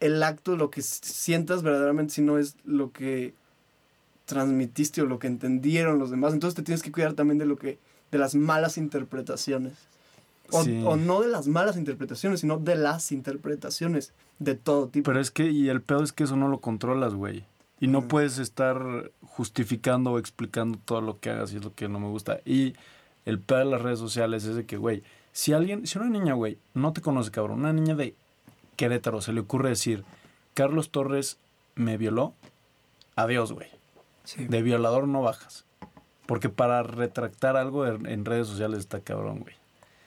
el 0.00 0.22
acto, 0.22 0.56
lo 0.56 0.70
que 0.70 0.80
sientas 0.80 1.62
verdaderamente, 1.62 2.14
sino 2.14 2.38
es 2.38 2.56
lo 2.64 2.92
que 2.92 3.34
transmitiste 4.24 5.02
o 5.02 5.06
lo 5.06 5.18
que 5.18 5.26
entendieron 5.26 5.98
los 5.98 6.10
demás. 6.10 6.32
Entonces 6.32 6.54
te 6.56 6.62
tienes 6.62 6.82
que 6.82 6.90
cuidar 6.92 7.12
también 7.12 7.38
de 7.38 7.46
lo 7.46 7.56
que, 7.58 7.78
de 8.10 8.18
las 8.18 8.34
malas 8.34 8.78
interpretaciones. 8.78 9.74
O, 10.52 10.62
Sí. 10.64 10.82
o 10.86 10.96
no 10.96 11.20
de 11.22 11.28
las 11.28 11.46
malas 11.48 11.76
interpretaciones, 11.76 12.40
sino 12.40 12.56
de 12.58 12.76
las 12.76 13.10
interpretaciones 13.12 14.12
de 14.38 14.54
todo 14.54 14.88
tipo. 14.88 15.10
Pero 15.10 15.20
es 15.20 15.30
que, 15.30 15.50
y 15.50 15.68
el 15.68 15.82
pedo 15.82 16.02
es 16.02 16.12
que 16.12 16.24
eso 16.24 16.36
no 16.36 16.48
lo 16.48 16.58
controlas, 16.60 17.14
güey. 17.14 17.44
Y 17.80 17.88
no 17.88 18.08
puedes 18.08 18.38
estar 18.38 19.10
justificando 19.36 20.12
o 20.12 20.18
explicando 20.18 20.78
todo 20.82 21.02
lo 21.02 21.20
que 21.20 21.28
hagas 21.28 21.52
y 21.52 21.56
es 21.56 21.64
lo 21.64 21.74
que 21.74 21.88
no 21.88 22.00
me 22.00 22.08
gusta. 22.08 22.40
Y 22.46 22.74
el 23.26 23.38
pedo 23.38 23.58
de 23.58 23.64
las 23.66 23.82
redes 23.82 23.98
sociales 23.98 24.44
es 24.44 24.56
de 24.56 24.64
que, 24.64 24.78
güey, 24.78 25.02
si 25.32 25.52
alguien, 25.52 25.86
si 25.86 25.98
una 25.98 26.08
niña, 26.08 26.32
güey, 26.32 26.56
no 26.72 26.94
te 26.94 27.02
conoce, 27.02 27.30
cabrón, 27.30 27.58
una 27.58 27.74
niña 27.74 27.94
de 27.94 28.14
Querétaro 28.76 29.20
se 29.20 29.34
le 29.34 29.40
ocurre 29.40 29.68
decir, 29.68 30.04
Carlos 30.54 30.90
Torres 30.90 31.36
me 31.74 31.98
violó, 31.98 32.32
adiós, 33.14 33.52
güey. 33.52 33.68
Sí. 34.24 34.46
De 34.46 34.62
violador 34.62 35.06
no 35.06 35.20
bajas. 35.20 35.66
Porque 36.24 36.48
para 36.48 36.82
retractar 36.82 37.58
algo 37.58 37.86
en 37.86 38.24
redes 38.24 38.48
sociales 38.48 38.80
está 38.80 39.00
cabrón, 39.00 39.40
güey. 39.40 39.54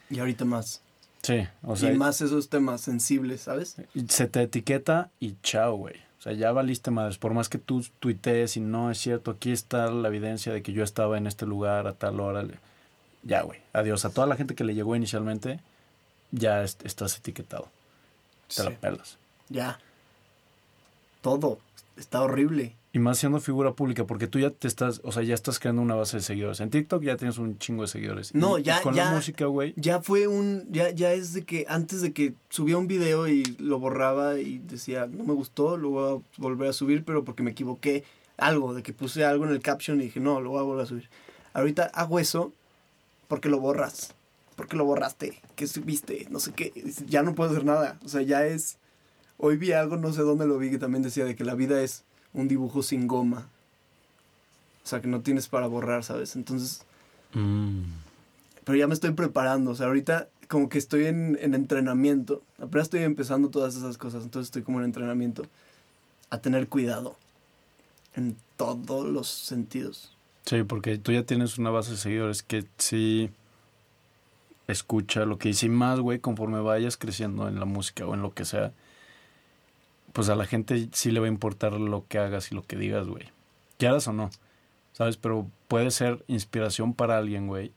Y 0.10 0.20
ahorita 0.20 0.44
más. 0.44 0.82
Sí, 1.22 1.48
o 1.62 1.76
sea, 1.76 1.92
y 1.92 1.98
más 1.98 2.22
esos 2.22 2.50
temas 2.50 2.82
sensibles, 2.82 3.42
¿sabes? 3.42 3.76
se 4.08 4.28
te 4.28 4.42
etiqueta 4.42 5.12
y 5.20 5.36
chao, 5.44 5.76
güey. 5.76 6.09
O 6.20 6.22
sea, 6.22 6.34
ya 6.34 6.52
valiste 6.52 6.92
madres. 6.92 7.18
Por 7.18 7.34
más 7.34 7.48
que 7.48 7.58
tú 7.58 7.86
tuitees 8.00 8.58
y 8.58 8.60
no 8.60 8.92
es 8.92 8.98
cierto, 8.98 9.32
aquí 9.32 9.52
está 9.54 9.90
la 9.90 10.10
evidencia 10.10 10.52
de 10.52 10.62
que 10.62 10.74
yo 10.74 10.84
estaba 10.84 11.18
en 11.18 11.28
este 11.28 11.46
lugar 11.46 11.88
a 11.88 11.94
tal 11.94 12.20
hora. 12.20 12.46
Ya, 13.24 13.42
güey. 13.44 13.60
Adiós. 13.74 14.04
A 14.06 14.10
toda 14.10 14.28
la 14.28 14.36
gente 14.36 14.54
que 14.56 14.64
le 14.66 14.76
llegó 14.76 14.96
inicialmente, 14.96 15.60
ya 16.32 16.62
est- 16.64 16.86
estás 16.86 17.18
etiquetado. 17.18 17.70
Te 18.50 18.56
Sí. 18.56 18.64
la 18.64 18.72
pelas. 18.72 19.18
Ya. 19.48 19.80
Todo. 21.22 21.60
Está 21.98 22.22
horrible. 22.22 22.76
Y 22.92 22.98
más 22.98 23.20
siendo 23.20 23.40
figura 23.40 23.74
pública, 23.74 24.06
porque 24.06 24.26
tú 24.26 24.40
ya 24.40 24.50
te 24.50 24.68
estás, 24.68 25.00
o 25.04 25.12
sea, 25.12 25.22
ya 25.22 25.36
estás 25.36 25.60
creando 25.60 25.84
una 25.84 25.94
base 25.94 26.18
de 26.18 26.24
seguidores. 26.24 26.60
En 26.60 26.72
TikTok 26.72 27.04
ya 27.04 27.18
tienes 27.18 27.38
un 27.38 27.60
chingo 27.60 27.84
de 27.84 27.88
seguidores. 27.88 28.34
No, 28.34 28.58
Y- 28.58 28.62
y 28.62 28.64
ya- 28.64 28.82
con 28.82 28.96
ya- 28.96 29.06
la 29.06 29.12
música, 29.12 29.46
güey. 29.46 29.74
Ya 29.78 30.02
fue 30.02 30.28
un. 30.28 30.66
Ya, 30.72 30.90
ya 30.90 31.14
es 31.14 31.34
de 31.34 31.44
que 31.44 31.68
antes 31.70 32.02
de 32.02 32.14
que 32.14 32.34
subía 32.50 32.78
un 32.78 32.88
video 32.88 33.28
y 33.28 33.44
lo 33.60 33.78
borraba 33.78 34.40
y 34.40 34.58
decía, 34.58 35.06
no 35.06 35.24
me 35.24 35.34
gustó, 35.34 35.78
lo 35.78 35.90
voy 35.92 36.18
a 36.20 36.42
volver 36.42 36.70
a 36.70 36.74
subir, 36.74 37.04
pero 37.06 37.24
porque 37.24 37.44
me 37.44 37.52
equivoqué. 37.52 38.04
Algo, 38.38 38.74
de 38.74 38.82
que 38.84 38.94
puse 38.94 39.24
algo 39.26 39.46
en 39.46 39.52
el 39.52 39.60
caption 39.60 40.00
y 40.00 40.06
dije, 40.06 40.20
no, 40.22 40.40
lo 40.40 40.52
voy 40.52 40.60
a 40.60 40.64
volver 40.64 40.84
a 40.86 40.88
subir. 40.88 41.10
Ahorita 41.54 41.92
hago 41.94 42.20
eso 42.20 42.54
porque 43.28 43.50
lo 43.50 43.60
borras. 43.60 44.16
Porque 44.56 44.78
lo 44.78 44.86
borraste. 44.86 45.40
Que 45.58 45.68
subiste, 45.68 46.26
no 46.32 46.40
sé 46.40 46.54
qué. 46.54 46.72
Ya 47.08 47.22
no 47.22 47.36
puedo 47.36 47.52
hacer 47.52 47.66
nada. 47.66 48.00
O 48.04 48.08
sea, 48.10 48.22
ya 48.22 48.46
es. 48.48 48.78
Hoy 49.38 49.58
vi 49.58 49.74
algo, 49.74 49.98
no 49.98 50.12
sé 50.14 50.22
dónde 50.22 50.48
lo 50.48 50.58
vi, 50.58 50.72
que 50.72 50.80
también 50.80 51.04
decía 51.04 51.26
de 51.26 51.36
que 51.36 51.44
la 51.44 51.54
vida 51.54 51.82
es 51.84 52.04
un 52.34 52.48
dibujo 52.48 52.84
sin 52.84 53.08
goma. 53.08 53.48
O 54.84 54.88
sea, 54.88 55.02
que 55.02 55.08
no 55.08 55.22
tienes 55.22 55.48
para 55.48 55.68
borrar, 55.68 56.04
¿sabes? 56.04 56.36
Entonces. 56.36 56.84
Mm. 57.34 57.84
Pero 58.64 58.78
ya 58.78 58.88
me 58.88 58.94
estoy 58.94 59.12
preparando, 59.12 59.72
o 59.72 59.76
sea, 59.76 59.88
ahorita 59.88 60.28
como 60.48 60.70
que 60.70 60.78
estoy 60.78 61.06
en, 61.06 61.38
en 61.42 61.54
entrenamiento. 61.54 62.42
Apenas 62.60 62.88
estoy 62.88 63.02
empezando 63.04 63.50
todas 63.50 63.76
esas 63.76 63.98
cosas, 63.98 64.24
entonces 64.24 64.48
estoy 64.48 64.64
como 64.64 64.80
en 64.80 64.86
entrenamiento. 64.86 65.44
A 66.30 66.40
tener 66.40 66.68
cuidado. 66.68 67.18
En 68.16 68.36
todos 68.58 69.08
los 69.08 69.28
sentidos. 69.28 70.16
Sí, 70.46 70.64
porque 70.64 70.98
tú 70.98 71.12
ya 71.12 71.24
tienes 71.24 71.58
una 71.58 71.70
base 71.70 71.92
de 71.92 71.98
seguidores 71.98 72.42
que 72.42 72.66
sí 72.78 73.30
escucha 74.68 75.26
lo 75.26 75.38
que 75.38 75.50
dice 75.50 75.70
más, 75.70 76.00
güey, 76.00 76.20
conforme 76.20 76.60
vayas 76.60 76.98
creciendo 76.98 77.48
en 77.48 77.60
la 77.60 77.66
música 77.66 78.06
o 78.06 78.14
en 78.14 78.22
lo 78.22 78.34
que 78.34 78.46
sea, 78.46 78.72
pues 80.14 80.30
a 80.30 80.36
la 80.36 80.46
gente 80.46 80.90
sí 80.94 81.12
le 81.12 81.20
va 81.20 81.26
a 81.28 81.30
importar 81.30 81.74
lo 81.74 82.06
que 82.08 82.20
hagas 82.20 82.52
y 82.52 82.56
lo 82.56 82.64
que 82.64 82.76
digas, 82.76 83.08
güey. 83.08 83.26
Quieras 83.78 84.08
o 84.08 84.14
no, 84.14 84.30
¿sabes? 84.94 85.18
Pero 85.18 85.48
puede 85.68 85.92
ser 85.92 86.24
inspiración 86.28 86.94
para 86.94 87.18
alguien, 87.18 87.48
güey, 87.48 87.72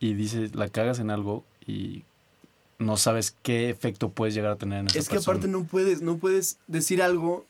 y 0.00 0.14
dices, 0.14 0.54
la 0.54 0.68
cagas 0.68 0.98
en 0.98 1.10
algo 1.10 1.44
y 1.66 2.02
no 2.78 2.96
sabes 2.96 3.36
qué 3.42 3.70
efecto 3.70 4.08
puedes 4.10 4.34
llegar 4.34 4.50
a 4.52 4.56
tener 4.56 4.80
en 4.80 4.86
esa 4.88 4.98
Es 4.98 5.08
que 5.08 5.14
persona. 5.14 5.34
aparte 5.36 5.48
no 5.48 5.64
puedes, 5.64 6.02
no 6.02 6.16
puedes 6.18 6.58
decir 6.66 7.00
algo 7.02 7.46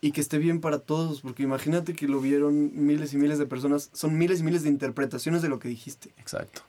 y 0.00 0.12
que 0.12 0.20
esté 0.20 0.38
bien 0.38 0.60
para 0.60 0.78
todos, 0.78 1.20
porque 1.20 1.42
imagínate 1.42 1.92
que 1.94 2.06
lo 2.08 2.20
vieron 2.20 2.70
miles 2.86 3.12
y 3.12 3.16
miles 3.18 3.38
de 3.38 3.46
personas, 3.46 3.90
son 3.92 4.16
miles 4.16 4.40
y 4.40 4.44
miles 4.44 4.62
de 4.62 4.68
interpretaciones 4.70 5.42
de 5.42 5.48
lo 5.48 5.58
que 5.58 5.68
dijiste. 5.68 6.10
Exacto. 6.18 6.62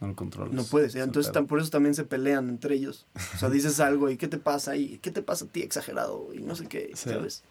No 0.00 0.08
lo 0.08 0.14
controlas. 0.14 0.52
No 0.54 0.62
puedes, 0.64 0.94
¿eh? 0.94 1.00
Entonces 1.00 1.32
tam- 1.32 1.46
por 1.46 1.60
eso 1.60 1.70
también 1.70 1.94
se 1.94 2.04
pelean 2.04 2.48
entre 2.48 2.76
ellos. 2.76 3.06
O 3.34 3.38
sea, 3.38 3.50
dices 3.50 3.80
algo 3.80 4.08
y 4.10 4.16
¿qué 4.16 4.28
te 4.28 4.38
pasa? 4.38 4.76
Y 4.76 4.98
¿qué 4.98 5.10
te 5.10 5.22
pasa 5.22 5.44
a 5.46 5.48
ti 5.48 5.62
exagerado? 5.62 6.28
Y 6.34 6.38
no 6.40 6.54
sé 6.54 6.66
qué, 6.66 6.90
Sí. 6.94 7.10
¿sabes? 7.10 7.42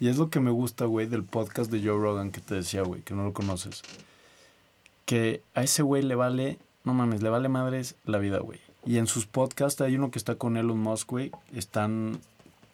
Y 0.00 0.08
es 0.08 0.18
lo 0.18 0.28
que 0.28 0.40
me 0.40 0.50
gusta, 0.50 0.84
güey, 0.86 1.06
del 1.06 1.24
podcast 1.24 1.70
de 1.70 1.78
Joe 1.78 1.98
Rogan 1.98 2.30
que 2.30 2.40
te 2.40 2.56
decía, 2.56 2.82
güey, 2.82 3.00
que 3.02 3.14
no 3.14 3.24
lo 3.24 3.32
conoces. 3.32 3.82
Que 5.06 5.42
a 5.54 5.62
ese 5.62 5.82
güey 5.82 6.02
le 6.02 6.14
vale, 6.14 6.58
no 6.84 6.94
mames, 6.94 7.22
le 7.22 7.28
vale 7.28 7.48
madres 7.48 7.94
la 8.04 8.18
vida, 8.18 8.38
güey. 8.38 8.58
Y 8.84 8.98
en 8.98 9.06
sus 9.06 9.26
podcasts 9.26 9.80
hay 9.80 9.94
uno 9.96 10.10
que 10.10 10.18
está 10.18 10.34
con 10.34 10.56
Elon 10.56 10.78
Musk, 10.78 11.08
güey. 11.10 11.30
Están 11.54 12.18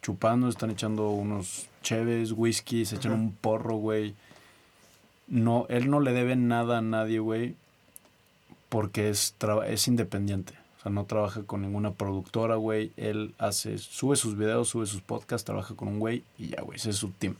chupando, 0.01 0.49
están 0.49 0.71
echando 0.71 1.09
unos 1.09 1.67
cheves, 1.83 2.31
whisky, 2.33 2.85
se 2.85 2.95
echan 2.97 3.13
Ajá. 3.13 3.21
un 3.21 3.31
porro, 3.33 3.75
güey. 3.75 4.15
No, 5.27 5.65
él 5.69 5.89
no 5.89 5.99
le 6.01 6.11
debe 6.11 6.35
nada 6.35 6.79
a 6.79 6.81
nadie, 6.81 7.19
güey, 7.19 7.55
porque 8.71 9.09
es, 9.09 9.35
es 9.67 9.87
independiente. 9.89 10.53
O 10.79 10.81
sea, 10.83 10.91
no 10.93 11.03
trabaja 11.03 11.43
con 11.43 11.61
ninguna 11.61 11.91
productora, 11.91 12.55
güey. 12.55 12.93
Él 12.95 13.35
hace, 13.37 13.77
sube 13.77 14.15
sus 14.15 14.37
videos, 14.37 14.69
sube 14.69 14.85
sus 14.85 15.01
podcasts, 15.01 15.43
trabaja 15.43 15.75
con 15.75 15.89
un 15.89 15.99
güey 15.99 16.23
y 16.39 16.47
ya, 16.47 16.61
güey, 16.61 16.77
ese 16.77 16.91
es 16.91 16.95
su 16.95 17.09
team. 17.09 17.35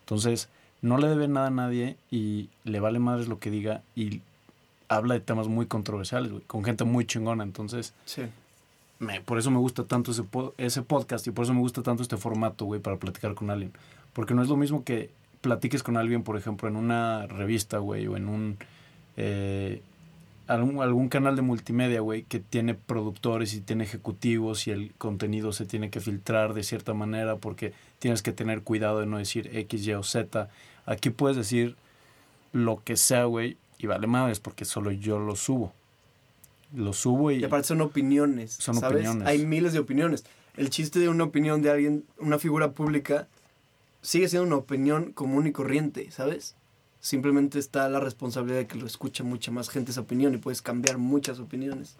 Entonces, 0.00 0.48
no 0.82 0.98
le 0.98 1.06
debe 1.08 1.28
nada 1.28 1.46
a 1.46 1.50
nadie 1.50 1.96
y 2.10 2.48
le 2.64 2.80
vale 2.80 2.98
madres 2.98 3.28
lo 3.28 3.38
que 3.38 3.50
diga 3.52 3.82
y 3.94 4.20
habla 4.88 5.14
de 5.14 5.20
temas 5.20 5.46
muy 5.46 5.66
controversiales, 5.66 6.32
güey, 6.32 6.42
con 6.48 6.64
gente 6.64 6.82
muy 6.82 7.06
chingona. 7.06 7.44
Entonces, 7.44 7.94
Sí. 8.04 8.22
me- 8.98 9.20
por 9.20 9.38
eso 9.38 9.52
me 9.52 9.58
gusta 9.58 9.84
tanto 9.84 10.10
ese, 10.10 10.24
ese 10.58 10.82
podcast 10.82 11.24
y 11.28 11.30
por 11.30 11.44
eso 11.44 11.54
me 11.54 11.60
gusta 11.60 11.82
tanto 11.82 12.02
este 12.02 12.16
formato, 12.16 12.64
güey, 12.64 12.80
para 12.80 12.96
platicar 12.96 13.34
con 13.36 13.48
alguien. 13.50 13.72
Porque 14.12 14.34
no 14.34 14.42
es 14.42 14.48
lo 14.48 14.56
mismo 14.56 14.82
que 14.82 15.10
platiques 15.40 15.84
con 15.84 15.96
alguien, 15.96 16.22
por 16.24 16.36
ejemplo, 16.36 16.68
en 16.68 16.76
una 16.76 17.26
revista, 17.28 17.78
güey, 17.78 18.08
o 18.08 18.16
en 18.16 18.28
un... 18.28 18.58
eh, 19.16 19.80
algún, 20.46 20.82
algún 20.82 21.08
canal 21.08 21.36
de 21.36 21.42
multimedia, 21.42 22.00
güey, 22.00 22.22
que 22.24 22.40
tiene 22.40 22.74
productores 22.74 23.54
y 23.54 23.60
tiene 23.60 23.84
ejecutivos 23.84 24.66
y 24.66 24.70
el 24.70 24.92
contenido 24.98 25.52
se 25.52 25.66
tiene 25.66 25.90
que 25.90 26.00
filtrar 26.00 26.54
de 26.54 26.62
cierta 26.62 26.94
manera 26.94 27.36
porque 27.36 27.72
tienes 27.98 28.22
que 28.22 28.32
tener 28.32 28.62
cuidado 28.62 29.00
de 29.00 29.06
no 29.06 29.18
decir 29.18 29.50
X, 29.56 29.86
Y 29.86 29.92
o 29.94 30.02
Z. 30.02 30.48
Aquí 30.86 31.10
puedes 31.10 31.36
decir 31.36 31.76
lo 32.52 32.82
que 32.84 32.96
sea, 32.96 33.24
güey, 33.24 33.56
y 33.78 33.86
vale 33.86 34.06
madres 34.06 34.40
porque 34.40 34.64
solo 34.64 34.90
yo 34.90 35.18
lo 35.18 35.36
subo. 35.36 35.72
Lo 36.74 36.92
subo 36.92 37.30
y... 37.30 37.36
Y 37.36 37.44
aparte 37.44 37.68
son 37.68 37.80
opiniones. 37.80 38.52
Son 38.52 38.74
¿sabes? 38.74 38.96
opiniones. 38.96 39.28
Hay 39.28 39.46
miles 39.46 39.72
de 39.72 39.78
opiniones. 39.78 40.24
El 40.56 40.70
chiste 40.70 40.98
de 40.98 41.08
una 41.08 41.24
opinión 41.24 41.62
de 41.62 41.70
alguien, 41.70 42.04
una 42.18 42.38
figura 42.38 42.72
pública, 42.72 43.28
sigue 44.02 44.28
siendo 44.28 44.46
una 44.46 44.56
opinión 44.56 45.12
común 45.12 45.46
y 45.46 45.52
corriente, 45.52 46.10
¿sabes? 46.10 46.54
Simplemente 47.04 47.58
está 47.58 47.86
la 47.90 48.00
responsabilidad 48.00 48.60
de 48.60 48.66
que 48.66 48.78
lo 48.78 48.86
escucha 48.86 49.22
mucha 49.22 49.50
más 49.50 49.68
gente 49.68 49.90
esa 49.90 50.00
opinión 50.00 50.32
y 50.32 50.38
puedes 50.38 50.62
cambiar 50.62 50.96
muchas 50.96 51.38
opiniones. 51.38 51.96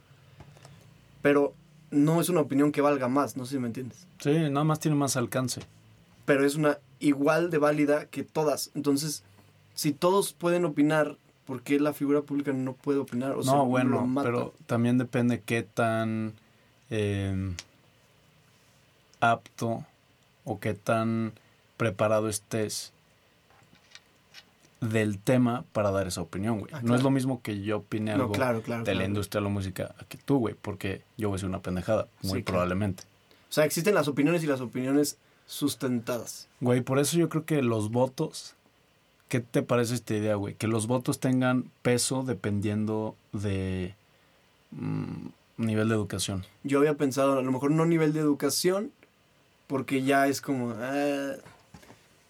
Pero 1.20 1.52
no 1.90 2.22
es 2.22 2.30
una 2.30 2.40
opinión 2.40 2.72
que 2.72 2.80
valga 2.80 3.06
más, 3.06 3.36
no 3.36 3.44
sé 3.44 3.56
si 3.56 3.58
me 3.58 3.66
entiendes. 3.66 4.06
Sí, 4.20 4.30
nada 4.30 4.64
más 4.64 4.80
tiene 4.80 4.96
más 4.96 5.18
alcance. 5.18 5.60
Pero 6.24 6.46
es 6.46 6.54
una 6.54 6.78
igual 7.00 7.50
de 7.50 7.58
válida 7.58 8.06
que 8.06 8.24
todas. 8.24 8.70
Entonces, 8.74 9.24
si 9.74 9.92
todos 9.92 10.32
pueden 10.32 10.64
opinar, 10.64 11.18
¿por 11.44 11.60
qué 11.60 11.78
la 11.78 11.92
figura 11.92 12.22
pública 12.22 12.54
no 12.54 12.72
puede 12.72 12.98
opinar? 12.98 13.32
O 13.32 13.42
sea, 13.42 13.52
no, 13.52 13.58
lo 13.58 13.64
bueno, 13.66 14.06
mata. 14.06 14.26
pero 14.26 14.54
también 14.64 14.96
depende 14.96 15.42
qué 15.44 15.64
tan 15.64 16.32
eh, 16.88 17.52
apto 19.20 19.84
o 20.44 20.60
qué 20.60 20.72
tan 20.72 21.34
preparado 21.76 22.30
estés 22.30 22.93
del 24.90 25.18
tema 25.18 25.64
para 25.72 25.90
dar 25.90 26.06
esa 26.06 26.20
opinión, 26.20 26.60
güey. 26.60 26.72
Ah, 26.74 26.80
No 26.82 26.94
es 26.94 27.02
lo 27.02 27.10
mismo 27.10 27.40
que 27.42 27.62
yo 27.62 27.78
opine 27.78 28.14
No, 28.16 28.24
algo 28.24 28.32
claro, 28.34 28.62
claro. 28.62 28.84
de 28.84 28.94
la 28.94 29.04
industria 29.04 29.40
de 29.40 29.44
la 29.44 29.50
música 29.50 29.94
que 30.08 30.18
tú, 30.18 30.38
güey, 30.38 30.54
porque 30.60 31.02
yo 31.16 31.28
voy 31.28 31.36
a 31.36 31.38
ser 31.40 31.48
una 31.48 31.62
pendejada, 31.62 32.08
muy 32.22 32.38
Sí, 32.38 32.42
probablemente. 32.42 33.04
O 33.48 33.52
sea, 33.54 33.64
existen 33.64 33.94
las 33.94 34.08
opiniones 34.08 34.42
y 34.42 34.46
las 34.46 34.60
opiniones 34.60 35.16
sustentadas. 35.46 36.48
Güey, 36.60 36.80
por 36.80 36.98
eso 36.98 37.16
yo 37.16 37.28
creo 37.28 37.44
que 37.44 37.62
los 37.62 37.90
votos, 37.90 38.54
¿qué 39.28 39.40
te 39.40 39.62
parece 39.62 39.94
esta 39.94 40.14
idea, 40.14 40.34
güey? 40.34 40.54
Que 40.54 40.66
los 40.66 40.86
votos 40.86 41.20
tengan 41.20 41.70
peso 41.82 42.24
dependiendo 42.24 43.16
de 43.32 43.94
mm, 44.72 45.26
nivel 45.58 45.88
de 45.88 45.94
educación. 45.94 46.44
Yo 46.62 46.78
había 46.78 46.94
pensado, 46.94 47.38
a 47.38 47.42
lo 47.42 47.52
mejor 47.52 47.70
no 47.70 47.86
nivel 47.86 48.12
de 48.12 48.20
educación, 48.20 48.90
porque 49.66 50.02
ya 50.02 50.26
es 50.26 50.40
como... 50.40 50.74
ah, 50.78 51.34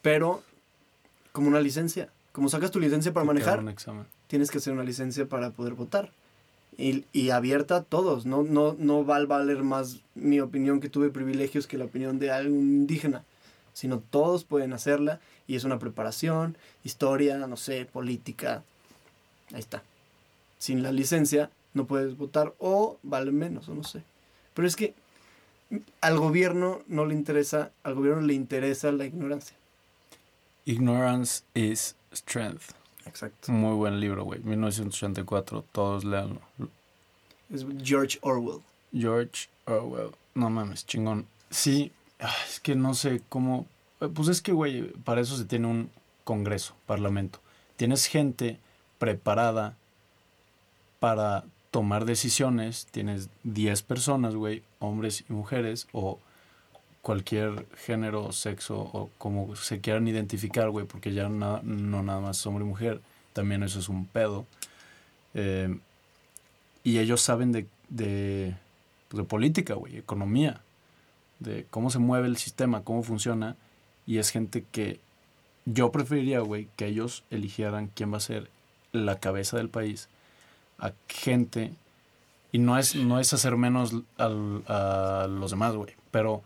pero 0.03 0.43
como 1.33 1.49
una 1.49 1.61
licencia. 1.61 2.11
Como 2.35 2.49
sacas 2.49 2.72
tu 2.72 2.80
licencia 2.80 3.12
para 3.12 3.24
manejar, 3.24 3.61
un 3.61 3.68
examen. 3.68 4.07
tienes 4.26 4.51
que 4.51 4.59
hacer 4.59 4.72
una 4.72 4.82
licencia 4.82 5.26
para 5.26 5.51
poder 5.51 5.74
votar. 5.74 6.11
Y, 6.76 7.05
y 7.12 7.30
abierta 7.30 7.76
a 7.76 7.82
todos. 7.85 8.26
No, 8.26 8.43
no, 8.43 8.74
no 8.76 9.07
va 9.07 9.18
a 9.18 9.24
valer 9.24 9.62
más 9.62 10.01
mi 10.16 10.41
opinión 10.41 10.80
que 10.80 10.89
tuve 10.89 11.11
privilegios 11.11 11.68
que 11.68 11.78
la 11.78 11.85
opinión 11.85 12.18
de 12.18 12.32
algún 12.32 12.59
indígena. 12.59 13.22
Sino 13.72 14.01
todos 14.01 14.43
pueden 14.43 14.72
hacerla. 14.72 15.20
Y 15.47 15.55
es 15.55 15.62
una 15.62 15.78
preparación, 15.78 16.59
historia, 16.82 17.39
no 17.47 17.57
sé, 17.57 17.85
política. 17.85 18.64
Ahí 19.53 19.61
está. 19.61 19.85
Sin 20.59 20.82
la 20.82 20.91
licencia 20.91 21.51
no 21.72 21.87
puedes 21.87 22.16
votar 22.16 22.53
o 22.59 22.99
vale 23.05 23.30
menos, 23.30 23.68
o 23.68 23.76
no 23.76 23.85
sé. 23.85 24.03
Pero 24.55 24.66
es 24.66 24.74
que 24.74 24.93
al 26.01 26.18
gobierno 26.18 26.82
no 26.89 27.07
le 27.07 27.14
interesa, 27.14 27.70
al 27.85 27.95
gobierno 27.95 28.22
le 28.22 28.35
interesa 28.35 28.91
la 28.91 29.07
ignorancia. 29.07 29.57
Ignorance 30.64 31.45
is 31.55 31.95
Strength. 32.15 32.73
Exacto. 33.07 33.53
Muy 33.53 33.75
buen 33.75 34.01
libro, 34.01 34.25
güey. 34.25 34.41
1984, 34.41 35.65
todos 35.73 36.05
leanlo. 36.05 36.41
Es 37.53 37.67
George 37.83 38.19
Orwell. 38.23 38.61
George 38.93 39.49
Orwell. 39.67 40.11
No 40.35 40.49
mames, 40.51 40.87
chingón. 40.87 41.27
Sí, 41.51 41.93
ah, 42.21 42.35
es 42.49 42.61
que 42.61 42.75
no 42.75 42.95
sé 42.95 43.23
cómo... 43.29 43.67
eh, 44.01 44.09
Pues 44.12 44.29
es 44.29 44.41
que, 44.41 44.53
güey, 44.53 44.91
para 45.05 45.21
eso 45.21 45.37
se 45.37 45.45
tiene 45.45 45.67
un 45.67 45.91
congreso, 46.25 46.75
parlamento. 46.87 47.41
Tienes 47.77 48.07
gente 48.07 48.59
preparada 48.99 49.77
para 51.01 51.45
tomar 51.71 52.05
decisiones. 52.05 52.87
Tienes 52.91 53.29
10 53.43 53.83
personas, 53.83 54.35
güey, 54.35 54.62
hombres 54.79 55.25
y 55.29 55.33
mujeres, 55.33 55.87
o 55.93 56.19
cualquier 57.05 57.67
género, 57.85 58.33
sexo, 58.33 58.79
o 58.79 59.11
como 59.19 59.55
se 59.57 59.81
quieran 59.83 60.09
identificar, 60.09 60.71
güey, 60.71 60.87
porque 60.87 61.13
ya 61.13 61.29
na- 61.29 61.61
no 61.63 62.03
nada 62.03 62.21
más 62.21 62.39
es 62.41 62.47
hombre 62.47 62.65
y 62.65 62.69
mujer. 62.69 63.03
También 63.35 63.63
eso 63.63 63.79
es 63.79 63.91
un 63.91 64.07
pedo. 64.07 64.47
Eh, 65.35 65.79
y 66.83 66.99
ellos 66.99 67.21
saben 67.21 67.53
de, 67.53 67.67
de, 67.91 68.57
pues, 69.09 69.19
de 69.23 69.29
política, 69.29 69.75
güey, 69.75 69.99
economía, 69.99 70.63
de 71.41 71.67
cómo 71.71 71.91
se 71.91 71.99
mueve 71.99 72.27
el 72.27 72.39
sistema, 72.39 72.85
cómo 72.85 73.03
funciona. 73.03 73.55
Y 74.07 74.17
es 74.17 74.31
gente 74.31 74.65
que 74.73 74.99
yo 75.67 75.93
preferiría, 75.93 76.41
güey, 76.41 76.69
que 76.77 76.87
ellos 76.87 77.23
eligieran 77.31 77.91
quién 77.95 78.13
va 78.15 78.17
a 78.17 78.21
ser 78.21 78.49
la 78.93 79.21
cabeza 79.21 79.59
del 79.59 79.69
país 79.69 80.09
a 80.79 80.93
gente. 81.09 81.75
Y 82.51 82.61
no 82.61 82.79
es, 82.79 82.95
no 82.95 83.21
es 83.21 83.31
hacer 83.35 83.59
menos 83.59 83.93
al- 84.17 84.63
a 84.69 85.27
los 85.29 85.51
demás, 85.51 85.75
güey. 85.75 85.93
Pero 86.11 86.43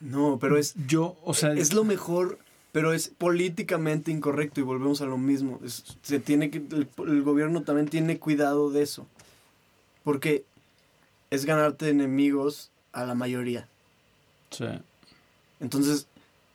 No, 0.00 0.38
pero 0.40 0.56
es, 0.58 0.74
yo, 0.86 1.16
o 1.24 1.34
sea, 1.34 1.52
es 1.54 1.72
lo 1.72 1.84
mejor, 1.84 2.38
pero 2.72 2.92
es 2.92 3.08
políticamente 3.08 4.10
incorrecto 4.12 4.60
y 4.60 4.62
volvemos 4.64 5.00
a 5.00 5.06
lo 5.06 5.18
mismo. 5.18 5.60
Es- 5.64 5.84
se 6.02 6.20
tiene 6.20 6.50
que, 6.50 6.58
el, 6.58 6.88
el 7.06 7.22
gobierno 7.22 7.62
también 7.62 7.88
tiene 7.88 8.18
cuidado 8.18 8.70
de 8.70 8.82
eso. 8.82 9.06
Porque 10.04 10.44
es 11.30 11.44
ganarte 11.44 11.88
enemigos 11.90 12.70
a 12.92 13.04
la 13.04 13.14
mayoría. 13.14 13.68
sí. 14.50 14.66
Entonces, 15.60 16.06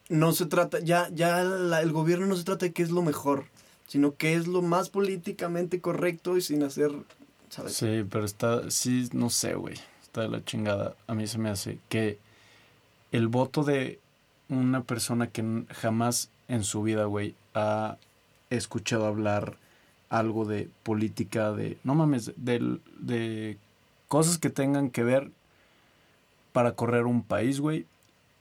no 0.07 0.31
se 0.31 0.45
trata, 0.45 0.79
ya, 0.79 1.09
ya 1.13 1.43
la- 1.43 1.81
el 1.81 1.91
gobierno 1.91 2.25
no 2.25 2.37
se 2.37 2.43
trata 2.45 2.65
de 2.65 2.71
qué 2.73 2.83
es 2.83 2.89
lo 2.89 3.01
mejor, 3.01 3.45
sino 3.87 4.15
qué 4.15 4.35
es 4.35 4.47
lo 4.47 4.61
más 4.61 4.89
políticamente 4.89 5.81
correcto 5.81 6.37
y 6.37 6.41
sin 6.41 6.63
hacer, 6.63 6.91
¿sabes? 7.49 7.73
Sí, 7.73 8.05
pero 8.09 8.23
está, 8.23 8.71
sí, 8.71 9.09
no 9.11 9.29
sé, 9.29 9.55
güey. 9.55 9.75
Está 10.01 10.21
de 10.21 10.29
la 10.29 10.45
chingada. 10.45 10.95
A 11.07 11.13
mí 11.15 11.27
se 11.27 11.37
me 11.37 11.49
hace 11.49 11.79
que 11.89 12.17
el 13.13 13.27
voto 13.29 13.63
de 13.63 13.99
una 14.49 14.81
persona 14.81 15.27
que 15.27 15.63
jamás 15.69 16.29
en 16.49 16.63
su 16.65 16.81
vida, 16.83 17.05
güey, 17.05 17.35
ha 17.53 17.95
escuchado 18.49 19.05
hablar 19.05 19.55
algo 20.09 20.45
de 20.45 20.69
política, 20.83 21.53
de, 21.53 21.77
no 21.83 21.95
mames, 21.95 22.33
del- 22.35 22.81
de 22.99 23.57
cosas 24.07 24.37
que 24.37 24.49
tengan 24.49 24.89
que 24.89 25.03
ver 25.03 25.31
para 26.51 26.73
correr 26.73 27.05
un 27.05 27.23
país, 27.23 27.59
güey, 27.59 27.85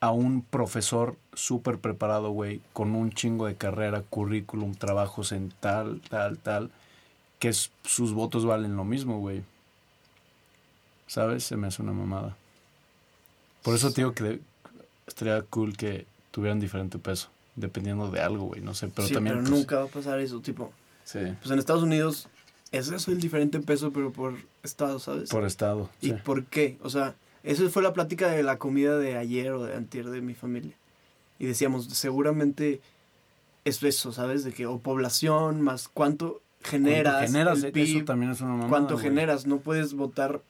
a 0.01 0.11
un 0.11 0.43
profesor 0.43 1.16
súper 1.35 1.79
preparado, 1.79 2.31
güey, 2.31 2.61
con 2.73 2.95
un 2.95 3.12
chingo 3.12 3.47
de 3.47 3.55
carrera, 3.57 4.03
currículum, 4.03 4.75
trabajos 4.75 5.33
en 5.33 5.53
tal, 5.61 6.01
tal, 6.11 6.39
tal, 6.39 6.70
que 7.39 7.53
sus 7.53 8.12
votos 8.12 8.45
valen 8.45 8.77
lo 8.77 8.85
mismo, 8.85 9.18
güey. 9.18 9.43
¿Sabes? 11.07 11.45
Se 11.45 11.57
me 11.57 11.66
hace 11.68 11.83
una 11.83 11.93
mamada. 11.93 12.37
Por 13.62 13.75
eso 13.75 13.91
te 13.93 14.01
digo 14.01 14.12
que 14.14 14.25
de- 14.25 14.41
estaría 15.07 15.42
cool 15.42 15.76
que 15.76 16.07
tuvieran 16.30 16.61
diferente 16.61 16.98
peso, 16.98 17.28
dependiendo 17.57 18.11
de 18.11 18.20
algo, 18.20 18.46
güey, 18.46 18.61
no 18.61 18.74
sé, 18.74 18.88
pero 18.88 19.09
sí, 19.09 19.14
también... 19.14 19.36
pero 19.36 19.48
pues, 19.48 19.59
nunca 19.59 19.78
va 19.78 19.84
a 19.84 19.88
pasar 19.88 20.20
eso, 20.20 20.40
tipo, 20.40 20.72
Sí, 21.05 21.18
pues 21.40 21.50
en 21.50 21.59
Estados 21.59 21.82
Unidos 21.82 22.28
es 22.70 22.88
eso 22.88 23.11
el 23.11 23.20
diferente 23.20 23.61
peso, 23.61 23.92
pero 23.92 24.12
por 24.12 24.34
estado, 24.62 24.98
¿sabes? 24.98 25.30
por 25.30 25.44
estado. 25.44 25.90
¿Y 26.00 26.11
sí. 26.11 26.14
por 26.24 26.44
qué? 26.44 26.78
O 26.82 26.90
sea, 26.90 27.14
eso 27.42 27.68
fue 27.70 27.82
la 27.82 27.92
plática 27.92 28.28
de 28.28 28.42
la 28.42 28.59
comida 28.59 28.96
de 28.98 29.16
ayer 29.16 29.53
o 29.53 29.64
de 29.64 29.74
antier 29.74 30.09
de 30.11 30.20
mi 30.20 30.34
familia. 30.34 30.74
Y 31.38 31.46
decíamos, 31.46 31.86
seguramente 31.86 32.80
es 33.64 33.82
eso, 33.82 34.12
¿sabes? 34.12 34.44
De 34.44 34.53
que, 34.53 34.66
o 34.66 34.78
población, 34.78 35.61
más 35.61 35.88
cuánto 35.88 36.40
generas, 36.62 37.14
¿Cuánto 37.14 37.32
generas? 37.32 37.62
el 37.64 37.76
Eso 37.76 38.05
también 38.05 38.32
es 38.32 38.40
una 38.40 38.50
mamada, 38.53 38.68
cuánto 38.68 38.94
güey. 38.94 39.05
generas. 39.05 39.46
No 39.46 39.59
puedes 39.59 39.94
votar 39.94 40.40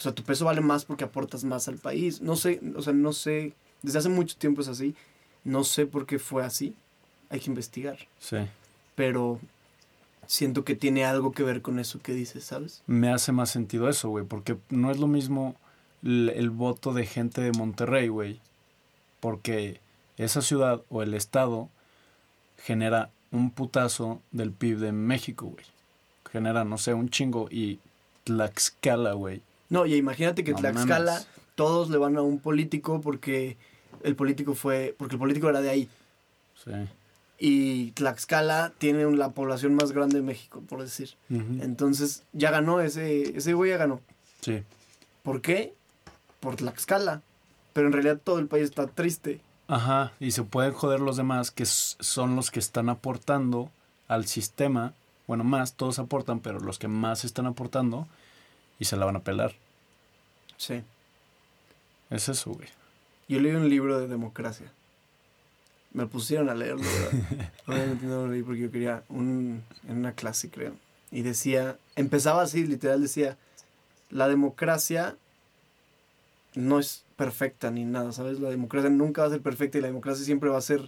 O 0.00 0.02
sea, 0.02 0.14
tu 0.14 0.22
peso 0.22 0.46
vale 0.46 0.62
más 0.62 0.86
porque 0.86 1.04
aportas 1.04 1.44
más 1.44 1.68
al 1.68 1.76
país. 1.76 2.22
No 2.22 2.34
sé, 2.34 2.58
o 2.74 2.80
sea, 2.80 2.94
no 2.94 3.12
sé. 3.12 3.52
Desde 3.82 3.98
hace 3.98 4.08
mucho 4.08 4.34
tiempo 4.34 4.62
es 4.62 4.68
así. 4.68 4.94
No 5.44 5.62
sé 5.62 5.84
por 5.84 6.06
qué 6.06 6.18
fue 6.18 6.42
así. 6.42 6.74
Hay 7.28 7.40
que 7.40 7.50
investigar. 7.50 7.98
Sí. 8.18 8.38
Pero 8.94 9.38
siento 10.26 10.64
que 10.64 10.74
tiene 10.74 11.04
algo 11.04 11.32
que 11.32 11.42
ver 11.42 11.60
con 11.60 11.78
eso 11.78 12.00
que 12.00 12.14
dices, 12.14 12.44
¿sabes? 12.44 12.82
Me 12.86 13.12
hace 13.12 13.30
más 13.32 13.50
sentido 13.50 13.90
eso, 13.90 14.08
güey, 14.08 14.24
porque 14.24 14.56
no 14.70 14.90
es 14.90 14.98
lo 14.98 15.06
mismo 15.06 15.54
el, 16.02 16.30
el 16.30 16.48
voto 16.48 16.94
de 16.94 17.04
gente 17.04 17.42
de 17.42 17.52
Monterrey, 17.52 18.08
güey, 18.08 18.40
porque 19.20 19.80
esa 20.16 20.40
ciudad 20.40 20.82
o 20.88 21.02
el 21.02 21.12
estado 21.12 21.68
genera 22.56 23.10
un 23.32 23.50
putazo 23.50 24.22
del 24.30 24.50
PIB 24.50 24.78
de 24.78 24.92
México, 24.92 25.46
güey. 25.46 25.66
Genera, 26.32 26.64
no 26.64 26.78
sé, 26.78 26.94
un 26.94 27.10
chingo 27.10 27.48
y 27.50 27.80
Tlaxcala, 28.24 29.12
güey. 29.12 29.42
No, 29.70 29.86
y 29.86 29.94
imagínate 29.94 30.44
que 30.44 30.52
No 30.52 30.58
Tlaxcala 30.58 31.12
mames. 31.12 31.28
todos 31.54 31.88
le 31.90 31.96
van 31.96 32.16
a 32.16 32.22
un 32.22 32.38
político 32.40 33.00
porque 33.00 33.56
el 34.02 34.16
político 34.16 34.54
fue, 34.54 34.94
porque 34.98 35.14
el 35.14 35.18
político 35.18 35.48
era 35.48 35.60
de 35.62 35.70
ahí. 35.70 35.88
Sí. 36.62 36.72
Y 37.38 37.92
Tlaxcala 37.92 38.72
tiene 38.76 39.10
la 39.16 39.30
población 39.30 39.74
más 39.74 39.92
grande 39.92 40.16
de 40.16 40.22
México, 40.22 40.62
por 40.68 40.82
decir. 40.82 41.14
Entonces, 41.30 42.24
ya 42.34 42.50
ganó 42.50 42.80
ese, 42.80 43.36
ese 43.36 43.54
güey 43.54 43.70
ya 43.70 43.78
ganó. 43.78 44.00
Sí. 44.42 44.62
¿Por 45.22 45.40
qué? 45.40 45.72
Por 46.40 46.56
Tlaxcala. 46.56 47.22
Pero 47.72 47.86
en 47.86 47.92
realidad 47.92 48.20
todo 48.22 48.40
el 48.40 48.46
país 48.46 48.64
está 48.64 48.88
triste. 48.88 49.40
Ajá, 49.68 50.12
y 50.18 50.32
se 50.32 50.42
pueden 50.42 50.72
joder 50.72 51.00
los 51.00 51.16
demás 51.16 51.50
que 51.52 51.64
son 51.64 52.34
los 52.36 52.50
que 52.50 52.58
están 52.58 52.88
aportando 52.88 53.70
al 54.08 54.26
sistema. 54.26 54.92
Bueno, 55.28 55.44
más, 55.44 55.74
todos 55.74 56.00
aportan, 56.00 56.40
pero 56.40 56.58
los 56.58 56.78
que 56.80 56.88
más 56.88 57.24
están 57.24 57.46
aportando 57.46 58.08
y 58.80 58.86
se 58.86 58.96
la 58.96 59.04
van 59.04 59.16
a 59.16 59.22
pelar. 59.22 59.54
Sí. 60.56 60.82
Es 62.08 62.28
eso, 62.28 62.52
güey. 62.52 62.68
Yo 63.28 63.38
leí 63.38 63.52
un 63.52 63.68
libro 63.68 64.00
de 64.00 64.08
democracia. 64.08 64.72
Me 65.92 66.06
pusieron 66.06 66.48
a 66.48 66.54
leerlo, 66.54 66.82
¿verdad? 66.82 67.52
Obviamente 67.66 68.06
no 68.06 68.26
lo 68.26 68.28
leí 68.32 68.42
porque 68.42 68.62
yo 68.62 68.70
quería 68.72 69.04
un, 69.08 69.62
en 69.86 69.98
una 69.98 70.12
clase, 70.12 70.50
creo. 70.50 70.72
Y 71.12 71.22
decía, 71.22 71.78
empezaba 71.94 72.42
así, 72.42 72.64
literal 72.66 73.02
decía, 73.02 73.36
la 74.08 74.28
democracia 74.28 75.16
no 76.54 76.78
es 76.78 77.04
perfecta 77.16 77.70
ni 77.70 77.84
nada, 77.84 78.12
¿sabes? 78.12 78.40
La 78.40 78.50
democracia 78.50 78.90
nunca 78.90 79.22
va 79.22 79.28
a 79.28 79.32
ser 79.32 79.42
perfecta 79.42 79.78
y 79.78 79.82
la 79.82 79.88
democracia 79.88 80.24
siempre 80.24 80.48
va 80.48 80.58
a 80.58 80.62
ser... 80.62 80.80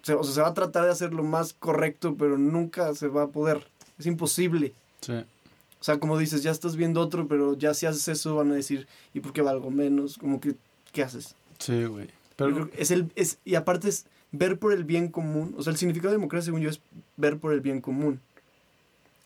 O 0.00 0.04
sea, 0.04 0.16
o 0.16 0.24
sea, 0.24 0.34
se 0.34 0.40
va 0.40 0.48
a 0.48 0.54
tratar 0.54 0.84
de 0.84 0.90
hacer 0.90 1.12
lo 1.12 1.22
más 1.22 1.52
correcto, 1.52 2.16
pero 2.16 2.38
nunca 2.38 2.94
se 2.94 3.08
va 3.08 3.24
a 3.24 3.28
poder. 3.28 3.68
Es 3.98 4.06
imposible. 4.06 4.72
Sí. 5.00 5.24
O 5.80 5.84
sea, 5.84 5.98
como 5.98 6.18
dices, 6.18 6.42
ya 6.42 6.50
estás 6.50 6.76
viendo 6.76 7.00
otro, 7.00 7.28
pero 7.28 7.56
ya 7.56 7.72
si 7.74 7.86
haces 7.86 8.08
eso 8.08 8.34
van 8.34 8.50
a 8.50 8.54
decir, 8.54 8.88
¿y 9.14 9.20
por 9.20 9.32
qué 9.32 9.42
valgo 9.42 9.70
menos? 9.70 10.18
Como 10.18 10.40
que, 10.40 10.56
¿qué 10.92 11.02
haces? 11.02 11.34
Sí, 11.58 11.84
güey. 11.84 12.08
Pero 12.36 12.54
creo 12.54 12.70
que 12.70 12.82
es 12.82 12.90
el, 12.90 13.10
es, 13.14 13.38
y 13.44 13.54
aparte 13.54 13.88
es 13.88 14.06
ver 14.32 14.58
por 14.58 14.72
el 14.72 14.84
bien 14.84 15.08
común. 15.08 15.54
O 15.56 15.62
sea, 15.62 15.72
el 15.72 15.76
significado 15.76 16.10
de 16.10 16.18
democracia, 16.18 16.46
según 16.46 16.60
yo, 16.60 16.70
es 16.70 16.80
ver 17.16 17.38
por 17.38 17.52
el 17.52 17.60
bien 17.60 17.80
común. 17.80 18.20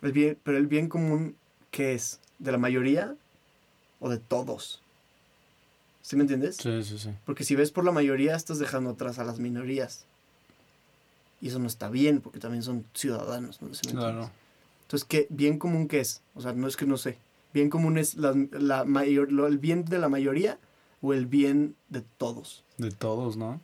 El 0.02 0.12
bien, 0.12 0.38
pero 0.42 0.58
el 0.58 0.66
bien 0.66 0.88
común, 0.88 1.36
¿qué 1.70 1.94
es? 1.94 2.20
¿De 2.38 2.52
la 2.52 2.58
mayoría 2.58 3.14
o 4.00 4.10
de 4.10 4.18
todos? 4.18 4.82
¿Sí 6.02 6.16
me 6.16 6.22
entiendes? 6.22 6.56
Sí, 6.56 6.82
sí, 6.82 6.98
sí. 6.98 7.10
Porque 7.24 7.44
si 7.44 7.54
ves 7.54 7.70
por 7.70 7.84
la 7.84 7.92
mayoría, 7.92 8.34
estás 8.34 8.58
dejando 8.58 8.90
atrás 8.90 9.18
a 9.18 9.24
las 9.24 9.38
minorías. 9.38 10.04
Y 11.40 11.48
eso 11.48 11.58
no 11.58 11.66
está 11.66 11.88
bien, 11.88 12.20
porque 12.20 12.40
también 12.40 12.62
son 12.62 12.84
ciudadanos. 12.94 13.62
¿no? 13.62 13.74
¿Sí 13.74 13.80
me 13.86 13.92
entiendes? 13.92 14.14
Claro. 14.14 14.41
Entonces, 14.92 15.08
¿qué, 15.08 15.26
¿bien 15.30 15.58
común 15.58 15.88
qué 15.88 16.00
es? 16.00 16.20
O 16.34 16.42
sea, 16.42 16.52
no 16.52 16.66
es 16.68 16.76
que 16.76 16.84
no 16.84 16.98
sé. 16.98 17.16
¿Bien 17.54 17.70
común 17.70 17.96
es 17.96 18.14
la, 18.16 18.34
la 18.52 18.84
mayor, 18.84 19.32
lo- 19.32 19.46
el 19.46 19.56
bien 19.56 19.86
de 19.86 19.98
la 19.98 20.10
mayoría 20.10 20.58
o 21.00 21.14
el 21.14 21.24
bien 21.24 21.76
de 21.88 22.02
todos? 22.18 22.62
De 22.76 22.90
todos, 22.90 23.38
¿no? 23.38 23.58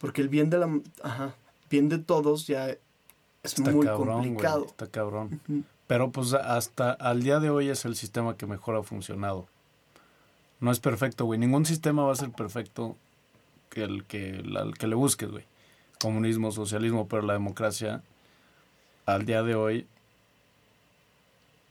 Porque 0.00 0.22
el 0.22 0.28
bien 0.28 0.50
de 0.50 0.58
la... 0.58 0.80
Ajá. 1.04 1.36
Bien 1.70 1.88
de 1.88 1.98
todos 1.98 2.48
ya 2.48 2.68
es 2.70 2.78
Está 3.44 3.70
muy 3.70 3.86
cabrón, 3.86 4.22
complicado. 4.24 4.58
güey. 4.62 4.70
Está 4.70 4.86
cabrón. 4.88 5.40
Ujú. 5.48 5.62
Pero 5.86 6.10
pues 6.10 6.32
hasta 6.34 6.90
al 6.90 7.22
día 7.22 7.38
de 7.38 7.50
hoy 7.50 7.68
es 7.68 7.84
el 7.84 7.94
sistema 7.94 8.36
que 8.36 8.46
mejor 8.46 8.74
ha 8.74 8.82
funcionado. 8.82 9.46
No 10.58 10.72
es 10.72 10.80
perfecto, 10.80 11.26
güey. 11.26 11.38
Ningún 11.38 11.64
sistema 11.64 12.02
va 12.02 12.12
a 12.12 12.16
ser 12.16 12.32
perfecto 12.32 12.96
que 13.70 13.84
el 13.84 14.02
que, 14.04 14.42
la- 14.44 14.62
el 14.62 14.76
que 14.76 14.88
le 14.88 14.96
busques, 14.96 15.30
güey. 15.30 15.44
Comunismo, 16.00 16.50
socialismo, 16.50 17.06
pero 17.06 17.22
la 17.22 17.34
democracia 17.34 18.02
al 19.06 19.24
día 19.26 19.44
de 19.44 19.54
hoy 19.54 19.86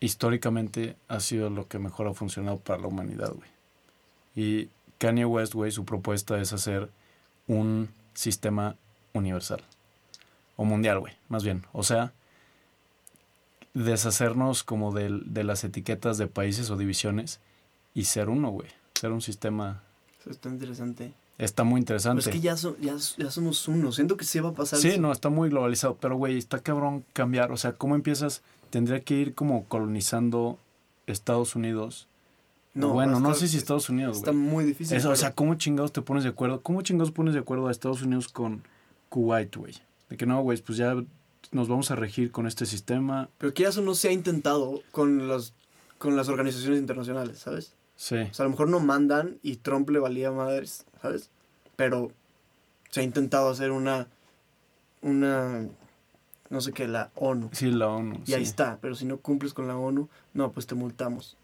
históricamente 0.02 0.98
ha 1.08 1.22
sido 1.22 1.50
lo 1.50 1.68
que 1.70 1.80
mejor 1.80 2.08
ha 2.08 2.14
funcionado 2.14 2.58
para 2.58 2.82
la 2.82 2.88
humanidad, 2.88 3.32
güey. 3.34 3.50
Y 4.36 4.70
Kanye 4.98 5.24
West, 5.26 5.54
güey, 5.54 5.72
su 5.72 5.86
propuesta 5.86 6.40
es 6.42 6.52
hacer 6.52 6.90
un 7.48 7.90
sistema 8.14 8.76
universal. 9.14 9.62
O 10.58 10.66
mundial, 10.66 11.00
güey, 11.00 11.14
más 11.30 11.44
bien. 11.44 11.64
O 11.72 11.84
sea, 11.84 12.12
deshacernos 13.74 14.64
como 14.64 14.92
del- 14.94 15.24
de, 15.34 15.44
las 15.44 15.64
etiquetas 15.64 16.18
de 16.18 16.28
países 16.28 16.70
o 16.70 16.78
divisiones 16.78 17.40
y 17.94 18.06
ser 18.06 18.30
uno, 18.30 18.50
güey. 18.52 18.68
Ser 19.00 19.12
un 19.12 19.22
sistema. 19.22 19.82
Eso 20.20 20.30
está 20.30 20.50
interesante. 20.50 21.14
Está 21.38 21.64
muy 21.64 21.74
Pero 21.82 21.96
interesante. 21.96 22.22
es 22.22 22.28
que 22.28 22.40
ya, 22.42 22.56
so- 22.58 22.78
ya, 22.80 22.96
ya 23.18 23.32
somos 23.32 23.68
uno. 23.68 23.92
Siento 23.92 24.18
que 24.18 24.26
se 24.26 24.42
va 24.42 24.50
a 24.50 24.54
pasar. 24.54 24.80
Sí, 24.80 24.90
eso. 24.90 25.02
no, 25.02 25.12
está 25.12 25.30
muy 25.30 25.50
globalizado. 25.50 25.96
Pero, 26.00 26.16
güey, 26.16 26.38
está 26.38 26.60
cabrón 26.60 27.04
cambiar. 27.14 27.52
O 27.52 27.58
sea, 27.58 27.74
¿cómo 27.74 27.96
empiezas? 27.96 28.42
Tendría 28.72 29.02
que 29.02 29.14
ir 29.14 29.36
como 29.36 29.66
colonizando 29.66 30.58
Estados 31.06 31.56
Unidos. 31.56 32.08
No, 32.74 32.94
bueno, 32.94 33.20
no 33.20 33.34
sé 33.36 33.48
si 33.48 33.58
Estados 33.58 33.90
Unidos, 33.90 34.18
Está 34.18 34.32
muy 34.32 34.64
difícil. 34.64 34.96
Eso, 34.96 35.10
o 35.10 35.16
sea, 35.16 35.34
¿cómo 35.34 35.56
chingados 35.56 35.92
te 35.92 36.02
pones 36.02 36.24
de 36.24 36.30
acuerdo? 36.30 36.62
¿Cómo 36.62 36.82
chingados 36.82 37.12
pones 37.12 37.34
de 37.34 37.42
acuerdo 37.42 37.68
a 37.68 37.72
Estados 37.72 38.02
Unidos 38.02 38.30
con 38.30 38.64
Kuwait, 39.10 39.56
güey? 39.56 39.76
De 40.10 40.16
que 40.16 40.26
no, 40.26 40.42
güey, 40.42 40.60
pues 40.62 40.78
ya 40.78 40.96
nos 41.52 41.68
vamos 41.68 41.92
a 41.92 41.96
regir 41.96 42.32
con 42.32 42.48
este 42.48 42.66
sistema. 42.66 43.30
Pero 43.38 43.54
que 43.54 43.64
eso 43.66 43.82
no 43.82 43.94
se 43.94 44.08
ha 44.08 44.12
intentado 44.14 44.82
con, 44.92 45.28
los, 45.28 45.54
con 45.98 46.16
las 46.16 46.30
organizaciones 46.30 46.80
internacionales, 46.80 47.40
¿sabes? 47.40 47.74
Sí, 47.98 48.16
O 48.16 48.34
sea, 48.34 48.44
a 48.44 48.48
lo 48.48 48.52
mejor 48.52 48.70
no 48.70 48.80
mandan 48.80 49.38
y 49.44 49.58
Trump 49.58 49.90
le 49.90 50.00
valía 50.00 50.32
madres, 50.32 50.86
¿sabes? 51.02 51.30
Pero 51.76 52.12
se 52.90 53.02
ha 53.02 53.04
intentado 53.04 53.50
hacer 53.50 53.72
una, 53.72 54.08
una, 55.02 55.68
no 56.52 56.60
sé 56.60 56.74
qué, 56.74 56.88
la 56.88 57.10
ONU. 57.16 57.50
sí, 57.54 57.72
la 57.72 57.88
ONU. 57.88 58.22
Y 58.26 58.34
ahí 58.34 58.44
está, 58.44 58.78
pero 58.82 58.94
si 58.94 59.06
no 59.06 59.18
cumples 59.18 59.54
con 59.54 59.68
la 59.68 59.78
ONU, 59.78 60.10
no, 60.34 60.52
pues 60.52 60.68
te 60.68 60.76
multamos. 60.76 61.38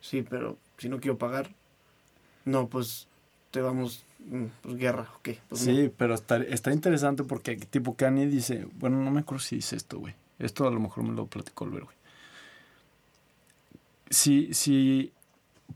Sí, 0.00 0.22
pero 0.22 0.56
si 0.78 0.88
no 0.88 1.00
quiero 1.00 1.18
pagar, 1.18 1.50
no, 2.44 2.68
pues 2.68 3.08
te 3.50 3.60
vamos, 3.60 4.04
mm, 4.20 4.44
pues 4.62 4.76
guerra, 4.76 5.08
ok. 5.16 5.30
Pues 5.48 5.66
no. 5.66 5.74
Sí, 5.74 5.92
pero 5.96 6.14
está, 6.14 6.36
está 6.36 6.72
interesante 6.72 7.24
porque 7.24 7.56
tipo 7.56 7.96
Kanye 7.96 8.28
dice, 8.28 8.68
bueno, 8.74 9.02
no 9.02 9.10
me 9.10 9.20
acuerdo 9.20 9.42
si 9.42 9.56
dice 9.56 9.74
esto, 9.74 9.98
güey. 9.98 10.14
Esto 10.38 10.66
a 10.66 10.70
lo 10.70 10.78
mejor 10.78 11.04
me 11.04 11.12
lo 11.12 11.26
platicó 11.26 11.64
el 11.64 11.70
güey. 11.72 11.96
Si, 14.10 14.54
si, 14.54 15.12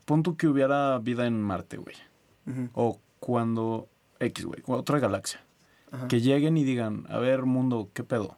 pon 0.04 0.22
tú 0.22 0.36
que 0.36 0.46
hubiera 0.46 0.96
vida 0.98 1.26
en 1.26 1.42
Marte, 1.42 1.76
güey. 1.76 1.96
O 2.74 3.00
cuando, 3.18 3.88
X, 4.20 4.44
güey, 4.44 4.62
otra 4.66 5.00
galaxia. 5.00 5.40
ajá. 5.90 6.06
Que 6.06 6.20
lleguen 6.20 6.56
y 6.56 6.62
digan, 6.62 7.04
a 7.08 7.18
ver, 7.18 7.46
mundo, 7.46 7.90
¿qué 7.92 8.04
pedo? 8.04 8.36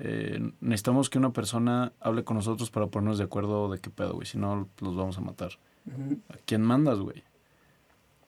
Eh, 0.00 0.52
necesitamos 0.60 1.10
que 1.10 1.18
una 1.18 1.32
persona 1.32 1.92
hable 2.00 2.24
con 2.24 2.36
nosotros 2.36 2.70
para 2.70 2.86
ponernos 2.86 3.18
de 3.18 3.24
acuerdo 3.24 3.70
de 3.70 3.80
qué 3.80 3.90
pedo, 3.90 4.14
güey. 4.14 4.26
Si 4.26 4.38
no, 4.38 4.68
los 4.80 4.96
vamos 4.96 5.18
a 5.18 5.20
matar. 5.20 5.52
¿A 6.28 6.36
quién 6.44 6.62
mandas, 6.62 6.98
güey? 6.98 7.24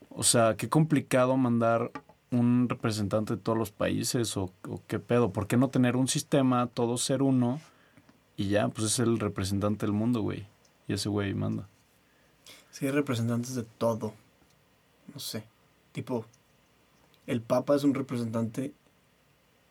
O 0.08 0.22
sea, 0.22 0.56
qué 0.56 0.68
complicado 0.68 1.36
mandar 1.36 1.92
un 2.30 2.68
representante 2.68 3.36
de 3.36 3.40
todos 3.40 3.58
los 3.58 3.70
países 3.70 4.36
o, 4.36 4.52
o 4.68 4.80
qué 4.86 4.98
pedo. 4.98 5.32
¿Por 5.32 5.46
qué 5.46 5.56
no 5.56 5.68
tener 5.68 5.96
un 5.96 6.08
sistema, 6.08 6.66
todos 6.68 7.02
ser 7.02 7.22
uno 7.22 7.60
y 8.36 8.48
ya, 8.48 8.68
pues 8.68 8.86
es 8.86 8.98
el 8.98 9.18
representante 9.18 9.86
del 9.86 9.92
mundo, 9.92 10.22
güey? 10.22 10.46
Y 10.88 10.94
ese 10.94 11.08
güey 11.08 11.34
manda. 11.34 11.68
Sí, 12.70 12.86
hay 12.86 12.92
representantes 12.92 13.54
de 13.54 13.64
todo. 13.64 14.14
No 15.12 15.20
sé. 15.20 15.44
Tipo, 15.92 16.24
el 17.26 17.42
Papa 17.42 17.76
es 17.76 17.84
un 17.84 17.94
representante 17.94 18.72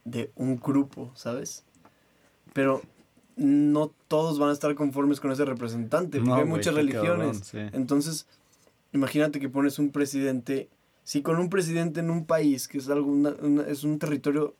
de 0.06 0.32
un 0.36 0.58
grupo, 0.58 1.12
¿sabes? 1.16 1.64
Pero 2.54 2.82
no 3.36 3.92
todos 4.08 4.38
van 4.40 4.50
a 4.50 4.54
estar 4.54 4.74
conformes 4.76 5.20
con 5.20 5.32
ese 5.32 5.46
representante, 5.46 6.18
porque 6.20 6.30
No, 6.30 6.36
hay 6.36 6.46
muchas 6.46 6.74
religiones. 6.74 7.42
cabrón, 7.42 7.44
sí. 7.44 7.58
Entonces, 7.78 8.28
imagínate 8.94 9.40
que 9.40 9.50
pones 9.50 9.80
un 9.80 9.92
presidente, 9.92 10.68
si 11.04 11.22
con 11.22 11.38
un 11.40 11.50
presidente 11.50 12.00
en 12.02 12.10
un 12.10 12.26
país, 12.26 12.68
que 12.68 12.78
es, 12.80 12.90
algo, 12.90 13.10
una- 13.12 13.36
una- 13.42 13.64
es 13.68 13.84
un 13.84 13.98
territorio 14.00 14.56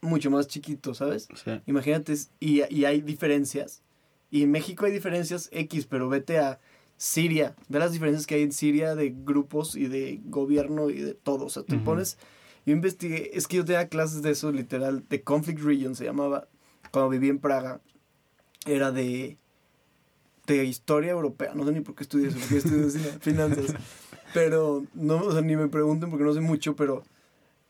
mucho 0.00 0.30
más 0.30 0.48
chiquito, 0.48 0.94
¿sabes? 0.94 1.28
Sí. 1.44 1.60
Imagínate, 1.66 2.14
y, 2.40 2.62
y 2.74 2.84
hay 2.86 3.00
diferencias. 3.02 3.82
Y 4.30 4.42
en 4.42 4.50
México 4.50 4.84
hay 4.86 4.92
diferencias 4.92 5.48
X, 5.52 5.86
pero 5.86 6.08
vete 6.08 6.38
a 6.38 6.58
Siria. 6.96 7.54
Ve 7.68 7.78
las 7.78 7.92
diferencias 7.92 8.26
que 8.26 8.34
hay 8.36 8.42
en 8.42 8.52
Siria 8.52 8.94
de 8.96 9.14
grupos 9.24 9.76
y 9.76 9.86
de 9.86 10.20
gobierno 10.24 10.90
y 10.90 11.00
de 11.00 11.14
todo. 11.14 11.44
O 11.46 11.50
sea, 11.50 11.62
te 11.62 11.76
pones... 11.78 12.18
Yo 12.64 12.72
investigué, 12.72 13.30
es 13.36 13.46
que 13.48 13.56
yo 13.56 13.64
tenía 13.64 13.88
clases 13.88 14.22
de 14.22 14.30
eso, 14.30 14.50
literal, 14.52 15.04
de 15.08 15.22
Conflict 15.22 15.60
Region 15.60 15.94
se 15.96 16.04
llamaba, 16.04 16.46
cuando 16.90 17.10
viví 17.10 17.28
en 17.28 17.38
Praga. 17.38 17.80
Era 18.66 18.92
de... 18.92 19.36
de 20.46 20.64
historia 20.64 21.12
europea. 21.12 21.52
No 21.54 21.64
sé 21.64 21.72
ni 21.72 21.80
por 21.80 21.94
qué 21.94 22.02
estudié 22.02 22.28
eso, 22.28 22.38
porque 22.38 22.58
estudié 22.58 23.12
finanzas. 23.20 23.74
Pero, 24.34 24.84
no, 24.94 25.18
o 25.18 25.32
sea, 25.32 25.42
ni 25.42 25.56
me 25.56 25.68
pregunten 25.68 26.10
porque 26.10 26.24
no 26.24 26.32
sé 26.32 26.40
mucho, 26.40 26.74
pero 26.74 27.04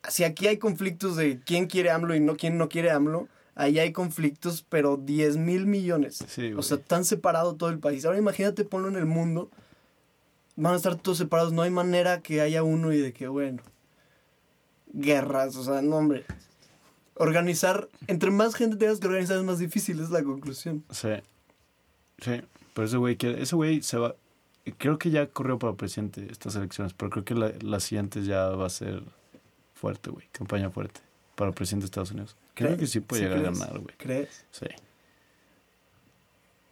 si 0.08 0.24
aquí 0.24 0.46
hay 0.46 0.58
conflictos 0.58 1.16
de 1.16 1.40
quién 1.44 1.66
quiere 1.66 1.90
AMLO 1.90 2.14
y 2.14 2.20
no 2.20 2.36
quién 2.36 2.58
no 2.58 2.68
quiere 2.68 2.90
AMLO, 2.90 3.28
ahí 3.54 3.78
hay 3.78 3.92
conflictos, 3.92 4.64
pero 4.68 4.96
10 4.96 5.36
mil 5.36 5.66
millones. 5.66 6.24
Sí. 6.28 6.52
O 6.54 6.62
sea, 6.62 6.78
tan 6.78 7.04
separado 7.04 7.54
todo 7.54 7.70
el 7.70 7.78
país. 7.78 8.04
Ahora 8.04 8.18
imagínate 8.18 8.64
ponlo 8.64 8.88
en 8.88 8.96
el 8.96 9.06
mundo. 9.06 9.50
Van 10.56 10.74
a 10.74 10.76
estar 10.76 10.96
todos 10.96 11.18
separados. 11.18 11.52
No 11.52 11.62
hay 11.62 11.70
manera 11.70 12.20
que 12.20 12.40
haya 12.40 12.62
uno 12.62 12.92
y 12.92 12.98
de 12.98 13.12
que, 13.12 13.28
bueno. 13.28 13.62
Guerras, 14.92 15.56
o 15.56 15.64
sea, 15.64 15.80
no, 15.82 15.96
hombre. 15.96 16.24
Organizar, 17.14 17.88
entre 18.06 18.30
más 18.30 18.54
gente 18.54 18.76
tengas 18.76 18.98
que 18.98 19.06
organizar 19.06 19.36
es 19.36 19.44
más 19.44 19.58
difícil, 19.58 20.00
es 20.00 20.10
la 20.10 20.22
conclusión. 20.22 20.84
Sí. 20.90 21.10
Sí. 22.18 22.40
Pero 22.74 22.86
ese 22.86 22.96
güey 22.96 23.16
quiere. 23.16 23.42
Ese 23.42 23.54
güey 23.54 23.82
se 23.82 23.98
va. 23.98 24.14
Creo 24.78 24.98
que 24.98 25.10
ya 25.10 25.26
corrió 25.26 25.58
para 25.58 25.74
presidente 25.74 26.26
estas 26.30 26.54
elecciones, 26.56 26.94
pero 26.94 27.10
creo 27.10 27.24
que 27.24 27.34
la, 27.34 27.52
las 27.60 27.82
siguientes 27.84 28.26
ya 28.26 28.48
va 28.50 28.66
a 28.66 28.70
ser 28.70 29.02
fuerte, 29.74 30.10
güey. 30.10 30.26
Campaña 30.32 30.70
fuerte 30.70 31.00
para 31.34 31.52
presidente 31.52 31.82
de 31.84 31.86
Estados 31.86 32.12
Unidos. 32.12 32.36
Creo 32.54 32.68
¿Crees? 32.68 32.80
que 32.80 32.86
sí 32.86 33.00
puede 33.00 33.22
¿Sí 33.22 33.28
llegar 33.28 33.46
a 33.46 33.50
ganar, 33.50 33.78
güey. 33.78 33.94
¿Crees? 33.96 34.44
Sí. 34.52 34.66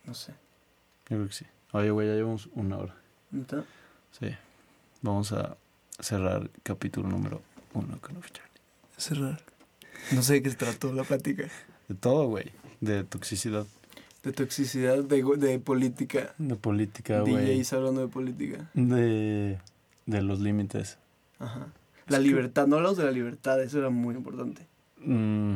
No 0.04 0.14
sé. 0.14 0.32
Yo 1.08 1.16
creo 1.16 1.26
que 1.26 1.34
sí. 1.34 1.46
Oye, 1.72 1.90
güey, 1.90 2.06
ya 2.08 2.14
llevamos 2.14 2.48
una 2.54 2.78
hora. 2.78 2.94
¿Neta? 3.30 3.64
Sí. 4.18 4.28
Vamos 5.02 5.32
a 5.32 5.56
cerrar 5.98 6.50
capítulo 6.62 7.08
número 7.08 7.42
uno 7.74 7.98
con 8.00 8.16
Off 8.16 8.30
Charlie. 8.32 8.60
Cerrar. 8.96 9.42
No 10.12 10.22
sé 10.22 10.34
de 10.34 10.42
qué 10.42 10.50
se 10.50 10.56
trató 10.56 10.92
la 10.92 11.04
plática. 11.04 11.44
De 11.88 11.94
todo, 11.94 12.26
güey. 12.28 12.46
De 12.80 13.04
toxicidad. 13.04 13.66
De 14.22 14.32
toxicidad, 14.32 15.02
de, 15.04 15.22
de 15.38 15.58
política. 15.58 16.34
De 16.38 16.56
política, 16.56 17.20
güey. 17.20 17.58
DJs 17.58 17.72
hablando 17.72 18.00
de 18.02 18.08
política. 18.08 18.70
De, 18.74 19.58
de 20.06 20.22
los 20.22 20.40
límites. 20.40 20.98
Ajá. 21.38 21.68
La 22.06 22.16
Es 22.18 22.22
que- 22.22 22.28
libertad, 22.28 22.66
no 22.66 22.76
hablamos 22.76 22.98
de 22.98 23.04
la 23.04 23.12
libertad, 23.12 23.60
eso 23.62 23.78
era 23.78 23.88
muy 23.90 24.14
importante. 24.14 24.66
Mm, 24.98 25.54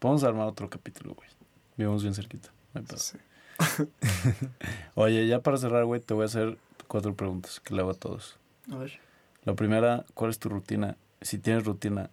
Vamos 0.00 0.24
a 0.24 0.28
armar 0.28 0.46
otro 0.46 0.68
capítulo, 0.70 1.14
güey. 1.14 1.28
Vivimos 1.76 2.02
bien 2.02 2.14
cerquita. 2.14 2.50
no. 2.74 2.82
Sí. 2.96 3.18
Oye, 4.94 5.26
ya 5.26 5.40
para 5.42 5.56
cerrar, 5.58 5.84
güey, 5.84 6.00
te 6.00 6.14
voy 6.14 6.22
a 6.22 6.26
hacer 6.26 6.58
cuatro 6.88 7.14
preguntas 7.14 7.60
que 7.60 7.74
le 7.74 7.80
hago 7.80 7.90
a 7.90 7.94
todos. 7.94 8.38
A 8.70 8.76
ver. 8.76 8.98
La 9.44 9.54
primera, 9.54 10.04
¿cuál 10.14 10.30
es 10.30 10.38
tu 10.38 10.48
rutina? 10.48 10.96
Si 11.20 11.38
tienes 11.38 11.64
rutina, 11.64 12.10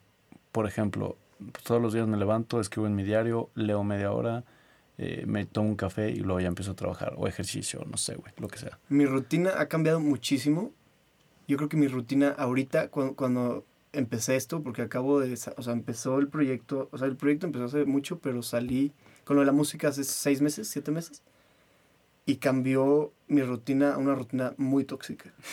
por 0.52 0.68
ejemplo, 0.68 1.18
pues, 1.38 1.64
todos 1.64 1.82
los 1.82 1.94
días 1.94 2.08
me 2.08 2.18
levanto, 2.18 2.60
escribo 2.60 2.88
en 2.88 2.96
mi 2.96 3.04
diario, 3.04 3.50
leo 3.56 3.84
media 3.84 4.12
hora, 4.12 4.44
eh, 4.98 5.24
me 5.28 5.46
tomo 5.46 5.70
un 5.70 5.76
café 5.76 6.10
y 6.10 6.18
luego 6.18 6.40
ya 6.40 6.48
empiezo 6.48 6.72
a 6.72 6.76
trabajar. 6.76 7.14
O 7.18 7.28
ejercicio, 7.28 7.84
no 7.90 7.98
sé, 7.98 8.16
güey, 8.16 8.34
lo 8.38 8.48
que 8.48 8.60
sea. 8.60 8.80
Mi 8.90 9.06
rutina 9.06 9.54
ha 9.58 9.68
cambiado 9.68 10.00
muchísimo. 10.00 10.72
Yo 11.48 11.58
creo 11.58 11.70
que 11.70 11.78
mi 11.78 11.88
rutina 11.88 12.30
ahorita, 12.30 12.90
cuando, 12.90 13.16
cuando 13.16 13.66
empecé 13.94 14.36
esto, 14.36 14.62
porque 14.64 14.82
acabo 14.82 15.20
de, 15.20 15.34
o 15.34 15.62
sea, 15.62 15.74
empezó 15.74 16.20
el 16.20 16.28
proyecto, 16.28 16.90
o 16.92 16.98
sea, 16.98 17.08
el 17.08 17.16
proyecto 17.16 17.46
empezó 17.46 17.66
hace 17.66 17.86
mucho, 17.86 18.20
pero 18.20 18.42
salí 18.44 18.92
con 19.24 19.36
lo 19.36 19.42
de 19.42 19.46
la 19.46 19.52
música 19.52 19.90
hace 19.90 20.04
seis 20.04 20.42
meses, 20.42 20.68
siete 20.68 20.92
meses, 20.92 21.22
y 22.26 22.38
cambió 22.38 23.14
mi 23.28 23.42
rutina 23.42 23.94
a 23.94 23.98
una 23.98 24.16
rutina 24.16 24.54
muy 24.58 24.84
tóxica. 24.84 25.34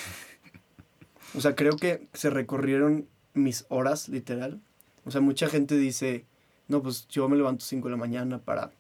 O 1.37 1.41
sea, 1.41 1.57
creo 1.57 1.77
que 1.77 2.07
se 2.13 2.31
recorrieron 2.31 3.09
mis 3.33 3.67
horas, 3.69 4.09
literal. 4.09 4.61
O 5.05 5.11
sea, 5.11 5.21
mucha 5.21 5.49
gente 5.49 5.77
dice, 5.77 6.25
no, 6.69 6.83
pues 6.83 7.07
yo 7.09 7.29
me 7.29 7.37
levanto 7.37 7.65
5 7.65 7.89
de 7.89 7.91
la 7.93 7.97
mañana 7.97 8.39
para, 8.39 8.71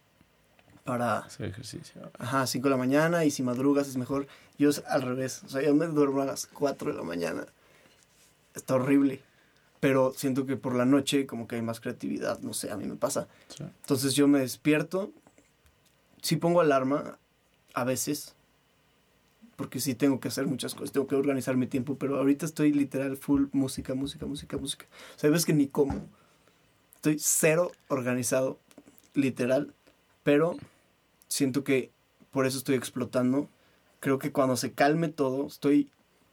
para 0.85 1.19
Hacer 1.19 1.49
ejercicio. 1.49 2.11
Ajá, 2.19 2.47
5 2.47 2.65
de 2.65 2.71
la 2.71 2.77
mañana 2.77 3.25
y 3.25 3.31
si 3.31 3.43
madrugas 3.43 3.89
es 3.89 3.97
mejor. 3.97 4.27
Yo 4.59 4.71
es 4.71 4.83
al 4.87 5.03
revés, 5.03 5.43
o 5.45 5.49
sea, 5.49 5.63
yo 5.63 5.75
me 5.75 5.87
duermo 5.87 6.23
a 6.23 6.27
las 6.27 6.47
4 6.47 6.93
de 6.93 6.97
la 6.97 7.03
mañana. 7.05 7.47
Está 8.55 8.77
horrible. 8.77 9.21
Pero 9.81 10.15
siento 10.17 10.47
que 10.47 10.57
por 10.57 10.75
la 10.75 10.87
noche 10.87 11.27
como 11.27 11.47
que 11.47 11.57
hay 11.57 11.63
más 11.63 11.81
creatividad, 11.81 12.41
no 12.41 12.55
sé, 12.55 12.71
a 12.71 12.77
mí 12.77 12.87
me 12.87 12.97
pasa. 12.97 13.29
Sí. 13.49 13.65
Entonces 13.65 14.15
yo 14.15 14.27
me 14.27 14.39
despierto, 14.39 15.13
sí 16.23 16.37
pongo 16.37 16.63
alarma 16.63 17.19
a 17.75 17.85
veces, 17.85 18.34
porque 19.57 19.81
sí 19.81 19.95
tengo 19.95 20.21
que 20.21 20.29
hacer 20.29 20.47
muchas 20.47 20.75
cosas, 20.75 20.93
tengo 20.93 21.07
que 21.07 21.15
organizar 21.15 21.57
mi 21.57 21.67
tiempo, 21.67 21.97
pero 21.97 22.19
ahorita 22.19 22.47
estoy 22.47 22.73
literal 22.73 23.17
full 23.17 23.47
música, 23.53 23.95
música, 23.95 24.27
música, 24.27 24.57
música. 24.57 24.87
O 25.17 25.19
sea, 25.19 25.31
que 25.45 25.53
ni 25.53 25.69
como. 25.69 26.09
Estoy 26.97 27.19
cero 27.19 27.71
organizado, 27.89 28.59
literal, 29.15 29.75
pero 30.23 30.57
siento 31.29 31.65
que 31.65 31.91
por 32.31 32.47
eso 32.47 32.59
estoy 32.59 32.77
explotando. 32.77 33.49
Creo 34.01 34.19
que 34.19 34.33
cuando 34.33 34.57
se 34.57 34.73
calme 34.73 35.09
todo, 35.09 35.47
estoy, 35.47 35.91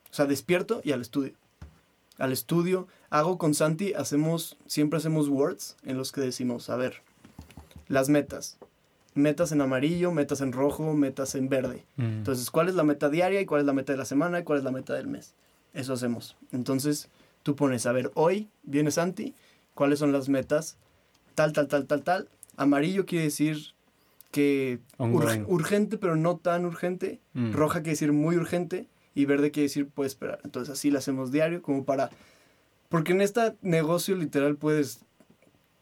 o 0.10 0.14
sea, 0.14 0.26
despierto 0.26 0.82
y 0.84 0.92
al 0.92 1.02
estudio. 1.02 1.34
Al 2.18 2.32
estudio, 2.32 2.88
hago 3.10 3.38
con 3.38 3.54
Santi, 3.54 3.94
hacemos, 3.94 4.58
siempre 4.68 4.98
hacemos 4.98 5.28
words 5.28 5.76
en 5.84 5.98
los 5.98 6.12
que 6.12 6.22
decimos, 6.22 6.70
a 6.70 6.76
ver, 6.76 7.02
las 7.88 8.10
metas. 8.10 8.58
Metas 9.14 9.52
en 9.52 9.60
amarillo, 9.62 10.12
metas 10.12 10.40
en 10.42 10.54
rojo, 10.54 10.94
metas 10.94 11.36
en 11.36 11.50
verde. 11.50 11.84
Mm. 11.98 12.04
Entonces, 12.20 12.50
¿cuál 12.50 12.70
es 12.70 12.76
la 12.76 12.84
meta 12.84 13.10
diaria 13.10 13.42
y 13.42 13.46
cuál 13.46 13.62
es 13.62 13.68
la 13.68 13.74
meta 13.74 13.92
de 13.92 13.98
la 13.98 14.06
semana 14.06 14.40
y 14.40 14.44
cuál 14.44 14.60
es 14.60 14.64
la 14.64 14.72
meta 14.72 14.94
del 14.94 15.08
mes? 15.08 15.34
Eso 15.74 15.94
hacemos. 15.94 16.38
Entonces, 16.52 17.10
tú 17.44 17.56
pones, 17.56 17.86
a 17.86 17.92
ver, 17.92 18.12
hoy 18.14 18.48
viene 18.64 18.90
Santi, 18.92 19.34
¿cuáles 19.74 20.00
son 20.00 20.12
las 20.14 20.30
metas? 20.30 20.78
Tal, 21.36 21.52
tal, 21.54 21.68
tal, 21.68 21.88
tal, 21.88 22.04
tal. 22.04 22.30
Amarillo 22.58 23.06
quiere 23.06 23.26
decir 23.26 23.58
que 24.32 24.80
ur- 24.98 25.46
urgente, 25.48 25.98
pero 25.98 26.16
no 26.16 26.38
tan 26.38 26.66
urgente. 26.66 27.20
Mm. 27.34 27.52
Roja 27.52 27.80
quiere 27.80 27.92
decir 27.92 28.14
muy 28.14 28.38
urgente 28.38 28.88
y 29.14 29.26
verde 29.26 29.52
quiere 29.52 29.66
decir 29.68 29.88
puede 29.88 30.08
esperar. 30.08 30.40
Entonces, 30.46 30.72
así 30.74 30.90
lo 30.90 31.00
hacemos 31.00 31.32
diario 31.34 31.62
como 31.62 31.84
para... 31.84 32.10
Porque 32.88 33.12
en 33.14 33.22
este 33.22 33.56
negocio 33.62 34.16
literal 34.16 34.56
puedes 34.56 35.02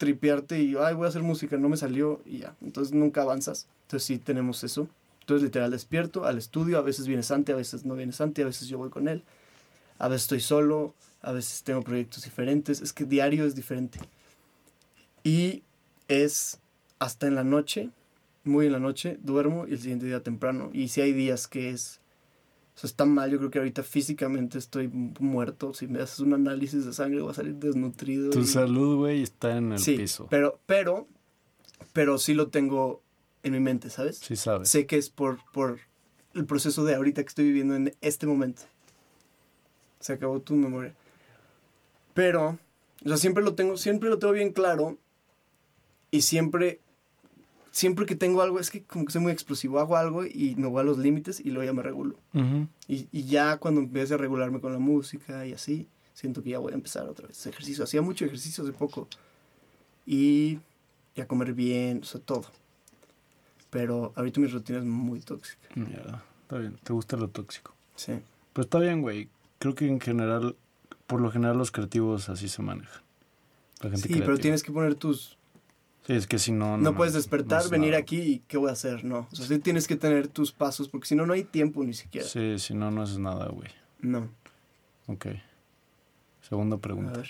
tripearte 0.00 0.62
y, 0.62 0.76
ay, 0.76 0.94
voy 0.94 1.04
a 1.04 1.08
hacer 1.10 1.22
música, 1.22 1.58
no 1.58 1.68
me 1.68 1.76
salió 1.76 2.22
y 2.24 2.38
ya. 2.38 2.56
Entonces 2.62 2.94
nunca 2.94 3.20
avanzas. 3.20 3.68
Entonces 3.82 4.06
sí 4.06 4.18
tenemos 4.18 4.64
eso. 4.64 4.88
Entonces 5.20 5.44
literal 5.44 5.70
despierto 5.70 6.24
al 6.24 6.38
estudio, 6.38 6.78
a 6.78 6.80
veces 6.80 7.06
viene 7.06 7.22
Santi, 7.22 7.52
a 7.52 7.56
veces 7.56 7.84
no 7.84 7.94
viene 7.94 8.12
Santi, 8.12 8.40
a 8.40 8.46
veces 8.46 8.66
yo 8.68 8.78
voy 8.78 8.88
con 8.88 9.08
él. 9.08 9.22
A 9.98 10.08
veces 10.08 10.22
estoy 10.22 10.40
solo, 10.40 10.94
a 11.20 11.32
veces 11.32 11.62
tengo 11.64 11.82
proyectos 11.82 12.24
diferentes. 12.24 12.80
Es 12.80 12.94
que 12.94 13.04
diario 13.04 13.44
es 13.44 13.54
diferente. 13.54 14.00
Y 15.22 15.64
es 16.08 16.60
hasta 16.98 17.26
en 17.26 17.34
la 17.34 17.44
noche, 17.44 17.90
muy 18.42 18.66
en 18.66 18.72
la 18.72 18.80
noche, 18.80 19.18
duermo 19.22 19.66
y 19.68 19.72
el 19.72 19.80
siguiente 19.80 20.06
día 20.06 20.22
temprano. 20.22 20.70
Y 20.72 20.88
si 20.88 21.02
hay 21.02 21.12
días 21.12 21.46
que 21.46 21.68
es... 21.68 22.00
Sea, 22.80 22.88
está 22.88 23.04
mal, 23.04 23.30
yo 23.30 23.36
creo 23.38 23.50
que 23.50 23.58
ahorita 23.58 23.82
físicamente 23.82 24.56
estoy 24.58 24.88
mu- 24.88 25.12
muerto. 25.20 25.74
Si 25.74 25.86
me 25.86 26.00
haces 26.00 26.20
un 26.20 26.32
análisis 26.32 26.86
de 26.86 26.92
sangre 26.94 27.20
voy 27.20 27.30
a 27.32 27.34
salir 27.34 27.54
desnutrido. 27.56 28.30
Tu 28.30 28.40
y- 28.40 28.46
salud, 28.46 28.96
güey, 28.96 29.22
está 29.22 29.56
en 29.56 29.72
el 29.72 29.78
sí, 29.78 29.96
piso. 29.98 30.26
Pero, 30.30 30.58
pero, 30.64 31.06
pero 31.92 32.16
sí 32.16 32.32
lo 32.32 32.48
tengo 32.48 33.02
en 33.42 33.52
mi 33.52 33.60
mente, 33.60 33.90
¿sabes? 33.90 34.16
Sí 34.18 34.34
sabes. 34.36 34.68
Sé 34.70 34.86
que 34.86 34.96
es 34.96 35.10
por, 35.10 35.38
por 35.52 35.78
el 36.34 36.46
proceso 36.46 36.84
de 36.84 36.94
ahorita 36.94 37.22
que 37.22 37.28
estoy 37.28 37.44
viviendo 37.44 37.74
en 37.74 37.94
este 38.00 38.26
momento. 38.26 38.62
Se 39.98 40.14
acabó 40.14 40.40
tu 40.40 40.54
memoria. 40.54 40.94
Pero, 42.14 42.58
o 43.04 43.08
sea, 43.08 43.16
siempre 43.18 43.42
lo 43.44 43.54
tengo, 43.54 43.76
siempre 43.76 44.08
lo 44.08 44.18
tengo 44.18 44.32
bien 44.32 44.52
claro. 44.52 44.96
Y 46.10 46.22
siempre, 46.22 46.80
siempre 47.70 48.06
que 48.06 48.14
tengo 48.16 48.42
algo, 48.42 48.58
es 48.60 48.70
que 48.70 48.82
como 48.82 49.04
que 49.04 49.12
soy 49.12 49.22
muy 49.22 49.32
explosivo. 49.32 49.78
Hago 49.78 49.96
algo 49.96 50.24
y 50.24 50.54
me 50.56 50.66
voy 50.66 50.80
a 50.80 50.84
los 50.84 50.98
límites 50.98 51.40
y 51.40 51.50
luego 51.50 51.64
ya 51.64 51.72
me 51.72 51.82
regulo. 51.82 52.16
Ujú. 52.34 52.66
Y, 52.88 53.08
y 53.12 53.24
ya 53.24 53.56
cuando 53.58 53.80
empiece 53.80 54.14
a 54.14 54.16
regularme 54.16 54.60
con 54.60 54.72
la 54.72 54.78
música 54.78 55.46
y 55.46 55.52
así, 55.52 55.88
siento 56.14 56.42
que 56.42 56.50
ya 56.50 56.58
voy 56.58 56.72
a 56.72 56.74
empezar 56.76 57.08
otra 57.08 57.26
vez 57.28 57.46
ejercicio. 57.46 57.84
Hacía 57.84 58.02
mucho 58.02 58.24
ejercicio 58.24 58.64
hace 58.64 58.72
poco. 58.72 59.08
Y, 60.06 60.58
y 61.14 61.20
a 61.20 61.26
comer 61.28 61.52
bien, 61.54 62.00
o 62.02 62.04
sea, 62.04 62.20
todo. 62.20 62.46
Pero 63.70 64.12
ahorita 64.16 64.40
mi 64.40 64.48
rutina 64.48 64.78
es 64.80 64.84
muy 64.84 65.20
tóxica. 65.20 65.68
Mierda, 65.76 66.24
está 66.42 66.58
bien. 66.58 66.76
Te 66.82 66.92
gusta 66.92 67.16
lo 67.16 67.28
tóxico. 67.28 67.74
Sí. 67.94 68.14
Pero 68.52 68.62
está 68.64 68.78
bien, 68.80 69.00
güey. 69.02 69.28
Creo 69.60 69.74
que 69.74 69.86
en 69.86 70.00
general, 70.00 70.56
por 71.06 71.20
lo 71.20 71.30
general 71.30 71.56
los 71.58 71.70
creativos 71.70 72.28
así 72.28 72.48
se 72.48 72.62
manejan. 72.62 73.02
La 73.80 73.90
gente 73.90 74.02
Sí, 74.02 74.08
pero 74.08 74.24
creativa. 74.24 74.42
tienes 74.42 74.62
que 74.64 74.72
poner 74.72 74.94
tus... 74.96 75.38
Sí, 76.06 76.14
es 76.14 76.26
que 76.26 76.38
si 76.38 76.50
no... 76.52 76.76
No, 76.76 76.90
No, 76.90 76.96
puedes 76.96 77.14
despertar, 77.14 77.60
es 77.62 77.70
venir 77.70 77.90
nada. 77.90 78.00
aquí 78.02 78.20
y 78.20 78.38
¿qué 78.48 78.56
voy 78.56 78.70
a 78.70 78.72
hacer? 78.72 79.04
No. 79.04 79.28
O 79.30 79.36
sea, 79.36 79.46
sí 79.46 79.58
tienes 79.58 79.86
que 79.86 79.96
tener 79.96 80.28
tus 80.28 80.50
pasos 80.52 80.88
porque 80.88 81.06
si 81.06 81.14
no, 81.14 81.26
no 81.26 81.34
hay 81.34 81.44
tiempo 81.44 81.84
ni 81.84 81.92
siquiera. 81.94 82.26
Sí, 82.26 82.58
si 82.58 82.74
no, 82.74 82.90
no 82.90 83.02
haces 83.02 83.18
nada, 83.18 83.48
güey. 83.48 83.68
No. 84.00 84.28
Ok. 85.06 85.26
Segunda 86.40 86.76
A 86.76 86.80
pregunta. 86.80 87.18
ver. 87.18 87.28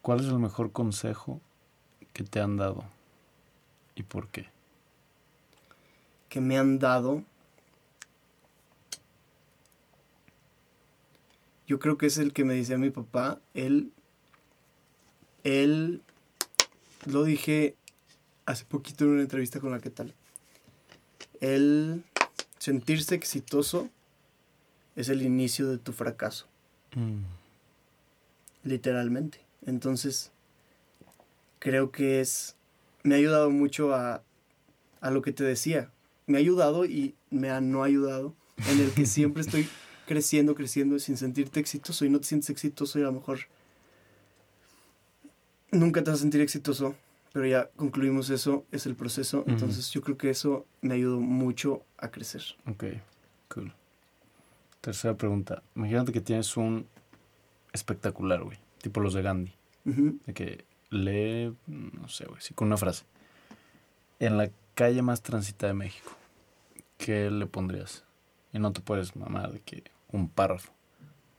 ¿Cuál 0.00 0.20
es 0.20 0.26
el 0.26 0.38
mejor 0.38 0.70
consejo 0.72 1.40
que 2.12 2.22
te 2.22 2.40
han 2.40 2.56
dado? 2.56 2.84
¿Y 3.96 4.04
por 4.04 4.28
qué? 4.28 4.46
Que 6.28 6.40
me 6.40 6.56
han 6.56 6.78
dado... 6.78 7.24
Yo 11.66 11.80
creo 11.80 11.98
que 11.98 12.06
es 12.06 12.18
el 12.18 12.32
que 12.32 12.44
me 12.44 12.54
decía 12.54 12.78
mi 12.78 12.90
papá. 12.90 13.40
Él... 13.54 13.90
Él... 15.42 16.02
Lo 17.06 17.24
dije 17.24 17.76
hace 18.44 18.64
poquito 18.64 19.04
en 19.04 19.10
una 19.12 19.22
entrevista 19.22 19.60
con 19.60 19.70
la 19.72 19.80
que 19.80 19.90
tal. 19.90 20.14
el 21.40 22.02
sentirse 22.58 23.14
exitoso 23.14 23.88
es 24.96 25.08
el 25.08 25.22
inicio 25.22 25.68
de 25.68 25.78
tu 25.78 25.92
fracaso, 25.92 26.46
Mm. 26.94 27.24
literalmente. 28.64 29.40
Entonces, 29.66 30.30
creo 31.58 31.90
que 31.90 32.20
es, 32.20 32.56
me 33.02 33.14
ha 33.14 33.18
ayudado 33.18 33.50
mucho 33.50 33.94
a, 33.94 34.22
a 35.00 35.10
lo 35.10 35.22
que 35.22 35.32
te 35.32 35.44
decía. 35.44 35.90
Me 36.26 36.38
ha 36.38 36.40
ayudado 36.40 36.84
y 36.86 37.14
me 37.30 37.50
ha 37.50 37.60
no 37.60 37.82
ayudado, 37.84 38.34
en 38.68 38.80
el 38.80 38.90
que 38.92 39.06
siempre 39.06 39.42
estoy 39.42 39.68
creciendo, 40.06 40.54
creciendo 40.54 40.98
sin 40.98 41.16
sentirte 41.16 41.60
exitoso 41.60 42.04
y 42.04 42.10
no 42.10 42.18
te 42.20 42.26
sientes 42.26 42.50
exitoso 42.50 42.98
y 42.98 43.02
a 43.02 43.06
lo 43.06 43.12
mejor 43.12 43.40
nunca 45.76 46.02
te 46.02 46.10
vas 46.10 46.20
a 46.20 46.22
sentir 46.22 46.40
exitoso, 46.40 46.94
pero 47.32 47.46
ya 47.46 47.68
concluimos 47.76 48.30
eso, 48.30 48.64
es 48.72 48.86
el 48.86 48.94
proceso. 48.94 49.44
Entonces 49.46 49.90
yo 49.90 50.00
creo 50.00 50.16
que 50.16 50.30
eso 50.30 50.66
me 50.80 50.94
ayudó 50.94 51.20
mucho 51.20 51.82
a 51.98 52.10
crecer. 52.10 52.42
Ok, 52.66 52.84
cool. 53.54 53.72
Tercera 54.80 55.14
pregunta. 55.14 55.62
Imagínate 55.74 56.12
que 56.12 56.20
tienes 56.20 56.56
un 56.56 56.86
espectacular, 57.72 58.42
güey. 58.42 58.58
Tipo 58.80 59.00
los 59.00 59.14
de 59.14 59.22
Gandhi. 59.22 59.52
De 59.84 60.34
que 60.34 60.64
lee, 60.90 61.54
no 61.66 62.08
sé, 62.08 62.24
güey, 62.26 62.40
sí, 62.40 62.54
con 62.54 62.68
una 62.68 62.76
frase. 62.76 63.04
En 64.18 64.38
la 64.38 64.50
calle 64.74 65.02
más 65.02 65.22
transitada 65.22 65.72
de 65.72 65.78
México, 65.78 66.10
¿qué 66.98 67.30
le 67.30 67.46
pondrías? 67.46 68.04
Y 68.52 68.58
no 68.58 68.72
te 68.72 68.80
puedes 68.80 69.14
mamar 69.14 69.52
de 69.52 69.60
que 69.60 69.84
un 70.10 70.28
párrafo. 70.28 70.72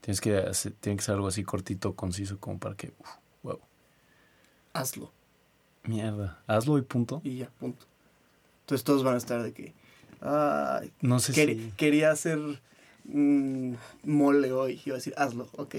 Tienes 0.00 0.20
que 0.20 0.36
hacer, 0.36 0.72
tiene 0.72 0.96
que 0.96 1.02
ser 1.02 1.16
algo 1.16 1.26
así 1.26 1.42
cortito, 1.42 1.94
conciso, 1.94 2.38
como 2.38 2.58
para 2.58 2.76
que, 2.76 2.92
uf. 2.98 3.08
Hazlo 4.78 5.12
Mierda, 5.84 6.38
hazlo 6.46 6.76
y 6.78 6.82
punto. 6.82 7.20
y 7.24 7.38
ya, 7.38 7.50
punto. 7.58 7.86
Entonces 8.60 8.84
todos 8.84 9.02
van 9.04 9.14
a 9.14 9.18
estar 9.18 9.42
de 9.42 9.52
que, 9.52 9.74
ay, 10.20 10.92
No 11.00 11.18
sé 11.18 11.32
quer- 11.32 11.56
si... 11.56 11.72
quería 11.76 12.10
hacer 12.10 12.38
mm, 13.04 13.72
mole 14.04 14.52
hoy. 14.52 14.80
Y 14.84 14.90
va 14.90 14.96
a 14.96 14.98
decir, 14.98 15.14
hazlo, 15.16 15.48
ok. 15.56 15.76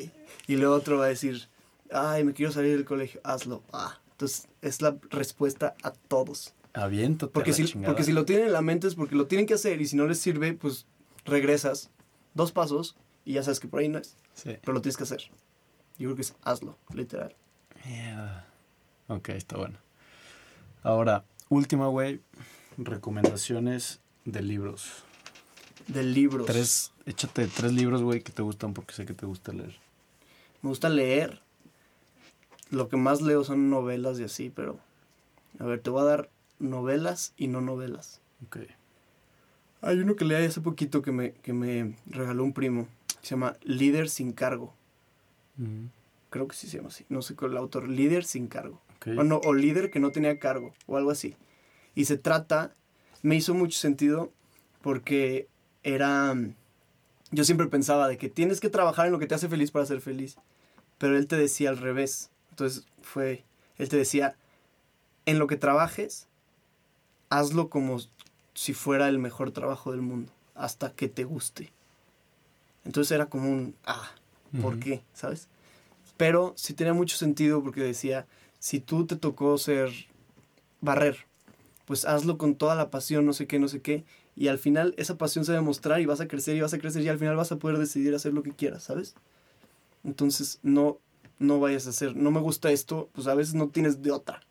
Y 0.48 0.56
luego 0.56 0.74
otro 0.76 0.98
va 0.98 1.06
a 1.06 1.10
decir, 1.10 1.48
ay, 1.92 2.24
me 2.24 2.34
quiero 2.34 2.52
salir 2.52 2.72
del 2.76 2.86
colegio, 2.86 3.22
hazlo. 3.24 3.62
Ah, 3.72 4.00
entonces 4.12 4.48
es 4.62 4.82
la 4.82 4.98
respuesta 5.12 5.76
a 5.84 5.92
todos. 5.92 6.54
Aviéntate 6.74 7.32
Porque 7.32 7.54
si, 7.54 7.66
chingada. 7.66 7.94
porque 7.94 8.04
si 8.04 8.12
lo 8.12 8.26
tienen 8.26 8.48
en 8.48 8.54
la 8.54 8.62
mente 8.62 8.88
es 8.88 8.96
porque 8.96 9.16
lo 9.16 9.28
tienen 9.28 9.46
que 9.46 9.54
hacer 9.56 9.80
y 9.82 9.88
si 9.88 9.96
no 9.96 10.08
les 10.08 10.20
sirve, 10.20 10.54
pues 10.54 10.86
regresas 11.26 11.90
dos 12.34 12.52
pasos 12.52 12.96
y 13.26 13.34
ya 13.34 13.44
sabes 13.44 13.60
que 13.60 13.68
por 13.68 13.80
ahí 13.82 13.90
no 13.90 14.00
es. 14.00 14.16
Sí. 14.34 14.58
Pero 14.62 14.74
lo 14.74 14.82
tienes 14.82 14.98
que 14.98 15.04
hacer. 15.04 15.22
Yo 16.00 16.08
creo 16.08 16.16
que 16.16 16.22
es 16.24 16.34
hazlo, 16.44 16.78
literal. 16.94 17.36
Mierda. 17.86 18.48
Ok, 19.10 19.30
está 19.30 19.57
bueno. 19.57 19.76
Ahora, 20.84 21.26
última, 21.49 21.88
güey. 21.88 22.22
Recomendaciones 22.77 24.02
de 24.23 24.44
libros. 24.44 25.03
De 25.88 26.03
libros. 26.03 26.45
Tres, 26.45 26.91
échate 27.07 27.48
tres 27.48 27.73
libros, 27.73 28.03
güey, 28.03 28.22
que 28.22 28.31
te 28.31 28.44
gustan 28.44 28.76
porque 28.76 28.94
sé 28.94 29.07
que 29.07 29.15
te 29.15 29.26
gusta 29.26 29.52
leer. 29.52 29.76
Me 30.61 30.69
gusta 30.69 30.90
leer. 30.90 31.41
Lo 32.69 32.88
que 32.88 32.98
más 32.98 33.22
leo 33.22 33.44
son 33.44 33.72
novelas 33.72 34.19
y 34.19 34.23
así, 34.23 34.52
pero... 34.52 34.80
A 35.57 35.65
ver, 35.65 35.81
te 35.81 35.90
voy 35.90 36.03
a 36.03 36.06
dar 36.06 36.30
novelas 36.60 37.34
y 37.36 37.48
no 37.48 37.61
novelas. 37.61 38.22
Ok. 38.45 38.57
Hay 39.81 39.98
uno 39.98 40.15
que 40.15 40.26
leí 40.26 40.45
hace 40.45 40.61
poquito 40.61 41.02
que 41.02 41.11
me, 41.11 41.34
que 41.34 41.53
me 41.53 41.95
regaló 42.06 42.44
un 42.44 42.53
primo. 42.53 42.88
se 43.22 43.31
llama 43.31 43.57
Líder 43.64 44.07
sin 44.07 44.34
cargo. 44.34 44.76
Creo 46.30 46.48
que 46.48 46.56
sí 46.56 46.68
se 46.68 46.77
llama 46.77 46.90
así. 46.90 47.06
No 47.10 47.23
sé 47.23 47.36
cuál 47.36 47.52
es 47.52 47.53
el 47.53 47.57
autor. 47.57 47.90
Líder 47.90 48.23
sin 48.23 48.48
cargo. 48.48 48.80
Ok. 49.00 49.18
O, 49.18 49.24
no, 49.24 49.42
o 49.44 49.54
líder 49.54 49.90
que 49.90 50.00
no 50.00 50.12
tenía 50.12 50.40
cargo. 50.40 50.74
O 50.86 50.98
algo 50.98 51.12
así. 51.12 51.36
Y 51.96 52.06
se 52.06 52.18
trata... 52.18 52.74
Me 53.22 53.36
hizo 53.36 53.54
mucho 53.54 53.78
sentido 53.78 54.32
porque 54.82 55.50
era... 55.84 56.36
Yo 57.32 57.44
siempre 57.44 57.68
pensaba 57.68 58.08
de 58.08 58.18
que 58.18 58.30
tienes 58.30 58.62
que 58.62 58.70
trabajar 58.70 59.08
en 59.08 59.12
lo 59.12 59.20
que 59.20 59.28
te 59.28 59.36
hace 59.36 59.50
feliz 59.50 59.72
para 59.72 59.86
ser 59.86 60.00
feliz. 60.00 60.38
Pero 60.98 61.18
él 61.18 61.28
te 61.28 61.36
decía 61.36 61.70
al 61.70 61.78
revés. 61.78 62.30
Entonces 62.52 62.86
fue... 63.02 63.44
Él 63.78 63.90
te 63.90 63.98
decía, 63.98 64.36
en 65.26 65.40
lo 65.40 65.48
que 65.48 65.58
trabajes, 65.58 66.28
hazlo 67.30 67.70
como 67.70 68.00
si 68.54 68.74
fuera 68.74 69.08
el 69.08 69.20
mejor 69.20 69.52
trabajo 69.52 69.92
del 69.92 70.02
mundo. 70.02 70.32
Hasta 70.56 70.92
que 70.92 71.08
te 71.08 71.24
guste. 71.24 71.72
Entonces 72.86 73.12
era 73.12 73.28
como 73.28 73.50
un... 73.50 73.76
Ah, 73.86 74.12
¿por 74.62 74.80
qué? 74.80 75.04
¿Sabes? 75.14 75.48
Pero 76.18 76.54
sí 76.58 76.74
tenía 76.74 76.94
mucho 76.94 77.16
sentido 77.16 77.62
porque 77.64 77.82
decía, 77.82 78.26
si 78.60 78.80
tú 78.80 79.06
te 79.06 79.15
tocó 79.15 79.57
ser 79.57 79.90
barrer, 80.81 81.26
pues 81.86 82.06
hazlo 82.06 82.38
con 82.38 82.56
toda 82.56 82.76
la 82.76 82.91
pasión, 82.91 83.26
no 83.26 83.34
sé 83.34 83.48
qué, 83.48 83.57
no 83.57 83.68
sé 83.68 83.81
qué, 83.81 84.06
y 84.36 84.48
al 84.48 84.60
final 84.60 84.94
esa 84.98 85.18
pasión 85.18 85.44
se 85.44 85.52
va 85.52 85.57
a 85.57 85.61
demostrar 85.61 85.99
y 86.02 86.06
vas 86.06 86.22
a 86.22 86.27
crecer 86.27 86.56
y 86.56 86.61
vas 86.61 86.73
a 86.73 86.80
crecer 86.80 87.02
y 87.02 87.10
al 87.10 87.19
final 87.19 87.36
vas 87.36 87.52
a 87.52 87.57
poder 87.57 87.77
decidir 87.77 88.14
hacer 88.14 88.34
lo 88.34 88.44
que 88.44 88.52
quieras, 88.52 88.84
¿sabes? 88.84 89.15
Entonces 90.03 90.60
no, 90.61 90.99
no 91.40 91.60
vayas 91.60 91.88
a 91.88 91.90
hacer, 91.90 92.15
no 92.15 92.31
me 92.31 92.40
gusta 92.40 92.72
esto, 92.72 93.10
pues 93.14 93.27
a 93.27 93.36
veces 93.36 93.56
no 93.56 93.69
tienes 93.69 94.02
de 94.02 94.11
otra. 94.11 94.41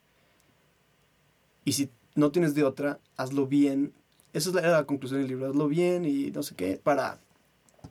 Y 1.64 1.72
si 1.72 1.90
no 2.14 2.32
tienes 2.32 2.54
de 2.54 2.64
otra, 2.64 2.98
hazlo 3.16 3.46
bien. 3.46 3.92
Esa 4.32 4.50
es 4.50 4.54
la, 4.54 4.84
conclusión 4.84 5.20
del 5.20 5.28
libro, 5.28 5.48
hazlo 5.48 5.68
bien 5.68 6.04
y 6.04 6.30
no 6.30 6.42
sé 6.42 6.54
qué, 6.54 6.80
para... 6.82 7.20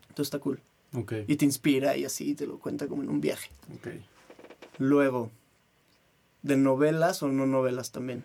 Entonces 0.10 0.28
está 0.28 0.40
cool. 0.40 0.62
Ok. 0.94 1.14
Y 1.28 1.36
te 1.36 1.46
inspira 1.46 1.96
y 1.96 2.06
así 2.06 2.34
te 2.36 2.48
lo 2.48 2.60
cuenta 2.60 2.88
como 2.88 3.04
en 3.04 3.10
un 3.10 3.22
viaje. 3.22 3.50
Ok. 3.76 3.88
Luego, 4.80 5.32
de 6.48 6.58
novelas 6.58 7.22
o 7.24 7.28
no 7.30 7.46
novelas 7.46 7.92
también. 7.92 8.24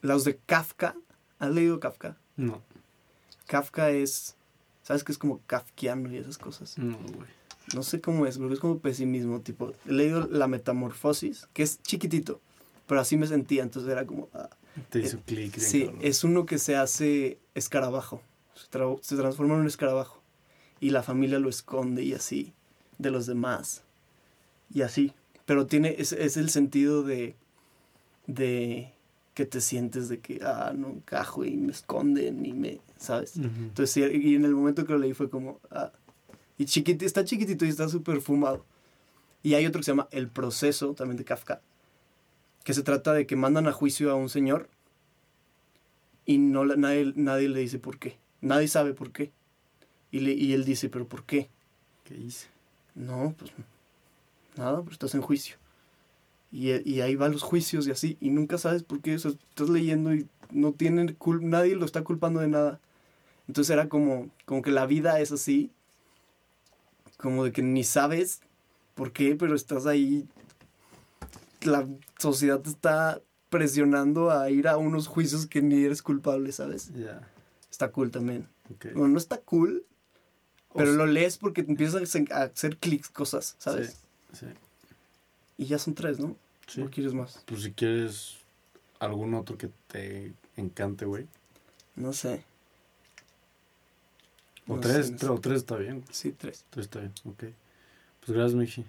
Los 0.00 0.24
de 0.24 0.36
Kafka. 0.46 0.94
¿Has 1.38 1.50
leído 1.50 1.80
Kafka? 1.80 2.16
No. 2.36 2.62
Kafka 3.46 3.90
es. 3.90 4.36
¿Sabes 4.82 5.04
que 5.04 5.12
es 5.12 5.18
como 5.18 5.40
kafkiano 5.46 6.10
y 6.12 6.16
esas 6.16 6.38
cosas? 6.38 6.78
No, 6.78 6.96
güey. 6.98 7.28
No 7.74 7.82
sé 7.82 8.00
cómo 8.00 8.24
es, 8.26 8.38
porque 8.38 8.54
es 8.54 8.60
como 8.60 8.78
pesimismo. 8.78 9.40
Tipo, 9.40 9.72
he 9.86 9.92
leído 9.92 10.26
La 10.30 10.46
Metamorfosis, 10.48 11.46
que 11.52 11.62
es 11.62 11.82
chiquitito, 11.82 12.40
pero 12.86 13.00
así 13.00 13.16
me 13.18 13.26
sentía, 13.26 13.62
entonces 13.62 13.90
era 13.90 14.06
como. 14.06 14.28
ah. 14.32 14.48
Te 14.90 15.00
hizo 15.00 15.18
clic. 15.26 15.54
bien 15.56 15.60
Sí, 15.68 15.84
cabrón. 15.86 16.00
es 16.04 16.24
uno 16.24 16.46
que 16.46 16.58
se 16.58 16.76
hace 16.76 17.38
escarabajo. 17.54 18.22
Se, 18.54 18.70
tra- 18.70 18.98
se 19.02 19.16
transforma 19.16 19.54
en 19.54 19.60
un 19.60 19.66
escarabajo. 19.66 20.22
Y 20.80 20.90
la 20.90 21.02
familia 21.02 21.38
lo 21.40 21.48
esconde 21.48 22.02
y 22.04 22.14
así, 22.14 22.54
de 22.98 23.10
los 23.10 23.26
demás. 23.26 23.82
Y 24.72 24.82
así. 24.82 25.12
Pero 25.48 25.66
tiene, 25.66 25.94
es, 25.96 26.12
es 26.12 26.36
el 26.36 26.50
sentido 26.50 27.02
de, 27.02 27.34
de 28.26 28.92
que 29.32 29.46
te 29.46 29.62
sientes 29.62 30.10
de 30.10 30.18
que, 30.20 30.40
ah, 30.44 30.74
no 30.76 30.88
encajo 30.90 31.42
y 31.42 31.56
me 31.56 31.72
esconden 31.72 32.44
y 32.44 32.52
me, 32.52 32.80
¿sabes? 32.98 33.36
Ujú. 33.38 33.46
Entonces, 33.46 33.90
sí, 33.90 34.02
y 34.02 34.34
en 34.34 34.44
el 34.44 34.54
momento 34.54 34.84
que 34.84 34.92
lo 34.92 34.98
leí 34.98 35.14
fue 35.14 35.30
como, 35.30 35.58
ah. 35.70 35.90
Y 36.58 36.66
chiquitito, 36.66 37.06
está 37.06 37.24
chiquitito 37.24 37.64
y 37.64 37.70
está 37.70 37.88
súper 37.88 38.20
fumado. 38.20 38.66
Y 39.42 39.54
hay 39.54 39.64
otro 39.64 39.80
que 39.80 39.84
se 39.86 39.92
llama 39.92 40.08
El 40.10 40.28
Proceso, 40.28 40.92
también 40.92 41.16
de 41.16 41.24
Kafka, 41.24 41.62
que 42.64 42.74
se 42.74 42.82
trata 42.82 43.14
de 43.14 43.26
que 43.26 43.34
mandan 43.34 43.68
a 43.68 43.72
juicio 43.72 44.10
a 44.10 44.16
un 44.16 44.28
señor 44.28 44.68
y 46.26 46.36
no 46.36 46.66
nadie, 46.66 47.14
nadie 47.16 47.48
le 47.48 47.60
dice 47.60 47.78
por 47.78 47.98
qué. 47.98 48.18
Nadie 48.42 48.68
sabe 48.68 48.92
por 48.92 49.12
qué. 49.12 49.32
Y, 50.10 50.20
le- 50.20 50.34
y 50.34 50.52
él 50.52 50.66
dice, 50.66 50.90
¿pero 50.90 51.06
por 51.08 51.24
qué? 51.24 51.48
¿Qué 52.04 52.16
hice? 52.16 52.48
No, 52.94 53.34
pues 53.38 53.50
nada, 54.58 54.80
pero 54.82 54.92
estás 54.92 55.14
en 55.14 55.22
juicio. 55.22 55.56
Y, 56.50 56.70
y 56.90 57.00
ahí 57.02 57.14
van 57.16 57.32
los 57.32 57.42
juicios 57.42 57.86
y 57.86 57.90
así, 57.90 58.16
y 58.20 58.30
nunca 58.30 58.58
sabes 58.58 58.82
por 58.82 59.00
qué, 59.00 59.14
o 59.14 59.18
sea, 59.18 59.30
estás 59.30 59.68
leyendo 59.68 60.14
y 60.14 60.26
no 60.50 60.72
tienen 60.72 61.16
cul- 61.18 61.42
nadie 61.42 61.76
lo 61.76 61.84
está 61.84 62.02
culpando 62.02 62.40
de 62.40 62.48
nada. 62.48 62.80
Entonces 63.46 63.70
era 63.70 63.88
como, 63.88 64.30
como 64.46 64.62
que 64.62 64.70
la 64.70 64.86
vida 64.86 65.20
es 65.20 65.30
así, 65.32 65.70
como 67.18 67.44
de 67.44 67.52
que 67.52 67.62
ni 67.62 67.84
sabes 67.84 68.40
por 68.94 69.12
qué, 69.12 69.34
pero 69.36 69.54
estás 69.54 69.86
ahí, 69.86 70.26
la 71.62 71.86
sociedad 72.18 72.60
te 72.60 72.70
está 72.70 73.20
presionando 73.50 74.30
a 74.30 74.50
ir 74.50 74.68
a 74.68 74.76
unos 74.76 75.06
juicios 75.06 75.46
que 75.46 75.62
ni 75.62 75.82
eres 75.84 76.02
culpable, 76.02 76.52
¿sabes? 76.52 76.92
Ya. 76.94 77.28
Está 77.70 77.90
cool 77.92 78.10
también. 78.10 78.46
Bueno, 78.94 79.08
no 79.08 79.18
está 79.18 79.38
cool, 79.38 79.84
O 80.70 80.78
pero 80.78 80.90
sea- 80.92 80.96
lo 80.98 81.06
lees 81.06 81.38
porque 81.38 81.62
te 81.62 81.70
empiezas 81.70 81.96
a 82.00 82.04
hacer- 82.04 82.32
a 82.32 82.42
hacer 82.44 82.76
clics, 82.78 83.08
cosas, 83.08 83.56
¿sabes? 83.58 83.90
Sí. 83.90 83.96
Sí. 84.32 84.46
Y 85.56 85.66
ya 85.66 85.78
son 85.78 85.94
tres, 85.94 86.18
¿no? 86.18 86.36
Sí. 86.66 86.82
¿O 86.82 86.90
quieres 86.90 87.14
más? 87.14 87.42
Pues 87.46 87.62
si 87.62 87.72
quieres 87.72 88.36
algún 89.00 89.34
otro 89.34 89.56
que 89.58 89.70
te 89.88 90.32
encante, 90.56 91.04
güey. 91.04 91.26
No 91.96 92.12
sé. 92.12 92.44
O 94.66 94.74
No 94.76 94.80
tres, 94.80 95.06
sé, 95.06 95.12
no 95.12 95.18
tres- 95.18 95.30
o 95.30 95.40
tres 95.40 95.56
está 95.56 95.76
bien. 95.76 96.04
Sí, 96.10 96.32
tres. 96.32 96.64
Tres 96.70 96.86
está 96.86 97.00
bien, 97.00 97.12
ok. 97.24 97.44
Pues 98.20 98.36
gracias, 98.36 98.54
Miji. 98.54 98.84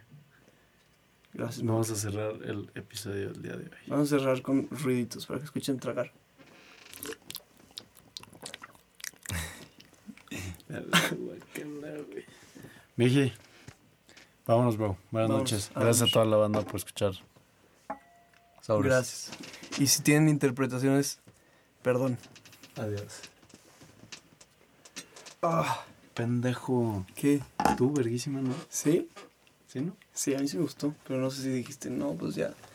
Gracias. 1.34 1.66
Vamos 1.66 1.90
a 1.92 1.96
cerrar 1.96 2.34
el 2.44 2.70
episodio 2.76 3.32
del 3.32 3.42
día 3.42 3.56
de 3.56 3.64
hoy. 3.64 3.78
Vamos 3.88 4.12
a 4.12 4.18
cerrar 4.20 4.42
con 4.42 4.68
ruiditos 4.70 5.26
para 5.26 5.40
que 5.40 5.46
escuchen 5.46 5.80
tragar. 5.80 6.12
Miji, 12.98 13.32
vámonos, 14.50 14.78
bro. 14.78 14.98
Buenas 15.12 15.30
Vámonos, 15.30 15.52
noches. 15.52 15.70
vámonos. 15.74 15.86
Gracias 15.98 16.10
a 16.10 16.14
toda 16.14 16.26
la 16.26 16.38
banda 16.38 16.62
por 16.62 16.76
escuchar. 16.76 17.14
Gracias. 18.68 19.32
Y 19.80 19.88
si 19.88 20.02
tienen 20.04 20.30
interpretaciones, 20.30 21.20
perdón. 21.82 22.18
Adiós. 22.76 23.22
Ah, 25.42 25.84
Pendejo. 26.14 27.06
¿Qué? 27.16 27.42
Tú, 27.78 27.94
verguísima, 27.94 28.42
¿no? 28.42 28.54
¿Sí? 28.70 29.10
¿Sí, 29.68 29.82
no? 29.82 29.96
Sí, 30.14 30.36
a 30.36 30.40
mí 30.40 30.48
sí 30.48 30.58
me 30.58 30.64
gustó, 30.64 30.94
pero 31.08 31.20
no 31.20 31.30
sé 31.32 31.44
si 31.44 31.50
dijiste, 31.50 31.90
no, 31.90 32.14
pues 32.14 32.36
ya. 32.36 32.54